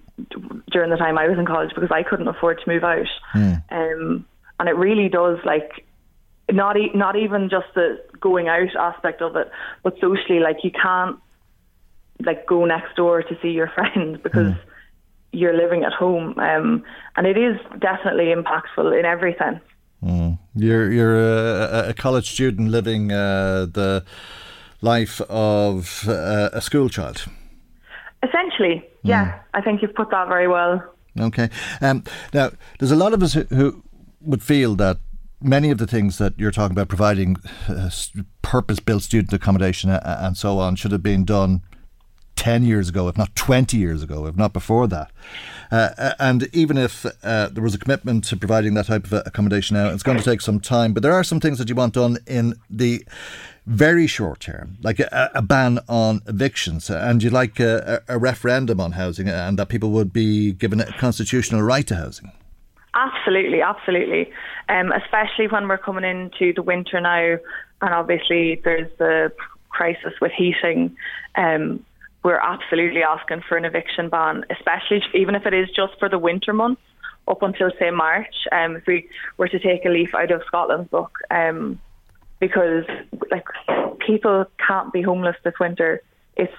during 0.72 0.90
the 0.90 0.98
time 0.98 1.18
I 1.18 1.28
was 1.28 1.38
in 1.38 1.46
college 1.46 1.72
because 1.76 1.92
I 1.92 2.04
couldn't 2.04 2.28
afford 2.28 2.60
to 2.60 2.70
move 2.70 2.84
out. 2.84 3.08
Mm. 3.34 3.64
Um, 3.72 4.26
and 4.60 4.70
it 4.70 4.76
really 4.76 5.10
does 5.10 5.38
like 5.46 5.86
not 6.52 6.78
e- 6.78 6.92
not 6.94 7.16
even 7.16 7.50
just 7.50 7.68
the 7.76 8.02
going 8.20 8.48
out 8.48 8.76
aspect 8.76 9.22
of 9.22 9.36
it, 9.36 9.50
but 9.84 9.96
socially, 10.00 10.40
like 10.40 10.58
you 10.64 10.72
can't 10.72 11.18
like 12.24 12.46
go 12.48 12.66
next 12.66 12.96
door 12.96 13.22
to 13.24 13.38
see 13.42 13.50
your 13.50 13.68
friend 13.76 14.22
because 14.22 14.54
mm. 14.54 14.60
You're 15.36 15.56
living 15.56 15.84
at 15.84 15.94
home, 15.94 16.38
um, 16.40 16.84
and 17.16 17.28
it 17.28 17.38
is 17.38 17.58
definitely 17.80 18.34
impactful 18.34 18.98
in 18.98 19.06
every 19.06 19.36
sense. 19.38 19.60
Mm. 20.04 20.38
You're 20.56 20.92
you're 20.92 21.18
a, 21.18 21.90
a, 21.90 21.94
college 21.94 22.32
student 22.32 22.70
living 22.70 23.12
uh, 23.12 23.66
the 23.72 24.06
life 24.82 25.22
of 25.22 26.06
uh, 26.08 26.50
a 26.54 26.62
school 26.62 26.90
child. 26.90 27.26
Essentially, 28.24 28.84
yeah, 29.04 29.26
mm. 29.26 29.40
I 29.54 29.62
think 29.62 29.82
you've 29.82 29.96
put 29.96 30.12
that 30.12 30.28
very 30.28 30.48
well. 30.48 30.84
Okay. 31.20 31.50
Um, 31.82 32.04
now, 32.34 32.52
there's 32.80 32.92
a 32.92 32.96
lot 32.96 33.14
of 33.14 33.24
us 33.24 33.34
who, 33.34 33.44
who 33.44 33.84
would 34.22 34.44
feel 34.44 34.76
that 34.76 34.98
many 35.42 35.70
of 35.70 35.78
the 35.78 35.88
things 35.88 36.18
that 36.18 36.34
you're 36.38 36.52
talking 36.52 36.74
about, 36.74 36.90
providing 36.90 37.38
uh, 37.70 37.90
purpose-built 38.42 39.04
student 39.04 39.32
accommodation 39.32 39.90
uh, 39.90 40.20
and 40.22 40.38
so 40.38 40.60
on, 40.60 40.76
should 40.76 40.92
have 40.92 41.04
been 41.04 41.24
done 41.24 41.62
10 42.36 42.64
years 42.64 42.90
ago, 42.90 43.08
if 43.08 43.18
not 43.18 43.36
20 43.36 43.78
years 43.78 44.04
ago, 44.04 44.26
if 44.26 44.36
not 44.36 44.54
before 44.54 44.88
that. 44.88 45.12
Uh, 45.72 45.90
uh 45.98 46.14
and 46.20 46.48
even 46.54 46.78
if 46.78 47.06
uh, 47.24 47.50
there 47.50 47.64
was 47.64 47.74
a 47.74 47.80
commitment 47.80 48.24
to 48.26 48.38
providing 48.38 48.74
that 48.76 48.86
type 48.86 49.06
of 49.06 49.14
accommodation 49.26 49.76
now, 49.76 49.90
it's 49.90 50.04
going 50.04 50.18
to 50.18 50.24
take 50.24 50.42
some 50.42 50.60
time. 50.60 50.94
But 50.94 51.04
there 51.04 51.14
are 51.14 51.24
some 51.24 51.40
things 51.40 51.58
that 51.58 51.70
you 51.70 51.76
want 51.76 51.94
done 51.94 52.18
in 52.28 52.56
the 52.70 53.06
very 53.66 54.06
short 54.06 54.40
term, 54.40 54.78
like 54.84 55.00
a, 55.00 55.32
a 55.34 55.42
ban 55.42 55.80
on 55.90 56.22
evictions, 56.28 56.90
and 56.90 57.24
you'd 57.24 57.34
like 57.34 57.60
a, 57.60 58.04
a 58.08 58.20
referendum 58.20 58.80
on 58.80 58.92
housing, 58.92 59.28
and 59.28 59.58
that 59.58 59.70
people 59.70 59.90
would 59.92 60.14
be 60.14 60.54
given 60.54 60.80
a 60.80 60.92
constitutional 60.94 61.64
right 61.64 61.88
to 61.88 61.96
housing. 61.96 62.32
Absolutely, 62.96 63.62
absolutely. 63.62 64.32
Um, 64.70 64.92
especially 64.92 65.48
when 65.48 65.68
we're 65.68 65.78
coming 65.78 66.04
into 66.04 66.54
the 66.54 66.62
winter 66.62 67.02
now, 67.02 67.38
and 67.82 67.94
obviously 67.94 68.62
there's 68.64 68.90
the 68.98 69.34
crisis 69.70 70.14
with 70.22 70.32
heating. 70.32 70.96
Um, 71.36 71.86
we're 72.26 72.40
absolutely 72.40 73.04
asking 73.04 73.44
for 73.48 73.56
an 73.56 73.66
eviction 73.66 74.10
ban, 74.10 74.44
especially 74.50 75.04
even 75.14 75.36
if 75.36 75.46
it 75.46 75.54
is 75.54 75.70
just 75.76 75.94
for 76.00 76.10
the 76.10 76.18
winter 76.18 76.54
months 76.54 76.82
up 77.28 77.44
until 77.44 77.70
say 77.78 77.92
March. 77.92 78.34
Um, 78.52 78.78
if 78.78 78.88
we 78.88 79.08
were 79.38 79.48
to 79.48 79.60
take 79.60 79.86
a 79.86 79.90
leaf 79.90 80.10
out 80.16 80.32
of 80.32 80.42
Scotland's 80.48 80.90
book, 80.90 81.20
um, 81.30 81.80
because 82.40 82.84
like 83.30 83.46
people 84.00 84.46
can't 84.68 84.92
be 84.92 85.04
homeless 85.04 85.36
this 85.44 85.54
winter. 85.60 86.02
It's 86.36 86.52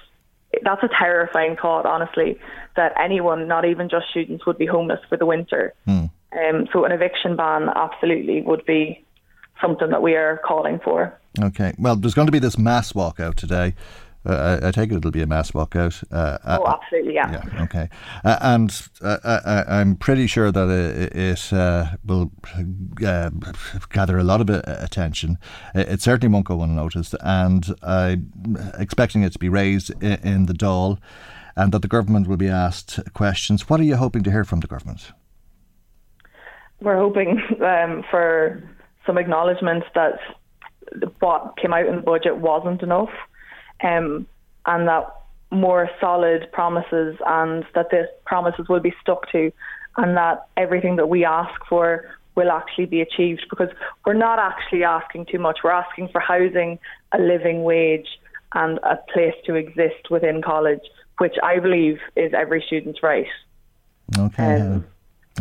that's 0.63 0.83
a 0.83 0.89
terrifying 0.97 1.57
thought, 1.61 1.85
honestly, 1.85 2.39
that 2.77 2.93
anyone, 2.97 3.49
not 3.49 3.65
even 3.65 3.89
just 3.89 4.09
students, 4.09 4.45
would 4.45 4.57
be 4.57 4.65
homeless 4.65 5.01
for 5.09 5.17
the 5.17 5.25
winter. 5.25 5.73
Mm. 5.85 6.09
Um, 6.31 6.67
so 6.71 6.85
an 6.85 6.93
eviction 6.93 7.35
ban 7.35 7.67
absolutely 7.75 8.41
would 8.41 8.65
be 8.65 9.03
something 9.59 9.89
that 9.89 10.01
we 10.01 10.15
are 10.15 10.39
calling 10.45 10.79
for. 10.81 11.19
Okay. 11.41 11.73
Well, 11.77 11.97
there's 11.97 12.13
going 12.13 12.27
to 12.27 12.31
be 12.31 12.39
this 12.39 12.57
mass 12.57 12.93
walkout 12.93 13.35
today. 13.35 13.75
Uh, 14.25 14.59
I, 14.61 14.67
I, 14.67 14.71
take 14.71 14.91
it 14.91 14.95
it'll 14.95 15.11
be 15.11 15.21
a 15.21 15.27
mass 15.27 15.51
walkout. 15.51 16.03
Uh, 16.11 16.37
uh 16.43 16.59
oh, 16.61 16.67
absolutely, 16.67 17.13
yeah. 17.13 17.31
Yeah, 17.31 17.63
okay. 17.63 17.89
Uh, 18.25 18.37
and 18.41 18.87
uh, 19.01 19.17
I, 19.67 19.79
am 19.79 19.95
pretty 19.95 20.27
sure 20.27 20.51
that 20.51 20.69
it, 20.69 21.15
it 21.15 21.53
uh, 21.53 21.91
will 22.05 22.31
gather 22.95 24.17
a 24.17 24.23
lot 24.23 24.41
of 24.41 24.49
attention. 24.49 25.37
It, 25.73 25.87
it, 25.89 26.01
certainly 26.01 26.33
won't 26.33 26.45
go 26.45 26.61
unnoticed, 26.61 27.15
and 27.21 27.73
I'm 27.81 28.57
expecting 28.77 29.23
it 29.23 29.33
to 29.33 29.39
be 29.39 29.49
raised 29.49 29.91
in, 30.03 30.19
in 30.23 30.45
the 30.47 30.53
Dáil, 30.53 30.99
and 31.55 31.71
that 31.71 31.81
the 31.81 31.87
government 31.87 32.27
will 32.27 32.37
be 32.37 32.49
asked 32.49 32.99
questions. 33.13 33.69
What 33.69 33.79
are 33.79 33.83
you 33.83 33.95
hoping 33.95 34.23
to 34.23 34.31
hear 34.31 34.43
from 34.43 34.59
the 34.59 34.67
government? 34.67 35.13
we're 36.79 36.97
hoping 36.97 37.41
um, 37.61 38.03
for 38.09 38.63
some 39.05 39.17
acknowledgement 39.17 39.83
that 39.95 40.19
what 41.19 41.57
came 41.57 41.73
out 41.73 41.85
in 41.85 41.97
the 41.97 42.01
budget 42.01 42.37
wasn't 42.37 42.81
enough, 42.81 43.09
um, 43.83 44.27
and 44.65 44.87
that 44.87 45.13
more 45.51 45.89
solid 46.01 46.51
promises 46.51 47.17
and 47.25 47.65
that 47.73 47.89
the 47.89 48.09
promises 48.25 48.67
will 48.67 48.79
be 48.79 48.93
stuck 49.01 49.31
to, 49.31 49.51
and 49.97 50.17
that 50.17 50.47
everything 50.57 50.97
that 50.97 51.07
we 51.07 51.25
ask 51.25 51.59
for 51.67 52.05
will 52.35 52.51
actually 52.51 52.85
be 52.85 53.01
achieved 53.01 53.45
because 53.49 53.69
we're 54.05 54.13
not 54.13 54.39
actually 54.39 54.83
asking 54.83 55.25
too 55.25 55.39
much. 55.39 55.59
We're 55.63 55.71
asking 55.71 56.09
for 56.09 56.21
housing, 56.21 56.79
a 57.11 57.17
living 57.17 57.63
wage, 57.63 58.07
and 58.53 58.77
a 58.79 58.97
place 59.11 59.33
to 59.45 59.55
exist 59.55 60.09
within 60.11 60.41
college, 60.41 60.81
which 61.17 61.35
I 61.41 61.59
believe 61.59 61.99
is 62.15 62.33
every 62.33 62.63
student's 62.65 63.01
right. 63.01 63.27
Okay. 64.17 64.61
Um, 64.61 64.85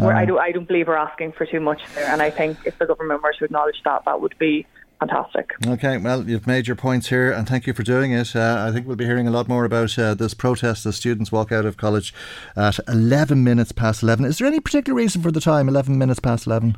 I, 0.01 0.25
do, 0.25 0.39
I 0.39 0.53
don't 0.53 0.67
believe 0.67 0.89
we're 0.89 0.97
asking 0.97 1.33
for 1.33 1.47
too 1.47 1.61
much 1.61 1.81
there, 1.95 2.07
and 2.07 2.21
I 2.21 2.31
think 2.31 2.59
if 2.65 2.79
the 2.79 2.87
government 2.87 3.23
were 3.23 3.33
to 3.39 3.45
acknowledge 3.45 3.83
that, 3.85 4.05
that 4.05 4.21
would 4.21 4.37
be 4.39 4.67
fantastic. 4.99 5.53
Okay, 5.67 5.99
well, 5.99 6.29
you've 6.29 6.47
made 6.47 6.67
your 6.67 6.77
points 6.77 7.09
here, 7.09 7.31
and 7.31 7.49
thank 7.49 7.67
you 7.67 7.73
for 7.73 7.83
doing 7.83 8.13
it. 8.13 8.35
Uh, 8.35 8.65
I 8.69 8.73
think 8.73 8.87
we'll 8.87 8.97
be 8.97 9.05
hearing 9.05 9.27
a 9.27 9.31
lot 9.31 9.49
more 9.49 9.65
about 9.65 9.99
uh, 9.99 10.15
this 10.15 10.35
protest 10.35 10.87
as 10.87 10.97
students 10.97 11.31
walk 11.33 11.53
out 11.53 11.65
of 11.65 11.77
college 11.77 12.15
at 12.57 12.79
11 12.89 13.43
minutes 13.45 13.73
past 13.73 14.03
11. 14.03 14.25
Is 14.25 14.39
there 14.39 14.47
any 14.47 14.61
particular 14.61 14.97
reason 14.97 15.23
for 15.23 15.31
the 15.31 15.41
time, 15.41 15.69
11 15.69 15.99
minutes 15.99 16.21
past 16.21 16.47
11? 16.47 16.77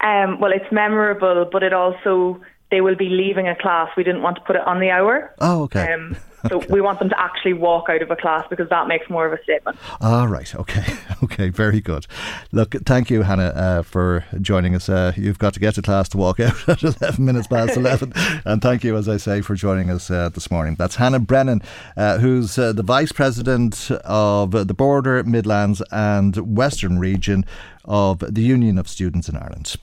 Um, 0.00 0.38
well, 0.40 0.52
it's 0.52 0.70
memorable, 0.70 1.48
but 1.50 1.62
it 1.62 1.72
also, 1.72 2.40
they 2.70 2.80
will 2.80 2.96
be 2.96 3.08
leaving 3.08 3.48
a 3.48 3.56
class. 3.56 3.88
We 3.96 4.04
didn't 4.04 4.22
want 4.22 4.36
to 4.36 4.42
put 4.42 4.56
it 4.56 4.62
on 4.66 4.80
the 4.80 4.90
hour. 4.90 5.34
Oh, 5.40 5.62
okay. 5.64 5.92
Um, 5.92 6.16
So 6.50 6.58
okay. 6.58 6.66
we 6.70 6.82
want 6.82 6.98
them 6.98 7.08
to 7.08 7.18
actually 7.18 7.54
walk 7.54 7.88
out 7.88 8.02
of 8.02 8.10
a 8.10 8.16
class 8.16 8.46
because 8.50 8.68
that 8.68 8.86
makes 8.86 9.08
more 9.08 9.26
of 9.26 9.32
a 9.32 9.42
statement. 9.42 9.78
All 10.00 10.28
right. 10.28 10.54
Okay. 10.54 10.84
Okay. 11.22 11.48
Very 11.48 11.80
good. 11.80 12.06
Look, 12.52 12.74
thank 12.84 13.08
you, 13.08 13.22
Hannah, 13.22 13.52
uh, 13.54 13.82
for 13.82 14.26
joining 14.42 14.74
us. 14.74 14.90
Uh, 14.90 15.12
you've 15.16 15.38
got 15.38 15.54
to 15.54 15.60
get 15.60 15.74
to 15.76 15.82
class 15.82 16.06
to 16.10 16.18
walk 16.18 16.38
out 16.40 16.68
at 16.68 16.82
11 16.82 17.24
minutes 17.24 17.46
past 17.46 17.76
11. 17.78 18.12
and 18.44 18.60
thank 18.60 18.84
you, 18.84 18.94
as 18.94 19.08
I 19.08 19.16
say, 19.16 19.40
for 19.40 19.54
joining 19.54 19.88
us 19.90 20.10
uh, 20.10 20.28
this 20.28 20.50
morning. 20.50 20.74
That's 20.74 20.96
Hannah 20.96 21.20
Brennan, 21.20 21.62
uh, 21.96 22.18
who's 22.18 22.58
uh, 22.58 22.74
the 22.74 22.82
Vice 22.82 23.10
President 23.10 23.90
of 24.04 24.50
the 24.50 24.74
Border, 24.74 25.22
Midlands 25.22 25.82
and 25.90 26.36
Western 26.56 26.98
region 26.98 27.46
of 27.86 28.18
the 28.18 28.42
Union 28.42 28.78
of 28.78 28.88
Students 28.88 29.28
in 29.28 29.36
Ireland. 29.36 29.76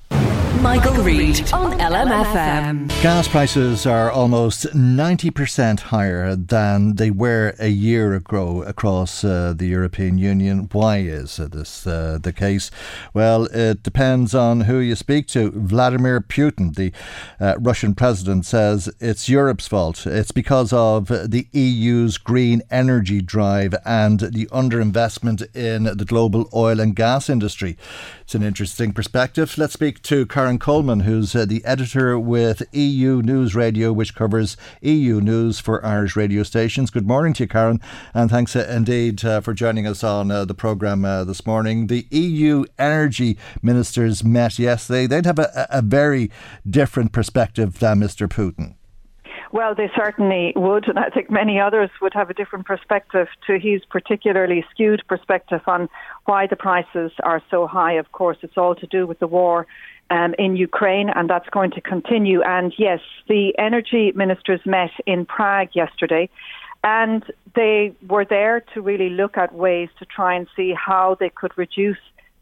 Michael, 0.59 0.93
Reade 1.03 1.51
on 1.53 1.71
LMFM. 1.79 2.87
Gas 3.01 3.27
prices 3.27 3.87
are 3.87 4.11
almost 4.11 4.65
90% 4.67 5.79
higher 5.79 6.35
than 6.51 6.97
they 6.97 7.09
were 7.09 7.55
a 7.59 7.69
year 7.69 8.13
ago 8.13 8.61
across 8.63 9.23
uh, 9.23 9.53
the 9.55 9.67
European 9.67 10.17
Union. 10.17 10.67
Why 10.71 10.97
is 10.97 11.37
this 11.37 11.87
uh, 11.87 12.19
the 12.21 12.33
case? 12.33 12.69
Well, 13.13 13.45
it 13.45 13.81
depends 13.83 14.35
on 14.35 14.61
who 14.61 14.77
you 14.77 14.95
speak 14.95 15.27
to. 15.27 15.51
Vladimir 15.51 16.19
Putin, 16.19 16.75
the 16.75 16.91
uh, 17.39 17.55
Russian 17.57 17.95
president, 17.95 18.45
says 18.45 18.89
it's 18.99 19.29
Europe's 19.29 19.67
fault. 19.67 20.05
It's 20.05 20.31
because 20.31 20.73
of 20.73 21.07
the 21.07 21.47
EU's 21.53 22.17
green 22.17 22.61
energy 22.69 23.21
drive 23.21 23.73
and 23.85 24.19
the 24.19 24.47
underinvestment 24.47 25.55
in 25.55 25.83
the 25.83 26.05
global 26.05 26.49
oil 26.53 26.81
and 26.81 26.95
gas 26.95 27.29
industry. 27.29 27.77
It's 28.31 28.35
an 28.35 28.43
interesting 28.43 28.93
perspective. 28.93 29.57
Let's 29.57 29.73
speak 29.73 30.01
to 30.03 30.25
Karen 30.25 30.57
Coleman, 30.57 31.01
who's 31.01 31.35
uh, 31.35 31.43
the 31.43 31.61
editor 31.65 32.17
with 32.17 32.63
EU 32.71 33.21
News 33.21 33.55
Radio, 33.55 33.91
which 33.91 34.15
covers 34.15 34.55
EU 34.79 35.19
news 35.19 35.59
for 35.59 35.85
Irish 35.85 36.15
radio 36.15 36.43
stations. 36.43 36.91
Good 36.91 37.05
morning 37.05 37.33
to 37.33 37.43
you, 37.43 37.49
Karen, 37.49 37.81
and 38.13 38.29
thanks 38.29 38.55
uh, 38.55 38.65
indeed 38.73 39.25
uh, 39.25 39.41
for 39.41 39.53
joining 39.53 39.85
us 39.85 40.01
on 40.01 40.31
uh, 40.31 40.45
the 40.45 40.53
programme 40.53 41.03
uh, 41.03 41.25
this 41.25 41.45
morning. 41.45 41.87
The 41.87 42.07
EU 42.09 42.63
energy 42.79 43.37
ministers 43.61 44.23
met 44.23 44.57
yesterday. 44.57 45.07
They'd 45.07 45.25
have 45.25 45.39
a, 45.39 45.67
a 45.69 45.81
very 45.81 46.31
different 46.65 47.11
perspective 47.11 47.79
than 47.79 47.99
Mr. 47.99 48.29
Putin. 48.29 48.75
Well, 49.53 49.75
they 49.75 49.91
certainly 49.93 50.53
would, 50.55 50.87
and 50.87 50.97
I 50.97 51.09
think 51.09 51.29
many 51.29 51.59
others 51.59 51.89
would 52.01 52.13
have 52.13 52.29
a 52.29 52.33
different 52.33 52.65
perspective 52.65 53.27
to 53.47 53.59
his 53.59 53.81
particularly 53.89 54.63
skewed 54.71 55.03
perspective 55.09 55.59
on 55.67 55.89
why 56.25 56.47
the 56.47 56.55
prices 56.55 57.11
are 57.23 57.41
so 57.49 57.67
high. 57.67 57.93
Of 57.93 58.11
course, 58.11 58.37
it's 58.41 58.57
all 58.57 58.75
to 58.75 58.87
do 58.87 59.07
with 59.07 59.19
the 59.19 59.27
war 59.27 59.67
um, 60.09 60.35
in 60.37 60.55
Ukraine, 60.55 61.09
and 61.09 61.29
that's 61.29 61.49
going 61.49 61.71
to 61.71 61.81
continue. 61.81 62.41
And 62.41 62.73
yes, 62.77 62.99
the 63.27 63.53
energy 63.57 64.11
ministers 64.13 64.61
met 64.65 64.91
in 65.05 65.25
Prague 65.25 65.69
yesterday, 65.73 66.29
and 66.83 67.23
they 67.55 67.93
were 68.07 68.25
there 68.25 68.61
to 68.73 68.81
really 68.81 69.09
look 69.09 69.37
at 69.37 69.53
ways 69.53 69.89
to 69.99 70.05
try 70.05 70.35
and 70.35 70.47
see 70.55 70.73
how 70.73 71.17
they 71.19 71.29
could 71.29 71.57
reduce 71.57 71.97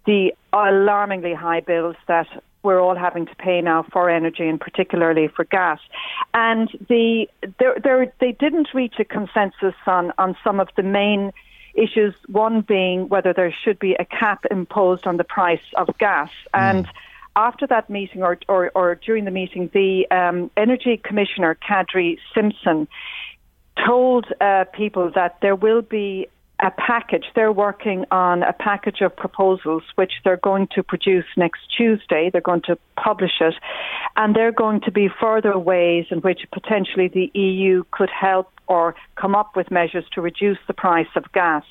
the 0.06 0.34
alarmingly 0.54 1.34
high 1.34 1.60
bills 1.60 1.96
that 2.08 2.28
we're 2.64 2.80
all 2.82 2.96
having 2.96 3.26
to 3.26 3.36
pay 3.36 3.62
now 3.62 3.86
for 3.92 4.10
energy 4.10 4.48
and 4.48 4.60
particularly 4.60 5.28
for 5.28 5.46
gas. 5.46 5.80
And 6.34 6.70
the 6.90 7.28
they 8.20 8.32
didn't 8.32 8.70
reach 8.74 8.96
a 9.00 9.06
consensus 9.06 9.76
on, 9.86 10.12
on 10.18 10.36
some 10.44 10.60
of 10.60 10.70
the 10.76 10.84
main 10.84 11.32
issues, 11.74 12.14
one 12.28 12.62
being 12.62 13.10
whether 13.10 13.34
there 13.34 13.54
should 13.64 13.80
be 13.80 13.94
a 13.94 14.06
cap 14.06 14.46
imposed 14.50 15.08
on 15.08 15.18
the 15.18 15.24
price 15.24 15.62
of 15.76 15.88
gas. 15.98 16.30
And 16.54 16.88
after 17.36 17.68
that 17.68 17.90
meeting 17.90 18.24
or, 18.24 18.38
or, 18.48 18.72
or 18.76 18.96
during 18.96 19.26
the 19.26 19.32
meeting, 19.32 19.70
the 19.74 20.10
um, 20.12 20.52
Energy 20.58 20.98
Commissioner, 20.98 21.56
Kadri 21.56 22.18
Simson, 22.34 22.88
told 23.86 24.26
uh, 24.42 24.66
people 24.74 25.12
that 25.16 25.38
there 25.42 25.56
will 25.56 25.82
be 25.82 26.28
a 26.62 26.72
package. 26.72 27.24
They're 27.36 27.52
working 27.52 28.06
on 28.12 28.44
a 28.44 28.52
package 28.52 29.02
of 29.02 29.16
proposals 29.16 29.84
which 29.96 30.12
they're 30.24 30.38
going 30.38 30.68
to 30.76 30.84
produce 30.84 31.26
next 31.38 31.62
Tuesday. 31.78 32.30
They're 32.32 32.42
going 32.42 32.64
to 32.64 32.78
publish 32.98 33.40
it. 33.40 33.54
And 34.18 34.36
they're 34.36 34.52
going 34.52 34.82
to 34.82 34.92
be 34.92 35.08
further 35.08 35.58
ways 35.58 36.08
in 36.12 36.20
which 36.20 36.42
potentially 36.52 37.08
the 37.08 37.32
EU 37.40 37.86
could 37.92 38.10
help 38.10 38.52
or 38.70 38.96
come 39.20 39.36
up 39.36 39.56
with 39.56 39.70
measures 39.70 40.06
to 40.14 40.22
reduce 40.22 40.60
the 40.68 40.74
price 40.74 41.08
of 41.16 41.30
gas. 41.34 41.64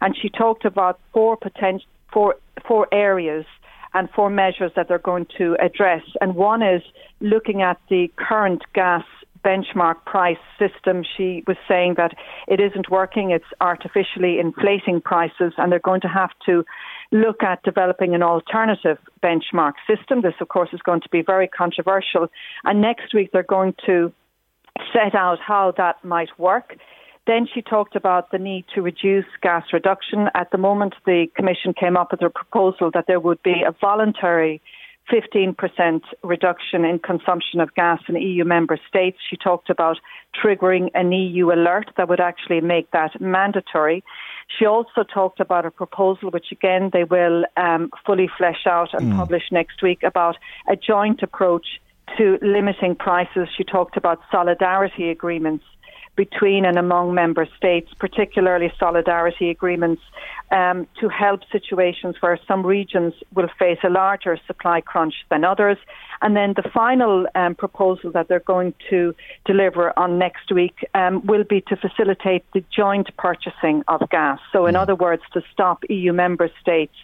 And 0.00 0.16
she 0.16 0.30
talked 0.30 0.64
about 0.64 0.98
four 1.12 1.36
potential 1.36 1.86
four 2.12 2.36
four 2.66 2.86
areas 2.92 3.44
and 3.92 4.08
four 4.10 4.30
measures 4.30 4.72
that 4.76 4.88
they're 4.88 4.98
going 4.98 5.26
to 5.38 5.56
address. 5.60 6.02
And 6.20 6.34
one 6.34 6.62
is 6.62 6.82
looking 7.20 7.62
at 7.62 7.78
the 7.90 8.08
current 8.16 8.62
gas 8.74 9.04
benchmark 9.44 10.04
price 10.06 10.38
system. 10.58 11.04
She 11.16 11.44
was 11.46 11.56
saying 11.68 11.94
that 11.98 12.12
it 12.48 12.60
isn't 12.60 12.90
working, 12.90 13.30
it's 13.30 13.44
artificially 13.60 14.38
inflating 14.40 15.00
prices, 15.00 15.52
and 15.58 15.70
they're 15.70 15.78
going 15.78 16.00
to 16.00 16.08
have 16.08 16.30
to 16.46 16.64
look 17.12 17.42
at 17.42 17.62
developing 17.62 18.14
an 18.14 18.22
alternative 18.22 18.98
benchmark 19.22 19.74
system. 19.86 20.22
This, 20.22 20.34
of 20.40 20.48
course, 20.48 20.70
is 20.72 20.80
going 20.80 21.02
to 21.02 21.08
be 21.10 21.22
very 21.22 21.46
controversial. 21.46 22.28
And 22.64 22.80
next 22.80 23.14
week, 23.14 23.30
they're 23.32 23.42
going 23.42 23.74
to 23.86 24.12
set 24.92 25.14
out 25.14 25.38
how 25.40 25.72
that 25.76 26.04
might 26.04 26.38
work. 26.38 26.76
Then 27.26 27.46
she 27.52 27.62
talked 27.62 27.96
about 27.96 28.30
the 28.30 28.38
need 28.38 28.66
to 28.74 28.82
reduce 28.82 29.24
gas 29.42 29.64
reduction. 29.72 30.28
At 30.34 30.50
the 30.50 30.58
moment, 30.58 30.94
the 31.06 31.26
Commission 31.34 31.72
came 31.72 31.96
up 31.96 32.10
with 32.10 32.22
a 32.22 32.28
proposal 32.28 32.90
that 32.92 33.06
there 33.06 33.20
would 33.20 33.42
be 33.42 33.62
a 33.66 33.72
voluntary 33.80 34.60
15% 35.10 36.00
reduction 36.22 36.84
in 36.84 36.98
consumption 36.98 37.60
of 37.60 37.74
gas 37.74 38.00
in 38.08 38.16
EU 38.16 38.44
member 38.44 38.78
states. 38.88 39.18
She 39.28 39.36
talked 39.36 39.68
about 39.68 39.98
triggering 40.34 40.90
an 40.94 41.12
EU 41.12 41.52
alert 41.52 41.90
that 41.96 42.08
would 42.08 42.20
actually 42.20 42.60
make 42.60 42.90
that 42.92 43.20
mandatory. 43.20 44.02
She 44.58 44.66
also 44.66 45.02
talked 45.02 45.40
about 45.40 45.66
a 45.66 45.70
proposal, 45.70 46.30
which 46.30 46.46
again 46.52 46.90
they 46.92 47.04
will 47.04 47.44
um, 47.56 47.90
fully 48.04 48.30
flesh 48.36 48.66
out 48.66 48.94
and 48.94 49.12
mm. 49.12 49.16
publish 49.16 49.44
next 49.50 49.82
week, 49.82 50.02
about 50.02 50.36
a 50.68 50.76
joint 50.76 51.22
approach 51.22 51.66
to 52.18 52.38
limiting 52.42 52.94
prices. 52.94 53.48
She 53.56 53.64
talked 53.64 53.96
about 53.96 54.20
solidarity 54.30 55.10
agreements 55.10 55.64
between 56.16 56.64
and 56.64 56.78
among 56.78 57.14
member 57.14 57.46
states, 57.56 57.90
particularly 57.98 58.72
solidarity 58.78 59.50
agreements, 59.50 60.02
um, 60.50 60.86
to 61.00 61.08
help 61.08 61.40
situations 61.50 62.14
where 62.20 62.38
some 62.46 62.64
regions 62.64 63.14
will 63.34 63.48
face 63.58 63.78
a 63.82 63.90
larger 63.90 64.38
supply 64.46 64.80
crunch 64.80 65.14
than 65.30 65.44
others. 65.44 65.76
And 66.22 66.36
then 66.36 66.54
the 66.54 66.68
final 66.72 67.26
um, 67.34 67.54
proposal 67.54 68.12
that 68.12 68.28
they're 68.28 68.40
going 68.40 68.74
to 68.90 69.14
deliver 69.44 69.96
on 69.98 70.18
next 70.18 70.52
week 70.52 70.86
um, 70.94 71.26
will 71.26 71.44
be 71.44 71.60
to 71.62 71.76
facilitate 71.76 72.44
the 72.54 72.64
joint 72.74 73.08
purchasing 73.16 73.82
of 73.88 74.08
gas. 74.10 74.38
So, 74.52 74.66
in 74.66 74.74
mm. 74.74 74.80
other 74.80 74.94
words, 74.94 75.22
to 75.32 75.42
stop 75.52 75.82
EU 75.88 76.12
member 76.12 76.48
states 76.60 76.94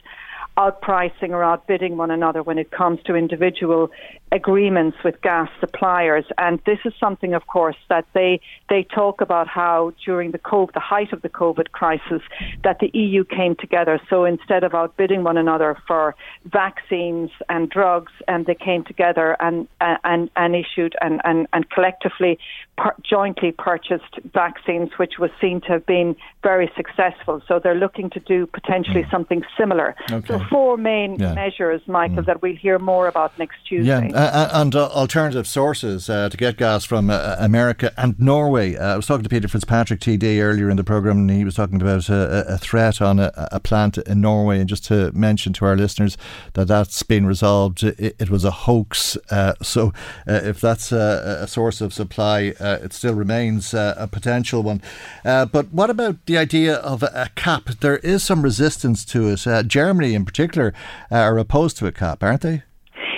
outpricing 0.56 1.30
or 1.30 1.42
outbidding 1.44 1.96
one 1.96 2.10
another 2.10 2.42
when 2.42 2.58
it 2.58 2.70
comes 2.70 3.02
to 3.04 3.14
individual 3.14 3.90
agreements 4.32 4.96
with 5.04 5.20
gas 5.22 5.48
suppliers. 5.58 6.24
And 6.38 6.60
this 6.64 6.78
is 6.84 6.92
something, 7.00 7.34
of 7.34 7.46
course, 7.46 7.76
that 7.88 8.06
they 8.14 8.40
they 8.68 8.84
talk 8.84 9.20
about 9.20 9.48
how 9.48 9.92
during 10.04 10.30
the 10.30 10.38
COVID, 10.38 10.72
the 10.72 10.80
height 10.80 11.12
of 11.12 11.22
the 11.22 11.28
COVID 11.28 11.72
crisis, 11.72 12.22
that 12.62 12.78
the 12.78 12.90
EU 12.94 13.24
came 13.24 13.56
together. 13.56 14.00
So 14.08 14.24
instead 14.24 14.62
of 14.64 14.74
outbidding 14.74 15.24
one 15.24 15.36
another 15.36 15.76
for 15.86 16.14
vaccines 16.44 17.30
and 17.48 17.68
drugs, 17.68 18.12
and 18.28 18.46
they 18.46 18.54
came 18.54 18.84
together 18.84 19.36
and 19.40 19.66
and 19.80 20.30
and 20.36 20.54
issued 20.54 20.94
and 21.00 21.20
and, 21.24 21.46
and 21.52 21.68
collectively 21.70 22.38
per- 22.76 22.94
jointly 23.02 23.52
purchased 23.52 24.18
vaccines, 24.32 24.90
which 24.96 25.14
was 25.18 25.30
seen 25.40 25.60
to 25.62 25.68
have 25.68 25.86
been 25.86 26.14
very 26.42 26.70
successful. 26.76 27.42
So 27.48 27.58
they're 27.58 27.74
looking 27.74 28.10
to 28.10 28.20
do 28.20 28.46
potentially 28.46 29.02
mm. 29.02 29.10
something 29.10 29.42
similar. 29.58 29.96
Okay. 30.10 30.29
So 30.30 30.44
four 30.50 30.76
main 30.76 31.16
yeah. 31.18 31.34
measures, 31.34 31.82
Michael, 31.86 32.22
mm. 32.22 32.26
that 32.26 32.42
we'll 32.42 32.56
hear 32.56 32.78
more 32.78 33.08
about 33.08 33.36
next 33.38 33.56
Tuesday. 33.66 34.08
Yeah 34.10 34.20
uh, 34.20 34.30
uh, 34.32 34.48
and 34.52 34.74
uh, 34.74 34.88
alternative 34.88 35.46
sources 35.46 36.10
uh, 36.10 36.28
to 36.28 36.36
get 36.36 36.56
gas 36.56 36.84
from 36.84 37.10
uh, 37.10 37.36
America 37.38 37.92
and 37.96 38.18
Norway. 38.18 38.76
Uh, 38.76 38.94
I 38.94 38.96
was 38.96 39.06
talking 39.06 39.22
to 39.22 39.28
Peter 39.28 39.48
Fitzpatrick 39.48 40.00
TD 40.00 40.42
earlier 40.42 40.68
in 40.68 40.76
the 40.76 40.84
programme, 40.84 41.18
and 41.18 41.30
he 41.30 41.44
was 41.44 41.54
talking 41.54 41.80
about 41.80 42.08
a, 42.08 42.44
a 42.54 42.58
threat 42.58 43.00
on 43.00 43.18
a, 43.18 43.32
a, 43.34 43.60
plant 43.60 43.98
in 43.98 44.20
Norway. 44.20 44.58
And 44.60 44.68
just 44.68 44.84
to 44.86 45.10
mention 45.12 45.52
to 45.54 45.64
our 45.64 45.76
listeners 45.76 46.16
that 46.54 46.68
that's 46.68 47.02
been 47.02 47.26
resolved, 47.26 47.82
it, 47.82 48.16
it 48.18 48.30
was 48.30 48.44
a 48.44 48.50
hoax. 48.50 49.16
so 49.62 49.92
if 50.26 50.60
that's 50.60 50.92
a, 50.92 51.38
a, 51.42 51.46
source 51.46 51.80
of 51.80 51.92
supply, 51.92 52.52
it 52.60 52.92
still 52.92 53.14
remains 53.14 53.74
a 53.74 54.08
potential 54.10 54.62
one. 54.62 54.82
but 55.24 55.72
what 55.72 55.90
about 55.90 56.26
the 56.26 56.36
idea 56.36 56.76
of 56.76 57.02
a, 57.02 57.30
cap? 57.34 57.70
There 57.80 57.98
is 57.98 58.22
some 58.22 58.42
resistance 58.42 59.04
to 59.06 59.28
it. 59.28 59.66
Germany, 59.66 60.14
in 60.20 60.24
particular, 60.24 60.72
uh, 61.10 61.16
are 61.16 61.38
opposed 61.38 61.76
to 61.78 61.86
a 61.86 61.92
cap, 61.92 62.22
aren't 62.22 62.42
they? 62.42 62.62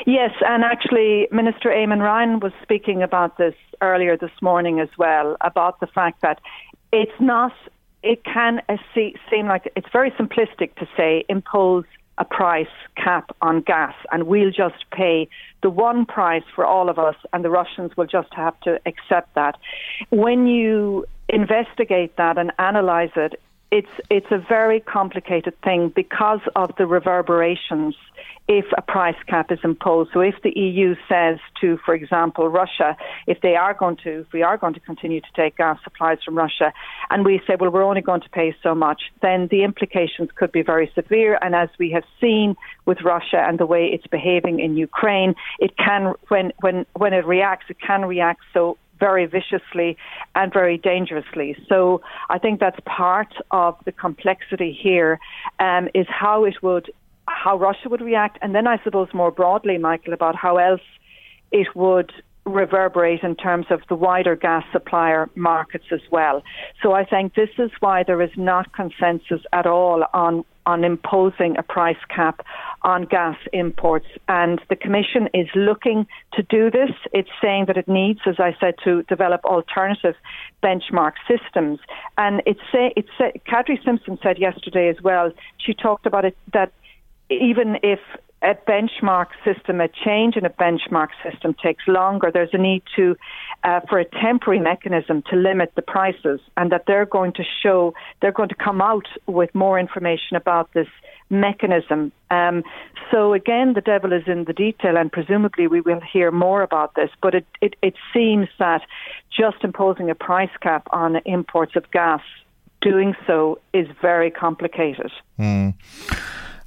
Yes, 0.07 0.33
and 0.47 0.65
actually, 0.65 1.29
Minister 1.31 1.69
Eamon 1.69 2.01
Ryan 2.01 2.41
was 2.41 2.53
speaking 2.63 3.03
about 3.03 3.39
this 3.39 3.55
earlier 3.81 4.17
this 4.17 4.33
morning 4.41 4.81
as 4.81 4.89
well, 4.99 5.37
about 5.41 5.81
the 5.81 5.87
fact 5.87 6.23
that 6.23 6.41
it's 6.93 7.21
not, 7.21 7.53
it 8.03 8.25
can 8.25 8.61
uh, 8.69 8.77
seem 8.95 9.47
like 9.47 9.71
it's 9.77 9.89
very 9.93 10.11
simplistic 10.13 10.75
to 10.77 10.89
say 10.97 11.25
impose 11.29 11.85
a 12.19 12.25
price 12.25 12.67
cap 12.97 13.35
on 13.41 13.63
gas 13.63 13.95
and 14.11 14.25
we'll 14.25 14.51
just 14.51 14.85
pay 14.93 15.29
the 15.63 15.71
one 15.71 16.05
price 16.05 16.43
for 16.55 16.65
all 16.65 16.91
of 16.91 16.99
us 16.99 17.17
and 17.33 17.45
the 17.45 17.51
Russians 17.51 17.97
will 17.97 18.07
just 18.07 18.33
have 18.35 18.59
to 18.61 18.79
accept 18.87 19.35
that. 19.35 19.57
When 20.11 20.47
you 20.47 21.07
investigate 21.29 22.17
that 22.19 22.37
and 22.37 22.53
analyze 22.59 23.11
it, 23.17 23.41
it's 23.73 23.91
it's 24.11 24.31
a 24.31 24.39
very 24.39 24.81
complicated 24.81 25.59
thing 25.63 25.89
because 25.89 26.41
of 26.55 26.71
the 26.77 26.87
reverberations 26.87 27.97
if 28.47 28.67
a 28.77 28.83
price 28.83 29.17
cap 29.27 29.51
is 29.51 29.61
imposed. 29.65 30.11
So 30.13 30.21
if 30.21 30.35
the 30.43 30.51
EU 30.51 30.95
says 31.09 31.39
to, 31.61 31.79
for 31.87 31.95
example, 31.95 32.49
Russia, 32.49 32.97
if 33.27 33.41
they 33.41 33.55
are 33.57 33.73
going 33.73 33.97
to, 34.05 34.21
if 34.21 34.33
we 34.33 34.43
are 34.43 34.59
going 34.59 34.75
to 34.75 34.81
continue 34.81 35.21
to 35.21 35.27
take 35.35 35.57
gas 35.57 35.79
supplies 35.85 36.19
from 36.23 36.37
Russia, 36.37 36.73
and 37.11 37.25
we 37.25 37.41
say, 37.47 37.57
well, 37.59 37.71
we're 37.71 37.85
only 37.85 38.03
going 38.03 38.21
to 38.21 38.29
pay 38.29 38.55
so 38.63 38.75
much, 38.75 39.01
then 39.23 39.49
the 39.51 39.63
implications 39.63 40.29
could 40.35 40.53
be 40.53 40.61
very 40.61 40.91
severe. 40.95 41.39
And 41.41 41.55
as 41.55 41.71
we 41.79 41.93
have 41.93 42.05
seen 42.21 42.57
with 42.85 43.01
Russia 43.03 43.39
and 43.39 43.59
the 43.59 43.67
way 43.67 43.87
it's 43.87 44.07
behaving 44.09 44.61
in 44.61 44.77
Ukraine, 44.77 45.35
it 45.61 45.79
can, 45.79 46.13
when 46.29 46.53
when 46.61 46.85
when 46.93 47.15
it 47.15 47.25
reacts, 47.25 47.67
it 47.71 47.81
can 47.81 48.05
react 48.05 48.43
so 48.53 48.77
very 49.07 49.27
viciously 49.27 49.91
and 50.39 50.53
very 50.53 50.79
dangerously. 50.79 51.51
So 51.69 52.03
I 52.35 52.39
think 52.39 52.61
that's 52.61 52.79
part 52.87 53.33
of 53.51 53.71
the 53.85 53.91
complexity 54.07 54.73
here 54.87 55.19
um, 55.59 55.89
is 55.93 56.07
how 56.09 56.45
it 56.45 56.57
would, 56.63 56.87
how 57.27 57.59
Russia 57.59 57.89
would 57.89 58.05
react, 58.13 58.39
and 58.43 58.55
then 58.55 58.67
I 58.75 58.77
suppose 58.85 59.09
more 59.13 59.33
broadly, 59.33 59.77
Michael, 59.77 60.13
about 60.13 60.37
how 60.37 60.55
else 60.59 60.87
it 61.51 61.69
would 61.75 62.13
reverberate 62.45 63.23
in 63.23 63.35
terms 63.37 63.67
of 63.71 63.81
the 63.89 63.95
wider 63.95 64.37
gas 64.37 64.65
supplier 64.73 65.29
markets 65.35 65.87
as 65.93 66.05
well. 66.11 66.43
So 66.83 66.93
I 66.93 67.05
think 67.05 67.35
this 67.35 67.55
is 67.59 67.71
why 67.81 68.03
there 68.05 68.23
is 68.23 68.35
not 68.37 68.73
consensus 68.73 69.43
at 69.53 69.67
all 69.67 70.05
on 70.13 70.45
on 70.65 70.85
imposing 70.85 71.57
a 71.59 71.63
price 71.63 72.03
cap 72.09 72.37
on 72.85 73.05
gas 73.05 73.37
imports. 73.53 74.07
And 74.29 74.61
the 74.69 74.77
Commission 74.77 75.29
is 75.35 75.49
looking 75.55 76.07
to 76.35 76.43
do 76.43 76.71
this. 76.71 76.91
It's 77.13 77.31
saying 77.41 77.67
that 77.67 77.77
it 77.77 77.89
needs, 77.89 78.21
as 78.27 78.37
I 78.39 78.57
said, 78.61 78.75
to 78.85 79.03
develop 79.05 79.45
alternative 79.45 80.15
benchmark 80.63 81.13
systems. 81.29 81.79
And 82.19 82.43
it's 82.47 82.61
say, 82.73 82.93
it's 82.97 83.09
say, 83.19 83.41
Kadri 83.47 83.83
Simson 83.85 84.19
said 84.23 84.39
yesterday 84.39 84.89
as 84.89 85.01
well. 85.03 85.33
She 85.59 85.75
talked 85.75 86.07
about 86.07 86.25
it 86.25 86.37
that 86.53 86.73
even 87.31 87.79
if 87.83 88.01
a 88.43 88.55
benchmark 88.55 89.29
system, 89.45 89.81
a 89.81 89.89
change 89.89 90.37
in 90.37 90.45
a 90.45 90.51
benchmark 90.51 91.09
system 91.23 91.55
takes 91.55 91.87
longer. 91.87 92.31
There's 92.33 92.53
a 92.53 92.59
need 92.59 92.83
to 92.97 93.17
uh, 93.63 93.81
for 93.89 94.01
a 94.01 94.05
temporary 94.05 94.59
mechanism 94.61 95.23
to 95.31 95.37
limit 95.37 95.73
the 95.77 95.83
prices, 95.83 96.41
and 96.57 96.73
that 96.73 96.85
they're 96.87 97.07
going 97.07 97.33
to 97.35 97.45
show 97.63 97.95
they're 98.21 98.33
going 98.33 98.49
to 98.49 98.57
come 98.57 98.81
out 98.81 99.07
with 99.27 99.55
more 99.55 99.79
information 99.79 100.37
about 100.37 100.73
this 100.73 100.89
mechanism. 101.33 102.13
Um, 102.31 102.63
so 103.11 103.33
again, 103.33 103.73
the 103.75 103.81
devil 103.81 104.13
is 104.13 104.23
in 104.27 104.45
the 104.45 104.53
detail, 104.53 104.97
and 104.97 105.11
presumably 105.11 105.67
we 105.67 105.81
will 105.81 106.01
hear 106.01 106.31
more 106.31 106.63
about 106.63 106.95
this. 106.95 107.11
But 107.21 107.35
it, 107.35 107.47
it, 107.61 107.75
it 107.83 107.95
seems 108.15 108.49
that 108.59 108.83
just 109.37 109.65
imposing 109.65 110.11
a 110.11 110.15
price 110.15 110.57
cap 110.61 110.87
on 110.93 111.17
imports 111.25 111.75
of 111.75 111.91
gas, 111.91 112.21
doing 112.81 113.15
so 113.27 113.59
is 113.73 113.89
very 114.01 114.31
complicated. 114.31 115.11
Mm. 115.39 115.75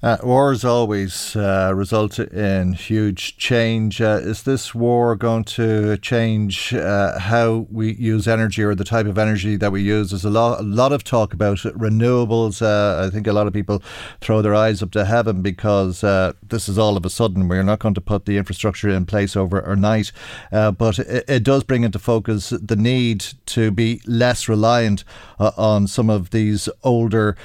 Uh, 0.06 0.18
wars 0.22 0.64
always 0.64 1.36
uh, 1.36 1.72
result 1.74 2.20
in 2.20 2.74
huge 2.74 3.38
change. 3.38 4.00
Uh, 4.00 4.20
is 4.22 4.44
this 4.44 4.76
war 4.76 5.16
going 5.16 5.44
to 5.44 5.98
change 5.98 6.76
uh, 6.76 7.18
how 7.18 7.66
we 7.72 7.96
use 7.96 8.28
energy 8.28 8.62
or 8.62 8.76
the 8.76 8.84
type 8.84 9.08
of 9.08 9.18
energy 9.18 9.56
that 9.56 9.72
we 9.72 9.82
use? 9.82 10.12
There's 10.12 10.24
a 10.24 10.30
lot, 10.30 10.60
a 10.60 10.64
lot 10.64 10.92
of 10.92 11.04
talk 11.04 11.34
about 11.34 11.58
renewables. 11.58 12.62
Uh, 12.62 13.04
I 13.04 13.10
think 13.10 13.26
a 13.26 13.34
lot 13.34 13.48
of 13.48 13.54
people 13.54 13.82
throw 14.22 14.44
their 14.44 14.54
eyes 14.54 14.84
up 14.84 14.92
to 14.92 15.06
heaven 15.06 15.42
because 15.42 16.04
uh, 16.04 16.34
this 16.44 16.70
is 16.70 16.78
all 16.78 16.98
of 16.98 17.04
a 17.04 17.10
sudden. 17.10 17.48
We're 17.48 17.64
not 17.64 17.80
going 17.80 17.96
to 17.96 18.02
put 18.02 18.28
the 18.28 18.38
infrastructure 18.38 18.90
in 18.90 19.08
place 19.08 19.36
overnight, 19.36 20.12
but 20.52 21.00
it, 21.00 21.26
it, 21.28 21.44
does 21.44 21.64
bring 21.64 21.84
into 21.84 21.98
focus 21.98 22.52
the 22.52 22.76
need 22.76 23.26
to 23.48 23.72
be 23.72 24.02
less 24.06 24.48
reliant 24.48 25.04
on 25.40 25.88
some 25.88 26.12
of 26.12 26.30
these 26.30 26.70
older. 26.84 27.36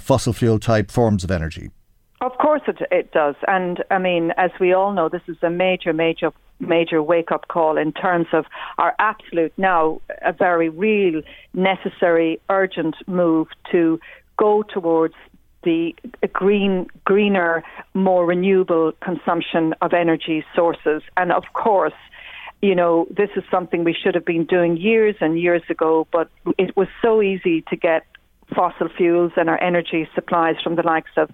fossil 0.00 0.32
fuel 0.32 0.58
type 0.58 0.90
forms 0.90 1.22
of 1.22 1.30
energy. 1.30 1.70
Of 2.24 2.38
course 2.38 2.62
it, 2.66 2.78
it 2.90 3.12
does. 3.12 3.34
And 3.46 3.84
I 3.90 3.98
mean, 3.98 4.30
as 4.38 4.50
we 4.58 4.72
all 4.72 4.92
know, 4.94 5.10
this 5.10 5.20
is 5.28 5.36
a 5.42 5.50
major, 5.50 5.92
major, 5.92 6.32
major 6.58 7.02
wake 7.02 7.30
up 7.30 7.48
call 7.48 7.76
in 7.76 7.92
terms 7.92 8.28
of 8.32 8.46
our 8.78 8.94
absolute 8.98 9.52
now 9.58 10.00
a 10.22 10.32
very 10.32 10.70
real, 10.70 11.20
necessary, 11.52 12.40
urgent 12.48 12.96
move 13.06 13.48
to 13.72 14.00
go 14.38 14.62
towards 14.62 15.12
the 15.64 15.94
green, 16.32 16.86
greener, 17.04 17.62
more 17.92 18.24
renewable 18.24 18.92
consumption 19.02 19.74
of 19.82 19.92
energy 19.92 20.46
sources. 20.56 21.02
And 21.18 21.30
of 21.30 21.44
course, 21.52 21.92
you 22.62 22.74
know, 22.74 23.06
this 23.10 23.28
is 23.36 23.44
something 23.50 23.84
we 23.84 23.92
should 23.94 24.14
have 24.14 24.24
been 24.24 24.46
doing 24.46 24.78
years 24.78 25.16
and 25.20 25.38
years 25.38 25.62
ago, 25.68 26.06
but 26.10 26.30
it 26.56 26.74
was 26.74 26.88
so 27.02 27.20
easy 27.20 27.60
to 27.68 27.76
get 27.76 28.06
fossil 28.54 28.88
fuels 28.88 29.32
and 29.36 29.48
our 29.48 29.62
energy 29.62 30.08
supplies 30.14 30.56
from 30.62 30.76
the 30.76 30.82
likes 30.82 31.10
of 31.16 31.30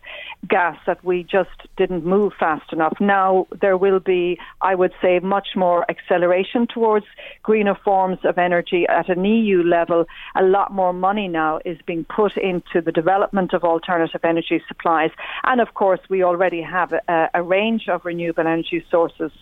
gas 0.49 0.77
that 0.87 1.03
we 1.05 1.23
just 1.23 1.51
didn't 1.77 2.05
move 2.05 2.33
fast 2.39 2.73
enough. 2.73 2.97
Now 3.01 3.47
there 3.61 3.77
will 3.77 4.01
be, 4.01 4.39
I 4.61 4.75
would 4.75 4.93
say, 5.03 5.19
much 5.19 5.49
more 5.57 5.85
acceleration 5.91 6.67
towards 6.67 7.07
greener 7.43 7.75
forms 7.75 8.19
of 8.25 8.39
energy 8.39 8.87
at 8.89 9.09
an 9.09 9.25
EU 9.25 9.63
level. 9.63 10.07
A 10.37 10.43
lot 10.43 10.73
more 10.73 10.93
money 10.93 11.29
now 11.29 11.61
is 11.65 11.79
being 11.87 12.05
put 12.05 12.37
into 12.37 12.81
the 12.81 12.93
development 12.93 13.53
of 13.53 13.65
alternative 13.65 14.21
energy 14.25 14.63
supplies. 14.69 15.11
And 15.45 15.61
of 15.61 15.75
course, 15.75 16.01
we 16.09 16.23
already 16.23 16.63
have 16.63 16.93
a, 16.93 17.31
a 17.35 17.43
range 17.43 17.89
of 17.89 18.05
renewable 18.05 18.47
energy 18.47 18.85
sources 18.91 19.33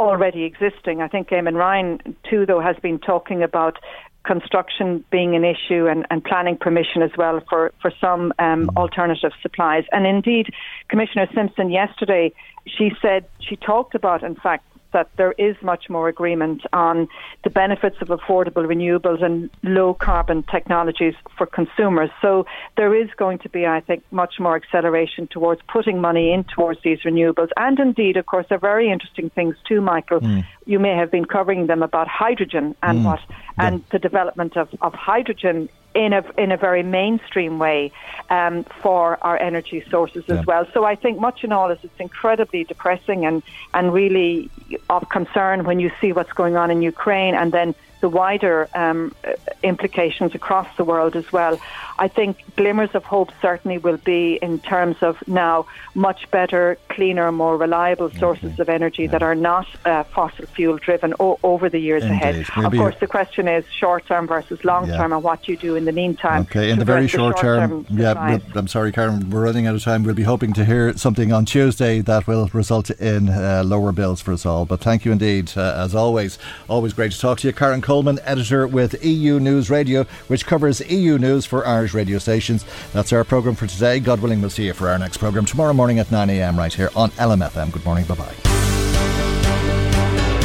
already 0.00 0.44
existing. 0.44 1.02
I 1.02 1.08
think 1.08 1.28
Eamon 1.28 1.56
Ryan, 1.56 2.16
too, 2.28 2.46
though, 2.46 2.60
has 2.60 2.76
been 2.76 2.98
talking 2.98 3.42
about 3.42 3.78
construction 4.24 5.04
being 5.10 5.34
an 5.34 5.44
issue 5.44 5.86
and, 5.88 6.06
and 6.10 6.22
planning 6.22 6.56
permission 6.56 7.02
as 7.02 7.10
well 7.16 7.40
for, 7.48 7.72
for 7.80 7.92
some 8.00 8.32
um, 8.38 8.66
mm-hmm. 8.66 8.76
alternative 8.76 9.32
supplies. 9.42 9.84
And 9.92 10.06
indeed, 10.06 10.48
Commissioner 10.88 11.26
Simson 11.34 11.70
yesterday, 11.70 12.32
she 12.66 12.92
said, 13.00 13.26
she 13.40 13.56
talked 13.56 13.94
about, 13.94 14.22
in 14.22 14.34
fact, 14.34 14.64
that 14.92 15.08
there 15.16 15.32
is 15.32 15.56
much 15.62 15.88
more 15.88 16.08
agreement 16.08 16.62
on 16.72 17.08
the 17.44 17.50
benefits 17.50 17.96
of 18.00 18.08
affordable 18.08 18.64
renewables 18.66 19.22
and 19.22 19.50
low 19.62 19.94
carbon 19.94 20.42
technologies 20.44 21.14
for 21.36 21.46
consumers. 21.46 22.10
So 22.20 22.46
there 22.76 22.94
is 22.94 23.08
going 23.16 23.38
to 23.40 23.48
be, 23.48 23.66
I 23.66 23.80
think, 23.80 24.02
much 24.10 24.34
more 24.38 24.56
acceleration 24.56 25.28
towards 25.28 25.60
putting 25.68 26.00
money 26.00 26.32
in 26.32 26.44
towards 26.44 26.82
these 26.82 27.00
renewables. 27.00 27.48
And 27.56 27.78
indeed, 27.78 28.16
of 28.16 28.26
course, 28.26 28.46
there 28.48 28.56
are 28.56 28.60
very 28.60 28.90
interesting 28.90 29.30
things 29.30 29.56
too, 29.66 29.80
Michael. 29.80 30.20
Mm. 30.20 30.44
You 30.66 30.78
may 30.78 30.96
have 30.96 31.10
been 31.10 31.24
covering 31.24 31.66
them 31.66 31.82
about 31.82 32.08
hydrogen 32.08 32.74
and 32.82 33.00
mm. 33.00 33.04
what 33.04 33.20
and 33.58 33.84
the 33.90 33.98
development 33.98 34.56
of, 34.56 34.68
of 34.80 34.94
hydrogen 34.94 35.68
in 35.94 36.12
a 36.12 36.24
in 36.38 36.52
a 36.52 36.56
very 36.56 36.82
mainstream 36.82 37.58
way 37.58 37.90
um, 38.30 38.64
for 38.64 39.18
our 39.22 39.36
energy 39.38 39.84
sources 39.90 40.24
yeah. 40.28 40.36
as 40.36 40.46
well. 40.46 40.66
So 40.72 40.84
I 40.84 40.94
think 40.94 41.18
much 41.18 41.42
in 41.42 41.52
all 41.52 41.70
is 41.70 41.78
it's 41.82 41.98
incredibly 41.98 42.64
depressing 42.64 43.26
and 43.26 43.42
and 43.74 43.92
really 43.92 44.50
of 44.88 45.08
concern 45.08 45.64
when 45.64 45.80
you 45.80 45.90
see 46.00 46.12
what's 46.12 46.32
going 46.32 46.56
on 46.56 46.70
in 46.70 46.82
Ukraine 46.82 47.34
and 47.34 47.52
then 47.52 47.74
the 48.00 48.08
wider 48.08 48.68
um, 48.74 49.14
implications 49.62 50.34
across 50.34 50.68
the 50.76 50.84
world 50.84 51.16
as 51.16 51.32
well. 51.32 51.60
I 51.98 52.08
think 52.08 52.38
glimmers 52.56 52.90
of 52.94 53.04
hope 53.04 53.30
certainly 53.42 53.76
will 53.76 53.98
be 53.98 54.38
in 54.40 54.58
terms 54.58 54.96
of 55.02 55.22
now 55.28 55.66
much 55.94 56.30
better, 56.30 56.78
cleaner, 56.88 57.30
more 57.30 57.58
reliable 57.58 58.10
sources 58.10 58.58
of 58.58 58.70
energy 58.70 59.02
yeah. 59.02 59.10
that 59.10 59.22
are 59.22 59.34
not 59.34 59.66
uh, 59.84 60.04
fossil 60.04 60.46
fuel 60.46 60.78
driven 60.78 61.12
o- 61.20 61.38
over 61.42 61.68
the 61.68 61.78
years 61.78 62.02
Indeed. 62.02 62.14
ahead. 62.14 62.46
Of 62.56 62.72
course, 62.72 62.96
the 63.00 63.06
question 63.06 63.48
is 63.48 63.66
short 63.70 64.06
term 64.06 64.26
versus 64.26 64.64
long 64.64 64.86
term 64.86 65.10
yeah. 65.10 65.16
and 65.16 65.22
what 65.22 65.46
you 65.46 65.58
do 65.58 65.76
in 65.76 65.84
the 65.84 65.92
meantime. 65.92 66.42
Okay, 66.42 66.70
in 66.70 66.78
the 66.78 66.86
very 66.86 67.06
short 67.06 67.36
the 67.36 67.42
term, 67.42 67.86
yeah, 67.90 68.38
I'm 68.54 68.68
sorry, 68.68 68.92
Karen, 68.92 69.28
we're 69.28 69.44
running 69.44 69.66
out 69.66 69.74
of 69.74 69.82
time. 69.82 70.02
We'll 70.02 70.14
be 70.14 70.22
hoping 70.22 70.54
to 70.54 70.64
hear 70.64 70.96
something 70.96 71.32
on 71.32 71.44
Tuesday 71.44 72.00
that 72.00 72.26
will 72.26 72.48
result 72.54 72.88
in 72.90 73.28
uh, 73.28 73.62
lower 73.64 73.92
bills 73.92 74.22
for 74.22 74.32
us 74.32 74.46
all. 74.46 74.64
But 74.64 74.80
thank 74.80 75.04
you 75.04 75.12
indeed, 75.12 75.52
uh, 75.54 75.74
as 75.76 75.94
always. 75.94 76.38
Always 76.68 76.94
great 76.94 77.12
to 77.12 77.20
talk 77.20 77.40
to 77.40 77.46
you. 77.46 77.52
Karen 77.52 77.82
Coleman, 77.90 78.20
editor 78.22 78.68
with 78.68 79.04
EU 79.04 79.40
News 79.40 79.68
Radio, 79.68 80.04
which 80.28 80.46
covers 80.46 80.80
EU 80.88 81.18
news 81.18 81.44
for 81.44 81.66
Irish 81.66 81.92
radio 81.92 82.18
stations. 82.18 82.64
That's 82.92 83.12
our 83.12 83.24
programme 83.24 83.56
for 83.56 83.66
today. 83.66 83.98
God 83.98 84.20
willing, 84.20 84.40
we'll 84.40 84.48
see 84.48 84.66
you 84.66 84.74
for 84.74 84.88
our 84.88 84.96
next 84.96 85.16
programme 85.16 85.44
tomorrow 85.44 85.72
morning 85.72 85.98
at 85.98 86.06
9am 86.06 86.56
right 86.56 86.72
here 86.72 86.90
on 86.94 87.10
LMFM. 87.10 87.72
Good 87.72 87.84
morning. 87.84 88.04
Bye 88.04 88.14
bye. 88.14 88.32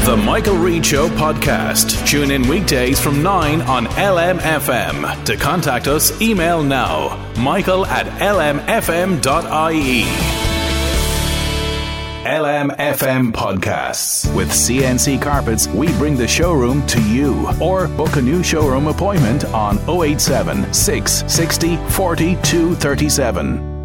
The 0.04 0.16
Michael 0.16 0.56
Reade 0.56 0.84
Show 0.84 1.08
podcast. 1.10 2.04
Tune 2.04 2.32
in 2.32 2.48
weekdays 2.48 2.98
from 2.98 3.22
9 3.22 3.62
on 3.62 3.86
LMFM. 3.86 5.24
To 5.26 5.36
contact 5.36 5.86
us, 5.86 6.20
email 6.20 6.64
now 6.64 7.32
michael 7.36 7.86
at 7.86 8.06
lmfm.ie. 8.18 10.02
LMFM 12.26 13.30
podcasts. 13.30 14.34
With 14.34 14.48
CNC 14.48 15.22
Carpets, 15.22 15.68
we 15.68 15.86
bring 15.92 16.16
the 16.16 16.26
showroom 16.26 16.84
to 16.88 17.00
you. 17.02 17.48
Or 17.60 17.86
book 17.86 18.16
a 18.16 18.20
new 18.20 18.42
showroom 18.42 18.88
appointment 18.88 19.44
on 19.46 19.78
087 19.88 20.74
660 20.74 21.76
4237. 21.92 23.75